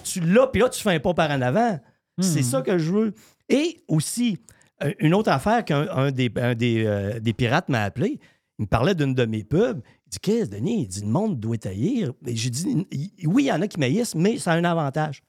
Tu 0.02 0.20
l'as, 0.20 0.46
puis 0.46 0.60
là, 0.62 0.68
tu 0.68 0.80
fais 0.82 0.94
un 0.94 1.00
pas 1.00 1.14
par 1.14 1.30
en 1.30 1.40
avant. 1.42 1.78
Hmm. 2.18 2.22
C'est 2.22 2.42
ça 2.42 2.62
que 2.62 2.78
je 2.78 2.92
veux. 2.92 3.14
Et 3.48 3.80
aussi, 3.88 4.38
euh, 4.82 4.92
une 5.00 5.14
autre 5.14 5.30
affaire 5.30 5.64
qu'un 5.64 5.88
un 5.90 6.10
des, 6.12 6.30
un 6.36 6.54
des, 6.54 6.84
euh, 6.86 7.18
des 7.20 7.32
pirates 7.32 7.68
m'a 7.68 7.82
appelé, 7.82 8.20
il 8.58 8.62
me 8.62 8.66
parlait 8.66 8.94
d'une 8.94 9.14
de 9.14 9.24
mes 9.24 9.44
pubs. 9.44 9.80
Il 10.06 10.10
dit 10.10 10.18
Qu'est-ce, 10.20 10.50
Denis 10.50 10.82
Il 10.82 10.88
dit 10.88 11.00
Le 11.00 11.06
monde 11.08 11.40
doit 11.40 11.58
taillir. 11.58 12.12
Et 12.26 12.36
J'ai 12.36 12.50
dit 12.50 12.86
Oui, 13.24 13.44
il 13.44 13.46
y 13.46 13.52
en 13.52 13.60
a 13.60 13.66
qui 13.68 13.78
maïssent, 13.80 14.14
mais 14.14 14.38
ça 14.38 14.52
a 14.52 14.56
un 14.56 14.64
avantage. 14.64 15.22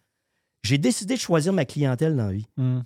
J'ai 0.64 0.78
décidé 0.78 1.16
de 1.16 1.20
choisir 1.20 1.52
ma 1.52 1.66
clientèle 1.66 2.16
dans 2.16 2.28
la 2.28 2.32
vie. 2.34 2.48
Hmm. 2.58 2.82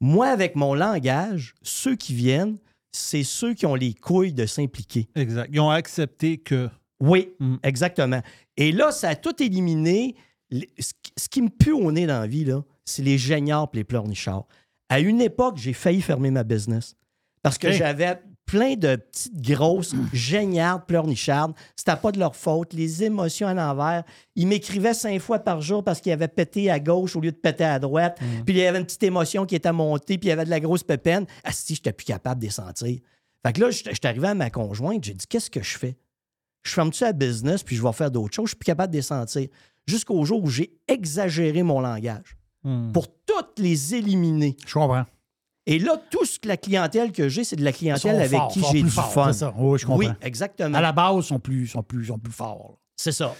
Moi, 0.00 0.28
avec 0.28 0.56
mon 0.56 0.74
langage, 0.74 1.54
ceux 1.62 1.94
qui 1.94 2.14
viennent, 2.14 2.56
c'est 2.92 3.22
ceux 3.22 3.54
qui 3.54 3.66
ont 3.66 3.74
les 3.74 3.94
couilles 3.94 4.32
de 4.32 4.46
s'impliquer. 4.46 5.08
Exact. 5.14 5.48
Ils 5.52 5.60
ont 5.60 5.70
accepté 5.70 6.38
que. 6.38 6.68
Oui, 7.00 7.28
Mm. 7.38 7.56
exactement. 7.62 8.20
Et 8.56 8.72
là, 8.72 8.90
ça 8.92 9.10
a 9.10 9.14
tout 9.14 9.42
éliminé. 9.42 10.16
Ce 10.50 11.28
qui- 11.28 11.42
me 11.42 11.48
pue 11.48 11.72
au 11.72 11.92
nez 11.92 12.06
dans 12.06 12.20
la 12.20 12.26
vie, 12.26 12.44
là, 12.44 12.62
c'est 12.84 13.02
les 13.02 13.18
géniards 13.18 13.68
et 13.74 13.78
les 13.78 13.84
pleurnichards. 13.84 14.46
À 14.88 15.00
une 15.00 15.20
époque, 15.20 15.56
j'ai 15.56 15.72
failli 15.72 16.00
fermer 16.02 16.30
ma 16.30 16.42
business. 16.44 16.96
Parce 17.42 17.56
que 17.56 17.70
j'avais 17.72 18.20
plein 18.44 18.74
de 18.74 18.96
petites 18.96 19.40
grosses 19.40 19.94
géniardes, 20.12 20.84
pleurnichardes. 20.86 21.54
C'était 21.76 21.94
pas 21.96 22.10
de 22.10 22.18
leur 22.18 22.34
faute. 22.34 22.72
Les 22.72 23.04
émotions 23.04 23.46
à 23.46 23.54
l'envers. 23.54 24.02
Ils 24.34 24.48
m'écrivaient 24.48 24.92
cinq 24.94 25.20
fois 25.20 25.38
par 25.38 25.60
jour 25.62 25.84
parce 25.84 26.00
qu'ils 26.00 26.10
avaient 26.12 26.26
pété 26.28 26.68
à 26.70 26.80
gauche 26.80 27.14
au 27.14 27.20
lieu 27.20 27.30
de 27.30 27.36
péter 27.36 27.64
à 27.64 27.78
droite. 27.78 28.18
Puis 28.44 28.54
il 28.54 28.56
y 28.56 28.64
avait 28.66 28.78
une 28.80 28.84
petite 28.84 29.04
émotion 29.04 29.46
qui 29.46 29.54
était 29.54 29.72
montée, 29.72 30.18
puis 30.18 30.26
il 30.26 30.30
y 30.30 30.32
avait 30.32 30.44
de 30.44 30.50
la 30.50 30.60
grosse 30.60 30.82
pépine. 30.82 31.26
Ah 31.44 31.52
si, 31.52 31.76
j'étais 31.76 31.92
plus 31.92 32.04
capable 32.04 32.40
de 32.40 32.46
les 32.46 32.50
sentir. 32.52 32.98
Fait 33.46 33.52
que 33.52 33.60
là, 33.60 33.70
j'étais 33.70 34.08
arrivé 34.08 34.26
à 34.28 34.34
ma 34.34 34.50
conjointe, 34.50 35.04
j'ai 35.04 35.14
dit, 35.14 35.26
qu'est-ce 35.26 35.48
que 35.50 35.62
je 35.62 35.78
fais? 35.78 35.96
je 36.62 36.72
ferme-tu 36.72 37.04
la 37.04 37.14
business 37.14 37.62
puis 37.62 37.74
je 37.74 37.82
vais 37.82 37.92
faire 37.94 38.10
d'autres 38.10 38.34
choses. 38.34 38.46
Je 38.46 38.50
suis 38.50 38.58
plus 38.58 38.66
capable 38.66 38.92
de 38.92 38.98
les 38.98 39.02
sentir. 39.02 39.48
Jusqu'au 39.90 40.24
jour 40.24 40.42
où 40.44 40.48
j'ai 40.48 40.72
exagéré 40.88 41.62
mon 41.62 41.80
langage 41.80 42.36
Hmm. 42.62 42.92
pour 42.92 43.06
toutes 43.24 43.58
les 43.58 43.94
éliminer. 43.94 44.54
Je 44.66 44.74
comprends. 44.74 45.06
Et 45.66 45.78
là, 45.78 45.96
tout 46.10 46.26
ce 46.26 46.38
que 46.38 46.46
la 46.46 46.58
clientèle 46.58 47.10
que 47.10 47.26
j'ai, 47.30 47.42
c'est 47.42 47.56
de 47.56 47.64
la 47.64 47.72
clientèle 47.72 48.16
avec 48.16 48.38
forts, 48.38 48.52
qui 48.52 48.62
j'ai 48.70 48.82
du 48.82 48.90
forts, 48.90 49.12
fun. 49.12 49.32
ça. 49.32 49.54
Oui, 49.56 49.78
je 49.78 49.86
comprends. 49.86 49.98
Oui, 49.98 50.08
exactement. 50.20 50.76
À 50.76 50.80
la 50.82 50.92
base, 50.92 51.24
ils 51.24 51.28
sont 51.28 51.38
plus, 51.40 51.66
sont 51.68 51.82
plus, 51.82 52.04
sont 52.06 52.18
plus 52.18 52.32
forts. 52.32 52.78
C'est 52.96 53.12
ça. 53.12 53.34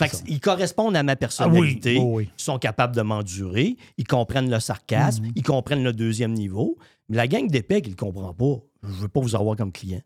Fait 0.00 0.08
que 0.08 0.16
ils 0.26 0.40
correspondent 0.40 0.96
à 0.96 1.02
ma 1.02 1.16
personnalité. 1.16 1.96
Ils 1.96 2.28
sont 2.38 2.58
capables 2.58 2.96
de 2.96 3.02
m'endurer. 3.02 3.76
Ils 3.98 4.06
comprennent 4.06 4.50
le 4.50 4.58
sarcasme. 4.58 5.24
Mhm. 5.26 5.32
Ils 5.36 5.42
comprennent 5.42 5.84
le 5.84 5.92
deuxième 5.92 6.32
niveau. 6.32 6.78
Mais 7.10 7.16
la 7.18 7.28
gang 7.28 7.46
d'épais 7.48 7.82
qui 7.82 7.90
ne 7.90 7.94
comprend 7.94 8.32
pas, 8.32 8.54
je 8.84 8.88
ne 8.88 8.94
veux 8.94 9.08
pas 9.08 9.20
vous 9.20 9.34
avoir 9.36 9.54
comme 9.56 9.70
client. 9.72 10.00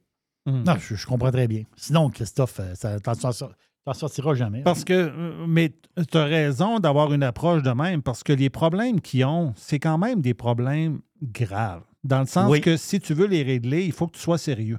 Non, 0.46 0.74
je, 0.80 0.96
je 0.96 1.06
comprends 1.06 1.30
très 1.30 1.46
bien. 1.46 1.62
Sinon, 1.76 2.10
Christophe, 2.10 2.58
euh, 2.60 2.74
ça 2.74 2.98
sor- 3.32 3.52
t'en 3.86 3.94
sortiras 3.94 4.34
jamais. 4.34 4.62
Parce 4.62 4.84
que, 4.84 4.92
euh, 4.92 5.46
mais 5.46 5.72
tu 6.10 6.18
as 6.18 6.24
raison 6.24 6.78
d'avoir 6.80 7.12
une 7.12 7.22
approche 7.22 7.62
de 7.62 7.70
même, 7.70 8.02
parce 8.02 8.22
que 8.22 8.32
les 8.32 8.50
problèmes 8.50 9.00
qu'ils 9.00 9.24
ont, 9.24 9.54
c'est 9.56 9.78
quand 9.78 9.96
même 9.96 10.20
des 10.20 10.34
problèmes 10.34 11.00
graves. 11.22 11.82
Dans 12.04 12.20
le 12.20 12.26
sens 12.26 12.50
Oui. 12.50 12.60
que 12.60 12.76
si 12.76 13.00
tu 13.00 13.14
veux 13.14 13.26
les 13.26 13.42
régler, 13.42 13.84
il 13.84 13.92
faut 13.92 14.06
que 14.06 14.16
tu 14.16 14.20
sois 14.20 14.38
sérieux. 14.38 14.78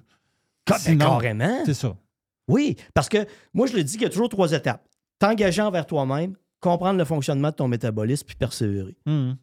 Ca- 0.67 0.75
ben, 0.75 0.81
Sinon, 0.81 1.05
carrément. 1.05 1.63
C'est 1.65 1.73
ça. 1.73 1.95
Oui, 2.47 2.75
parce 2.93 3.09
que 3.09 3.25
moi, 3.53 3.67
je 3.67 3.75
le 3.75 3.83
dis 3.83 3.93
qu'il 3.93 4.03
y 4.03 4.05
a 4.05 4.09
toujours 4.09 4.29
trois 4.29 4.51
étapes. 4.51 4.85
T'engager 5.19 5.61
envers 5.61 5.85
toi-même, 5.85 6.35
comprendre 6.59 6.97
le 6.99 7.05
fonctionnement 7.05 7.49
de 7.49 7.55
ton 7.55 7.67
métabolisme, 7.67 8.25
puis 8.25 8.35
persévérer. 8.35 8.95
Mhm. 9.05 9.37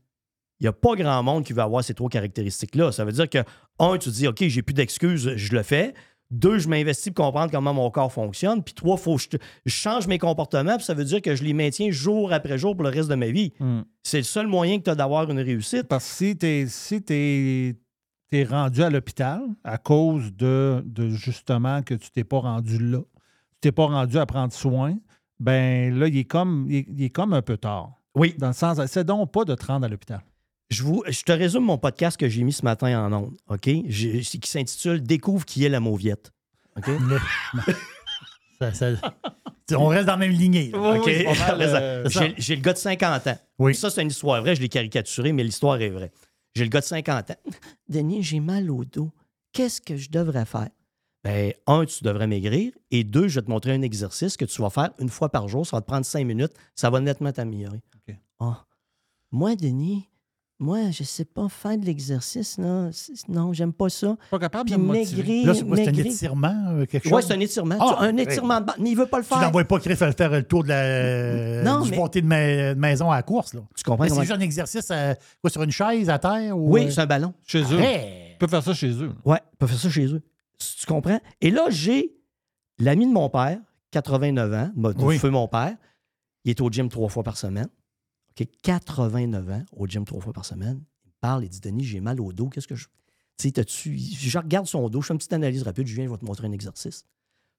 Il 0.60 0.64
n'y 0.64 0.68
a 0.68 0.72
pas 0.72 0.94
grand 0.94 1.22
monde 1.22 1.44
qui 1.44 1.52
va 1.52 1.64
avoir 1.64 1.82
ces 1.82 1.94
trois 1.94 2.08
caractéristiques-là. 2.08 2.92
Ça 2.92 3.04
veut 3.04 3.12
dire 3.12 3.28
que, 3.28 3.38
un, 3.78 3.98
tu 3.98 4.08
te 4.10 4.14
dis, 4.14 4.28
OK, 4.28 4.44
j'ai 4.46 4.62
plus 4.62 4.72
d'excuses, 4.72 5.34
je 5.36 5.54
le 5.54 5.62
fais. 5.62 5.94
Deux, 6.30 6.58
je 6.58 6.68
m'investis 6.68 7.12
pour 7.12 7.26
comprendre 7.26 7.50
comment 7.52 7.74
mon 7.74 7.90
corps 7.90 8.12
fonctionne. 8.12 8.62
Puis 8.62 8.74
trois, 8.74 8.96
faut 8.96 9.16
que 9.16 9.22
je, 9.22 9.38
je 9.66 9.72
change 9.72 10.06
mes 10.06 10.18
comportements. 10.18 10.76
Puis 10.76 10.84
ça 10.84 10.94
veut 10.94 11.04
dire 11.04 11.22
que 11.22 11.36
je 11.36 11.44
les 11.44 11.52
maintiens 11.52 11.90
jour 11.90 12.32
après 12.32 12.58
jour 12.58 12.74
pour 12.74 12.82
le 12.84 12.90
reste 12.90 13.08
de 13.08 13.14
ma 13.14 13.28
vie. 13.28 13.52
Mhm. 13.60 13.84
C'est 14.02 14.18
le 14.18 14.24
seul 14.24 14.46
moyen 14.46 14.78
que 14.78 14.84
tu 14.84 14.90
as 14.90 14.94
d'avoir 14.94 15.30
une 15.30 15.38
réussite. 15.38 15.84
Parce 15.84 16.08
que 16.08 16.14
si 16.14 16.36
tu 16.36 16.46
es, 16.46 16.66
si 16.66 18.44
rendu 18.44 18.82
à 18.82 18.90
l'hôpital 18.90 19.42
à 19.62 19.78
cause 19.78 20.34
de, 20.34 20.82
de 20.84 21.10
justement 21.10 21.82
que 21.82 21.94
tu 21.94 22.10
t'es 22.10 22.24
pas 22.24 22.40
rendu 22.40 22.78
là, 22.78 22.98
tu 22.98 23.60
t'es 23.60 23.72
pas 23.72 23.86
rendu 23.86 24.18
à 24.18 24.26
prendre 24.26 24.52
soin, 24.52 24.96
ben 25.38 25.96
là, 25.96 26.08
il 26.08 26.18
est 26.18 26.24
comme, 26.24 26.66
il 26.68 27.02
est 27.02 27.10
comme 27.10 27.32
un 27.32 27.42
peu 27.42 27.56
tard. 27.56 28.00
Oui. 28.16 28.34
Dans 28.38 28.48
le 28.48 28.52
sens, 28.54 28.84
c'est 28.86 29.04
donc 29.04 29.32
pas 29.32 29.44
de 29.44 29.54
te 29.54 29.66
rendre 29.66 29.86
à 29.86 29.88
l'hôpital. 29.88 30.20
Je, 30.74 30.82
vous, 30.82 31.04
je 31.06 31.22
te 31.22 31.30
résume 31.32 31.62
mon 31.64 31.78
podcast 31.78 32.16
que 32.16 32.28
j'ai 32.28 32.42
mis 32.42 32.52
ce 32.52 32.64
matin 32.64 33.06
en 33.06 33.12
ondes, 33.12 33.36
OK? 33.48 33.70
J'ai- 33.86 34.20
qui 34.22 34.50
s'intitule 34.50 35.00
Découvre 35.02 35.44
qui 35.44 35.64
est 35.64 35.68
la 35.68 35.78
mauviette. 35.80 36.32
OK? 36.76 36.86
Ça- 38.60 38.72
ça- 38.72 39.14
on 39.76 39.86
reste 39.86 40.06
dans 40.06 40.12
la 40.12 40.18
même 40.18 40.30
lignée. 40.32 40.70
OK? 40.74 41.08
euh. 41.08 42.08
J'ai 42.08 42.34
j'ai 42.38 42.56
le 42.56 42.62
gars 42.62 42.72
de 42.72 42.78
50 42.78 43.26
ans. 43.26 43.38
Oui. 43.58 43.74
Ça, 43.74 43.90
c'est 43.90 44.02
une 44.02 44.08
histoire 44.08 44.40
vraie. 44.40 44.54
Je 44.54 44.60
l'ai 44.60 44.68
caricaturé, 44.68 45.32
mais 45.32 45.42
l'histoire 45.42 45.80
est 45.80 45.88
vraie. 45.90 46.12
J'ai 46.54 46.64
le 46.64 46.70
gars 46.70 46.80
de 46.80 46.84
50 46.84 47.30
ans. 47.30 47.36
Denis, 47.88 48.22
j'ai 48.22 48.40
mal 48.40 48.70
au 48.70 48.84
dos. 48.84 49.10
Qu'est-ce 49.52 49.80
que 49.80 49.96
je 49.96 50.10
devrais 50.10 50.44
faire? 50.44 50.68
Ben, 51.24 51.52
un, 51.66 51.84
tu 51.84 52.04
devrais 52.04 52.26
maigrir. 52.26 52.72
Et 52.90 53.02
deux, 53.04 53.28
je 53.28 53.40
vais 53.40 53.46
te 53.46 53.50
montrer 53.50 53.72
un 53.72 53.82
exercice 53.82 54.36
que 54.36 54.44
tu 54.44 54.60
vas 54.62 54.70
faire 54.70 54.90
une 54.98 55.08
fois 55.08 55.30
par 55.30 55.48
jour. 55.48 55.66
Ça 55.66 55.76
va 55.76 55.80
te 55.80 55.86
prendre 55.86 56.04
cinq 56.06 56.24
minutes. 56.24 56.52
Ça 56.74 56.90
va 56.90 57.00
nettement 57.00 57.32
t'améliorer. 57.32 57.80
Ah. 58.40 58.64
Moi, 59.32 59.56
Denis, 59.56 60.08
moi, 60.60 60.90
je 60.92 61.02
sais 61.02 61.24
pas 61.24 61.48
faire 61.48 61.76
de 61.76 61.84
l'exercice. 61.84 62.58
là. 62.58 62.88
C'est- 62.92 63.28
Non, 63.28 63.52
j'aime 63.52 63.72
pas 63.72 63.88
ça. 63.88 64.16
Pas 64.30 64.38
capable 64.38 64.70
Puis 64.70 64.74
de 64.78 64.80
me 64.80 64.92
maigrir, 64.92 65.46
Là, 65.46 65.54
c'est 65.54 65.62
un 65.62 65.66
maigrir. 65.66 66.06
étirement, 66.06 66.64
euh, 66.70 66.86
quelque 66.86 67.08
chose? 67.08 67.24
C'est 67.26 67.34
un 67.34 67.40
étirement. 67.40 67.76
Ah, 67.80 67.96
Tu- 67.98 68.04
un 68.04 68.16
étirement 68.16 68.60
de. 68.60 68.72
Mais 68.78 68.90
il 68.90 68.96
veut 68.96 69.06
pas 69.06 69.18
le 69.18 69.24
Tu 69.24 69.28
faire. 69.30 69.40
n'envoies 69.40 69.64
pas 69.64 69.78
Chris 69.80 69.96
faire 69.96 70.30
le 70.30 70.42
tour 70.44 70.62
de 70.62 70.68
la, 70.68 71.62
Non, 71.64 71.80
du 71.84 71.90
mais- 71.90 71.96
pâté 71.96 72.22
de, 72.22 72.26
ma- 72.26 72.74
de 72.74 72.78
maison 72.78 73.10
à 73.10 73.16
la 73.16 73.22
course. 73.22 73.52
Là. 73.54 73.60
Tu 73.76 73.82
comprends 73.82 74.04
Mais 74.04 74.08
c'est 74.08 74.14
comment- 74.14 74.22
juste 74.22 74.36
un 74.36 74.40
exercice 74.40 74.90
à- 74.90 75.16
quoi, 75.40 75.50
sur 75.50 75.62
une 75.62 75.70
chaise 75.72 76.08
à 76.08 76.18
terre? 76.18 76.56
Ou, 76.56 76.72
Oui, 76.74 76.86
euh, 76.86 76.90
c'est 76.90 77.00
un 77.00 77.06
ballon. 77.06 77.34
Chez 77.46 77.62
eux. 77.62 77.78
Tu 77.78 78.38
peux 78.38 78.46
faire 78.46 78.62
ça 78.62 78.74
chez 78.74 78.90
eux. 78.90 79.12
Ouais, 79.24 79.38
ils 79.52 79.56
peuvent 79.58 79.68
faire 79.68 79.78
ça 79.80 79.90
chez 79.90 80.06
eux. 80.06 80.22
Tu 80.58 80.86
comprends? 80.86 81.18
Et 81.40 81.50
là, 81.50 81.66
j'ai 81.70 82.14
l'ami 82.78 83.06
de 83.06 83.12
mon 83.12 83.28
père, 83.28 83.58
89 83.90 84.52
ans, 84.52 84.70
mon- 84.76 84.92
Oui. 84.98 85.18
feu 85.18 85.30
mon 85.30 85.48
père. 85.48 85.74
Il 86.44 86.50
est 86.50 86.60
au 86.60 86.70
gym 86.70 86.88
trois 86.88 87.08
fois 87.08 87.22
par 87.22 87.36
semaine. 87.36 87.68
OK, 88.40 88.46
89 88.62 89.50
ans, 89.50 89.62
au 89.72 89.86
gym 89.86 90.04
trois 90.04 90.20
fois 90.20 90.32
par 90.32 90.44
semaine. 90.44 90.80
Il 91.04 91.08
me 91.08 91.14
parle, 91.20 91.44
il 91.44 91.48
dit 91.48 91.60
Denis, 91.60 91.84
j'ai 91.84 92.00
mal 92.00 92.20
au 92.20 92.32
dos. 92.32 92.48
Qu'est-ce 92.48 92.68
que 92.68 92.74
je. 92.74 92.84
Tu 93.36 93.48
sais, 93.48 93.50
t'as-tu- 93.52 93.96
Je 93.98 94.38
regarde 94.38 94.66
son 94.66 94.88
dos, 94.88 95.00
je 95.02 95.08
fais 95.08 95.14
une 95.14 95.18
petite 95.18 95.32
analyse 95.32 95.62
rapide, 95.62 95.86
je 95.86 95.94
viens, 95.94 96.04
je 96.04 96.10
vais 96.10 96.16
te 96.16 96.24
montrer 96.24 96.46
un 96.46 96.52
exercice. 96.52 97.04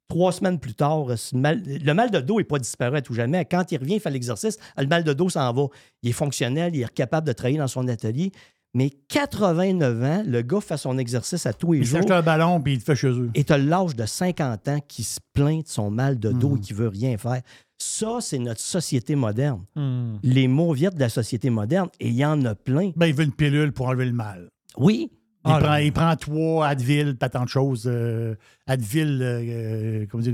Trois 0.07 0.31
semaines 0.31 0.59
plus 0.59 0.75
tard, 0.75 1.07
mal- 1.33 1.63
le 1.65 1.93
mal 1.93 2.11
de 2.11 2.19
dos 2.19 2.37
n'est 2.37 2.43
pas 2.43 2.59
disparu 2.59 2.95
à 2.97 3.01
tout 3.01 3.13
jamais. 3.13 3.43
Quand 3.45 3.71
il 3.71 3.77
revient, 3.79 3.95
il 3.95 3.99
fait 3.99 4.11
l'exercice, 4.11 4.57
le 4.77 4.85
mal 4.87 5.03
de 5.03 5.13
dos 5.13 5.29
s'en 5.29 5.51
va. 5.51 5.65
Il 6.03 6.09
est 6.09 6.13
fonctionnel, 6.13 6.75
il 6.75 6.81
est 6.83 6.93
capable 6.93 7.25
de 7.27 7.33
travailler 7.33 7.57
dans 7.57 7.67
son 7.67 7.87
atelier. 7.87 8.31
Mais 8.75 8.89
89 8.89 10.03
ans, 10.03 10.23
le 10.27 10.41
gars 10.41 10.59
fait 10.61 10.77
son 10.77 10.97
exercice 10.97 11.45
à 11.45 11.53
tous 11.53 11.71
les 11.73 11.79
Il 11.79 11.85
jours. 11.85 11.97
s'achète 11.99 12.11
un 12.11 12.21
ballon 12.21 12.59
puis 12.61 12.73
il 12.73 12.75
le 12.79 12.81
fait 12.83 12.95
chez 12.95 13.07
eux. 13.07 13.31
Et 13.33 13.43
tu 13.45 13.53
as 13.53 13.57
l'âge 13.57 13.95
de 13.95 14.05
50 14.05 14.67
ans 14.67 14.79
qui 14.85 15.03
se 15.03 15.19
plaint 15.33 15.63
de 15.63 15.67
son 15.69 15.89
mal 15.89 16.19
de 16.19 16.31
dos 16.31 16.57
et 16.57 16.59
qui 16.59 16.73
veut 16.73 16.89
rien 16.89 17.17
faire. 17.17 17.41
Ça, 17.77 18.17
c'est 18.21 18.39
notre 18.39 18.61
société 18.61 19.15
moderne. 19.15 19.63
Hmm. 19.75 20.15
Les 20.23 20.47
mauviettes 20.47 20.95
de 20.95 20.99
la 21.01 21.09
société 21.09 21.49
moderne, 21.49 21.89
et 21.99 22.07
il 22.07 22.15
y 22.15 22.25
en 22.25 22.43
a 22.45 22.55
plein. 22.55 22.91
Ben, 22.95 23.07
il 23.07 23.13
veut 23.13 23.23
une 23.25 23.33
pilule 23.33 23.71
pour 23.73 23.87
enlever 23.87 24.05
le 24.05 24.13
mal. 24.13 24.49
Oui. 24.77 25.09
Il, 25.47 25.51
Ah, 25.51 25.59
prend, 25.59 25.69
là. 25.69 25.81
il 25.81 25.91
prend 25.93 26.15
trois 26.15 26.67
Advil, 26.67 27.15
pas 27.17 27.29
tant 27.29 27.43
de 27.43 27.49
choses. 27.49 27.83
euh, 27.85 28.35
Advil, 28.65 29.19
euh, 29.21 29.41
euh, 29.47 30.05
comment 30.09 30.23
dire, 30.23 30.33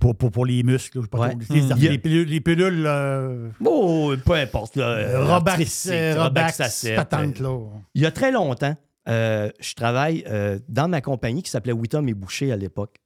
pour, 0.00 0.14
pour, 0.14 0.30
pour 0.30 0.44
les 0.44 0.62
muscles. 0.62 1.00
je 1.00 1.06
sais 1.06 1.18
Ouais. 1.18 1.34
Hmm. 1.34 1.78
les 1.78 1.98
pilules, 1.98 2.28
les 2.28 2.40
pilules 2.40 2.84
euh, 2.86 3.48
Oh, 3.64 4.12
peu 4.24 4.34
importe. 4.34 4.76
Là, 4.76 5.24
Robax, 5.24 5.88
Robax, 6.18 6.86
patente, 6.96 7.38
là. 7.40 7.58
Il 7.94 8.02
y 8.02 8.06
a 8.06 8.10
très 8.10 8.30
longtemps, 8.30 8.76
euh, 9.08 9.48
je 9.60 9.74
travaille 9.74 10.24
euh, 10.26 10.58
dans 10.68 10.88
ma 10.88 11.00
compagnie 11.00 11.42
qui 11.42 11.50
s'appelait 11.50 11.72
Wittom 11.72 12.06
et 12.08 12.14
Boucher 12.14 12.52
à 12.52 12.56
l'époque. 12.56 12.96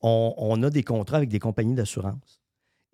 On 0.00 0.60
a 0.62 0.70
des 0.70 0.82
contrats 0.82 1.18
avec 1.18 1.28
des 1.28 1.38
compagnies 1.38 1.74
d'assurance. 1.74 2.37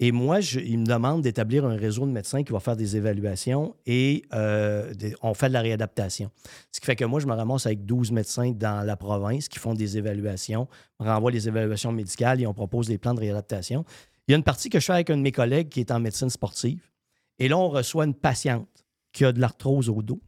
Et 0.00 0.10
moi, 0.10 0.40
je- 0.40 0.58
ils 0.58 0.78
me 0.78 0.84
demandent 0.86 1.22
d'établir 1.22 1.64
un 1.64 1.76
réseau 1.76 2.04
de 2.04 2.10
médecins 2.10 2.42
qui 2.42 2.52
va 2.52 2.58
faire 2.58 2.76
des 2.76 2.96
évaluations 2.96 3.76
et 3.86 4.24
euh, 4.32 4.92
des- 4.92 5.14
on 5.22 5.34
fait 5.34 5.48
de 5.48 5.52
la 5.52 5.60
réadaptation. 5.60 6.30
Ce 6.72 6.80
qui 6.80 6.86
fait 6.86 6.96
que 6.96 7.04
moi, 7.04 7.20
je 7.20 7.26
me 7.26 7.32
ramasse 7.32 7.66
avec 7.66 7.86
12 7.86 8.10
médecins 8.10 8.50
dans 8.50 8.84
la 8.84 8.96
province 8.96 9.48
qui 9.48 9.58
font 9.60 9.72
des 9.74 9.96
évaluations, 9.96 10.66
on 10.98 11.04
renvoie 11.04 11.30
les 11.30 11.46
évaluations 11.46 11.92
médicales 11.92 12.40
et 12.40 12.46
on 12.46 12.54
propose 12.54 12.88
des 12.88 12.98
plans 12.98 13.14
de 13.14 13.20
réadaptation. 13.20 13.84
Il 14.26 14.32
y 14.32 14.34
a 14.34 14.36
une 14.36 14.42
partie 14.42 14.68
que 14.68 14.80
je 14.80 14.84
fais 14.86 14.94
avec 14.94 15.10
un 15.10 15.16
de 15.16 15.22
mes 15.22 15.32
collègues 15.32 15.68
qui 15.68 15.80
est 15.80 15.90
en 15.92 16.00
médecine 16.00 16.30
sportive. 16.30 16.82
Et 17.38 17.46
là, 17.48 17.56
on 17.56 17.68
reçoit 17.68 18.04
une 18.04 18.14
patiente 18.14 18.66
qui 19.12 19.24
a 19.24 19.30
de 19.32 19.40
l'arthrose 19.40 19.88
au 19.88 20.02
dos. 20.02 20.20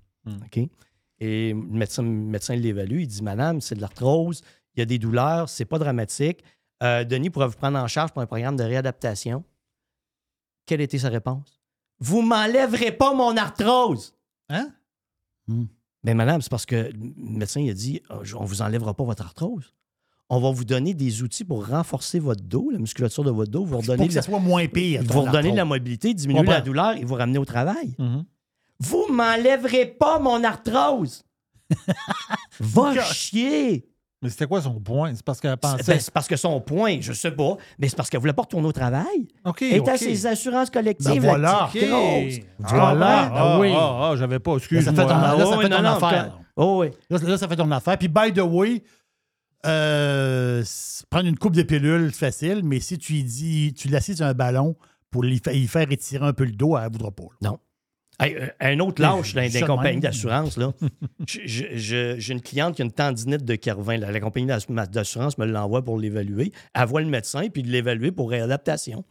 OK? 0.44 0.60
Et 1.18 1.52
le 1.52 1.55
médecin, 1.55 2.02
le 2.02 2.09
médecin 2.09 2.55
l'évalue. 2.55 3.01
Il 3.01 3.06
dit 3.09 3.22
Madame, 3.22 3.60
c'est 3.60 3.74
de 3.74 3.80
l'arthrose, 3.80 4.43
il 4.76 4.80
y 4.80 4.82
a 4.82 4.86
des 4.86 4.98
douleurs, 4.98 5.48
c'est 5.48 5.64
pas 5.64 5.78
dramatique. 5.78 6.43
Euh, 6.82 7.05
Denis 7.05 7.30
pourrait 7.30 7.48
vous 7.48 7.56
prendre 7.56 7.78
en 7.78 7.88
charge 7.88 8.12
pour 8.12 8.20
un 8.22 8.26
programme 8.26 8.56
de 8.56 8.62
réadaptation. 8.64 9.43
Quelle 10.66 10.80
était 10.80 10.98
sa 10.98 11.09
réponse? 11.09 11.60
Vous 12.01 12.20
m'enlèverez 12.22 12.93
pas 12.93 13.14
mon 13.14 13.36
arthrose. 13.36 14.14
Hein? 14.51 14.70
Mais 16.02 16.14
madame, 16.14 16.43
c'est 16.43 16.51
parce 16.51 16.66
que 16.66 16.76
le 16.93 17.12
médecin 17.16 17.60
il 17.60 17.70
a 17.70 17.74
dit 17.74 18.02
Ah, 18.10 18.18
je- 18.22 18.36
on 18.36 18.44
vous 18.44 18.62
enlèvera 18.62 18.94
pas 18.94 19.05
votre 19.05 19.22
arthrose. 19.24 19.72
On 20.28 20.40
va 20.40 20.51
vous 20.51 20.64
donner 20.64 20.93
des 20.93 21.22
outils 21.22 21.44
pour 21.44 21.68
renforcer 21.68 22.18
votre 22.18 22.43
dos, 22.43 22.70
la 22.70 22.78
musculature 22.78 23.22
de 23.22 23.30
votre 23.30 23.51
dos, 23.52 23.64
vous 23.64 23.70
Pour 23.72 23.80
redonner 23.82 24.05
que 24.09 24.12
de 24.12 24.14
ça 24.14 24.22
soit 24.22 24.40
moins 24.40 24.66
pire. 24.66 25.02
vous 25.05 25.20
redonner 25.22 25.52
de 25.52 25.56
la 25.56 25.64
mobilité, 25.64 26.12
diminuer 26.14 26.43
la 26.55 26.60
douleur 26.60 26.97
et 26.97 27.05
vous 27.05 27.14
ramener 27.14 27.38
au 27.38 27.44
travail. 27.44 27.94
Mhm. 27.98 28.24
Vous 28.80 29.06
m'enlèverez 29.09 29.86
pas 29.86 30.18
mon 30.18 30.43
arthrose. 30.44 31.22
Va 32.60 33.02
chier. 33.05 33.88
Mais 34.22 34.30
c'était 34.30 34.47
quoi 34.47 34.62
son 34.62 34.80
point? 34.80 35.12
C'est 35.14 35.22
parce 35.24 35.40
qu'elle 35.40 35.56
pensait. 35.59 35.84
ben, 35.86 36.01
c'est 36.01 36.10
parce 36.10 36.26
que 36.26 36.36
son 36.36 36.59
point, 36.60 36.98
je 37.01 37.12
sais 37.12 37.30
pas, 37.30 37.56
mais 37.78 37.88
c'est 37.88 37.97
parce 37.97 38.09
qu'elle 38.09 38.20
voulait 38.20 38.32
pas 38.32 38.43
retourner 38.43 38.66
au 38.66 38.72
travail. 38.72 39.28
OK. 39.44 39.60
Elle 39.62 39.74
est 39.74 39.80
OK. 39.80 39.88
à 39.88 39.98
ses 39.98 40.26
assurances 40.26 40.70
collectives. 40.70 41.20
Ben 41.20 41.28
voilà. 41.28 41.52
la 41.60 41.66
petite 41.72 41.88
grosse. 41.90 42.34
OK. 42.60 42.66
Tu 42.68 42.74
Ah, 42.74 42.97
ah, 42.98 43.30
Ah 43.34 43.59
oui. 43.60 43.72
ah, 43.76 44.09
ah, 44.10 44.16
j'avais 44.16 44.38
pas. 44.38 44.52
Là, 44.52 44.56
Excuse-moi. 44.56 44.84
ça 44.97 45.02
fait 45.02 45.09
ton, 45.09 45.20
là, 45.20 45.36
ça 45.38 45.44
Oh, 45.56 45.60
fait 45.60 45.68
ton 45.68 45.82
non, 45.82 45.88
affaire. 45.90 46.38
Oh, 46.56 46.76
oui. 46.80 46.90
Là, 47.10 47.18
là, 47.22 47.36
ça 47.38 47.47
fait 47.47 47.56
ton 47.56 47.70
affaire. 47.70 47.98
Puis, 47.98 48.09
by 48.09 48.32
the 48.32 48.40
way, 48.40 48.82
euh, 49.66 50.62
prendre 51.10 51.26
une 51.28 51.38
coupe 51.38 51.55
de 51.55 51.62
pilules, 51.62 52.10
c'est 52.12 52.18
facile, 52.26 52.62
mais 52.64 52.80
si 52.80 52.98
tu 52.98 53.22
dis, 53.22 53.74
tu 53.74 53.88
l'assises 53.88 54.16
sur 54.16 54.26
un 54.26 54.32
ballon 54.34 54.76
pour 55.10 55.24
y 55.24 55.38
faire 55.66 55.90
étirer 55.90 56.24
un 56.26 56.32
peu 56.32 56.44
le 56.44 56.52
dos, 56.52 56.76
elle 56.76 56.84
ne 56.84 56.93
voudra 56.93 57.10
pas. 57.10 57.24
là. 57.43 57.51
Non. 57.51 57.59
Hey, 58.18 58.34
euh, 58.36 58.47
un 58.60 58.80
autre 58.80 59.02
lâche 59.02 59.34
Ça 59.34 59.40
des 59.48 59.60
de 59.60 59.66
compagnies 59.66 60.01
d'assurance. 60.01 60.56
là. 60.56 60.72
J'ai 61.26 62.32
une 62.32 62.40
cliente 62.40 62.74
qui 62.76 62.82
a 62.82 62.84
une 62.84 62.93
tendinite 62.93 63.44
de 63.44 63.55
Kervin. 63.56 63.98
La, 63.98 64.10
la 64.10 64.20
compagnie 64.20 64.47
d'ass- 64.47 64.66
d'assurance 64.90 65.36
me 65.38 65.47
l'envoie 65.47 65.84
pour 65.84 65.98
l'évaluer. 65.98 66.52
Elle 66.74 66.86
voit 66.86 67.02
le 67.02 67.09
médecin 67.09 67.48
puis 67.48 67.62
de 67.62 67.68
l'évaluer 67.70 68.12
pour 68.12 68.30
réadaptation. 68.30 69.05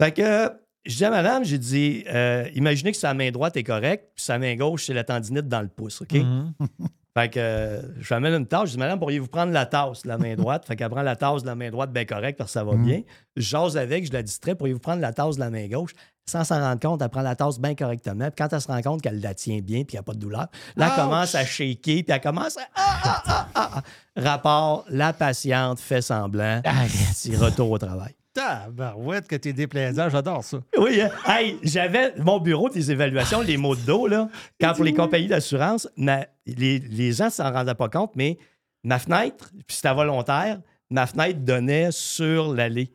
Fait 0.00 0.12
que 0.12 0.50
je 0.86 0.96
dis 0.96 1.04
à 1.04 1.10
madame, 1.10 1.44
j'ai 1.44 1.58
dit, 1.58 2.04
euh, 2.08 2.48
imaginez 2.54 2.92
que 2.92 2.98
sa 2.98 3.12
main 3.12 3.30
droite 3.32 3.56
est 3.56 3.64
correcte, 3.64 4.04
puis 4.14 4.24
sa 4.24 4.38
main 4.38 4.54
gauche, 4.56 4.86
c'est 4.86 4.94
la 4.94 5.04
tendinite 5.04 5.48
dans 5.48 5.60
le 5.62 5.68
pouce, 5.68 6.00
OK? 6.02 6.12
Mhm. 6.12 6.52
Fait 7.16 7.30
que 7.30 7.40
euh, 7.40 7.80
je 7.98 8.08
lui 8.08 8.14
amène 8.14 8.34
une 8.34 8.46
tasse. 8.46 8.66
Je 8.66 8.72
dis, 8.72 8.78
madame, 8.78 8.98
pourriez-vous 8.98 9.28
prendre 9.28 9.50
la 9.52 9.64
tasse 9.64 10.02
de 10.02 10.08
la 10.08 10.18
main 10.18 10.34
droite? 10.34 10.66
fait 10.66 10.76
qu'elle 10.76 10.90
prend 10.90 11.00
la 11.02 11.16
tasse 11.16 11.42
de 11.42 11.46
la 11.46 11.54
main 11.54 11.70
droite 11.70 11.90
bien 11.90 12.04
correcte 12.04 12.36
parce 12.36 12.50
que 12.50 12.58
ça 12.58 12.64
va 12.64 12.74
bien. 12.74 13.02
Je 13.36 13.42
jase 13.42 13.78
avec, 13.78 14.06
je 14.06 14.12
la 14.12 14.22
distrais. 14.22 14.54
Pourriez-vous 14.54 14.80
prendre 14.80 15.00
la 15.00 15.14
tasse 15.14 15.36
de 15.36 15.40
la 15.40 15.50
main 15.50 15.66
gauche? 15.66 15.92
sans 16.28 16.42
s'en 16.42 16.58
rendre 16.58 16.80
compte, 16.80 17.00
elle 17.02 17.08
prend 17.08 17.22
la 17.22 17.36
tasse 17.36 17.60
bien 17.60 17.76
correctement. 17.76 18.24
Puis 18.24 18.34
quand 18.36 18.52
elle 18.52 18.60
se 18.60 18.66
rend 18.66 18.82
compte 18.82 19.00
qu'elle 19.00 19.20
la 19.20 19.32
tient 19.32 19.60
bien 19.60 19.78
puis 19.78 19.86
qu'il 19.86 19.96
n'y 19.96 20.00
a 20.00 20.02
pas 20.02 20.12
de 20.12 20.18
douleur, 20.18 20.48
là, 20.74 20.88
elle 20.90 21.02
commence 21.02 21.36
à 21.36 21.44
shaker 21.44 22.02
puis 22.02 22.04
elle 22.08 22.20
commence 22.20 22.56
à. 22.56 22.62
Ah, 22.74 23.00
ah, 23.04 23.48
ah, 23.54 23.70
ah. 23.76 23.82
Rapport, 24.16 24.84
la 24.88 25.12
patiente 25.12 25.78
fait 25.78 26.02
semblant. 26.02 26.60
C'est 27.14 27.36
retour 27.36 27.70
au 27.70 27.78
travail. 27.78 28.14
Tabarouette 28.40 29.26
que 29.26 29.36
t'es 29.36 29.52
déplaisant, 29.52 30.08
j'adore 30.10 30.44
ça. 30.44 30.58
Oui, 30.78 31.00
hein? 31.00 31.10
hey, 31.26 31.58
j'avais 31.62 32.14
mon 32.18 32.38
bureau 32.38 32.68
des 32.68 32.90
évaluations, 32.92 33.40
les 33.40 33.56
mots 33.56 33.74
de 33.74 33.80
dos, 33.80 34.06
là, 34.06 34.28
quand 34.60 34.74
pour 34.74 34.84
les 34.84 34.92
compagnies 34.94 35.26
d'assurance, 35.28 35.88
les, 35.96 36.78
les 36.78 37.12
gens 37.12 37.26
ne 37.26 37.30
s'en 37.30 37.50
rendaient 37.52 37.74
pas 37.74 37.88
compte, 37.88 38.12
mais 38.14 38.38
ma 38.84 38.98
fenêtre, 38.98 39.50
puis 39.66 39.76
c'était 39.76 39.94
volontaire, 39.94 40.60
ma 40.90 41.06
fenêtre 41.06 41.40
donnait 41.40 41.88
sur 41.90 42.52
l'allée. 42.54 42.92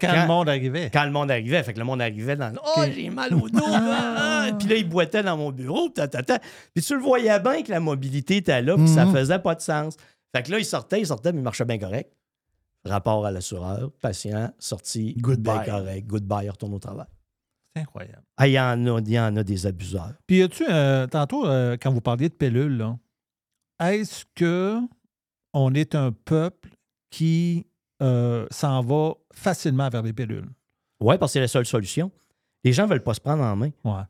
Quand 0.00 0.12
le 0.12 0.26
monde 0.26 0.48
arrivait. 0.48 0.90
Quand 0.92 1.04
le 1.04 1.12
monde 1.12 1.30
arrivait, 1.30 1.62
fait 1.62 1.72
que 1.72 1.78
le 1.78 1.84
monde 1.84 2.02
arrivait 2.02 2.34
dans 2.34 2.48
le 2.48 2.56
Oh, 2.76 2.82
j'ai 2.92 3.08
mal 3.08 3.32
au 3.34 3.48
dos, 3.48 3.62
ah! 3.64 4.48
Puis 4.58 4.66
là, 4.66 4.74
il 4.76 4.88
boitait 4.88 5.22
dans 5.22 5.36
mon 5.36 5.52
bureau, 5.52 5.88
ta, 5.90 6.08
ta, 6.08 6.24
ta. 6.24 6.40
Puis 6.74 6.82
tu 6.84 6.94
le 6.96 7.00
voyais 7.00 7.38
bien 7.38 7.62
que 7.62 7.70
la 7.70 7.78
mobilité 7.78 8.38
était 8.38 8.62
là, 8.62 8.74
puis 8.76 8.88
ça 8.88 9.04
Mhm. 9.04 9.14
faisait 9.14 9.38
pas 9.38 9.54
de 9.54 9.60
sens. 9.60 9.96
Fait 10.34 10.42
que 10.42 10.50
là, 10.50 10.58
il 10.58 10.64
sortait, 10.64 11.00
il 11.00 11.06
sortait, 11.06 11.30
mais 11.32 11.38
il 11.38 11.44
marchait 11.44 11.64
bien 11.64 11.78
correct. 11.78 12.10
Rapport 12.88 13.26
à 13.26 13.30
l'assureur, 13.30 13.90
patient, 14.00 14.52
sorti, 14.58 15.14
Goodbye. 15.18 15.66
correct, 15.66 16.06
goodbye, 16.06 16.48
retourne 16.48 16.74
au 16.74 16.78
travail. 16.78 17.06
C'est 17.74 17.82
incroyable. 17.82 18.22
Ah, 18.36 18.48
il 18.48 18.52
y 18.52 18.60
en 18.60 18.86
a, 18.86 19.00
il 19.00 19.10
y 19.10 19.18
en 19.18 19.36
a 19.36 19.42
des 19.42 19.66
abuseurs. 19.66 20.14
Puis, 20.26 20.42
as-tu, 20.42 20.64
euh, 20.68 21.06
tantôt, 21.06 21.46
euh, 21.46 21.76
quand 21.80 21.92
vous 21.92 22.00
parliez 22.00 22.28
de 22.28 22.34
pilules, 22.34 22.76
là, 22.78 22.98
est-ce 23.80 24.24
que 24.34 24.78
on 25.52 25.74
est 25.74 25.94
un 25.94 26.12
peuple 26.12 26.70
qui 27.10 27.66
euh, 28.02 28.46
s'en 28.50 28.80
va 28.82 29.14
facilement 29.32 29.88
vers 29.88 30.02
les 30.02 30.12
pilules? 30.12 30.48
Oui, 31.00 31.18
parce 31.18 31.32
que 31.32 31.34
c'est 31.34 31.40
la 31.40 31.48
seule 31.48 31.66
solution. 31.66 32.10
Les 32.64 32.72
gens 32.72 32.84
ne 32.84 32.88
veulent 32.90 33.02
pas 33.02 33.14
se 33.14 33.20
prendre 33.20 33.42
en 33.42 33.56
main. 33.56 33.70
Ouais. 33.84 34.02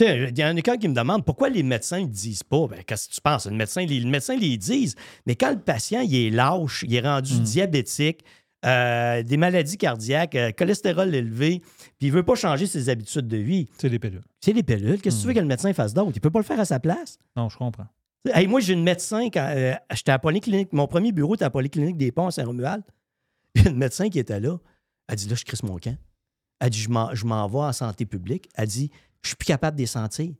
Il 0.00 0.38
y 0.38 0.44
en 0.44 0.56
a 0.56 0.76
qui 0.76 0.88
me 0.88 0.94
demande 0.94 1.24
pourquoi 1.24 1.48
les 1.48 1.62
médecins 1.62 2.00
ne 2.00 2.06
disent 2.06 2.42
pas. 2.42 2.66
Ben, 2.66 2.82
qu'est-ce 2.84 3.08
que 3.08 3.14
tu 3.14 3.20
penses? 3.20 3.46
Le 3.46 3.56
médecin, 3.56 3.84
les, 3.84 4.00
le 4.00 4.10
médecin 4.10 4.36
les 4.36 4.56
disent. 4.56 4.94
Mais 5.26 5.36
quand 5.36 5.50
le 5.50 5.58
patient 5.58 6.00
il 6.00 6.14
est 6.14 6.30
lâche, 6.30 6.84
il 6.86 6.94
est 6.94 7.00
rendu 7.00 7.40
diabétique, 7.40 8.24
euh, 8.66 9.22
des 9.22 9.36
maladies 9.36 9.78
cardiaques, 9.78 10.34
euh, 10.34 10.52
cholestérol 10.52 11.14
élevé, 11.14 11.60
puis 11.98 12.08
il 12.08 12.10
ne 12.10 12.16
veut 12.16 12.22
pas 12.22 12.34
changer 12.34 12.66
ses 12.66 12.88
habitudes 12.88 13.26
de 13.26 13.38
vie. 13.38 13.68
C'est 13.78 13.88
les 13.88 13.98
pilules. 13.98 14.22
C'est 14.40 14.52
les 14.52 14.62
pilules. 14.62 15.00
Qu'est-ce 15.00 15.16
que 15.16 15.20
tu 15.22 15.26
veux 15.28 15.34
que 15.34 15.40
le 15.40 15.46
médecin 15.46 15.72
fasse 15.72 15.94
d'autre? 15.94 16.10
Il 16.10 16.16
ne 16.16 16.20
peut 16.20 16.30
pas 16.30 16.40
le 16.40 16.44
faire 16.44 16.60
à 16.60 16.66
sa 16.66 16.78
place? 16.78 17.18
Non, 17.36 17.48
je 17.48 17.56
comprends. 17.56 17.86
Hey, 18.26 18.46
moi, 18.46 18.60
j'ai 18.60 18.74
une 18.74 18.82
médecin, 18.82 19.30
quand 19.30 19.50
euh, 19.56 19.72
j'étais 19.92 20.10
à 20.10 20.14
la 20.14 20.18
polyclinique, 20.18 20.74
mon 20.74 20.86
premier 20.86 21.10
bureau 21.10 21.36
était 21.36 21.44
à 21.44 21.46
la 21.46 21.50
polyclinique 21.50 21.96
des 21.96 22.12
Ponts 22.12 22.26
à 22.26 22.30
Saint-Romuald. 22.30 22.82
A 23.64 23.68
une 23.68 23.78
médecin 23.78 24.10
qui 24.10 24.18
était 24.18 24.40
là. 24.40 24.58
Elle 25.08 25.16
dit 25.16 25.28
Là, 25.28 25.36
je 25.36 25.44
crisse 25.44 25.62
mon 25.62 25.78
camp. 25.78 25.96
Elle 26.60 26.70
dit 26.70 26.80
je 26.82 26.90
m'en 27.24 27.48
vais 27.48 27.58
en 27.58 27.72
santé 27.72 28.04
publique. 28.04 28.50
Elle 28.54 28.68
dit 28.68 28.90
Je 29.22 29.28
suis 29.28 29.36
plus 29.36 29.46
capable 29.46 29.76
de 29.76 29.82
les 29.82 29.86
sentir. 29.86 30.32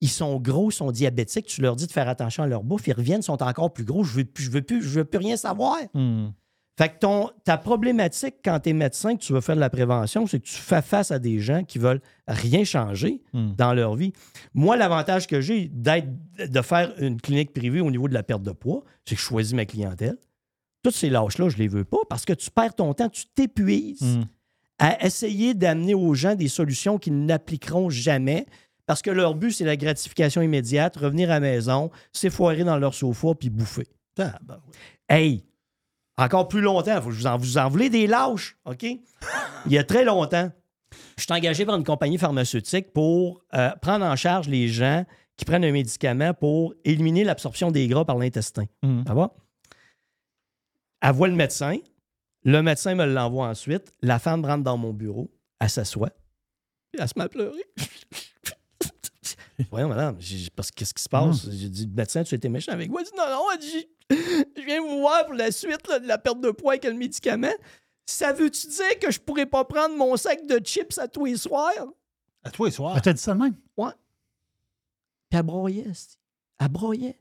Ils 0.00 0.08
sont 0.10 0.38
gros, 0.38 0.70
ils 0.70 0.74
sont 0.74 0.90
diabétiques. 0.90 1.46
Tu 1.46 1.60
leur 1.62 1.76
dis 1.76 1.86
de 1.86 1.92
faire 1.92 2.08
attention 2.08 2.42
à 2.42 2.46
leur 2.46 2.62
bouffe. 2.62 2.86
Ils 2.86 2.92
reviennent, 2.92 3.20
ils 3.20 3.24
sont 3.24 3.42
encore 3.42 3.72
plus 3.72 3.84
gros. 3.84 4.04
Je 4.04 4.12
veux, 4.18 4.24
plus- 4.24 4.44
je 4.44 4.50
veux, 4.50 4.62
plus, 4.62 4.82
je 4.82 4.88
veux 5.00 5.04
plus 5.04 5.18
rien 5.18 5.36
savoir. 5.36 5.78
Hmm. 5.94 6.28
Fait 6.76 6.88
que 6.88 6.98
ton, 6.98 7.30
ta 7.44 7.56
problématique 7.56 8.34
quand 8.44 8.58
tu 8.58 8.70
es 8.70 8.72
médecin, 8.72 9.14
que 9.14 9.22
tu 9.22 9.32
veux 9.32 9.40
faire 9.40 9.54
de 9.54 9.60
la 9.60 9.70
prévention, 9.70 10.26
c'est 10.26 10.40
que 10.40 10.46
tu 10.46 10.54
fais 10.54 10.82
face 10.82 11.12
à 11.12 11.20
des 11.20 11.38
gens 11.38 11.62
qui 11.62 11.78
veulent 11.78 12.00
rien 12.26 12.64
changer 12.64 13.22
Hmm. 13.32 13.52
dans 13.56 13.72
leur 13.72 13.94
vie. 13.94 14.12
Moi, 14.54 14.76
l'avantage 14.76 15.26
que 15.28 15.40
j'ai 15.40 15.68
d'être, 15.68 16.08
de 16.38 16.60
faire 16.62 16.92
une 17.00 17.20
clinique 17.20 17.52
privée 17.54 17.80
au 17.80 17.90
niveau 17.90 18.08
de 18.08 18.14
la 18.14 18.24
perte 18.24 18.42
de 18.42 18.50
poids, 18.50 18.82
c'est 19.04 19.14
que 19.14 19.20
je 19.20 19.26
choisis 19.26 19.54
ma 19.54 19.64
clientèle. 19.66 20.16
Toutes 20.82 20.94
ces 20.96 21.08
lâches-là, 21.08 21.48
je 21.48 21.56
les 21.56 21.68
veux 21.68 21.84
pas 21.84 21.98
parce 22.10 22.24
que 22.26 22.32
tu 22.34 22.50
perds 22.50 22.74
ton 22.74 22.92
temps, 22.92 23.08
tu 23.08 23.24
t'épuises 23.34 24.02
Hmm. 24.02 24.24
À 24.78 25.04
essayer 25.04 25.54
d'amener 25.54 25.94
aux 25.94 26.14
gens 26.14 26.34
des 26.34 26.48
solutions 26.48 26.98
qu'ils 26.98 27.24
n'appliqueront 27.24 27.90
jamais 27.90 28.46
parce 28.86 29.02
que 29.02 29.10
leur 29.10 29.34
but, 29.34 29.52
c'est 29.52 29.64
la 29.64 29.76
gratification 29.76 30.42
immédiate, 30.42 30.96
revenir 30.96 31.30
à 31.30 31.34
la 31.34 31.40
maison, 31.40 31.90
s'effoirer 32.12 32.64
dans 32.64 32.76
leur 32.76 32.94
sofa 32.94 33.34
puis 33.34 33.50
bouffer. 33.50 33.88
Hey, 35.08 35.44
encore 36.16 36.48
plus 36.48 36.60
longtemps, 36.60 37.00
faut 37.00 37.08
que 37.08 37.14
je 37.14 37.20
vous 37.20 37.26
en, 37.26 37.36
vous 37.36 37.58
en 37.58 37.68
voulez 37.68 37.88
des 37.88 38.06
lâches, 38.06 38.56
OK? 38.66 38.82
Il 38.82 39.72
y 39.72 39.78
a 39.78 39.84
très 39.84 40.04
longtemps, 40.04 40.50
je 41.16 41.22
suis 41.22 41.32
engagé 41.32 41.64
par 41.64 41.76
une 41.76 41.84
compagnie 41.84 42.18
pharmaceutique 42.18 42.92
pour 42.92 43.42
euh, 43.54 43.70
prendre 43.80 44.04
en 44.04 44.16
charge 44.16 44.48
les 44.48 44.68
gens 44.68 45.04
qui 45.36 45.44
prennent 45.44 45.64
un 45.64 45.72
médicament 45.72 46.34
pour 46.34 46.74
éliminer 46.84 47.24
l'absorption 47.24 47.70
des 47.70 47.88
gras 47.88 48.04
par 48.04 48.18
l'intestin. 48.18 48.64
Hmm. 48.82 49.02
Ça 49.06 49.14
va? 49.14 49.34
Elle 51.00 51.12
voit 51.12 51.28
le 51.28 51.34
médecin. 51.34 51.78
Le 52.44 52.60
médecin 52.62 52.94
me 52.94 53.04
l'envoie 53.06 53.48
ensuite. 53.48 53.94
La 54.02 54.18
femme 54.18 54.44
rentre 54.44 54.64
dans 54.64 54.76
mon 54.76 54.92
bureau. 54.92 55.30
Elle 55.60 55.70
s'assoit. 55.70 56.10
Puis 56.92 57.00
elle 57.00 57.08
se 57.08 57.14
met 57.16 57.24
à 57.24 57.28
pleurer. 57.28 57.64
Voyons, 59.70 59.88
madame, 59.88 60.16
j'ai- 60.18 60.50
parce 60.50 60.70
que 60.70 60.76
qu'est-ce 60.76 60.92
qui 60.94 61.02
se 61.02 61.08
passe? 61.08 61.48
J'ai 61.50 61.68
dit, 61.68 61.86
médecin, 61.86 62.24
tu 62.24 62.34
étais 62.34 62.48
méchant 62.48 62.72
avec 62.72 62.90
moi? 62.90 63.00
Elle 63.02 63.06
dit, 63.06 63.12
non, 63.16 63.24
non, 63.30 63.44
elle 63.52 63.58
dit, 63.60 63.86
je 64.56 64.62
viens 64.64 64.80
vous 64.80 64.98
voir 65.00 65.24
pour 65.26 65.34
la 65.34 65.50
suite 65.52 65.86
là, 65.88 65.98
de 66.00 66.06
la 66.08 66.18
perte 66.18 66.40
de 66.40 66.50
poids 66.50 66.72
avec 66.72 66.84
le 66.84 66.92
médicament. 66.94 67.52
Ça 68.04 68.32
veut-tu 68.32 68.66
dire 68.66 68.98
que 69.00 69.10
je 69.10 69.20
pourrais 69.20 69.46
pas 69.46 69.64
prendre 69.64 69.96
mon 69.96 70.16
sac 70.16 70.44
de 70.46 70.58
chips 70.58 70.98
à 70.98 71.06
tous 71.08 71.24
les 71.26 71.36
soirs? 71.36 71.72
À 72.42 72.50
tous 72.50 72.64
les 72.66 72.70
soirs? 72.72 73.00
T'as 73.00 73.12
dit 73.12 73.20
ça 73.22 73.32
de 73.32 73.38
même? 73.40 73.54
Ouais. 73.76 73.92
Puis 75.30 75.38
elle 75.38 75.42
broyait, 75.44 75.86
elle 76.58 76.68
broyait. 76.68 77.18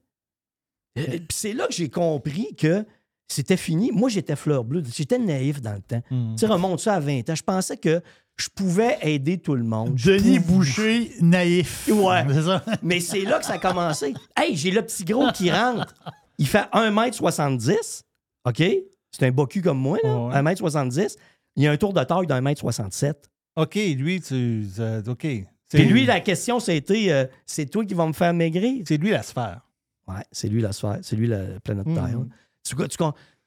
Euh, 0.98 1.04
Puis 1.06 1.28
c'est 1.32 1.54
là 1.54 1.68
que 1.68 1.74
j'ai 1.74 1.90
compris 1.90 2.54
que 2.56 2.86
c'était 3.28 3.58
fini. 3.58 3.92
Moi, 3.92 4.10
j'étais 4.10 4.36
fleur 4.36 4.64
bleue. 4.64 4.84
J'étais 4.94 5.18
naïf 5.18 5.62
dans 5.62 5.74
le 5.74 5.82
temps. 5.82 6.02
Hmm. 6.12 6.36
Tu 6.36 6.40
sais, 6.40 6.48
remonte 6.48 6.80
ça 6.80 6.96
à 6.96 7.00
20 7.00 7.30
ans. 7.30 7.36
Je 7.36 7.44
pensais 7.44 7.78
que 7.78 8.02
je 8.38 8.48
pouvais 8.54 8.98
aider 9.02 9.38
tout 9.38 9.56
le 9.56 9.64
monde. 9.64 9.96
Denis 9.96 10.40
pouvais- 10.40 10.58
Boucher, 10.58 11.12
naïf. 11.22 11.88
Ouais. 11.92 12.24
Mais 12.84 13.00
c'est 13.00 13.22
là 13.22 13.40
que 13.40 13.46
ça 13.46 13.54
a 13.54 13.58
commencé. 13.60 14.14
Hey, 14.36 14.56
j'ai 14.56 14.72
le 14.72 14.82
petit 14.82 15.04
gros 15.06 15.32
qui 15.32 15.52
rentre. 15.52 15.94
Il 16.38 16.48
fait 16.48 16.66
1m70. 16.74 18.02
OK? 18.46 18.64
C'est 19.12 19.24
un 19.28 19.46
cul 19.46 19.62
comme 19.62 19.78
moi, 19.80 19.98
là. 20.04 20.16
Ouais. 20.16 20.34
1m70. 20.54 21.16
Il 21.56 21.68
a 21.68 21.72
un 21.72 21.78
tour 21.78 21.94
de 21.94 22.04
taille 22.04 22.26
d'un 22.28 22.42
mètre 22.42 22.60
67. 22.62 23.30
OK, 23.56 23.76
lui, 23.76 24.20
tu. 24.22 24.66
OK. 25.08 25.28
Puis 25.70 25.86
lui, 25.86 26.06
la 26.06 26.20
question, 26.20 26.60
c'était 26.60 27.12
euh, 27.12 27.26
c'est 27.46 27.66
toi 27.68 27.86
qui 27.86 27.94
vas 27.94 28.06
me 28.08 28.14
faire 28.14 28.34
maigrir? 28.34 28.84
C'est 28.88 28.98
lui 28.98 29.12
la 29.12 29.24
sphère. 29.24 29.62
Ouais, 30.08 30.24
c'est 30.32 30.48
lui 30.50 30.62
la 30.62 30.72
sphère. 30.72 31.00
C'est 31.02 31.16
lui 31.16 31.28
la 31.28 31.60
planète 31.64 31.86
Mhm. 31.88 31.96
Terre. 31.96 32.20
Tu, 32.64 32.76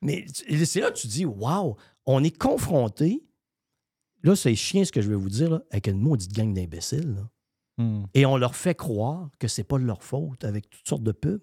mais 0.02 0.26
c'est 0.64 0.80
là 0.80 0.90
que 0.90 0.98
tu 0.98 1.06
dis, 1.06 1.24
waouh, 1.24 1.76
on 2.05 2.22
est 2.22 2.36
confronté. 2.36 3.24
Là, 4.22 4.36
c'est 4.36 4.55
chiant 4.55 4.84
ce 4.84 4.93
que 4.93 5.01
je 5.01 5.09
vais 5.09 5.16
vous 5.16 5.30
dire, 5.30 5.51
là, 5.51 5.62
avec 5.70 5.88
une 5.88 6.01
maudite 6.01 6.32
gang 6.32 6.52
d'imbéciles. 6.52 7.26
Hmm. 7.78 8.05
Et 8.14 8.26
on 8.26 8.36
leur 8.36 8.56
fait 8.56 8.74
croire 8.74 9.30
que 9.38 9.48
c'est 9.48 9.64
pas 9.64 9.78
de 9.78 9.84
leur 9.84 10.02
faute 10.02 10.44
avec 10.44 10.70
toutes 10.70 10.86
sortes 10.86 11.02
de 11.02 11.12
pubs. 11.12 11.43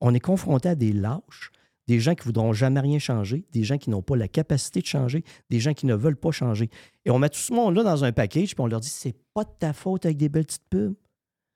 On 0.00 0.14
est 0.14 0.20
confronté 0.20 0.68
à 0.68 0.74
des 0.74 0.92
lâches, 0.92 1.50
des 1.86 2.00
gens 2.00 2.14
qui 2.14 2.24
voudront 2.24 2.52
jamais 2.52 2.80
rien 2.80 2.98
changer, 2.98 3.46
des 3.52 3.62
gens 3.62 3.78
qui 3.78 3.90
n'ont 3.90 4.02
pas 4.02 4.16
la 4.16 4.28
capacité 4.28 4.80
de 4.80 4.86
changer, 4.86 5.22
des 5.50 5.60
gens 5.60 5.74
qui 5.74 5.86
ne 5.86 5.94
veulent 5.94 6.16
pas 6.16 6.30
changer. 6.30 6.70
Et 7.04 7.10
on 7.10 7.18
met 7.18 7.28
tout 7.28 7.38
ce 7.38 7.52
monde-là 7.52 7.82
dans 7.82 8.04
un 8.04 8.12
package, 8.12 8.54
puis 8.54 8.60
on 8.62 8.66
leur 8.66 8.80
dit 8.80 8.88
c'est 8.88 9.16
pas 9.34 9.44
de 9.44 9.52
ta 9.58 9.72
faute 9.72 10.06
avec 10.06 10.16
des 10.16 10.28
belles 10.28 10.46
petites 10.46 10.68
pubs. 10.68 10.94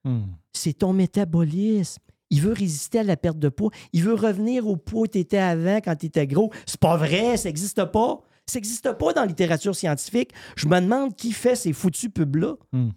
Hmm. 0.05 0.27
C'est 0.53 0.75
ton 0.75 0.93
métabolisme. 0.93 2.03
Il 2.31 2.41
veut 2.43 2.53
résister 2.53 2.99
à 2.99 3.03
la 3.03 3.17
perte 3.17 3.39
de 3.39 3.49
poids. 3.49 3.71
Il 3.93 4.03
veut 4.05 4.15
revenir 4.15 4.67
au 4.67 4.77
poids 4.77 5.03
où 5.03 5.07
tu 5.07 5.19
étais 5.19 5.39
avant 5.39 5.77
quand 5.79 5.97
tu 5.97 6.07
étais 6.07 6.27
gros. 6.27 6.53
C'est 6.67 6.79
pas 6.81 6.97
vrai, 6.97 7.37
ça 7.37 7.49
n'existe 7.49 7.85
pas. 7.87 8.21
Ça 8.47 8.59
n'existe 8.59 8.93
pas 8.93 9.13
dans 9.13 9.23
la 9.23 9.27
littérature 9.27 9.75
scientifique. 9.77 10.33
Je 10.57 10.67
me 10.69 10.81
demande 10.81 11.15
qui 11.17 11.33
fait 11.33 11.55
ces 11.57 11.73
foutus 11.73 12.11
pubs-là. 12.15 12.55
Hmm. 12.73 12.91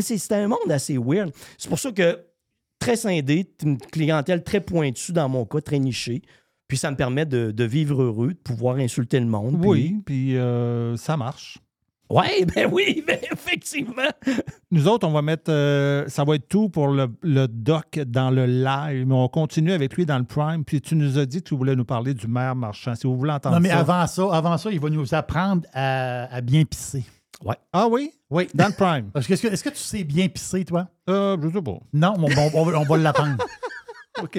C'est 0.00 0.16
c'est 0.18 0.34
un 0.34 0.48
monde 0.48 0.70
assez 0.70 0.96
weird. 0.96 1.32
C'est 1.58 1.68
pour 1.68 1.78
ça 1.78 1.92
que 1.92 2.24
très 2.78 2.96
scindé, 2.96 3.48
une 3.62 3.78
clientèle 3.78 4.42
très 4.42 4.60
pointue 4.60 5.12
dans 5.12 5.28
mon 5.28 5.44
cas, 5.44 5.60
très 5.60 5.78
nichée. 5.78 6.22
Puis 6.68 6.78
ça 6.78 6.90
me 6.90 6.96
permet 6.96 7.26
de, 7.26 7.50
de 7.50 7.64
vivre 7.64 8.02
heureux, 8.02 8.28
de 8.28 8.38
pouvoir 8.38 8.76
insulter 8.76 9.20
le 9.20 9.26
monde. 9.26 9.60
puis- 9.60 9.68
Oui, 9.68 10.02
puis 10.06 10.36
euh, 10.38 10.96
ça 10.96 11.16
marche. 11.16 11.58
Ouais, 12.12 12.44
ben 12.54 12.68
oui, 12.70 13.02
ben 13.06 13.18
effectivement. 13.32 14.02
Nous 14.70 14.86
autres, 14.86 15.06
on 15.08 15.12
va 15.12 15.22
mettre. 15.22 15.50
euh, 15.50 16.04
ça 16.08 16.24
va 16.24 16.34
être 16.34 16.46
tout 16.48 16.68
pour 16.68 16.88
le, 16.88 17.08
le 17.22 17.46
doc 17.48 17.98
dans 18.06 18.30
le 18.30 18.44
live, 18.46 19.06
mais 19.06 19.14
on 19.14 19.28
continue 19.28 19.72
avec 19.72 19.94
lui 19.94 20.04
dans 20.04 20.18
le 20.18 20.24
prime. 20.24 20.64
Puis 20.64 20.80
tu 20.82 20.94
nous 20.94 21.18
as 21.18 21.24
dit 21.26 21.42
que 21.42 21.48
tu 21.48 21.56
voulais 21.56 21.74
nous 21.74 21.84
parler 21.86 22.12
du 22.14 22.26
maire 22.28 22.54
marchand. 22.54 22.94
Si 22.94 23.06
vous 23.06 23.16
voulez 23.16 23.32
entendre 23.32 23.54
Non, 23.56 23.60
mais 23.62 23.70
ça. 23.70 23.78
avant 23.80 24.06
ça, 24.06 24.28
avant 24.32 24.58
ça, 24.58 24.70
il 24.70 24.78
va 24.78 24.90
nous 24.90 25.14
apprendre 25.14 25.62
à, 25.72 26.24
à 26.34 26.40
bien 26.42 26.64
pisser. 26.64 27.04
Ouais. 27.44 27.56
Ah 27.72 27.88
oui? 27.88 28.12
Oui. 28.30 28.46
Dans 28.54 28.66
le 28.68 28.72
prime. 28.74 29.10
Est-ce 29.16 29.28
que, 29.42 29.48
est-ce 29.48 29.64
que 29.64 29.70
tu 29.70 29.76
sais 29.76 30.04
bien 30.04 30.28
pisser, 30.28 30.64
toi? 30.64 30.86
Euh, 31.08 31.36
je 31.42 31.48
sais 31.48 31.62
pas. 31.62 31.78
Non, 31.92 32.14
on, 32.18 32.24
on- 32.24 32.50
on 32.54 32.64
va- 32.64 32.78
on 32.78 32.84
va 32.84 32.96
l'apprendre. 32.98 33.42
OK. 34.22 34.38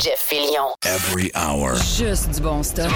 Jeff 0.00 0.18
Fillion. 0.18 0.74
Every. 0.84 1.30
Juste 1.96 2.34
du 2.34 2.40
bon 2.40 2.64
stock. 2.64 2.90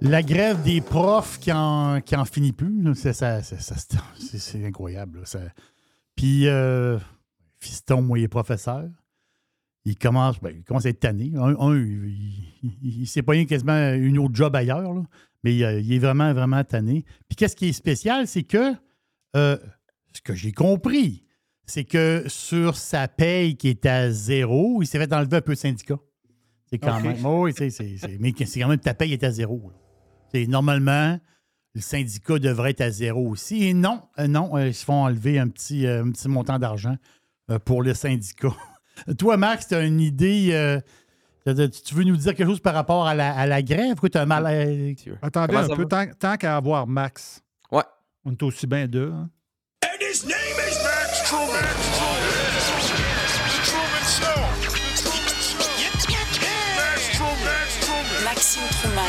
La 0.00 0.22
grève 0.22 0.62
des 0.62 0.80
profs 0.80 1.38
qui 1.40 1.50
en, 1.52 2.00
qui 2.00 2.14
en 2.14 2.24
finit 2.24 2.52
plus, 2.52 2.94
c'est, 2.94 4.64
incroyable. 4.64 5.24
Puis, 6.14 6.46
euh, 6.46 6.98
fiston, 7.58 8.02
moi, 8.02 8.18
il 8.18 8.24
est 8.24 8.28
professeur. 8.28 8.84
Il 9.84 9.98
commence, 9.98 10.40
ben, 10.40 10.54
il 10.56 10.62
commence 10.62 10.86
à 10.86 10.90
être 10.90 11.00
tanné. 11.00 11.32
Un, 11.36 11.74
il, 12.82 13.06
s'est 13.06 13.22
pas 13.22 13.44
quasiment 13.44 13.92
une 13.94 14.18
autre 14.18 14.34
job 14.34 14.54
ailleurs 14.54 14.92
mais 15.42 15.54
il, 15.54 15.82
il 15.84 15.92
est 15.92 15.98
vraiment, 15.98 16.32
vraiment 16.32 16.62
tanné. 16.64 17.04
Puis, 17.28 17.36
qu'est-ce 17.36 17.56
qui 17.56 17.68
est 17.68 17.72
spécial, 17.72 18.26
c'est 18.26 18.42
que 18.42 18.74
euh, 19.36 19.56
ce 20.14 20.20
que 20.20 20.34
j'ai 20.34 20.52
compris, 20.52 21.24
c'est 21.66 21.84
que 21.84 22.24
sur 22.26 22.76
sa 22.76 23.08
paye 23.08 23.56
qui 23.56 23.68
est 23.68 23.86
à 23.86 24.10
zéro, 24.10 24.82
il 24.82 24.86
s'est 24.86 24.98
fait 24.98 25.12
enlever 25.12 25.38
un 25.38 25.40
peu 25.40 25.52
le 25.52 25.56
syndicat. 25.56 25.98
C'est 26.70 26.78
quand 26.78 27.00
même. 27.00 27.24
Oui, 27.24 27.52
c'est, 27.56 27.68
mais 28.18 28.32
c'est 28.44 28.60
quand 28.60 28.68
même 28.68 28.78
ta 28.78 28.94
paye 28.94 29.12
est 29.12 29.24
à 29.24 29.30
zéro. 29.30 29.72
C'est, 30.32 30.46
normalement, 30.46 31.18
le 31.74 31.80
syndicat 31.80 32.38
devrait 32.38 32.70
être 32.70 32.80
à 32.80 32.90
zéro 32.90 33.28
aussi. 33.28 33.64
Et 33.64 33.74
non, 33.74 34.02
euh, 34.18 34.26
non, 34.26 34.56
euh, 34.56 34.68
ils 34.68 34.74
se 34.74 34.84
font 34.84 35.04
enlever 35.04 35.38
un 35.38 35.48
petit, 35.48 35.86
un 35.86 36.10
petit 36.10 36.28
montant 36.28 36.58
d'argent 36.58 36.96
pour 37.64 37.82
le 37.82 37.92
syndicat. 37.92 38.54
Toi, 39.18 39.36
Max, 39.36 39.68
tu 39.68 39.74
as 39.74 39.82
une 39.84 40.00
idée. 40.00 40.50
euh, 40.52 40.80
tu 41.44 41.70
tu 41.82 41.94
veux 41.94 42.04
nous 42.04 42.16
dire 42.16 42.34
quelque 42.34 42.48
chose 42.48 42.60
par 42.60 42.74
rapport 42.74 43.06
à 43.06 43.14
la, 43.14 43.34
à 43.34 43.46
la 43.46 43.62
grève? 43.62 43.96
Tu 44.10 44.18
as 44.18 44.26
mal 44.26 44.46
à... 44.46 44.50
Attendez 45.22 45.46
Comment 45.48 45.58
un 45.58 45.68
ça 45.68 45.76
peu, 45.76 45.84
tant, 45.86 46.06
tant 46.18 46.36
qu'à 46.36 46.56
avoir 46.56 46.86
Max. 46.86 47.42
Ouais. 47.70 47.82
On 48.24 48.32
est 48.32 48.42
aussi 48.42 48.66
bien 48.66 48.86
deux. 48.86 49.12
hein. 49.12 49.28
Maxime 58.24 58.62
Truman. 58.70 59.02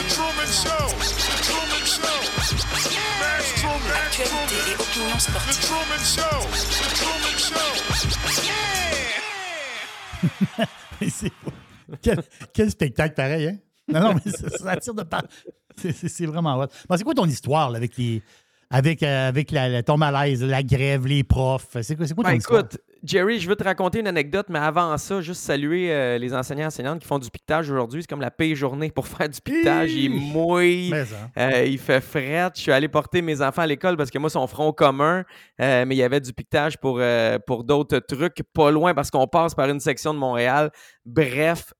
Actualité 4.05 4.55
et 4.71 4.75
opinion 4.75 5.19
sportive. 5.19 5.73
C'est- 11.09 11.31
quel, 12.01 12.19
quel 12.53 12.69
spectacle 12.71 13.15
pareil, 13.15 13.47
hein? 13.47 13.57
Non, 13.87 13.99
non, 13.99 14.15
mais 14.25 14.31
ça, 14.31 14.49
ça 14.49 14.71
attire 14.71 14.93
de 14.93 15.03
par... 15.03 15.23
C'est- 15.77 16.25
vraiment 16.25 16.59
hot. 16.59 16.67
Bon, 16.87 16.97
c'est 16.97 17.03
quoi 17.03 17.13
ton 17.13 17.25
histoire 17.25 17.71
là, 17.71 17.77
avec 17.77 17.97
les. 17.97 18.21
Avec, 18.69 19.03
euh, 19.03 19.27
avec 19.27 19.51
la, 19.51 19.69
la- 19.69 19.83
ton 19.83 19.97
malaise, 19.97 20.43
la 20.43 20.63
grève, 20.63 21.05
les 21.07 21.23
profs? 21.23 21.77
C'est 21.81 21.95
quoi, 21.95 22.07
c'est 22.07 22.13
quoi 22.13 22.23
ton 22.23 22.29
Ben, 22.31 22.37
histoire? 22.37 22.59
écoute, 22.61 22.77
Jerry, 23.03 23.37
je 23.39 23.49
veux 23.49 23.55
te 23.57 23.63
raconter 23.65 23.99
une 23.99 24.07
anecdote, 24.07 24.45
mais 24.49 24.59
avant 24.59 24.97
ça, 24.97 25.19
juste 25.19 25.41
saluer 25.41 25.91
euh, 25.91 26.17
les 26.17 26.33
enseignants 26.33 26.63
et 26.63 26.67
enseignantes 26.67 26.99
qui 27.01 27.07
font 27.07 27.19
du 27.19 27.29
piquetage 27.29 27.69
aujourd'hui. 27.69 28.01
C'est 28.01 28.07
comme 28.07 28.21
la 28.21 28.31
pire 28.31 28.55
journée 28.55 28.91
pour 28.91 29.07
faire 29.07 29.27
du 29.27 29.41
piquetage. 29.41 29.91
Il 29.93 30.09
mouille, 30.11 30.89
Mais 30.89 31.03
ça. 31.03 31.29
euh, 31.37 31.65
il 31.65 31.77
fait 31.79 31.99
fret. 31.99 32.49
Je 32.55 32.61
suis 32.61 32.71
allé 32.71 32.87
porter 32.87 33.21
mes 33.21 33.41
enfants 33.41 33.63
à 33.63 33.67
l'école 33.67 33.97
parce 33.97 34.09
que 34.09 34.17
moi, 34.19 34.29
c'est 34.29 34.35
son 34.39 34.47
front 34.47 34.71
commun, 34.71 35.25
euh, 35.59 35.83
mais 35.85 35.95
il 35.95 35.97
y 35.97 36.03
avait 36.03 36.21
du 36.21 36.31
piquetage 36.31 36.77
pour, 36.77 37.01
pour 37.45 37.63
d'autres 37.65 37.99
trucs 37.99 38.41
pas 38.53 38.71
loin 38.71 38.93
parce 38.93 39.11
qu'on 39.11 39.27
passe 39.27 39.53
par 39.53 39.69
une 39.69 39.81
section 39.81 40.13
de 40.13 40.19
Montréal. 40.19 40.71
Bref, 41.05 41.73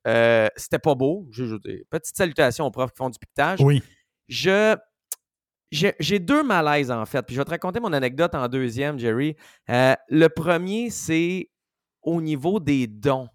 c'était 0.57 0.79
pas 0.79 0.95
beau. 0.95 1.25
Je, 1.31 1.45
je- 1.45 1.55
petite 1.89 2.17
salutation 2.17 2.65
aux 2.65 2.71
profs 2.71 2.91
qui 2.91 2.97
font 2.97 3.09
du 3.09 3.17
piquetage. 3.17 3.59
Oui. 3.61 3.81
Je. 4.27 4.75
J'ai 5.73 6.19
deux 6.19 6.43
malaises, 6.43 6.91
en 6.91 7.05
fait. 7.05 7.23
Puis 7.23 7.35
je 7.35 7.41
vais 7.41 7.45
te 7.45 7.49
raconter 7.49 7.79
mon 7.79 7.93
anecdote 7.93 8.35
en 8.35 8.47
deuxième, 8.47 8.99
Jerry. 8.99 9.35
Euh, 9.69 9.95
le 10.07 10.27
premier, 10.27 10.89
c'est 10.91 11.49
au 12.03 12.21
niveau 12.21 12.59
des 12.59 12.85
dons. 12.85 13.27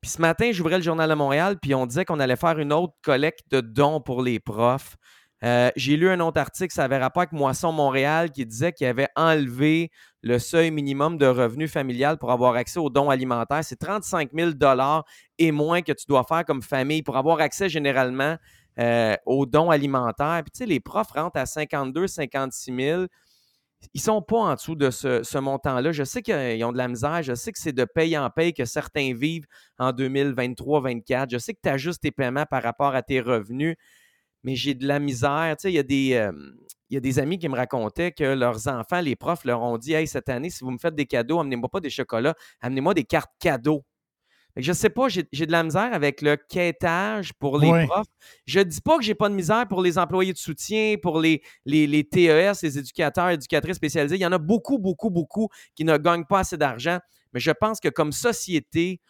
Puis 0.00 0.10
ce 0.12 0.20
matin, 0.20 0.50
j'ouvrais 0.52 0.76
le 0.76 0.84
Journal 0.84 1.10
de 1.10 1.14
Montréal, 1.14 1.56
puis 1.60 1.74
on 1.74 1.86
disait 1.86 2.04
qu'on 2.04 2.20
allait 2.20 2.36
faire 2.36 2.58
une 2.60 2.72
autre 2.72 2.94
collecte 3.02 3.40
de 3.50 3.60
dons 3.60 4.00
pour 4.00 4.22
les 4.22 4.38
profs. 4.38 4.96
Euh, 5.42 5.70
J'ai 5.74 5.96
lu 5.96 6.08
un 6.08 6.20
autre 6.20 6.40
article, 6.40 6.72
ça 6.72 6.84
avait 6.84 6.98
rapport 6.98 7.22
avec 7.22 7.32
Moisson 7.32 7.72
Montréal, 7.72 8.30
qui 8.30 8.46
disait 8.46 8.72
qu'il 8.72 8.86
avait 8.86 9.08
enlevé 9.16 9.90
le 10.22 10.38
seuil 10.38 10.70
minimum 10.70 11.18
de 11.18 11.26
revenu 11.26 11.66
familial 11.66 12.18
pour 12.18 12.30
avoir 12.30 12.54
accès 12.54 12.78
aux 12.78 12.90
dons 12.90 13.10
alimentaires. 13.10 13.64
C'est 13.64 13.76
35 13.76 14.30
000 14.32 14.50
et 15.38 15.52
moins 15.52 15.82
que 15.82 15.92
tu 15.92 16.06
dois 16.08 16.24
faire 16.24 16.44
comme 16.44 16.62
famille 16.62 17.02
pour 17.02 17.16
avoir 17.16 17.40
accès 17.40 17.68
généralement 17.68 18.36
euh, 18.78 19.16
aux 19.26 19.46
dons 19.46 19.70
alimentaires. 19.70 20.42
Puis 20.44 20.52
tu 20.52 20.58
sais, 20.58 20.66
les 20.66 20.80
profs 20.80 21.10
rentrent 21.12 21.38
à 21.38 21.46
52 21.46 22.06
56 22.06 22.74
000 22.74 23.06
ils 23.94 24.00
sont 24.00 24.22
pas 24.22 24.38
en 24.38 24.54
dessous 24.54 24.74
de 24.74 24.90
ce, 24.90 25.38
montant-là. 25.38 25.92
Je 25.92 26.04
sais 26.04 26.22
qu'ils 26.22 26.64
ont 26.64 26.72
de 26.72 26.78
la 26.78 26.88
misère. 26.88 27.22
Je 27.22 27.34
sais 27.34 27.52
que 27.52 27.58
c'est 27.58 27.72
de 27.72 27.84
paye 27.84 28.16
en 28.16 28.30
paye 28.30 28.52
que 28.52 28.64
certains 28.64 29.14
vivent 29.14 29.46
en 29.78 29.92
2023-24. 29.92 31.30
Je 31.30 31.38
sais 31.38 31.54
que 31.54 31.60
tu 31.62 31.68
ajustes 31.68 32.02
tes 32.02 32.10
paiements 32.10 32.46
par 32.46 32.62
rapport 32.62 32.94
à 32.94 33.02
tes 33.02 33.20
revenus, 33.20 33.76
mais 34.42 34.54
j'ai 34.54 34.74
de 34.74 34.86
la 34.86 34.98
misère. 34.98 35.56
Tu 35.58 35.62
sais, 35.62 35.72
il 35.72 35.76
y, 35.76 35.78
a 35.78 35.82
des, 35.82 36.14
euh, 36.14 36.32
il 36.90 36.94
y 36.94 36.96
a 36.96 37.00
des 37.00 37.18
amis 37.18 37.38
qui 37.38 37.48
me 37.48 37.56
racontaient 37.56 38.12
que 38.12 38.24
leurs 38.24 38.68
enfants, 38.68 39.00
les 39.00 39.16
profs, 39.16 39.44
leur 39.44 39.62
ont 39.62 39.78
dit 39.78 39.92
Hey, 39.92 40.06
cette 40.06 40.28
année, 40.28 40.50
si 40.50 40.64
vous 40.64 40.70
me 40.70 40.78
faites 40.78 40.94
des 40.94 41.06
cadeaux, 41.06 41.40
amenez-moi 41.40 41.68
pas 41.68 41.80
des 41.80 41.90
chocolats, 41.90 42.34
amenez-moi 42.60 42.94
des 42.94 43.04
cartes 43.04 43.32
cadeaux. 43.38 43.84
Je 44.56 44.72
sais 44.72 44.88
pas, 44.88 45.08
j'ai 45.08 45.28
j'ai 45.32 45.46
de 45.46 45.52
la 45.52 45.62
misère 45.62 45.92
avec 45.92 46.22
le 46.22 46.36
quêtage 46.36 47.32
pour 47.34 47.58
les 47.58 47.86
profs. 47.86 48.06
Je 48.46 48.60
dis 48.60 48.80
pas 48.80 48.96
que 48.96 49.04
j'ai 49.04 49.14
pas 49.14 49.28
de 49.28 49.34
misère 49.34 49.68
pour 49.68 49.82
les 49.82 49.98
employés 49.98 50.32
de 50.32 50.38
soutien, 50.38 50.96
pour 51.00 51.20
les, 51.20 51.42
les, 51.66 51.86
les 51.86 52.04
TES, 52.04 52.52
les 52.62 52.78
éducateurs, 52.78 53.28
éducatrices 53.30 53.76
spécialisés. 53.76 54.16
Il 54.16 54.22
y 54.22 54.26
en 54.26 54.32
a 54.32 54.38
beaucoup, 54.38 54.78
beaucoup, 54.78 55.10
beaucoup 55.10 55.48
qui 55.74 55.84
ne 55.84 55.96
gagnent 55.98 56.24
pas 56.24 56.40
assez 56.40 56.56
d'argent. 56.56 56.98
Mais 57.34 57.40
je 57.40 57.50
pense 57.50 57.80
que 57.80 57.88
comme 57.88 58.12
société, 58.12 59.00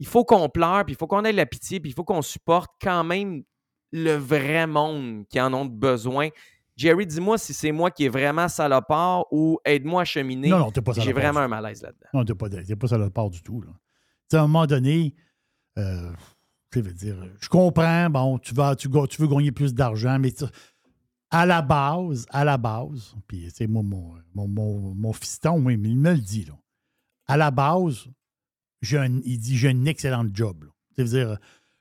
il 0.00 0.06
faut 0.06 0.24
qu'on 0.24 0.48
pleure, 0.48 0.84
puis 0.84 0.94
il 0.94 0.98
faut 0.98 1.06
qu'on 1.06 1.24
ait 1.24 1.32
de 1.32 1.36
la 1.36 1.46
pitié, 1.46 1.78
puis 1.78 1.90
il 1.90 1.94
faut 1.94 2.04
qu'on 2.04 2.22
supporte 2.22 2.70
quand 2.82 3.04
même 3.04 3.44
le 3.92 4.14
vrai 4.14 4.66
monde 4.66 5.24
qui 5.28 5.40
en 5.40 5.54
ont 5.54 5.64
besoin. 5.64 6.28
Jerry, 6.76 7.06
dis-moi 7.06 7.38
si 7.38 7.54
c'est 7.54 7.72
moi 7.72 7.90
qui 7.90 8.04
est 8.04 8.08
vraiment 8.08 8.48
salopard 8.48 9.26
ou 9.32 9.58
aide-moi 9.64 10.02
à 10.02 10.04
cheminer. 10.04 10.48
Non, 10.48 10.58
non, 10.58 10.70
t'es 10.70 10.80
pas 10.80 10.92
J'ai 10.92 11.02
salopard 11.02 11.22
vraiment 11.22 11.40
du 11.40 11.44
un 11.44 11.48
malaise 11.48 11.82
là-dedans. 11.82 12.06
Non, 12.14 12.24
t'es 12.24 12.34
pas, 12.34 12.48
t'es 12.48 12.76
pas 12.76 13.10
part 13.10 13.30
du 13.30 13.42
tout. 13.42 13.62
Là. 13.62 13.70
À 14.32 14.38
un 14.40 14.42
moment 14.42 14.66
donné, 14.66 15.14
euh, 15.78 16.12
sais, 16.74 16.80
veux 16.80 16.92
dire, 16.92 17.16
je 17.40 17.48
comprends, 17.48 18.10
bon, 18.10 18.38
tu, 18.38 18.54
vas, 18.54 18.76
tu, 18.76 18.88
tu 19.08 19.22
veux 19.22 19.28
gagner 19.28 19.52
plus 19.52 19.74
d'argent, 19.74 20.18
mais 20.18 20.34
à 21.30 21.46
la 21.46 21.62
base, 21.62 22.26
à 22.30 22.44
la 22.44 22.56
base, 22.56 23.14
puis 23.26 23.48
moi, 23.68 23.82
mon, 23.82 24.14
mon, 24.34 24.48
mon, 24.48 24.94
mon 24.94 25.12
fiston, 25.12 25.62
oui, 25.64 25.76
mais 25.76 25.90
il 25.90 25.98
me 25.98 26.12
le 26.12 26.18
dit, 26.18 26.44
là. 26.44 26.54
À 27.26 27.36
la 27.36 27.50
base, 27.50 28.06
il 28.82 29.38
dit 29.38 29.56
j'ai 29.56 29.68
un 29.68 29.84
excellent 29.84 30.24
job. 30.32 30.64
là. 30.64 30.70
Ça 30.96 31.02
veut 31.04 31.08
dire, 31.10 31.38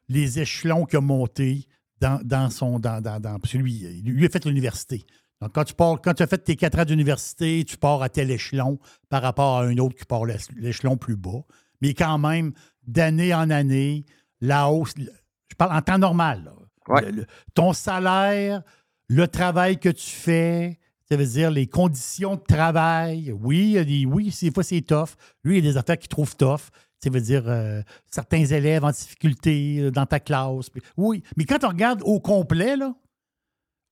les 0.10 0.40
échelons 0.40 0.86
qu'il 0.86 0.98
a 0.98 1.02
montés 1.02 1.66
dans, 2.00 2.22
dans 2.24 2.50
son. 2.50 2.80
Dans, 2.80 3.02
dans, 3.02 3.20
dans- 3.20 3.40
parce 3.40 3.54
que 3.54 3.58
lui, 3.58 4.02
lui 4.02 4.26
a 4.26 4.30
fait 4.30 4.46
l'université. 4.46 5.06
Donc, 5.42 5.54
quand 5.54 5.64
tu 5.64 5.74
quand 5.74 6.14
tu 6.14 6.24
as 6.24 6.28
fait 6.28 6.38
tes 6.40 6.56
quatre 6.56 6.80
ans 6.80 6.86
d'université, 6.86 7.64
tu 7.66 7.78
pars 7.78 8.02
à 8.02 8.10
tel 8.10 8.32
échelon 8.32 8.80
par 9.10 9.22
rapport 9.22 9.58
à 9.60 9.64
un 9.64 9.78
autre 9.78 9.96
qui 9.96 10.06
part 10.06 10.26
l'é- 10.26 10.36
l'échelon 10.56 10.98
plus 10.98 11.16
bas. 11.16 11.44
Mais 11.82 11.94
quand 11.94 12.18
même, 12.18 12.54
d'année 12.86 13.34
en 13.34 13.50
année, 13.50 14.06
la 14.42 14.70
hausse, 14.70 14.94
je 14.98 15.56
parle 15.58 15.76
en 15.78 15.82
temps 15.82 15.98
normal. 15.98 16.44
là. 16.46 17.02
Le- 17.02 17.12
le- 17.12 17.26
ton 17.54 17.74
salaire, 17.74 18.62
le 19.10 19.28
travail 19.28 19.78
que 19.80 19.90
tu 19.90 20.10
fais, 20.10 20.80
ça 21.10 21.18
veut 21.18 21.26
dire 21.26 21.52
les 21.52 21.68
conditions 21.68 22.36
de 22.36 22.42
travail. 22.42 23.32
Oui, 23.32 23.58
il 23.60 23.72
y 23.72 23.78
a 23.78 23.84
des, 23.84 24.06
oui, 24.06 24.34
des 24.42 24.52
fois 24.52 24.64
c'est 24.64 24.82
tough. 24.82 25.10
Lui, 25.44 25.58
il 25.58 25.66
y 25.66 25.68
a 25.68 25.72
des 25.72 25.78
affaires 25.78 25.98
qu'il 25.98 26.08
trouve 26.10 26.36
tough. 26.36 26.70
Ça 27.04 27.10
veut 27.12 27.22
dire 27.22 27.44
euh, 27.48 27.82
certains 28.10 28.44
élèves 28.46 28.84
en 28.84 28.92
difficulté 28.92 29.80
euh, 29.80 29.92
dans 29.92 30.06
ta 30.06 30.20
classe. 30.20 30.70
Oui, 30.98 31.22
mais 31.36 31.46
quand 31.46 31.64
on 31.64 31.68
regarde 31.70 32.02
au 32.04 32.20
complet, 32.20 32.76
là, 32.76 32.94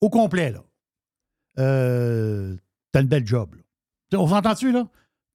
au 0.02 0.10
complet, 0.10 0.52
là, 0.52 0.64
euh, 1.60 2.56
t'as 2.92 3.02
une 3.02 3.08
belle 3.08 3.28
job. 3.28 3.56
là. 4.12 4.20
On 4.20 4.28
s'entend-tu, 4.28 4.72
là? 4.72 4.88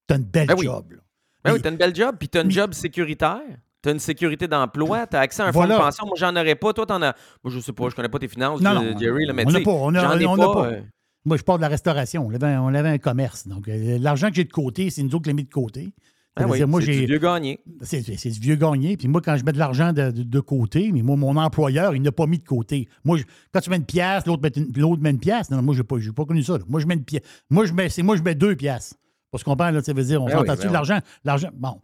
T'as 0.07 0.17
une 0.17 0.23
belle 0.23 0.47
Ben 0.47 0.55
oui. 0.57 0.65
job. 0.65 0.91
là. 0.91 0.97
Ben 1.43 1.53
oui, 1.53 1.61
t'as 1.61 1.69
une 1.71 1.77
belle 1.77 1.95
job, 1.95 2.15
puis 2.19 2.27
t'as 2.29 2.43
une 2.43 2.51
job 2.51 2.73
sécuritaire. 2.73 3.39
T'as 3.81 3.93
une 3.93 3.99
sécurité 3.99 4.47
d'emploi, 4.47 5.07
t'as 5.07 5.21
accès 5.21 5.41
à 5.41 5.47
un 5.47 5.51
fonds 5.51 5.63
de 5.63 5.73
pension. 5.79 6.05
Moi, 6.05 6.15
j'en 6.19 6.35
aurais 6.35 6.53
pas. 6.53 6.71
Toi, 6.71 6.85
t'en 6.85 7.01
as. 7.01 7.15
Moi, 7.43 7.51
je 7.51 7.59
sais 7.59 7.73
pas, 7.73 7.89
je 7.89 7.95
connais 7.95 8.09
pas 8.09 8.19
tes 8.19 8.27
finances, 8.27 8.61
Non, 8.61 8.71
euh, 8.79 8.91
non, 8.93 8.99
Jerry, 8.99 9.25
là, 9.25 9.33
mais 9.33 9.43
on 9.47 9.49
n'a 9.49 9.59
pas. 9.61 9.71
On 9.71 9.95
a- 9.95 10.19
ai 10.19 10.25
on 10.27 10.33
a 10.35 10.37
pas. 10.37 10.53
pas. 10.53 10.67
euh, 10.67 10.81
Moi, 11.25 11.37
je 11.37 11.41
pars 11.43 11.57
de 11.57 11.61
la 11.63 11.67
restauration. 11.67 12.27
On 12.27 12.33
avait, 12.33 12.57
on 12.57 12.67
avait 12.75 12.89
un 12.89 12.97
commerce. 12.99 13.47
Donc, 13.47 13.67
euh, 13.67 13.97
l'argent 13.99 14.29
que 14.29 14.35
j'ai 14.35 14.43
de 14.43 14.51
côté, 14.51 14.91
c'est 14.91 15.01
nous 15.01 15.09
autres 15.15 15.23
qui 15.23 15.29
l'avons 15.29 15.37
mis 15.37 15.43
de 15.45 15.49
côté. 15.49 15.93
Ah 16.35 16.43
oui, 16.47 16.59
c'est 16.59 16.91
du 17.01 17.05
vieux 17.07 17.17
gagné. 17.17 17.59
C'est 17.81 18.01
du 18.29 18.39
vieux 18.39 18.55
gagné. 18.55 18.95
Puis 18.97 19.07
moi, 19.07 19.19
quand 19.19 19.35
je 19.35 19.43
mets 19.43 19.51
de 19.51 19.57
l'argent 19.59 19.91
de, 19.93 20.11
de- 20.11 20.23
de 20.23 20.39
côté, 20.39 20.91
mais 20.93 21.01
moi, 21.01 21.15
mon 21.17 21.35
employeur, 21.35 21.93
il 21.95 22.01
n'a 22.03 22.11
pas 22.11 22.25
mis 22.27 22.37
de 22.37 22.45
côté. 22.45 22.87
Moi, 23.03 23.17
je- 23.17 23.23
quand 23.51 23.59
tu 23.61 23.69
mets 23.71 23.75
une 23.77 23.85
pièce, 23.85 24.25
l'autre 24.27 24.41
met 24.43 24.49
une, 24.49 24.71
l'autre 24.79 25.01
met 25.01 25.09
une 25.09 25.19
pièce. 25.19 25.49
Non, 25.49 25.57
non, 25.57 25.63
moi, 25.63 25.73
je 25.73 25.79
n'ai 25.81 25.83
pas, 25.85 25.95
pas 26.15 26.25
connu 26.25 26.41
ça. 26.43 26.53
là. 26.59 26.63
Moi, 26.69 26.79
je 26.79 26.85
mets 26.85 26.93
une 26.93 27.03
pièce. 27.03 27.23
Moi, 27.49 27.65
je 27.65 27.73
mets, 27.73 27.89
c'est 27.89 28.03
moi, 28.03 28.15
je 28.15 28.21
mets 28.21 28.35
deux 28.35 28.55
pièces. 28.55 28.93
Parce 29.31 29.43
qu'on 29.43 29.55
parle, 29.55 29.75
là, 29.75 29.81
ça 29.81 29.93
veut 29.93 30.03
dire, 30.03 30.21
on 30.21 30.25
Ben 30.25 30.31
s'entend 30.33 30.51
oui, 30.51 30.57
dessus 30.57 30.61
ben 30.63 30.67
de 30.69 30.73
l'argent. 30.73 30.99
L'argent, 31.23 31.49
bon. 31.53 31.81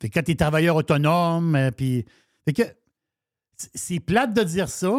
Fait 0.00 0.08
que 0.08 0.14
quand 0.14 0.22
tu 0.22 0.32
es 0.32 0.34
travailleur 0.34 0.76
autonome, 0.76 1.56
euh, 1.56 1.70
puis. 1.70 2.04
Fait 2.44 2.52
que 2.52 2.62
c'est- 3.56 4.00
plate 4.00 4.34
de 4.34 4.42
dire 4.42 4.68
ça, 4.68 4.92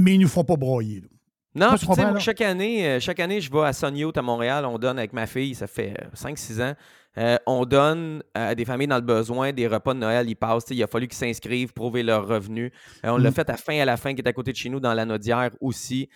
mais 0.00 0.14
ils 0.14 0.18
nous 0.20 0.28
font 0.28 0.44
pas 0.44 0.56
broyer. 0.56 1.00
là. 1.00 1.08
Non, 1.54 1.76
tu 1.76 1.84
sais, 1.84 2.20
chaque 2.20 2.40
année, 2.40 2.86
euh, 2.86 2.98
chaque 3.00 3.20
année, 3.20 3.40
je 3.40 3.52
vais 3.52 3.60
à 3.60 3.90
Youth 3.90 4.16
à 4.16 4.22
Montréal. 4.22 4.64
On 4.64 4.78
donne 4.78 4.98
avec 4.98 5.12
ma 5.12 5.26
fille, 5.26 5.54
ça 5.54 5.66
fait 5.66 5.94
5-6 6.14 6.60
ans. 6.62 6.74
euh, 7.18 7.36
on 7.46 7.66
donne 7.66 8.22
à 8.32 8.54
des 8.54 8.64
familles 8.64 8.86
dans 8.86 8.94
le 8.96 9.02
besoin 9.02 9.52
des 9.52 9.66
repas 9.66 9.92
de 9.92 9.98
Noël. 9.98 10.26
Ils 10.30 10.34
passent. 10.34 10.64
Il 10.70 10.82
a 10.82 10.86
fallu 10.86 11.08
qu'ils 11.08 11.18
s'inscrivent, 11.18 11.74
prouver 11.74 12.02
leurs 12.02 12.26
revenus. 12.26 12.72
Euh, 13.04 13.10
on 13.10 13.18
l'a 13.18 13.30
Mm. 13.30 13.34
fait 13.34 13.50
à 13.50 13.56
fin 13.58 13.78
à 13.80 13.84
la 13.84 13.98
fin, 13.98 14.14
qui 14.14 14.22
est 14.22 14.28
à 14.28 14.32
côté 14.32 14.50
de 14.52 14.56
chez 14.56 14.70
nous, 14.70 14.80
dans 14.80 14.94
la 14.94 15.04
Nodière 15.04 15.50
aussi. 15.60 16.08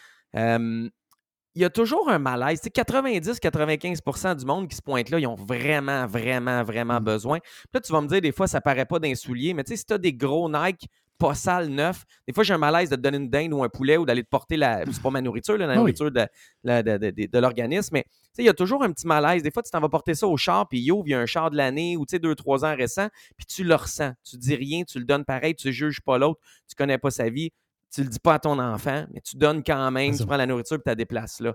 Il 1.57 1.63
y 1.63 1.65
a 1.65 1.71
toujours 1.71 2.09
un 2.11 2.19
malaise. 2.19 2.61
Sais, 2.63 2.69
90-95% 2.71 4.35
du 4.37 4.45
monde 4.45 4.69
qui 4.69 4.77
se 4.77 4.83
pointe 4.83 5.11
là, 5.11 5.19
ils 5.19 5.27
ont 5.27 5.35
vraiment, 5.37 6.07
vraiment, 6.07 6.63
vraiment 6.63 7.01
besoin. 7.01 7.39
Puis 7.41 7.71
là, 7.75 7.81
tu 7.81 7.93
vas 7.93 8.01
me 8.01 8.09
dire, 8.09 8.21
des 8.21 8.33
fois, 8.33 8.47
ça 8.47 8.61
paraît 8.61 8.85
pas 8.87 8.99
d'un 8.99 9.15
soulier, 9.15 9.55
mais 9.55 9.65
tu 9.65 9.71
sais, 9.73 9.77
si 9.77 9.87
tu 9.87 9.93
as 9.95 9.99
des 9.99 10.13
gros 10.13 10.49
Nike 10.51 10.87
pas 11.19 11.35
sales, 11.35 11.69
neufs, 11.69 12.05
des 12.29 12.35
fois, 12.35 12.45
j'ai 12.45 12.53
un 12.53 12.59
malaise 12.59 12.91
de 12.91 12.97
te 12.97 13.01
donner 13.01 13.17
une 13.17 13.31
dinde 13.31 13.55
ou 13.55 13.65
un 13.65 13.71
poulet 13.71 13.97
ou 13.97 14.05
d'aller 14.05 14.23
te 14.23 14.29
porter 14.29 14.59
la. 14.59 14.85
C'est 14.85 15.01
pas 15.01 15.09
ma 15.09 15.23
nourriture, 15.23 15.57
là, 15.57 15.67
la 15.67 15.73
Ah 15.73 15.77
oui. 15.77 15.81
nourriture 15.81 16.11
de, 16.11 16.27
la- 16.63 16.83
de, 16.83 16.99
de- 16.99 17.11
de- 17.11 17.27
de 17.33 17.39
l'organisme, 17.39 17.89
mais 17.95 18.03
tu 18.03 18.11
sais, 18.35 18.43
il 18.43 18.45
y 18.45 18.51
a 18.51 18.53
toujours 18.55 18.83
un 18.83 18.93
petit 18.93 19.07
malaise. 19.07 19.43
Des 19.43 19.51
fois, 19.51 19.63
tu 19.63 19.71
t'en 19.71 19.81
vas 19.81 19.89
porter 19.89 20.15
ça 20.15 20.27
au 20.27 20.37
char, 20.37 20.69
puis 20.69 20.79
il 20.81 20.93
ouvre, 20.93 21.05
il 21.07 21.13
y 21.13 21.15
a 21.15 21.21
un 21.21 21.25
char 21.27 21.51
de 21.51 21.57
l'année 21.57 21.97
ou 21.97 22.05
tu 22.05 22.11
sais, 22.11 22.19
deux, 22.19 22.35
trois 22.35 22.67
ans 22.67 22.77
récent, 22.77 23.09
puis 23.39 23.47
tu 23.47 23.65
le 23.65 23.75
ressens. 23.75 24.13
Tu 24.29 24.37
dis 24.37 24.55
rien, 24.55 24.85
tu 24.85 24.99
le 24.99 25.07
donnes 25.07 25.25
pareil, 25.25 25.55
tu 25.55 25.73
juges 25.73 26.03
pas 26.03 26.19
l'autre, 26.19 26.39
tu 26.69 26.75
connais 26.77 26.99
pas 26.99 27.11
sa 27.11 27.31
vie, 27.31 27.51
tu 27.93 28.03
le 28.03 28.09
dis 28.09 28.19
pas 28.19 28.35
à 28.35 28.39
ton 28.39 28.59
enfant, 28.59 29.07
mais 29.13 29.21
tu 29.21 29.37
donnes 29.37 29.63
quand 29.63 29.91
même, 29.91 30.17
tu 30.17 30.25
prends 30.27 30.37
la 30.37 30.47
nourriture, 30.47 30.77
puis 30.77 30.83
tu 30.85 30.89
la 30.91 30.95
déplaces 30.95 31.41
là. 31.41 31.53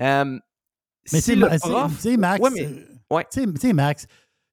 Euh, 0.00 0.24
Mais 1.12 1.20
si 1.20 1.22
c'est 1.22 1.36
le 1.36 1.46
tu 1.48 1.52
sais, 1.52 1.58
prof- 1.68 1.94
tu 1.96 2.00
sais, 2.02 2.16
Max, 2.16 2.40
Ouais, 2.42 2.50
mais- 2.50 2.68
ouais. 3.10 3.72
Max, 3.72 4.06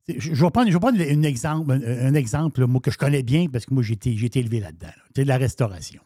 je 0.07 0.19
je 0.19 0.45
vais 0.45 0.51
prendre, 0.51 0.67
je 0.69 0.73
vais 0.73 0.79
prendre 0.79 0.99
un 1.01 1.23
exemple, 1.23 1.71
un, 1.71 1.81
un 2.07 2.13
exemple 2.13 2.65
moi, 2.67 2.81
que 2.81 2.91
je 2.91 2.97
connais 2.97 3.23
bien 3.23 3.47
parce 3.47 3.65
que 3.65 3.73
moi, 3.73 3.83
j'ai 3.83 3.93
été, 3.93 4.15
j'ai 4.15 4.27
été 4.27 4.39
élevé 4.39 4.59
là-dedans. 4.59 4.87
là. 4.87 5.03
Tu 5.07 5.21
sais, 5.21 5.23
de 5.23 5.29
la 5.29 5.37
restauration. 5.37 6.01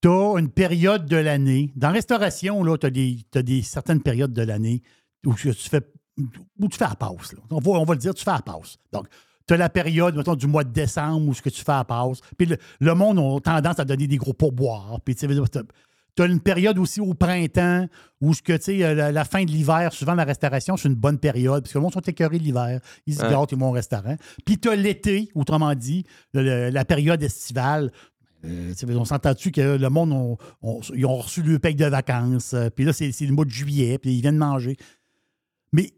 Tu 0.00 0.08
as 0.08 0.38
une 0.38 0.50
période 0.50 1.06
de 1.06 1.16
l'année. 1.16 1.70
Dans 1.76 1.88
la 1.88 1.94
restauration, 1.94 2.64
tu 2.76 2.86
as, 2.86 2.90
des, 2.90 3.18
t'as 3.30 3.42
des 3.42 3.62
certaines 3.62 4.02
périodes 4.02 4.32
de 4.32 4.42
l'année 4.42 4.82
où 5.24 5.34
tu 5.34 5.52
fais, 5.52 5.80
où 6.58 6.68
tu 6.68 6.76
fais 6.78 6.84
la 6.88 6.96
passe. 6.96 7.32
là. 7.34 7.38
On, 7.50 7.58
va, 7.60 7.70
on 7.72 7.84
va 7.84 7.94
le 7.94 8.00
dire, 8.00 8.12
tu 8.14 8.24
fais 8.24 8.32
la 8.32 8.42
passe. 8.42 8.78
Donc, 8.92 9.06
tu 9.46 9.54
as 9.54 9.56
la 9.56 9.68
période, 9.68 10.16
mettons, 10.16 10.34
du 10.34 10.46
mois 10.46 10.64
de 10.64 10.72
décembre 10.72 11.26
où 11.28 11.34
ce 11.34 11.42
que 11.42 11.48
tu 11.50 11.62
fais 11.62 11.72
la 11.72 11.84
passe. 11.84 12.20
Puis 12.36 12.46
le, 12.46 12.56
le 12.80 12.94
monde 12.94 13.18
a 13.18 13.40
tendance 13.40 13.78
à 13.78 13.84
donner 13.84 14.06
des 14.06 14.16
gros 14.16 14.32
pourboires. 14.32 15.00
Puis 15.04 15.14
tu 15.14 15.26
sais, 15.26 15.34
t'as- 15.50 15.62
tu 16.14 16.22
as 16.22 16.26
une 16.26 16.40
période 16.40 16.78
aussi 16.78 17.00
au 17.00 17.14
printemps 17.14 17.86
où 18.20 18.34
ce 18.34 18.42
que, 18.42 18.52
tu 18.52 18.62
sais, 18.64 18.84
euh, 18.84 18.94
la, 18.94 19.12
la 19.12 19.24
fin 19.24 19.44
de 19.44 19.50
l'hiver, 19.50 19.92
souvent 19.94 20.14
la 20.14 20.24
restauration, 20.24 20.76
c'est 20.76 20.88
une 20.88 20.94
bonne 20.94 21.18
période, 21.18 21.62
parce 21.62 21.72
que 21.72 21.78
le 21.78 21.82
monde 21.82 21.94
sont 21.94 22.00
écœurés 22.00 22.38
l'hiver. 22.38 22.80
Ils 23.06 23.14
se 23.14 23.22
gâtent, 23.30 23.52
ils 23.52 23.58
vont 23.58 23.70
au 23.70 23.72
restaurant. 23.72 24.16
Puis 24.44 24.58
tu 24.58 24.68
as 24.68 24.76
l'été, 24.76 25.30
autrement 25.34 25.74
dit, 25.74 26.04
le- 26.34 26.42
le- 26.42 26.68
la 26.70 26.84
période 26.84 27.22
estivale. 27.22 27.90
Euh, 28.44 28.74
on 28.88 29.04
s'entend-tu 29.04 29.52
que 29.52 29.76
le 29.78 29.88
monde, 29.88 30.36
ils 30.94 31.06
ont 31.06 31.16
reçu 31.16 31.42
le 31.42 31.58
paye 31.58 31.76
de 31.76 31.86
vacances, 31.86 32.54
euh, 32.54 32.68
puis 32.70 32.84
là, 32.84 32.92
c'est 32.92 33.10
c'est 33.12 33.24
le 33.24 33.32
mois 33.32 33.44
de 33.44 33.50
juillet, 33.50 33.98
puis 33.98 34.12
ils 34.14 34.20
viennent 34.20 34.36
manger. 34.36 34.76
Mais 35.72 35.92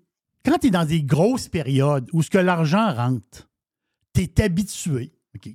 quand 0.45 0.59
tu 0.59 0.69
es 0.69 0.71
dans 0.71 0.85
des 0.85 1.03
grosses 1.03 1.49
périodes 1.49 2.09
où 2.13 2.23
ce 2.23 2.31
que 2.31 2.39
l'argent 2.39 2.93
rentre, 2.95 3.49
tu 4.15 4.23
es 4.23 4.43
habitué, 4.43 5.13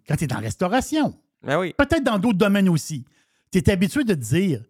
quand 0.08 0.16
tu 0.16 0.24
es 0.24 0.28
dans 0.28 0.36
la 0.36 0.42
restauration, 0.42 1.18
Ben 1.44 1.60
oui. 1.60 1.74
peut-être 1.78 2.04
dans 2.04 2.20
d'autres 2.20 2.38
domaines 2.38 2.70
aussi, 2.70 3.06
tu 3.52 3.60
es 3.60 3.70
habitué 3.70 4.04
de 4.04 4.14
te 4.14 4.20
dire, 4.20 4.64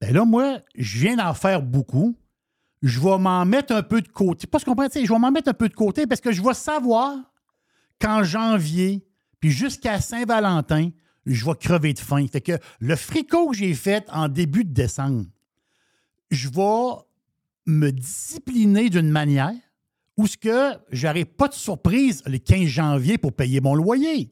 ben 0.00 0.12
là, 0.12 0.24
moi, 0.24 0.58
je 0.74 0.98
viens 0.98 1.16
d'en 1.16 1.34
faire 1.34 1.62
beaucoup, 1.62 2.16
je 2.82 3.00
vais 3.00 3.18
m'en 3.18 3.44
mettre 3.44 3.74
un 3.74 3.82
peu 3.82 4.00
de 4.02 4.08
côté. 4.08 4.46
Pas 4.46 4.58
ce 4.58 4.64
qu'on 4.64 4.74
je 4.76 5.12
vais 5.12 5.18
m'en 5.18 5.30
mettre 5.30 5.48
un 5.48 5.54
peu 5.54 5.68
de 5.68 5.74
côté 5.74 6.06
parce 6.06 6.20
que 6.20 6.32
je 6.32 6.42
vais 6.42 6.54
savoir 6.54 7.16
qu'en 8.00 8.22
janvier, 8.22 9.06
puis 9.40 9.50
jusqu'à 9.50 10.00
Saint-Valentin, 10.00 10.90
je 11.24 11.44
vais 11.44 11.54
crever 11.54 11.92
de 11.94 11.98
faim. 11.98 12.26
Fait 12.30 12.40
que 12.40 12.58
le 12.78 12.96
fricot 12.96 13.48
que 13.50 13.56
j'ai 13.56 13.74
fait 13.74 14.06
en 14.10 14.28
début 14.28 14.64
de 14.64 14.72
décembre, 14.72 15.24
je 16.30 16.48
vais 16.48 17.02
me 17.66 17.90
discipliner 17.90 18.90
d'une 18.90 19.10
manière 19.10 19.54
où 20.16 20.26
ce 20.26 20.36
que 20.36 20.72
j'aurai 20.90 21.24
pas 21.24 21.48
de 21.48 21.54
surprise 21.54 22.22
le 22.26 22.38
15 22.38 22.66
janvier 22.66 23.18
pour 23.18 23.32
payer 23.32 23.60
mon 23.60 23.74
loyer. 23.74 24.30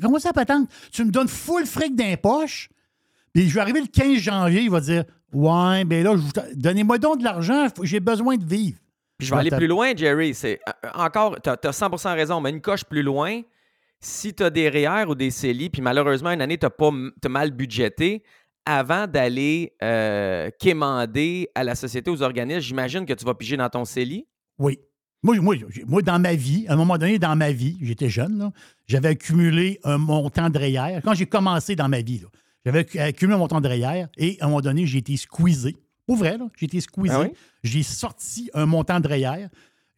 Comment 0.00 0.18
ça, 0.18 0.32
patente? 0.32 0.68
Tu 0.92 1.04
me 1.04 1.10
donnes 1.10 1.28
full 1.28 1.64
fric 1.64 1.94
d'un 1.94 2.16
poche, 2.16 2.68
puis 3.32 3.48
je 3.48 3.54
vais 3.54 3.60
arriver 3.60 3.80
le 3.80 3.86
15 3.86 4.18
janvier, 4.18 4.62
il 4.62 4.70
va 4.70 4.80
dire 4.80 5.04
Ouais, 5.32 5.84
ben 5.84 6.04
là, 6.04 6.14
donnez-moi 6.54 6.98
donc 6.98 7.18
de 7.18 7.24
l'argent, 7.24 7.66
j'ai 7.82 8.00
besoin 8.00 8.36
de 8.36 8.44
vivre. 8.44 8.78
Puis 9.18 9.26
je 9.26 9.34
vais 9.34 9.40
aller 9.40 9.50
plus 9.50 9.66
loin, 9.66 9.94
Jerry. 9.96 10.34
C'est 10.34 10.60
euh, 10.68 10.88
encore, 10.94 11.40
tu 11.42 11.48
as, 11.48 11.56
100% 11.56 12.14
raison, 12.14 12.40
mais 12.40 12.50
une 12.50 12.60
coche 12.60 12.84
plus 12.84 13.02
loin. 13.02 13.40
Si 13.98 14.34
tu 14.34 14.42
as 14.42 14.50
des 14.50 14.68
REER 14.68 15.06
ou 15.08 15.14
des 15.14 15.30
CELI, 15.30 15.70
puis 15.70 15.80
malheureusement, 15.80 16.30
une 16.30 16.42
année, 16.42 16.58
tu 16.58 16.66
as, 16.66 17.28
mal 17.28 17.50
budgété, 17.50 18.22
avant 18.66 19.06
d'aller 19.06 19.72
euh, 19.82 20.50
quémander 20.58 21.48
à 21.54 21.64
la 21.64 21.74
société, 21.74 22.10
aux 22.10 22.22
organismes, 22.22 22.60
j'imagine 22.60 23.06
que 23.06 23.14
tu 23.14 23.24
vas 23.24 23.34
piger 23.34 23.56
dans 23.56 23.70
ton 23.70 23.84
CELI. 23.84 24.26
Oui. 24.58 24.78
Moi, 25.26 25.40
moi, 25.40 25.56
moi, 25.88 26.02
dans 26.02 26.20
ma 26.20 26.34
vie, 26.36 26.66
à 26.68 26.74
un 26.74 26.76
moment 26.76 26.96
donné, 26.98 27.18
dans 27.18 27.34
ma 27.34 27.50
vie, 27.50 27.76
j'étais 27.82 28.08
jeune, 28.08 28.52
j'avais 28.86 29.08
accumulé 29.08 29.80
un 29.82 29.98
montant 29.98 30.48
de 30.50 30.56
REER. 30.56 31.00
Quand 31.02 31.14
j'ai 31.14 31.26
commencé 31.26 31.74
dans 31.74 31.88
ma 31.88 32.00
vie, 32.00 32.22
j'avais 32.64 32.82
accu- 32.84 33.00
accumulé 33.00 33.34
un 33.34 33.38
montant 33.38 33.60
de 33.60 33.66
REER 33.68 34.06
et 34.16 34.38
à 34.40 34.44
un 34.44 34.48
moment 34.48 34.60
donné, 34.60 34.86
j'ai 34.86 34.98
été 34.98 35.16
squeezé. 35.16 35.74
Pour 36.06 36.16
vrai, 36.16 36.38
j'ai 36.56 36.66
été 36.66 36.80
squeezé. 36.80 37.12
Ah 37.12 37.20
oui? 37.22 37.32
J'ai 37.64 37.82
sorti 37.82 38.50
un 38.54 38.66
montant 38.66 39.00
de 39.00 39.08
REER. 39.08 39.48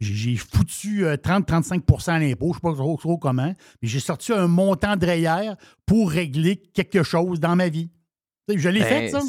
J'ai 0.01 0.37
foutu 0.37 1.05
euh, 1.05 1.17
30-35 1.17 2.09
à 2.09 2.19
l'impôt, 2.21 2.47
je 2.47 2.51
ne 2.51 2.55
sais 2.55 2.61
pas 2.63 2.73
trop, 2.73 2.97
trop 2.97 3.19
comment, 3.19 3.53
mais 3.83 3.89
j'ai 3.89 4.01
sorti 4.01 4.33
un 4.33 4.47
montant 4.47 4.97
de 4.97 5.05
REER 5.05 5.55
pour 5.85 6.11
régler 6.11 6.57
quelque 6.57 7.03
chose 7.03 7.39
dans 7.39 7.55
ma 7.55 7.69
vie. 7.69 7.91
Je 8.49 8.69
l'ai 8.71 8.81
Ben, 8.81 8.87
fait, 8.87 9.11
ça? 9.11 9.21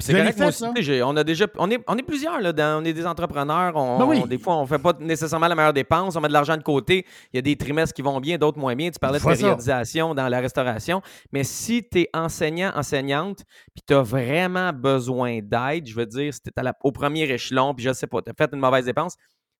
C'est- 0.00 0.12
correct, 0.12 0.38
moi 0.38 0.50
fait, 0.52 0.64
aussi, 0.66 0.82
j'ai- 0.82 1.02
on 1.02 1.16
a 1.16 1.24
déjà, 1.24 1.46
on 1.58 1.70
est, 1.70 1.78
on 1.86 1.96
est 1.96 2.02
plusieurs 2.02 2.40
là, 2.40 2.52
dans- 2.52 2.82
on 2.82 2.84
est 2.84 2.92
des 2.92 3.06
entrepreneurs. 3.06 3.74
On, 3.76 3.98
Ben 3.98 4.04
oui. 4.06 4.20
on- 4.22 4.26
des 4.26 4.38
fois, 4.38 4.56
on 4.56 4.66
fait 4.66 4.78
pas 4.78 4.92
nécessairement 5.00 5.48
la 5.48 5.54
meilleure 5.54 5.72
dépense, 5.72 6.16
on 6.16 6.20
met 6.20 6.28
de 6.28 6.32
l'argent 6.32 6.56
de 6.56 6.62
côté. 6.62 7.04
Il 7.32 7.36
y 7.36 7.38
a 7.38 7.42
des 7.42 7.56
trimestres 7.56 7.94
qui 7.94 8.02
vont 8.02 8.18
bien, 8.20 8.38
d'autres 8.38 8.58
moins 8.58 8.74
bien. 8.76 8.90
Tu 8.90 8.98
parlais 8.98 9.18
de 9.18 9.22
ça. 9.24 9.30
périodisation 9.30 10.14
dans 10.14 10.28
la 10.28 10.40
restauration, 10.40 11.02
mais 11.32 11.44
si 11.44 11.86
tu 11.88 12.00
es 12.00 12.10
enseignant, 12.14 12.72
enseignante, 12.74 13.44
puis 13.74 13.82
tu 13.86 13.94
as 13.94 14.02
vraiment 14.02 14.72
besoin 14.72 15.40
d'aide, 15.42 15.86
je 15.86 15.94
veux 15.94 16.06
dire, 16.06 16.32
si 16.34 16.40
tu 16.40 16.50
es 16.56 16.70
au 16.82 16.92
premier 16.92 17.22
échelon, 17.30 17.74
puis 17.74 17.84
je 17.84 17.92
sais 17.92 18.06
pas, 18.06 18.22
tu 18.22 18.30
as 18.30 18.34
fait 18.36 18.50
une 18.52 18.60
mauvaise 18.60 18.84
dépense, 18.84 19.14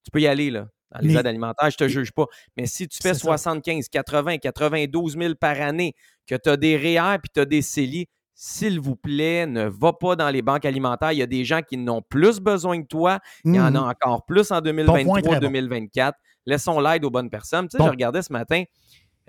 tu 0.05 0.11
peux 0.11 0.21
y 0.21 0.27
aller 0.27 0.51
là. 0.51 0.67
Dans 0.93 0.99
les 1.03 1.13
Mais- 1.15 1.21
aides 1.21 1.27
alimentaires, 1.29 1.71
je 1.71 1.77
te 1.77 1.87
juge 1.87 2.11
pas. 2.11 2.27
Mais 2.57 2.67
si 2.67 2.89
tu 2.89 2.97
fais 3.01 3.15
C'est 3.15 3.21
ça. 3.21 3.27
75, 3.29 3.89
80, 3.89 4.39
92 4.39 5.17
000 5.17 5.35
par 5.37 5.61
année, 5.61 5.95
que 6.27 6.35
tu 6.35 6.49
as 6.49 6.57
des 6.57 6.77
REER 6.77 7.19
puis 7.23 7.31
tu 7.33 7.39
as 7.41 7.45
des 7.45 7.63
CELI, 7.63 8.09
s'il 8.43 8.81
vous 8.81 8.97
plaît, 8.97 9.45
ne 9.47 9.67
va 9.67 9.93
pas 9.93 10.17
dans 10.17 10.31
les 10.31 10.41
banques 10.41 10.65
alimentaires. 10.65 11.13
Il 11.13 11.19
y 11.19 11.23
a 11.23 11.27
des 11.27 11.45
gens 11.45 11.61
qui 11.61 11.77
n'ont 11.77 12.01
plus 12.01 12.41
besoin 12.41 12.81
que 12.81 12.87
toi. 12.87 13.19
Il 13.45 13.55
y 13.55 13.61
en 13.61 13.75
a 13.75 13.81
Mhm. 13.83 13.89
encore 13.91 14.25
plus 14.25 14.51
en 14.51 14.63
Ton 14.63 14.73
point 14.73 14.79
est 15.19 15.23
très 15.23 15.41
bon. 15.41 15.51
2023-2024. 15.51 16.15
Laissons 16.47 16.81
l'aide 16.81 17.05
aux 17.05 17.11
bonnes 17.11 17.29
personnes. 17.29 17.69
Tu 17.69 17.73
sais, 17.73 17.79
Bon. 17.79 17.85
je 17.85 17.91
regardais 17.91 18.23
ce 18.23 18.33
matin 18.33 18.65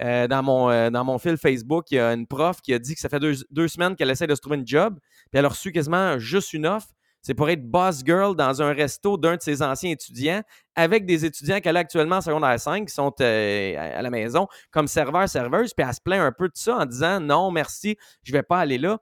euh, 0.01 0.27
dans, 0.29 0.41
mon, 0.41 0.69
euh, 0.69 0.89
dans 0.89 1.03
mon 1.03 1.17
fil 1.17 1.35
Facebook, 1.35 1.91
il 1.91 1.95
y 1.95 1.99
a 1.99 2.13
une 2.13 2.25
prof 2.25 2.61
qui 2.61 2.73
a 2.73 2.79
dit 2.79 2.95
que 2.95 3.01
ça 3.01 3.09
fait 3.09 3.19
deux, 3.19 3.35
deux 3.51 3.67
semaines 3.67 3.97
qu'elle 3.97 4.09
essaie 4.09 4.27
de 4.27 4.33
se 4.33 4.39
trouver 4.39 4.55
une 4.57 4.65
job, 4.65 4.97
puis 5.29 5.37
elle 5.39 5.45
a 5.45 5.49
reçu 5.49 5.73
quasiment 5.73 6.17
juste 6.17 6.53
une 6.53 6.65
offre. 6.65 6.87
C'est 7.21 7.33
pour 7.33 7.49
être 7.49 7.63
boss 7.63 8.01
girl 8.05 8.35
dans 8.35 8.61
un 8.61 8.73
resto 8.73 9.17
d'un 9.17 9.35
de 9.35 9.41
ses 9.41 9.61
anciens 9.61 9.91
étudiants, 9.91 10.41
avec 10.75 11.05
des 11.05 11.25
étudiants 11.25 11.59
qu'elle 11.59 11.77
a 11.77 11.81
actuellement 11.81 12.17
en 12.17 12.21
secondaire 12.21 12.59
5 12.59 12.87
qui 12.87 12.93
sont 12.93 13.13
euh, 13.21 13.75
à 13.77 14.01
la 14.01 14.09
maison 14.09 14.47
comme 14.71 14.87
serveur, 14.87 15.29
serveuse, 15.29 15.73
puis 15.73 15.85
elle 15.87 15.93
se 15.93 16.01
plaint 16.01 16.21
un 16.21 16.31
peu 16.31 16.47
de 16.47 16.55
ça 16.55 16.77
en 16.77 16.85
disant 16.85 17.19
non, 17.19 17.51
merci, 17.51 17.97
je 18.23 18.31
vais 18.31 18.43
pas 18.43 18.59
aller 18.59 18.77
là. 18.77 18.99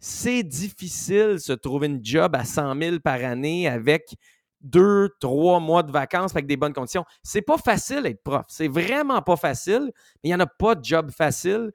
C'est 0.00 0.42
difficile 0.42 1.40
se 1.40 1.52
trouver 1.52 1.86
une 1.86 2.04
job 2.04 2.34
à 2.34 2.44
100 2.44 2.78
000 2.80 2.98
par 3.00 3.24
année 3.24 3.68
avec 3.68 4.14
deux, 4.64 5.10
trois 5.20 5.60
mois 5.60 5.82
de 5.82 5.92
vacances 5.92 6.32
avec 6.32 6.46
des 6.46 6.56
bonnes 6.56 6.72
conditions. 6.72 7.04
C'est 7.22 7.42
pas 7.42 7.58
facile 7.58 8.06
être 8.06 8.22
prof. 8.22 8.46
C'est 8.48 8.68
vraiment 8.68 9.22
pas 9.22 9.36
facile. 9.36 9.92
Il 10.22 10.28
n'y 10.28 10.34
en 10.34 10.40
a 10.40 10.46
pas 10.46 10.74
de 10.74 10.84
job 10.84 11.10
facile. 11.10 11.70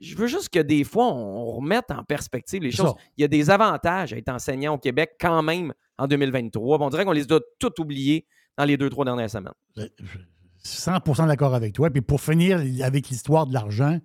Je 0.00 0.16
veux 0.16 0.26
juste 0.26 0.48
que 0.48 0.58
des 0.60 0.84
fois, 0.84 1.06
on 1.12 1.46
remette 1.56 1.90
en 1.90 2.02
perspective 2.04 2.62
les 2.62 2.70
choses. 2.70 2.88
ça. 2.90 2.94
Il 3.16 3.22
y 3.22 3.24
a 3.24 3.28
des 3.28 3.50
avantages 3.50 4.12
à 4.12 4.16
être 4.16 4.28
enseignant 4.28 4.74
au 4.74 4.78
Québec 4.78 5.12
quand 5.20 5.42
même 5.42 5.72
en 5.98 6.06
2023. 6.06 6.78
Bon, 6.78 6.86
on 6.86 6.90
dirait 6.90 7.04
qu'on 7.04 7.12
les 7.12 7.30
a 7.32 7.40
tous 7.58 7.72
oubliés 7.80 8.26
dans 8.58 8.64
les 8.64 8.76
deux, 8.76 8.90
trois 8.90 9.04
dernières 9.04 9.30
semaines. 9.30 9.52
100% 10.64 11.26
d'accord 11.26 11.54
avec 11.54 11.74
toi. 11.74 11.90
Puis 11.90 12.00
pour 12.00 12.20
finir 12.20 12.60
avec 12.82 13.08
l'histoire 13.08 13.46
de 13.46 13.52
l'argent, 13.52 13.98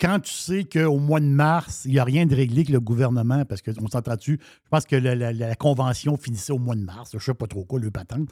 quand 0.00 0.20
tu 0.20 0.32
sais 0.32 0.64
qu'au 0.64 0.98
mois 0.98 1.20
de 1.20 1.24
mars, 1.26 1.82
il 1.86 1.92
n'y 1.92 1.98
a 1.98 2.04
rien 2.04 2.26
de 2.26 2.34
réglé 2.34 2.64
que 2.64 2.72
le 2.72 2.80
gouvernement, 2.80 3.44
parce 3.44 3.62
qu'on 3.62 3.88
s'entend-tu, 3.88 4.38
je 4.64 4.68
pense 4.70 4.84
que 4.84 4.96
la, 4.96 5.14
la- 5.14 5.32
la 5.32 5.54
convention 5.54 6.16
finissait 6.16 6.52
au 6.52 6.58
mois 6.58 6.74
de 6.76 6.82
mars, 6.82 7.10
je 7.12 7.16
ne 7.16 7.20
sais 7.22 7.34
pas 7.34 7.46
trop 7.46 7.64
quoi, 7.64 7.80
le 7.80 7.90
patente. 7.90 8.28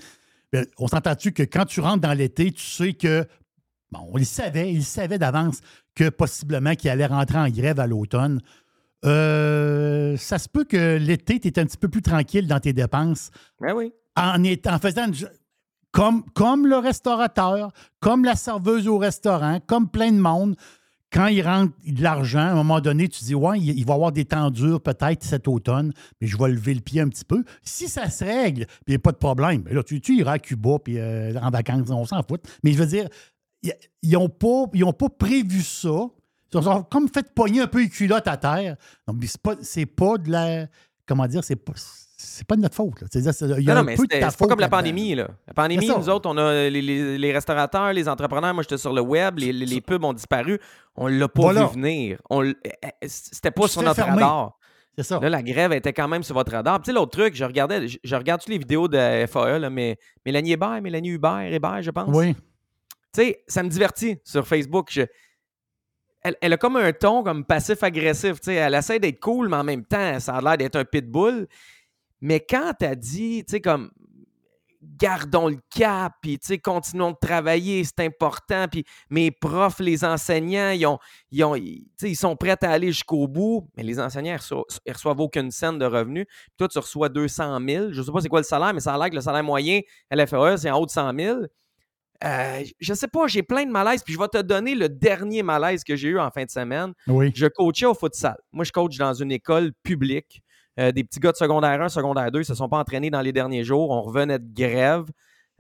Ben, 0.53 0.67
on 0.79 0.87
s'entend-tu 0.89 1.33
que 1.33 1.43
quand 1.43 1.65
tu 1.65 1.81
rentres 1.81 2.01
dans 2.03 2.13
l'été, 2.13 2.53
tu 2.53 2.63
sais 2.63 2.93
que, 2.93 3.27
bon, 3.95 4.11
on 4.13 4.19
le 4.19 4.25
savait, 4.25 4.73
il 4.73 4.85
savait 4.85 5.19
d'avance 5.19 5.61
que 5.95 6.09
possiblement 6.09 6.75
qu'il 6.75 6.91
allait 6.91 7.07
rentrer 7.07 7.39
en 7.39 7.49
grève 7.49 7.81
à 7.81 7.87
l'automne. 7.87 8.41
Euh, 9.05 10.17
ça 10.17 10.39
se 10.39 10.49
peut 10.49 10.65
que 10.65 10.97
l'été, 10.97 11.39
tu 11.39 11.49
es 11.49 11.59
un 11.59 11.67
petit 11.67 11.77
peu 11.77 11.89
plus 11.89 12.03
tranquille 12.03 12.47
dans 12.47 12.61
tes 12.61 12.73
dépenses 12.73 13.31
Ben 13.61 13.75
oui. 13.75 13.93
en, 14.17 14.39
faisant 14.79 15.07
comme, 15.93 16.25
comme 16.33 16.67
le 16.67 16.79
restaurateur, 16.79 17.71
comme 18.01 18.25
la 18.25 18.35
serveuse 18.35 18.89
au 18.89 18.99
restaurant, 18.99 19.61
comme 19.67 19.89
plein 19.89 20.11
de 20.11 20.19
monde, 20.19 20.57
quand 21.13 21.29
il 21.29 21.43
rentre 21.43 21.73
de 21.87 22.03
l'argent, 22.03 22.41
à 22.41 22.51
un 22.51 22.55
moment 22.55 22.81
donné, 22.81 23.09
tu 23.09 23.23
dis, 23.23 23.37
ouais, 23.37 23.61
il, 23.61 23.79
il 23.79 23.87
va 23.87 23.93
y 23.93 23.95
avoir 23.95 24.11
des 24.11 24.25
temps 24.25 24.51
durs 24.51 24.81
peut-être 24.81 25.23
cet 25.23 25.47
automne, 25.47 25.93
mais 26.21 26.27
je 26.27 26.37
vais 26.37 26.49
lever 26.49 26.75
le 26.75 26.81
pied 26.81 27.01
un 27.01 27.09
petit 27.09 27.25
peu. 27.25 27.45
Si 27.63 27.87
ça 27.87 28.11
se 28.11 28.25
règle, 28.25 28.67
puis 28.67 28.85
il 28.89 28.93
n'y 28.93 28.97
a 28.97 28.99
pas 28.99 29.13
de 29.13 29.19
problème, 29.19 29.63
là, 29.71 29.85
tu, 29.85 30.01
tu 30.01 30.17
iras 30.17 30.33
à 30.33 30.39
Cuba, 30.41 30.79
puis 30.83 30.99
euh, 30.99 31.39
en 31.41 31.51
vacances, 31.51 31.89
on 31.91 32.05
s'en 32.05 32.23
fout. 32.25 32.43
Mais 32.65 32.73
je 32.73 32.79
veux 32.79 32.87
dire, 32.87 33.09
ils 34.03 34.13
n'ont 34.13 34.29
pas, 34.29 34.65
ils 34.75 34.85
ont 34.85 34.93
pas 34.93 35.09
prévu 35.09 35.63
ça. 35.63 36.07
Ils 36.53 36.69
ont 36.69 36.83
comme 36.85 37.09
fait 37.09 37.33
pogner 37.35 37.63
un 37.63 37.67
peu 37.67 37.81
les 37.83 37.89
culottes 37.89 38.29
à 38.29 38.37
terre. 38.37 38.77
Donc, 39.09 39.17
c'est 39.27 39.41
pas, 39.41 39.55
c'est 39.63 39.87
pas 39.87 40.19
de 40.19 40.31
la. 40.31 40.67
Comment 41.07 41.27
dire, 41.27 41.43
c'est 41.43 41.57
pas. 41.57 41.73
C'est 41.77 42.47
pas 42.47 42.57
de 42.57 42.63
notre 42.63 42.75
faute. 42.75 43.01
là. 43.03 43.07
C'est-à-dire, 43.11 43.35
c'est- 43.35 43.45
il 43.61 43.65
y 43.65 43.71
a 43.71 43.75
Non, 43.75 43.81
non, 43.81 43.81
un 43.81 43.83
mais 43.85 43.97
peu 43.97 44.07
de 44.07 44.13
c'était- 44.13 44.21
ta 44.21 44.31
c'est 44.31 44.39
pas 44.39 44.47
comme 44.47 44.61
la 44.61 44.69
pandémie. 44.69 45.15
Là. 45.15 45.29
La 45.47 45.53
pandémie, 45.53 45.87
nous 45.89 46.09
autres, 46.09 46.29
on 46.31 46.37
a 46.39 46.69
les, 46.71 46.81
les- 46.81 47.19
les 47.19 47.33
restaurateurs, 47.33 47.93
les 47.93 48.09
entrepreneurs. 48.09 48.55
Moi, 48.55 48.63
j'étais 48.63 48.79
sur 48.79 48.93
le 48.93 49.01
web, 49.03 49.39
les, 49.39 49.53
les- 49.53 49.81
pubs 49.81 50.03
ont 50.05 50.13
disparu. 50.15 50.59
On 50.97 51.07
l'a 51.09 51.29
pas 51.29 51.43
Voilà. 51.43 51.67
vu 51.67 51.75
venir. 51.75 52.19
On 52.31 52.43
l- 52.43 52.55
eh, 52.65 52.71
eh, 53.03 53.09
C'était 53.09 53.51
pas 53.51 53.69
sur 53.69 53.83
notre 53.83 53.97
fermé. 53.97 54.23
radar. 54.23 54.59
C'est 54.97 55.03
ça. 55.03 55.19
Là, 55.21 55.29
la 55.29 55.43
grève 55.43 55.73
était 55.73 55.93
quand 55.93 56.07
même 56.09 56.23
sur 56.23 56.35
votre 56.35 56.53
radar. 56.53 56.79
Puis, 56.79 56.85
Tu 56.85 56.91
sais, 56.93 56.95
l'autre 56.95 57.11
truc, 57.19 57.35
je 57.35 57.45
regardais, 57.45 57.89
je, 57.89 57.99
je 58.03 58.15
regarde 58.17 58.41
toutes 58.41 58.51
les 58.51 58.59
vidéos 58.59 58.87
de 58.89 58.97
FAE, 59.27 59.59
là, 59.59 59.69
mais 59.69 59.99
Mélanie 60.25 60.53
Hébert, 60.53 60.81
Mélanie 60.81 61.11
Hubert, 61.11 61.53
Hébert, 61.53 61.83
je 61.83 61.91
pense? 61.91 62.09
Oui. 62.15 62.35
Tu 63.15 63.21
sais, 63.21 63.45
ça 63.47 63.63
me 63.63 63.69
divertit 63.69 64.19
sur 64.25 64.47
Facebook. 64.47 64.91
Elle, 66.23 66.37
elle 66.41 66.53
a 66.53 66.57
comme 66.57 66.77
un 66.77 66.93
ton 66.93 67.23
comme 67.23 67.45
passif-agressif. 67.45 68.37
Elle 68.49 68.75
essaie 68.75 68.99
d'être 68.99 69.21
cool, 69.21 69.49
mais 69.49 69.57
en 69.57 69.65
même 69.65 69.85
temps, 69.85 70.19
ça 70.19 70.37
a 70.37 70.41
l'air 70.41 70.59
d'être 70.59 70.77
un 70.77 70.85
pitbull. 70.85 71.47
Mais 72.21 72.41
quand 72.41 72.73
elle 72.81 72.97
dit, 72.97 73.45
tu 73.47 73.53
sais, 73.53 73.61
comme 73.61 73.91
gardons 74.99 75.49
le 75.49 75.59
cap, 75.71 76.13
puis 76.21 76.39
continuons 76.63 77.13
de 77.13 77.17
travailler, 77.21 77.85
c'est 77.85 78.01
important. 78.01 78.67
Puis 78.71 78.85
mes 79.11 79.31
profs, 79.31 79.79
les 79.79 80.05
enseignants, 80.05 80.71
ils, 80.71 80.87
ont, 80.87 80.99
ils, 81.31 81.45
ont, 81.45 81.55
ils, 81.55 82.17
sont 82.17 82.37
prêts 82.37 82.57
à 82.61 82.71
aller 82.71 82.89
jusqu'au 82.89 83.27
bout, 83.29 83.69
mais 83.77 83.83
les 83.83 84.01
enseignants, 84.01 84.33
ils 84.33 84.37
reçoivent, 84.37 84.65
reçoivent 84.89 85.21
aucune 85.21 85.51
scène 85.51 85.79
de 85.79 85.85
revenus. 85.85 86.27
Puis 86.27 86.57
toi, 86.59 86.69
tu 86.69 86.79
reçois 86.79 87.09
200 87.09 87.61
000. 87.67 87.93
Je 87.93 88.01
ne 88.01 88.05
sais 88.05 88.13
pas 88.13 88.21
c'est 88.21 88.29
quoi 88.29 88.41
le 88.41 88.45
salaire, 88.45 88.75
mais 88.75 88.81
ça 88.81 88.95
a 88.95 88.99
l'air 88.99 89.11
que 89.11 89.15
le 89.15 89.21
salaire 89.21 89.45
moyen 89.45 89.81
à 90.11 90.17
la 90.17 90.27
FAE, 90.27 90.57
c'est 90.57 90.71
en 90.71 90.79
haut 90.79 90.87
de 90.87 90.91
100 90.91 91.15
000. 91.17 91.41
Euh, 92.25 92.65
je 92.81 92.95
sais 92.95 93.09
pas, 93.09 93.27
j'ai 93.27 93.43
plein 93.43 93.67
de 93.67 93.71
malaise, 93.71 94.03
puis 94.03 94.15
je 94.15 94.19
vais 94.19 94.29
te 94.29 94.41
donner 94.41 94.75
le 94.75 94.89
dernier 94.89 95.43
malaise 95.43 95.85
que 95.85 95.95
j'ai 95.95 96.09
eu 96.09 96.19
en 96.19 96.31
fin 96.31 96.45
de 96.45 96.51
semaine. 96.51 96.93
Oui. 97.07 97.33
Je 97.35 97.47
coachais 97.47 97.87
au 97.87 97.95
futsal. 97.95 98.37
Moi, 98.53 98.65
je 98.65 98.73
coach 98.73 98.97
dans 98.97 99.13
une 99.13 99.33
école 99.33 99.73
publique. 99.83 100.43
Euh, 100.81 100.91
des 100.91 101.05
petits 101.05 101.21
gars 101.21 101.33
de 101.33 101.37
secondaire 101.37 101.81
1, 101.81 101.89
secondaire 101.89 102.31
2, 102.33 102.41
ils 102.41 102.45
se 102.45 102.55
sont 102.55 102.69
pas 102.69 102.79
entraînés 102.79 103.11
dans 103.11 103.21
les 103.21 103.33
derniers 103.33 103.63
jours. 103.63 103.91
On 103.91 104.03
revenait 104.03 104.39
de 104.39 104.53
grève. 104.53 105.05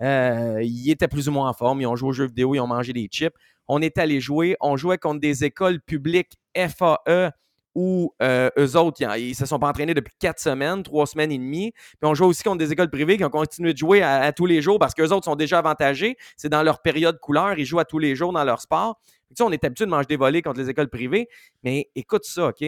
Euh, 0.02 0.60
ils 0.62 0.90
étaient 0.90 1.06
plus 1.06 1.28
ou 1.28 1.32
moins 1.32 1.48
en 1.48 1.52
forme. 1.52 1.80
Ils 1.82 1.86
ont 1.86 1.96
joué 1.96 2.08
aux 2.08 2.12
jeux 2.12 2.26
vidéo, 2.26 2.54
ils 2.54 2.60
ont 2.60 2.66
mangé 2.66 2.92
des 2.92 3.08
chips. 3.10 3.34
On 3.68 3.80
est 3.80 3.98
allé 3.98 4.20
jouer. 4.20 4.56
On 4.60 4.76
jouait 4.76 4.98
contre 4.98 5.20
des 5.20 5.44
écoles 5.44 5.80
publiques 5.80 6.32
FAE 6.56 7.30
où 7.74 8.14
euh, 8.22 8.50
eux 8.58 8.76
autres, 8.76 9.00
ils, 9.00 9.28
ils 9.28 9.34
se 9.34 9.46
sont 9.46 9.58
pas 9.58 9.68
entraînés 9.68 9.94
depuis 9.94 10.14
quatre 10.18 10.38
semaines, 10.40 10.82
trois 10.82 11.06
semaines 11.06 11.32
et 11.32 11.38
demie. 11.38 11.72
Puis 11.72 11.98
on 12.02 12.14
jouait 12.14 12.26
aussi 12.26 12.42
contre 12.42 12.58
des 12.58 12.72
écoles 12.72 12.90
privées 12.90 13.16
qui 13.16 13.24
ont 13.24 13.30
continué 13.30 13.72
de 13.72 13.78
jouer 13.78 14.02
à, 14.02 14.20
à 14.20 14.32
tous 14.32 14.46
les 14.46 14.62
jours 14.62 14.78
parce 14.78 14.94
qu'eux 14.94 15.10
autres 15.10 15.24
sont 15.24 15.36
déjà 15.36 15.58
avantagés. 15.58 16.16
C'est 16.36 16.48
dans 16.48 16.62
leur 16.62 16.82
période 16.82 17.18
couleur. 17.20 17.58
Ils 17.58 17.64
jouent 17.64 17.80
à 17.80 17.84
tous 17.84 17.98
les 17.98 18.14
jours 18.14 18.32
dans 18.32 18.44
leur 18.44 18.60
sport. 18.60 19.00
Tu 19.30 19.34
sais, 19.36 19.42
on 19.42 19.50
est 19.50 19.64
habitué 19.64 19.84
de 19.86 19.90
manger 19.90 20.06
des 20.06 20.16
volets 20.16 20.42
contre 20.42 20.60
les 20.60 20.70
écoles 20.70 20.88
privées. 20.88 21.28
Mais 21.64 21.90
écoute 21.96 22.24
ça, 22.24 22.48
OK? 22.48 22.64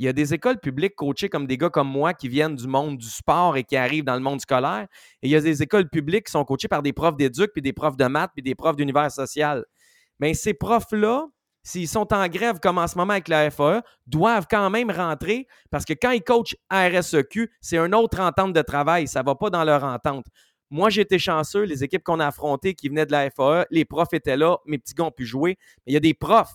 Il 0.00 0.06
y 0.06 0.08
a 0.08 0.12
des 0.12 0.32
écoles 0.32 0.60
publiques 0.60 0.94
coachées 0.94 1.28
comme 1.28 1.46
des 1.46 1.58
gars 1.58 1.70
comme 1.70 1.88
moi 1.88 2.14
qui 2.14 2.28
viennent 2.28 2.54
du 2.54 2.68
monde 2.68 2.98
du 2.98 3.08
sport 3.08 3.56
et 3.56 3.64
qui 3.64 3.76
arrivent 3.76 4.04
dans 4.04 4.14
le 4.14 4.20
monde 4.20 4.40
scolaire. 4.40 4.86
Et 5.22 5.28
il 5.28 5.30
y 5.30 5.36
a 5.36 5.40
des 5.40 5.60
écoles 5.60 5.88
publiques 5.88 6.26
qui 6.26 6.32
sont 6.32 6.44
coachées 6.44 6.68
par 6.68 6.82
des 6.82 6.92
profs 6.92 7.16
d'éduc, 7.16 7.50
puis 7.52 7.62
des 7.62 7.72
profs 7.72 7.96
de 7.96 8.06
maths, 8.06 8.30
puis 8.32 8.42
des 8.42 8.54
profs 8.54 8.76
d'univers 8.76 9.10
social. 9.10 9.64
Mais 10.20 10.34
ces 10.34 10.54
profs-là, 10.54 11.26
s'ils 11.62 11.88
sont 11.88 12.12
en 12.12 12.26
grève 12.28 12.60
comme 12.60 12.78
en 12.78 12.86
ce 12.86 12.96
moment 12.96 13.12
avec 13.12 13.28
la 13.28 13.50
FAE, 13.50 13.82
doivent 14.06 14.46
quand 14.50 14.70
même 14.70 14.90
rentrer 14.90 15.46
parce 15.70 15.84
que 15.84 15.92
quand 15.92 16.10
ils 16.10 16.22
coachent 16.22 16.56
RSEQ, 16.72 17.50
c'est 17.60 17.78
une 17.78 17.94
autre 17.94 18.20
entente 18.20 18.52
de 18.52 18.62
travail. 18.62 19.06
Ça 19.08 19.20
ne 19.20 19.26
va 19.26 19.34
pas 19.34 19.50
dans 19.50 19.64
leur 19.64 19.84
entente. 19.84 20.26
Moi, 20.70 20.90
j'ai 20.90 21.02
été 21.02 21.18
chanceux. 21.18 21.62
Les 21.62 21.82
équipes 21.82 22.02
qu'on 22.04 22.20
a 22.20 22.26
affrontées 22.26 22.74
qui 22.74 22.88
venaient 22.88 23.06
de 23.06 23.12
la 23.12 23.30
FAE, 23.30 23.66
les 23.70 23.84
profs 23.84 24.12
étaient 24.12 24.36
là, 24.36 24.58
mes 24.66 24.78
petits 24.78 24.94
gars 24.94 25.04
ont 25.04 25.10
pu 25.10 25.24
jouer. 25.24 25.56
Mais 25.78 25.92
il 25.92 25.94
y 25.94 25.96
a 25.96 26.00
des 26.00 26.14
profs 26.14 26.54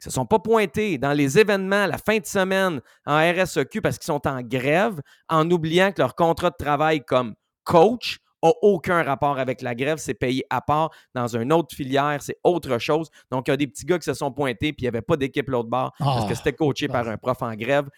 qui 0.00 0.06
ne 0.08 0.10
se 0.10 0.14
sont 0.14 0.26
pas 0.26 0.38
pointés 0.38 0.96
dans 0.96 1.12
les 1.12 1.38
événements 1.38 1.86
la 1.86 1.98
fin 1.98 2.18
de 2.18 2.26
semaine 2.26 2.80
en 3.04 3.18
RSEQ 3.18 3.80
parce 3.80 3.98
qu'ils 3.98 4.06
sont 4.06 4.26
en 4.28 4.42
grève, 4.42 5.00
en 5.28 5.50
oubliant 5.50 5.90
que 5.90 6.00
leur 6.00 6.14
contrat 6.14 6.50
de 6.50 6.56
travail 6.56 7.04
comme 7.04 7.34
coach 7.64 8.18
n'a 8.42 8.52
aucun 8.62 9.02
rapport 9.02 9.38
avec 9.38 9.62
la 9.62 9.74
grève, 9.74 9.98
c'est 9.98 10.14
payé 10.14 10.44
à 10.50 10.60
part 10.60 10.90
dans 11.14 11.26
une 11.36 11.52
autre 11.52 11.74
filière, 11.74 12.18
c'est 12.22 12.38
autre 12.44 12.78
chose. 12.78 13.08
Donc, 13.30 13.48
il 13.48 13.50
y 13.50 13.54
a 13.54 13.56
des 13.56 13.66
petits 13.66 13.84
gars 13.84 13.98
qui 13.98 14.04
se 14.04 14.14
sont 14.14 14.30
pointés 14.32 14.72
puis 14.72 14.82
il 14.82 14.84
n'y 14.84 14.88
avait 14.88 15.02
pas 15.02 15.16
d'équipe 15.16 15.48
l'autre 15.48 15.68
bord 15.68 15.92
parce 15.98 16.26
que 16.26 16.32
Ah. 16.32 16.34
c'était 16.36 16.52
coaché 16.52 16.88
par 16.88 17.08
un 17.08 17.16
prof 17.16 17.42
en 17.42 17.54
grève. 17.54 17.88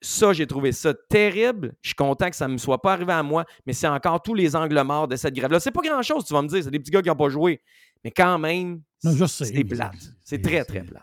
Ça, 0.00 0.32
j'ai 0.32 0.46
trouvé 0.46 0.70
ça 0.70 0.94
terrible. 1.08 1.74
Je 1.82 1.88
suis 1.88 1.96
content 1.96 2.30
que 2.30 2.36
ça 2.36 2.46
ne 2.46 2.52
me 2.52 2.58
soit 2.58 2.80
pas 2.80 2.92
arrivé 2.92 3.12
à 3.12 3.22
moi, 3.24 3.44
mais 3.66 3.72
c'est 3.72 3.88
encore 3.88 4.22
tous 4.22 4.34
les 4.34 4.54
angles 4.54 4.80
morts 4.84 5.08
de 5.08 5.16
cette 5.16 5.34
grève-là. 5.34 5.58
C'est 5.58 5.72
pas 5.72 5.80
grand-chose, 5.82 6.24
tu 6.24 6.32
vas 6.34 6.42
me 6.42 6.46
dire. 6.48 6.62
C'est 6.62 6.70
des 6.70 6.78
petits 6.78 6.92
gars 6.92 7.02
qui 7.02 7.08
n'ont 7.08 7.16
pas 7.16 7.28
joué. 7.28 7.60
Mais 8.04 8.12
quand 8.12 8.38
même, 8.38 8.80
c'est 9.26 9.64
plate. 9.64 9.94
c'est- 9.98 10.10
C'est 10.24 10.40
très, 10.42 10.64
très 10.64 10.82
plate. 10.84 11.02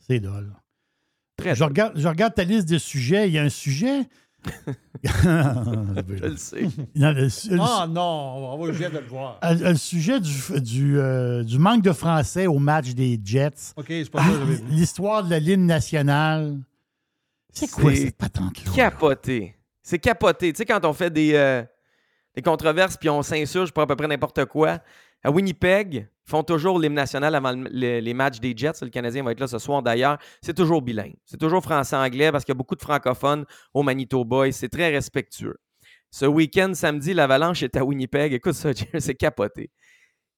C'est 0.00 0.18
dole. 0.18 0.52
Très 1.36 1.54
je, 1.54 1.62
regarde, 1.62 1.92
je 1.96 2.08
regarde 2.08 2.34
ta 2.34 2.42
liste 2.42 2.68
de 2.68 2.78
sujets. 2.78 3.28
Il 3.28 3.34
y 3.34 3.38
a 3.38 3.42
un 3.44 3.48
sujet. 3.48 4.00
Je 5.04 6.24
le 6.24 6.36
sais. 6.36 6.62
Non, 6.94 7.10
le, 7.12 7.22
le- 7.24 7.58
Ah 7.60 7.86
non, 7.88 8.54
on 8.54 8.66
va 8.66 8.72
juste 8.72 8.92
de 8.92 8.98
le 8.98 9.06
voir. 9.06 9.38
le- 9.42 9.70
le 9.70 9.74
sujet 9.76 10.20
du, 10.20 10.32
du, 10.60 10.98
euh, 10.98 11.42
du 11.42 11.58
manque 11.58 11.82
de 11.82 11.92
français 11.92 12.46
au 12.46 12.58
match 12.58 12.90
des 12.94 13.20
Jets. 13.22 13.72
OK, 13.76 13.86
c'est 13.88 14.10
pas 14.10 14.22
ça 14.22 14.30
vu. 14.44 14.60
L'histoire 14.70 15.24
de 15.24 15.30
la 15.30 15.38
ligne 15.38 15.66
nationale. 15.66 16.58
C'est 17.52 17.70
quoi 17.70 17.94
cette 17.94 18.16
patente-là? 18.16 18.72
capoté. 18.74 19.54
C'est 19.82 19.98
capoté. 19.98 20.52
Tu 20.52 20.58
sais, 20.58 20.64
quand 20.64 20.84
on 20.84 20.92
fait 20.92 21.10
des, 21.10 21.34
euh, 21.34 21.62
des 22.34 22.42
controverses 22.42 22.96
puis 22.96 23.08
on 23.10 23.22
s'insurge 23.22 23.72
pour 23.72 23.82
à 23.82 23.86
peu 23.86 23.96
près 23.96 24.06
n'importe 24.06 24.44
quoi, 24.46 24.78
à 25.24 25.30
Winnipeg, 25.30 26.08
font 26.28 26.42
toujours 26.42 26.78
l'hymne 26.78 26.94
national 26.94 27.34
avant 27.34 27.52
le- 27.52 27.68
le- 27.70 27.98
les 28.00 28.14
matchs 28.14 28.38
des 28.40 28.54
Jets. 28.56 28.72
Le 28.82 28.88
Canadien 28.90 29.22
va 29.24 29.32
être 29.32 29.40
là 29.40 29.46
ce 29.48 29.58
soir 29.58 29.82
d'ailleurs. 29.82 30.18
C'est 30.40 30.54
toujours 30.54 30.80
bilingue. 30.82 31.14
C'est 31.24 31.38
toujours 31.38 31.62
français-anglais 31.62 32.30
parce 32.32 32.44
qu'il 32.44 32.52
y 32.52 32.56
a 32.56 32.58
beaucoup 32.58 32.76
de 32.76 32.82
francophones 32.82 33.44
au 33.74 33.82
Manitoba 33.82 34.46
et 34.46 34.52
c'est 34.52 34.68
très 34.68 34.90
respectueux. 34.90 35.56
Ce 36.10 36.26
week-end, 36.26 36.72
samedi, 36.74 37.14
l'Avalanche 37.14 37.62
est 37.62 37.76
à 37.76 37.84
Winnipeg. 37.84 38.32
Écoute 38.34 38.54
ça, 38.54 38.72
Jerry, 38.72 39.00
c'est 39.00 39.14
capoté. 39.14 39.70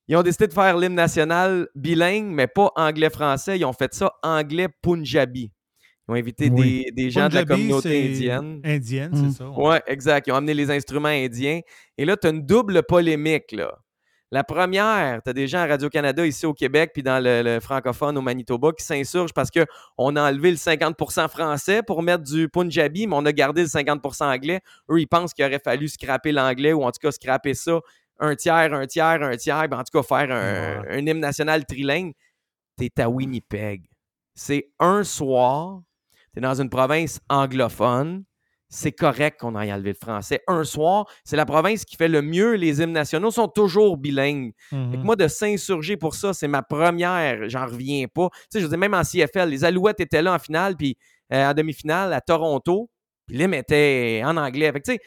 Ils 0.06 0.16
ont 0.16 0.22
décidé 0.22 0.46
de 0.46 0.52
faire 0.52 0.76
l'hymne 0.76 0.94
national 0.94 1.68
bilingue, 1.74 2.26
mais 2.26 2.46
pas 2.46 2.70
anglais-français. 2.76 3.58
Ils 3.58 3.64
ont 3.64 3.72
fait 3.72 3.92
ça 3.94 4.12
anglais-punjabi. 4.22 5.50
Ils 6.06 6.12
ont 6.12 6.14
invité 6.14 6.50
Oui. 6.50 6.84
des, 6.84 6.92
des 7.04 7.10
gens 7.10 7.28
de 7.28 7.34
la 7.34 7.44
communauté 7.46 8.08
indienne. 8.10 8.60
indienne, 8.64 9.10
Mm. 9.12 9.30
c'est 9.32 9.38
ça. 9.38 9.50
Oui, 9.56 9.76
exact. 9.86 10.26
Ils 10.26 10.32
ont 10.32 10.36
amené 10.36 10.52
les 10.54 10.70
instruments 10.70 11.08
indiens. 11.08 11.60
Et 11.96 12.04
là, 12.04 12.16
tu 12.16 12.26
as 12.26 12.30
une 12.30 12.44
double 12.44 12.82
polémique. 12.82 13.52
Là. 13.52 13.72
La 14.34 14.42
première, 14.42 15.22
tu 15.22 15.30
as 15.30 15.32
des 15.32 15.46
gens 15.46 15.60
à 15.60 15.66
Radio-Canada 15.68 16.26
ici 16.26 16.44
au 16.44 16.52
Québec 16.52 16.90
puis 16.92 17.04
dans 17.04 17.22
le, 17.22 17.42
le 17.44 17.60
francophone 17.60 18.18
au 18.18 18.20
Manitoba 18.20 18.72
qui 18.72 18.84
s'insurgent 18.84 19.32
parce 19.32 19.48
qu'on 19.48 20.16
a 20.16 20.28
enlevé 20.28 20.50
le 20.50 20.56
50% 20.56 21.28
français 21.28 21.84
pour 21.84 22.02
mettre 22.02 22.24
du 22.24 22.48
Punjabi, 22.48 23.06
mais 23.06 23.14
on 23.14 23.24
a 23.26 23.32
gardé 23.32 23.62
le 23.62 23.68
50% 23.68 24.24
anglais. 24.24 24.60
Eux, 24.90 24.98
ils 24.98 25.06
pensent 25.06 25.34
qu'il 25.34 25.44
aurait 25.44 25.60
fallu 25.60 25.86
scraper 25.86 26.32
l'anglais 26.32 26.72
ou 26.72 26.82
en 26.82 26.90
tout 26.90 26.98
cas 27.00 27.12
scraper 27.12 27.54
ça 27.54 27.78
un 28.18 28.34
tiers, 28.34 28.74
un 28.74 28.88
tiers, 28.88 29.22
un 29.22 29.36
tiers, 29.36 29.68
ben, 29.68 29.78
en 29.78 29.84
tout 29.84 29.96
cas 29.96 30.02
faire 30.02 30.28
un, 30.32 30.82
un 30.90 30.98
hymne 30.98 31.20
national 31.20 31.64
trilingue. 31.64 32.14
Tu 32.76 32.86
es 32.86 33.00
à 33.00 33.08
Winnipeg. 33.08 33.84
C'est 34.34 34.68
un 34.80 35.04
soir, 35.04 35.80
tu 36.32 36.40
es 36.40 36.42
dans 36.42 36.60
une 36.60 36.70
province 36.70 37.20
anglophone 37.28 38.24
c'est 38.68 38.92
correct 38.92 39.38
qu'on 39.40 39.54
aille 39.54 39.72
enlever 39.72 39.90
le 39.90 39.98
français. 40.00 40.40
Un 40.48 40.64
soir, 40.64 41.06
c'est 41.24 41.36
la 41.36 41.46
province 41.46 41.84
qui 41.84 41.96
fait 41.96 42.08
le 42.08 42.22
mieux. 42.22 42.54
Les 42.54 42.80
hymnes 42.82 42.92
nationaux 42.92 43.30
sont 43.30 43.46
toujours 43.48 43.96
bilingues. 43.96 44.52
Fait 44.70 44.76
que 44.76 44.96
Mhm. 44.96 45.02
moi, 45.04 45.16
de 45.16 45.28
s'insurger 45.28 45.96
pour 45.96 46.14
ça, 46.14 46.32
c'est 46.34 46.48
ma 46.48 46.62
première. 46.62 47.48
J'en 47.48 47.66
reviens 47.66 48.06
pas. 48.12 48.28
Tu 48.32 48.38
sais, 48.50 48.58
je 48.60 48.64
veux 48.64 48.70
dire, 48.70 48.78
même 48.78 48.94
en 48.94 49.04
CFL, 49.04 49.48
les 49.48 49.64
Alouettes 49.64 50.00
étaient 50.00 50.22
là 50.22 50.34
en 50.34 50.38
finale, 50.38 50.76
puis 50.76 50.96
euh, 51.32 51.50
en 51.50 51.54
demi-finale 51.54 52.12
à 52.12 52.20
Toronto, 52.20 52.90
puis 53.26 53.36
l'hymne 53.38 53.54
était 53.54 54.22
en 54.24 54.36
anglais. 54.36 54.70
Fait 54.72 54.80
que, 54.80 54.90
tu 54.90 54.92
sais, 54.92 55.00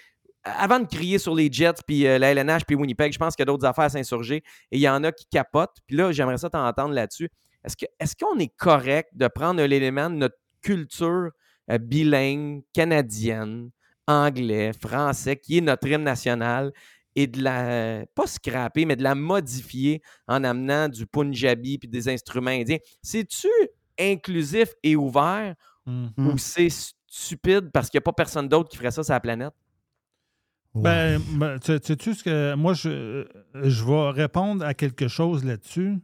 avant 0.43 0.79
de 0.79 0.85
crier 0.87 1.19
sur 1.19 1.35
les 1.35 1.49
Jets, 1.51 1.73
puis 1.85 2.07
euh, 2.07 2.17
la 2.17 2.31
LNH, 2.31 2.63
puis 2.65 2.75
Winnipeg, 2.75 3.11
je 3.11 3.17
pense 3.19 3.35
qu'il 3.35 3.41
y 3.43 3.47
a 3.49 3.51
d'autres 3.51 3.65
affaires 3.65 3.85
à 3.85 3.89
s'insurger. 3.89 4.37
Et 4.71 4.77
il 4.77 4.79
y 4.79 4.87
en 4.87 5.03
a 5.03 5.11
qui 5.11 5.25
capotent. 5.29 5.75
Puis 5.85 5.97
là, 5.97 6.11
j'aimerais 6.13 6.37
ça 6.37 6.49
t'entendre 6.49 6.93
là-dessus. 6.93 7.29
Est-ce 7.65 7.75
que- 7.75 7.85
est-ce 7.99 8.15
qu'on 8.15 8.39
est 8.39 8.55
correct 8.55 9.09
de 9.13 9.27
prendre 9.27 9.61
l'élément 9.61 10.09
de 10.09 10.15
notre 10.15 10.37
culture 10.61 11.31
euh, 11.71 11.77
bilingue, 11.77 12.63
canadienne, 12.73 13.69
anglais, 14.07 14.71
français, 14.73 15.35
qui 15.35 15.57
est 15.57 15.61
notre 15.61 15.87
hymne 15.87 16.03
national, 16.03 16.71
et 17.15 17.25
de 17.25 17.41
la, 17.41 18.05
pas 18.13 18.27
scraper, 18.27 18.85
mais 18.85 18.95
de 18.95 19.01
la 19.01 19.15
modifier 19.15 20.03
en 20.27 20.43
amenant 20.43 20.87
du 20.87 21.07
punjabi 21.07 21.79
puis 21.79 21.87
des 21.87 22.09
instruments 22.09 22.51
indiens. 22.51 22.77
C'est-tu 23.01 23.47
inclusif 23.99 24.69
et 24.83 24.95
ouvert 24.95 25.55
ou 25.87 26.37
c'est 26.37 26.69
stupide 26.69 27.71
parce 27.71 27.89
qu'il 27.89 27.97
n'y 27.97 28.03
a 28.03 28.05
pas 28.05 28.13
personne 28.13 28.47
d'autre 28.47 28.69
qui 28.69 28.77
ferait 28.77 28.91
ça 28.91 29.03
sur 29.03 29.13
la 29.13 29.19
planète? 29.19 29.53
Ben, 30.75 31.19
ben, 31.39 31.57
tu 31.57 31.77
sais-tu 31.81 32.13
ce 32.13 32.23
que. 32.23 32.53
Moi, 32.53 32.73
je, 32.73 33.25
je 33.55 33.83
vais 33.83 34.11
répondre 34.11 34.63
à 34.63 34.75
quelque 34.75 35.07
chose 35.07 35.43
là-dessus. 35.43 35.97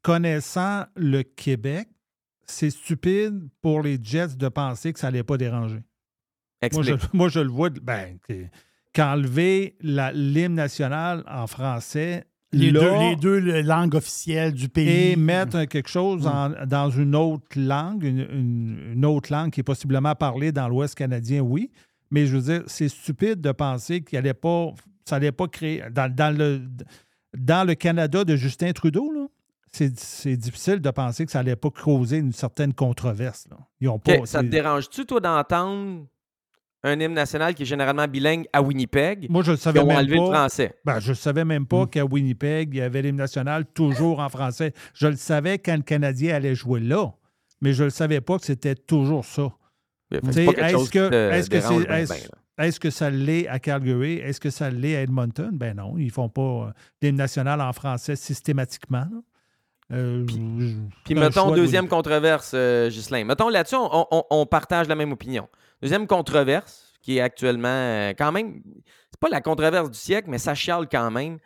Connaissant 0.00 0.86
le 0.96 1.22
Québec, 1.22 1.88
c'est 2.44 2.70
stupide 2.70 3.48
pour 3.60 3.82
les 3.82 3.98
Jets 4.02 4.36
de 4.36 4.48
penser 4.48 4.92
que 4.92 4.98
ça 4.98 5.08
allait 5.08 5.22
pas 5.22 5.36
déranger. 5.36 5.80
Moi 6.72 6.82
je, 6.82 6.92
moi, 7.12 7.28
je 7.28 7.40
le 7.40 7.48
vois, 7.50 7.70
ben, 7.70 8.18
que- 8.26 8.46
qu'enlever 8.92 9.76
la- 9.80 10.12
l'hymne 10.12 10.54
national 10.54 11.24
en 11.28 11.46
français, 11.46 12.26
Les, 12.52 12.70
là, 12.70 12.80
deux, 12.80 13.08
les 13.08 13.16
deux 13.16 13.62
langues 13.62 13.94
officielles 13.94 14.52
du 14.52 14.68
pays. 14.68 15.12
et 15.12 15.16
mettre 15.16 15.64
quelque 15.64 15.88
chose 15.88 16.26
en- 16.26 16.50
dans 16.66 16.90
une 16.90 17.14
autre 17.16 17.46
langue, 17.58 18.04
une, 18.04 18.20
une- 18.30 18.92
une 18.94 19.04
autre 19.06 19.32
langue 19.32 19.50
qui 19.50 19.60
est 19.60 19.64
possiblement 19.64 20.14
parlée 20.14 20.52
dans 20.52 20.68
l'Ouest 20.68 20.94
canadien, 20.94 21.40
oui. 21.40 21.70
Mais 22.10 22.26
je 22.26 22.36
veux 22.36 22.42
dire, 22.42 22.62
c'est 22.66 22.88
stupide 22.90 23.40
de 23.40 23.52
penser 23.52 24.02
qu'il 24.02 24.18
allait 24.18 24.34
pas, 24.34 24.74
ça 25.06 25.16
n'allait 25.16 25.32
pas 25.32 25.48
créer. 25.48 25.82
Dans, 25.90 26.14
dans 26.14 26.36
le, 26.36 26.60
dans 27.34 27.66
le 27.66 27.74
Canada 27.74 28.24
de 28.24 28.36
Justin 28.36 28.72
Trudeau, 28.72 29.10
là, 29.10 29.26
c'est, 29.72 30.36
difficile 30.36 30.80
de 30.80 30.90
penser 30.90 31.24
que 31.24 31.32
ça 31.32 31.38
n'allait 31.38 31.56
pas 31.56 31.70
causer 31.70 32.18
une 32.18 32.32
certaine 32.32 32.74
controverse. 32.74 33.46
là. 33.50 33.56
Ils 33.80 33.88
ont 33.88 33.98
pas. 33.98 34.18
OK, 34.18 34.26
ça 34.26 34.40
te 34.40 34.46
dérange-tu, 34.46 35.06
toi, 35.06 35.20
d'entendre 35.20 36.06
un 36.84 36.98
hymne 36.98 37.14
national 37.14 37.54
qui 37.54 37.62
est 37.62 37.66
généralement 37.66 38.06
bilingue 38.06 38.46
à 38.52 38.60
Winnipeg? 38.60 39.30
Moi, 39.30 39.42
je 39.42 39.52
le 39.52 39.56
qui 39.56 39.62
savais 39.62 39.84
même 39.84 39.96
enlevé 39.96 40.16
pas. 40.16 40.22
le 40.22 40.30
français. 40.30 40.74
Ben, 40.84 41.00
je 41.00 41.10
ne 41.10 41.14
savais 41.14 41.44
même 41.44 41.66
pas 41.66 41.86
qu'à 41.86 42.04
Winnipeg, 42.04 42.74
il 42.74 42.78
y 42.78 42.80
avait 42.82 43.02
l'hymne 43.02 43.16
national 43.16 43.64
toujours 43.66 44.20
en 44.20 44.28
français. 44.28 44.72
Je 44.94 45.06
le 45.06 45.16
savais 45.16 45.58
quand 45.58 45.76
le 45.76 45.82
Canadien 45.82 46.34
allait 46.34 46.54
jouer 46.54 46.80
là, 46.80 47.12
mais 47.60 47.72
je 47.72 47.82
ne 47.82 47.86
le 47.86 47.90
savais 47.90 48.20
pas 48.20 48.38
que 48.38 48.44
c'était 48.44 48.74
toujours 48.74 49.24
ça. 49.24 49.48
Est-ce 50.10 50.90
que, 50.90 51.10
est-ce 51.30 51.48
ben, 51.48 52.70
ben, 52.70 52.90
ça 52.90 53.10
l'est 53.10 53.48
à 53.48 53.58
Calgary? 53.58 54.14
Est-ce 54.16 54.40
que 54.40 54.50
ça 54.50 54.68
l'est 54.68 54.96
à 54.96 55.02
Edmonton? 55.02 55.50
Ben 55.52 55.74
non, 55.74 55.96
ils 55.96 56.06
ne 56.06 56.10
font 56.10 56.28
pas 56.28 56.42
euh, 56.42 56.72
l'hymne 57.00 57.16
national 57.16 57.62
en 57.62 57.72
français 57.72 58.14
systématiquement. 58.16 59.06
là. 59.10 59.22
Euh, 59.92 60.24
je- 60.28 60.34
Puis 61.04 61.14
mettons, 61.14 61.50
de 61.50 61.56
deuxième 61.56 61.88
controverse, 61.88 62.52
euh, 62.54 62.88
Ghislain. 62.88 63.24
Mettons 63.24 63.48
là-dessus, 63.48 63.76
on, 63.76 64.06
on- 64.10 64.24
on 64.30 64.46
partage 64.46 64.88
la 64.88 64.94
même 64.94 65.12
opinion. 65.12 65.48
Deuxième 65.82 66.06
controverse, 66.06 66.92
qui 67.02 67.18
est 67.18 67.20
actuellement 67.20 67.68
euh, 67.68 68.12
quand 68.16 68.32
même, 68.32 68.62
c'est 69.10 69.20
pas 69.20 69.28
la 69.28 69.40
controverse 69.40 69.90
du 69.90 69.98
siècle, 69.98 70.28
mais 70.30 70.38
ça 70.38 70.54
chiale 70.54 70.86
quand 70.90 71.10
même. 71.10 71.38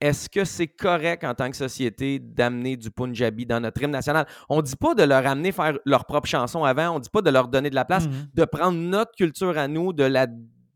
Est-ce 0.00 0.28
que 0.28 0.44
c'est 0.44 0.66
correct 0.66 1.22
en 1.24 1.34
tant 1.34 1.48
que 1.50 1.56
société 1.56 2.18
d'amener 2.18 2.76
du 2.76 2.90
Punjabi 2.90 3.46
dans 3.46 3.60
notre 3.60 3.80
hymne 3.82 3.92
national? 3.92 4.26
On 4.48 4.60
dit 4.60 4.76
pas 4.76 4.94
de 4.94 5.02
leur 5.04 5.24
amener 5.26 5.52
faire 5.52 5.78
leur 5.86 6.04
propre 6.04 6.26
chanson 6.28 6.64
avant, 6.64 6.96
on 6.96 6.98
dit 6.98 7.08
pas 7.10 7.22
de 7.22 7.30
leur 7.30 7.48
donner 7.48 7.70
de 7.70 7.74
la 7.74 7.84
place, 7.84 8.06
Mhm. 8.08 8.26
de 8.34 8.44
prendre 8.44 8.76
notre 8.78 9.12
culture 9.12 9.56
à 9.56 9.68
nous, 9.68 9.92
de 9.92 10.04
la 10.04 10.26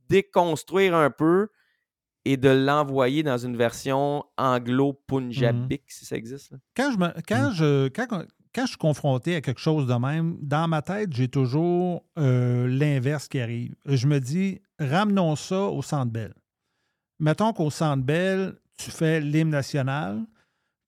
déconstruire 0.09 0.95
un 0.95 1.11
peu 1.11 1.49
et 2.31 2.37
de 2.37 2.49
l'envoyer 2.51 3.23
dans 3.23 3.39
une 3.39 3.57
version 3.57 4.23
anglo-punjabique, 4.37 5.85
si 5.91 6.05
ça 6.05 6.17
existe. 6.17 6.51
là. 6.53 6.59
quand 6.77 6.93
je, 6.93 6.99
me- 6.99 7.15
quand, 7.27 7.51
je, 7.53 7.89
quand, 7.89 8.07
quand 8.55 8.63
je 8.63 8.69
suis 8.69 8.77
confronté 8.77 9.35
à 9.37 9.41
quelque 9.41 9.61
chose 9.61 9.87
de 9.87 9.95
même, 9.95 10.37
dans 10.43 10.69
ma 10.69 10.83
tête, 10.83 11.13
j'ai 11.13 11.29
toujours 11.29 12.05
euh, 12.19 12.67
l'inverse 12.69 13.29
qui 13.29 13.41
arrive. 13.41 13.75
Je 13.87 14.07
me 14.07 14.19
dis, 14.21 14.61
ramenons 14.79 15.37
ça 15.37 15.63
au 15.63 15.83
Centre 15.83 16.11
Bell. 16.13 16.35
Mettons 17.21 17.53
qu'au 17.53 17.71
Centre 17.71 18.05
Bell, 18.05 18.55
tu 18.77 18.91
fais 18.91 19.21
l'hymne 19.21 19.51
national, 19.51 20.25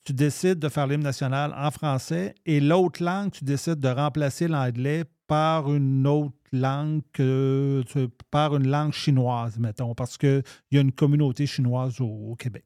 tu 0.04 0.12
décides 0.12 0.58
de 0.58 0.68
faire 0.68 0.86
l'hymne 0.86 1.02
national 1.02 1.54
en 1.56 1.70
français 1.70 2.34
et 2.46 2.60
l'autre 2.60 3.02
langue, 3.02 3.30
tu 3.32 3.44
décides 3.44 3.80
de 3.80 3.88
remplacer 3.88 4.48
l'anglais 4.48 5.04
par 5.31 5.73
une 5.73 6.05
autre 6.09 6.35
langue 6.52 7.02
que 7.12 7.85
par 8.32 8.57
une 8.57 8.66
langue 8.69 8.93
chinoise, 8.93 9.61
mettons, 9.61 9.94
parce 9.94 10.19
qu'il 10.19 10.43
y 10.73 10.77
a 10.77 10.81
une 10.81 10.90
communauté 10.90 11.47
chinoise 11.47 12.01
au, 12.01 12.07
au 12.32 12.35
Québec. 12.35 12.65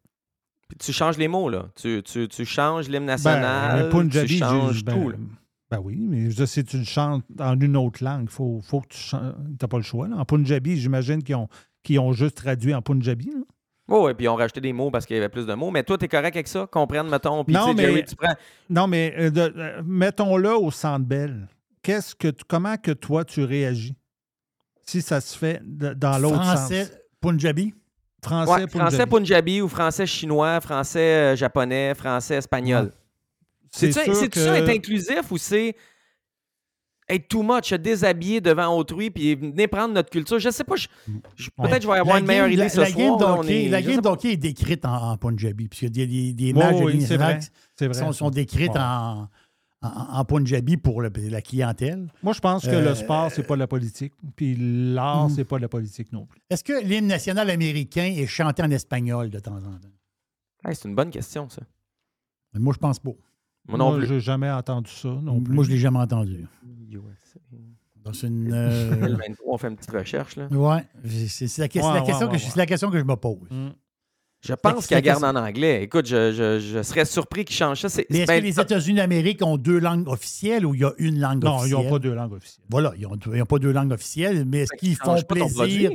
Puis 0.66 0.78
tu 0.78 0.93
changes 0.95 1.19
les 1.19 1.28
mots, 1.28 1.51
là. 1.51 1.66
Tu, 1.77 2.03
tu- 2.03 2.27
tu 2.27 2.47
changes 2.47 2.89
l'hymne 2.89 3.01
Ben, 3.05 3.12
national, 3.12 3.91
Punjabi, 3.91 4.28
tu 4.28 4.39
changes 4.39 4.82
ben, 4.82 4.95
tout. 4.95 5.11
là. 5.11 5.16
Ben 5.70 5.78
oui, 5.85 6.07
mais 6.09 6.31
je 6.31 6.45
sais, 6.47 6.65
tu 6.65 6.78
le 6.78 6.85
chantes 6.85 7.24
en 7.39 7.61
une 7.61 7.77
autre 7.77 8.03
langue. 8.03 8.23
Il 8.24 8.31
faut, 8.31 8.61
faut 8.62 8.81
que 8.81 8.89
tu 8.89 8.99
chantes. 8.99 9.35
Tu 9.61 9.69
pas 9.69 9.77
le 9.77 9.82
choix. 9.82 10.09
Là. 10.09 10.16
En 10.16 10.24
Punjabi, 10.24 10.78
j'imagine 10.78 11.23
qu'ils 11.23 11.36
ont, 11.36 11.49
ont 11.99 12.12
juste 12.15 12.39
traduit 12.39 12.74
en 12.74 12.81
Punjabi. 12.81 13.27
là. 13.27 13.43
Oh, 13.89 14.09
et 14.09 14.15
puis 14.15 14.24
ils 14.24 14.28
ont 14.28 14.36
rajouté 14.36 14.62
des 14.62 14.73
mots 14.73 14.91
parce 14.91 15.05
qu'il 15.05 15.16
y 15.16 15.19
avait 15.19 15.28
plus 15.28 15.45
de 15.47 15.53
mots. 15.53 15.70
Mais 15.70 15.82
toi, 15.82 15.99
tu 15.99 16.07
es 16.07 16.09
correct 16.09 16.35
avec 16.35 16.49
ça? 16.49 16.66
Comprendre, 16.66 17.11
mettons. 17.11 17.45
Puis, 17.45 17.53
Non, 17.53 17.74
mais- 17.74 17.82
Jerry, 17.82 18.05
tu 18.05 18.16
prends. 18.16 18.32
Non, 18.70 18.86
mais 18.86 19.15
euh, 19.19 19.31
euh, 19.36 19.82
mettons-le 19.85 20.57
au 20.57 20.70
Centre 20.70 21.05
Bell. 21.05 21.47
Qu'est-ce 21.85 22.15
que 22.16 22.28
comment 22.48 22.77
que 22.77 22.90
toi, 22.90 23.24
tu 23.24 23.44
réagis 23.44 23.94
si 24.82 25.01
ça 25.02 25.20
se 25.20 25.39
fait 25.39 25.61
de- 25.65 25.93
dans 25.94 26.19
l'autre 26.19 26.43
sens? 26.43 26.59
Français, 26.59 26.90
Punjabi? 27.20 27.74
Français, 28.23 28.51
Ouais, 28.52 28.66
français 28.69 29.06
Punjabi 29.06 29.61
ou 29.61 29.69
français 29.69 30.06
chinois, 30.06 30.61
français 30.61 30.98
euh, 31.35 31.36
japonais, 31.36 31.94
français 31.94 32.36
espagnol. 32.36 32.90
C'est 33.70 33.93
c'est-tu 33.93 34.28
que- 34.31 34.40
ça 34.40 34.59
être 34.59 34.69
inclusif 34.70 35.31
ou 35.31 35.36
c'est 35.36 35.77
être 37.06 37.28
too 37.28 37.43
much, 37.43 37.69
se 37.69 37.74
déshabiller 37.74 38.40
devant 38.40 38.74
autrui 38.78 39.11
puis 39.11 39.35
venir 39.35 39.69
prendre 39.69 39.93
notre 39.93 40.09
culture? 40.09 40.39
Je 40.39 40.48
sais 40.48 40.65
pas. 40.65 40.77
je- 40.77 40.89
je- 41.36 41.51
Peut-être 41.51 41.77
que 41.77 41.82
je 41.82 41.86
vais 41.89 41.98
avoir 41.98 42.15
La 42.15 42.20
une 42.20 42.27
meilleure 42.27 42.44
game- 42.47 42.52
idée 42.55 42.62
la, 42.62 42.69
ce 42.70 42.81
la 42.81 42.86
soir. 42.86 42.98
Game 42.98 43.09
là, 43.20 43.35
on 43.35 43.43
d'hockey- 43.43 43.65
est- 43.66 43.69
la 43.69 43.82
game 43.82 44.01
d'hockey 44.01 44.32
est 44.32 44.36
décrite 44.39 44.86
en, 44.86 45.11
en 45.12 45.16
Punjabi, 45.19 45.69
puisqu'il 45.69 45.98
y 45.98 46.02
a 46.02 46.06
des, 46.06 46.06
des, 46.06 46.32
des 46.32 46.44
Oui, 46.47 46.59
matchs 46.59 46.77
oui, 46.77 46.82
vrai. 46.82 47.39
qui 47.40 47.47
C'est 47.77 47.86
vrai, 47.89 47.98
sont, 47.98 48.12
ça. 48.12 48.19
sont 48.19 48.31
décrites 48.31 48.70
Ouais. 48.73 48.78
en, 48.81 49.28
en, 49.85 50.19
en 50.20 50.24
Punjabi 50.24 50.77
pour 50.77 51.02
le- 51.02 51.11
la 51.28 51.40
clientèle. 51.43 52.09
Moi, 52.23 52.32
je 52.32 52.40
pense 52.40 52.65
que 52.65 52.70
Euh, 52.70 52.89
le 52.89 52.94
sport, 52.94 53.31
c'est 53.31 53.43
pas 53.47 53.55
de 53.55 53.61
la 53.61 53.66
politique. 53.66 54.12
Puis 54.36 54.56
l'art, 54.94 55.27
Mm. 55.28 55.31
c'est 55.31 55.44
pas 55.44 55.56
de 55.56 55.62
la 55.62 55.69
politique 55.69 56.12
non 56.12 56.27
plus. 56.27 56.40
Est-ce 56.51 56.65
que 56.65 56.82
l'hymne 56.85 57.06
national 57.06 57.51
américain 57.51 58.05
est 58.05 58.27
chanté 58.27 58.62
en 58.62 58.70
espagnol 58.70 59.31
de 59.31 59.39
temps 59.39 59.56
en 59.56 59.61
temps? 59.78 59.89
Hey, 60.66 60.74
c'est 60.74 60.89
une 60.89 60.94
bonne 60.94 61.11
question, 61.11 61.48
ça. 61.48 61.62
Moi, 62.55 62.73
je 62.73 62.78
pense 62.78 62.98
pas. 62.98 63.11
Moi 63.66 63.78
non 63.78 63.97
plus. 63.97 64.06
j'ai 64.06 64.20
jamais 64.20 64.51
entendu 64.51 64.90
ça. 64.90 65.09
Non 65.09 65.40
plus. 65.40 65.52
Moi, 65.55 65.65
je 65.65 65.70
l'ai 65.70 65.78
jamais 65.78 65.98
entendu. 65.98 66.47
USA. 66.90 67.40
Dans 67.97 68.12
une, 68.12 68.52
euh, 68.52 68.90
2023, 69.19 69.55
on 69.55 69.59
fait 69.59 69.69
une 69.69 69.77
petite 69.77 69.90
recherche. 69.93 70.36
Là. 70.36 70.47
Ouais, 70.48 70.85
c'est 71.28 71.59
la, 71.59 71.69
que- 71.69 71.81
c'est 71.81 71.81
Ouais, 71.81 71.94
la 71.94 72.01
ouais, 72.01 72.06
question 72.06 72.27
ouais, 72.27 72.32
que 72.32 72.39
je- 72.39 72.44
ouais. 72.44 72.51
c'est 72.51 72.59
la 72.59 72.66
question 72.66 72.90
que 72.90 72.98
je 72.98 73.05
me 73.05 73.16
pose. 73.16 73.48
Je 74.46 74.52
pense 74.54 74.86
qu'elle 74.86 75.02
garde 75.02 75.24
en 75.24 75.34
anglais. 75.36 75.82
Écoute, 75.82 76.06
je, 76.06 76.32
je- 76.32 76.60
je 76.60 76.82
serais 76.82 77.04
surpris 77.06 77.44
qu'ils 77.46 77.56
changent 77.56 77.80
ça. 77.80 77.88
C'est- 77.88 78.06
Mais 78.10 78.18
est-ce 78.18 78.26
ben, 78.26 78.40
que 78.40 78.44
les 78.46 78.60
États-Unis 78.60 78.96
d'Amérique 78.98 79.42
ont 79.42 79.56
deux 79.56 79.78
langues 79.78 80.06
officielles 80.08 80.66
ou 80.66 80.74
il 80.74 80.80
y 80.82 80.84
a 80.84 80.92
une 80.98 81.18
langue 81.18 81.42
Non, 81.42 81.56
officielle? 81.56 81.80
ils 81.80 81.84
n'ont 81.84 81.90
pas 81.90 81.98
deux 81.98 82.14
langues 82.14 82.32
officielles. 82.34 82.64
Voilà, 82.70 82.92
ils 82.98 83.06
n'ont 83.38 83.46
pas 83.46 83.58
deux 83.58 83.72
langues 83.72 83.92
officielles, 83.92 84.44
mais 84.44 84.58
est-ce 84.60 84.72
qu'ils 84.78 84.96
font 84.96 85.16
plaisir? 85.22 85.90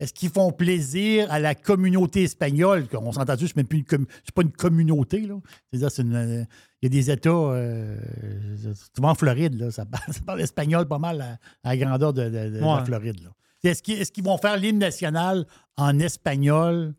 Est-ce 0.00 0.12
qu'ils 0.14 0.30
font 0.30 0.50
plaisir 0.50 1.30
à 1.30 1.38
la 1.38 1.54
communauté 1.54 2.24
espagnole? 2.24 2.86
On 2.92 3.12
s'entend 3.12 3.34
dessus, 3.34 3.46
c'est 3.48 3.56
même 3.56 3.66
plus 3.66 3.78
une, 3.80 3.84
com- 3.84 4.06
c'est 4.24 4.34
pas 4.34 4.42
une 4.42 4.50
communauté. 4.50 5.20
Là. 5.20 5.34
C'est-à-dire, 5.70 5.90
c'est 5.92 6.02
une, 6.02 6.14
euh, 6.16 6.44
il 6.80 6.86
y 6.86 6.86
a 6.86 6.88
des 6.88 7.08
États, 7.10 7.30
euh, 7.30 7.96
souvent 8.96 9.10
en 9.10 9.14
Floride, 9.14 9.54
là, 9.60 9.70
ça, 9.70 9.84
parle, 9.86 10.02
ça 10.12 10.20
parle 10.26 10.40
espagnol 10.40 10.88
pas 10.88 10.98
mal 10.98 11.20
à, 11.20 11.38
à 11.68 11.74
la 11.74 11.76
grandeur 11.76 12.12
de, 12.12 12.24
de- 12.24 12.50
de 12.50 12.58
la. 12.58 12.84
Floride. 12.84 13.22
là. 13.22 13.30
Est-ce 13.62 13.80
qu'ils, 13.82 14.00
est-ce 14.00 14.10
qu'ils 14.10 14.24
vont 14.24 14.38
faire 14.38 14.56
l'hymne 14.56 14.78
national 14.78 15.46
en 15.76 15.96
espagnol? 16.00 16.94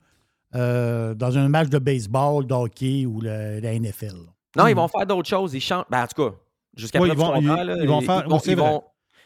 Euh, 0.56 1.14
dans 1.16 1.38
un 1.38 1.48
match 1.50 1.70
de 1.70 1.80
baseball, 1.80 2.46
de 2.46 2.54
hockey 2.54 3.06
ou 3.06 3.22
le- 3.22 3.60
la 3.60 3.74
NFL? 3.74 4.06
là? 4.08 4.32
Non, 4.56 4.68
ils 4.68 4.76
vont 4.76 4.88
faire 4.88 5.06
d'autres 5.06 5.28
choses. 5.30 5.54
Ils 5.54 5.62
changent. 5.62 5.86
Ben, 5.90 6.04
en 6.04 6.08
tout 6.08 6.30
cas, 6.30 6.36
jusqu'à 6.76 7.00
Oui, 7.02 7.10
preuve 7.10 7.20
ils 7.20 7.48
vont- 7.48 7.56
ils- 7.56 7.66
là, 7.66 7.76
ils 7.82 7.88
vont 7.88 8.02
faire- 8.02 8.28
vont, 8.28 8.36
oui, 8.36 8.42
c'est 8.44 8.52
ils 8.52 8.58
vrai. 8.58 8.70
vont- 8.70 8.84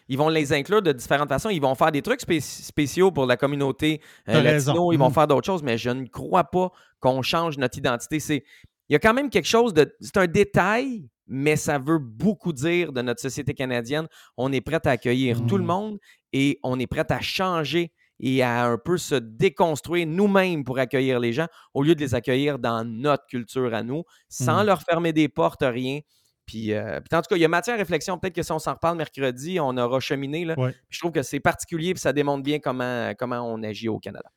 ils 0.08 0.18
vont 0.18 0.30
les 0.30 0.54
inclure 0.54 0.82
de 0.82 0.94
différentes 0.94 1.28
façons. 1.30 1.50
Ils 1.50 1.62
vont 1.62 1.76
faire 1.76 1.92
des 1.92 2.02
trucs 2.02 2.22
spé- 2.22 2.40
spéciaux 2.40 3.12
pour 3.12 3.26
la 3.26 3.36
communauté 3.36 4.02
euh, 4.30 4.34
latino. 4.42 4.50
raison. 4.52 4.92
Ils 4.94 4.98
vont 4.98 5.10
Mm. 5.10 5.14
faire 5.14 5.28
d'autres 5.28 5.46
choses, 5.46 5.64
mais 5.64 5.78
je 5.78 5.90
ne 5.90 6.06
crois 6.08 6.46
pas 6.46 6.72
qu'on 7.02 7.22
change 7.22 7.58
notre 7.58 7.78
identité. 7.78 8.20
C'est, 8.22 8.44
il 8.88 8.94
y 8.94 8.96
a 8.96 9.00
quand 9.00 9.14
même 9.14 9.30
quelque 9.30 9.48
chose 9.50 9.74
de. 9.74 9.94
C'est 10.00 10.16
un 10.16 10.28
détail, 10.28 11.10
mais 11.28 11.58
ça 11.58 11.78
veut 11.78 12.00
beaucoup 12.00 12.54
dire 12.54 12.94
de 12.94 13.02
notre 13.02 13.20
société 13.20 13.54
canadienne. 13.54 14.08
On 14.38 14.54
est 14.54 14.62
prêt 14.62 14.80
à 14.86 14.92
accueillir 14.92 15.46
tout 15.46 15.58
le 15.58 15.64
Mm. 15.64 15.68
monde 15.68 15.98
et 16.32 16.58
on 16.64 16.80
est 16.80 16.88
prêt 16.88 17.06
à 17.12 17.20
changer 17.20 17.92
et 18.20 18.42
à 18.44 18.66
un 18.66 18.78
peu 18.78 18.98
se 18.98 19.16
déconstruire 19.16 20.08
nous-mêmes 20.08 20.64
pour 20.64 20.80
accueillir 20.80 21.20
les 21.20 21.34
gens, 21.34 21.48
au 21.74 21.84
lieu 21.84 21.96
de 21.96 22.00
les 22.00 22.16
accueillir 22.16 22.60
dans 22.60 22.84
notre 22.84 23.26
culture 23.28 23.74
à 23.74 23.84
nous, 23.84 24.04
sans 24.30 24.64
Mm. 24.64 24.66
leur 24.66 24.82
fermer 24.82 25.14
des 25.14 25.30
portes, 25.30 25.62
rien. 25.64 26.00
Puis, 26.46 26.74
euh, 26.74 27.00
puis 27.02 27.18
en 27.18 27.22
tout 27.22 27.28
cas, 27.30 27.36
il 27.36 27.42
y 27.42 27.46
a 27.46 27.50
matière 27.50 27.76
à 27.76 27.78
réflexion. 27.78 28.18
Peut-être 28.18 28.36
que 28.36 28.42
si 28.44 28.52
on 28.54 28.60
s'en 28.60 28.74
reparle 28.74 28.98
mercredi, 28.98 29.60
on 29.60 29.76
aura 29.78 30.00
cheminé. 30.00 30.46
Là. 30.46 30.58
Ouais. 30.58 30.74
Je 30.90 31.00
trouve 31.00 31.12
que 31.12 31.22
c'est 31.22 31.42
particulier 31.42 31.90
et 31.90 31.96
ça 31.98 32.14
démontre 32.14 32.42
bien 32.44 32.60
comment, 32.60 33.12
comment 33.20 33.42
on 33.42 33.62
agit 33.64 33.90
au 33.90 34.00
Canada. 34.00 34.30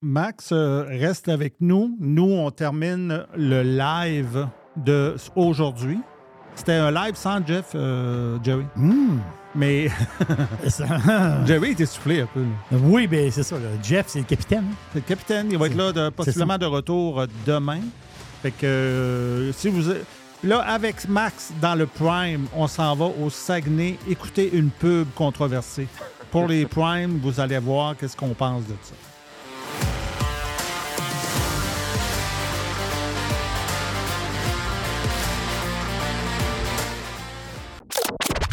Max, 0.00 0.50
euh, 0.52 0.82
reste 0.84 1.28
avec 1.28 1.60
nous. 1.60 1.94
Nous, 2.00 2.24
on 2.32 2.50
termine 2.50 3.26
le 3.36 3.62
live 3.62 4.48
de 4.76 5.14
aujourd'hui. 5.36 6.00
C'était 6.54 6.72
un 6.72 6.90
live 6.90 7.14
sans 7.16 7.46
Jeff, 7.46 7.72
euh, 7.74 8.38
Jerry. 8.42 8.64
Hmm. 8.74 9.18
Mais 9.54 9.88
Jerry 11.46 11.70
était 11.72 11.86
soufflé 11.86 12.22
un 12.22 12.26
peu. 12.26 12.40
là. 12.40 12.78
oui, 12.82 13.06
ben 13.06 13.30
c'est 13.30 13.42
ça. 13.42 13.56
là. 13.56 13.68
Jeff, 13.82 14.06
c'est 14.08 14.20
le 14.20 14.24
capitaine. 14.24 14.64
hein? 14.70 14.74
C'est 14.92 14.98
le 15.00 15.04
capitaine. 15.06 15.48
Il 15.50 15.58
va 15.58 15.66
être 15.66 15.76
là 15.76 15.92
de- 15.92 16.08
possiblement 16.10 16.58
de 16.58 16.66
retour 16.66 17.20
euh, 17.20 17.26
demain. 17.46 17.80
Fait 18.42 18.50
que 18.50 18.66
euh, 18.66 19.52
si 19.52 19.68
vous. 19.68 19.92
Là, 20.44 20.58
avec 20.60 21.06
Max 21.08 21.52
dans 21.60 21.76
le 21.76 21.86
Prime, 21.86 22.46
on 22.56 22.66
s'en 22.66 22.96
va 22.96 23.04
au 23.04 23.30
Saguenay 23.30 23.96
écouter 24.08 24.50
une 24.52 24.70
pub 24.70 25.06
controversée. 25.14 25.86
Pour 26.32 26.48
les 26.48 26.66
Prime, 26.66 27.20
vous 27.22 27.38
allez 27.38 27.58
voir 27.58 27.94
qu'est-ce 27.96 28.16
qu'on 28.16 28.34
pense 28.34 28.62
de 28.64 28.74
ça. 28.82 28.94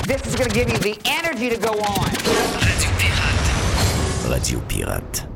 This 0.09 0.25
is 0.25 0.35
going 0.35 0.49
to 0.49 0.55
give 0.55 0.69
you 0.69 0.79
the 0.79 0.97
energy 1.05 1.51
to 1.51 1.57
go 1.57 1.69
on. 1.69 2.09
Radio 4.27 4.59
Pirate. 4.67 5.27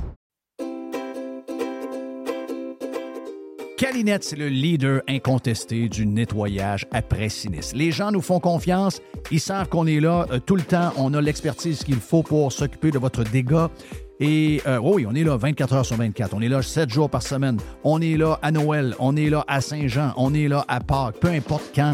Calinette, 3.77 4.23
c'est 4.23 4.35
le 4.35 4.47
leader 4.47 5.03
incontesté 5.07 5.89
du 5.89 6.07
nettoyage 6.07 6.87
après 6.91 7.29
sinistre. 7.29 7.75
Les 7.75 7.91
gens 7.91 8.09
nous 8.09 8.21
font 8.21 8.39
confiance, 8.39 8.99
ils 9.29 9.39
savent 9.39 9.69
qu'on 9.69 9.85
est 9.85 9.99
là 9.99 10.25
euh, 10.31 10.39
tout 10.39 10.55
le 10.55 10.63
temps, 10.63 10.91
on 10.97 11.13
a 11.13 11.21
l'expertise 11.21 11.83
qu'il 11.83 11.99
faut 11.99 12.23
pour 12.23 12.51
s'occuper 12.51 12.89
de 12.89 12.97
votre 12.97 13.23
dégât. 13.23 13.69
Et 14.19 14.59
euh, 14.65 14.79
oui, 14.81 15.05
on 15.07 15.13
est 15.13 15.23
là 15.23 15.37
24 15.37 15.73
heures 15.73 15.85
sur 15.85 15.97
24. 15.97 16.33
On 16.33 16.41
est 16.41 16.49
là 16.49 16.63
7 16.63 16.89
jours 16.89 17.11
par 17.11 17.21
semaine. 17.21 17.59
On 17.83 18.01
est 18.01 18.17
là 18.17 18.39
à 18.41 18.49
Noël. 18.49 18.95
On 18.97 19.15
est 19.15 19.29
là 19.29 19.45
à 19.47 19.61
Saint-Jean. 19.61 20.13
On 20.17 20.33
est 20.33 20.47
là 20.47 20.65
à 20.67 20.79
Pâques. 20.79 21.19
Peu 21.19 21.27
importe 21.27 21.71
quand 21.75 21.93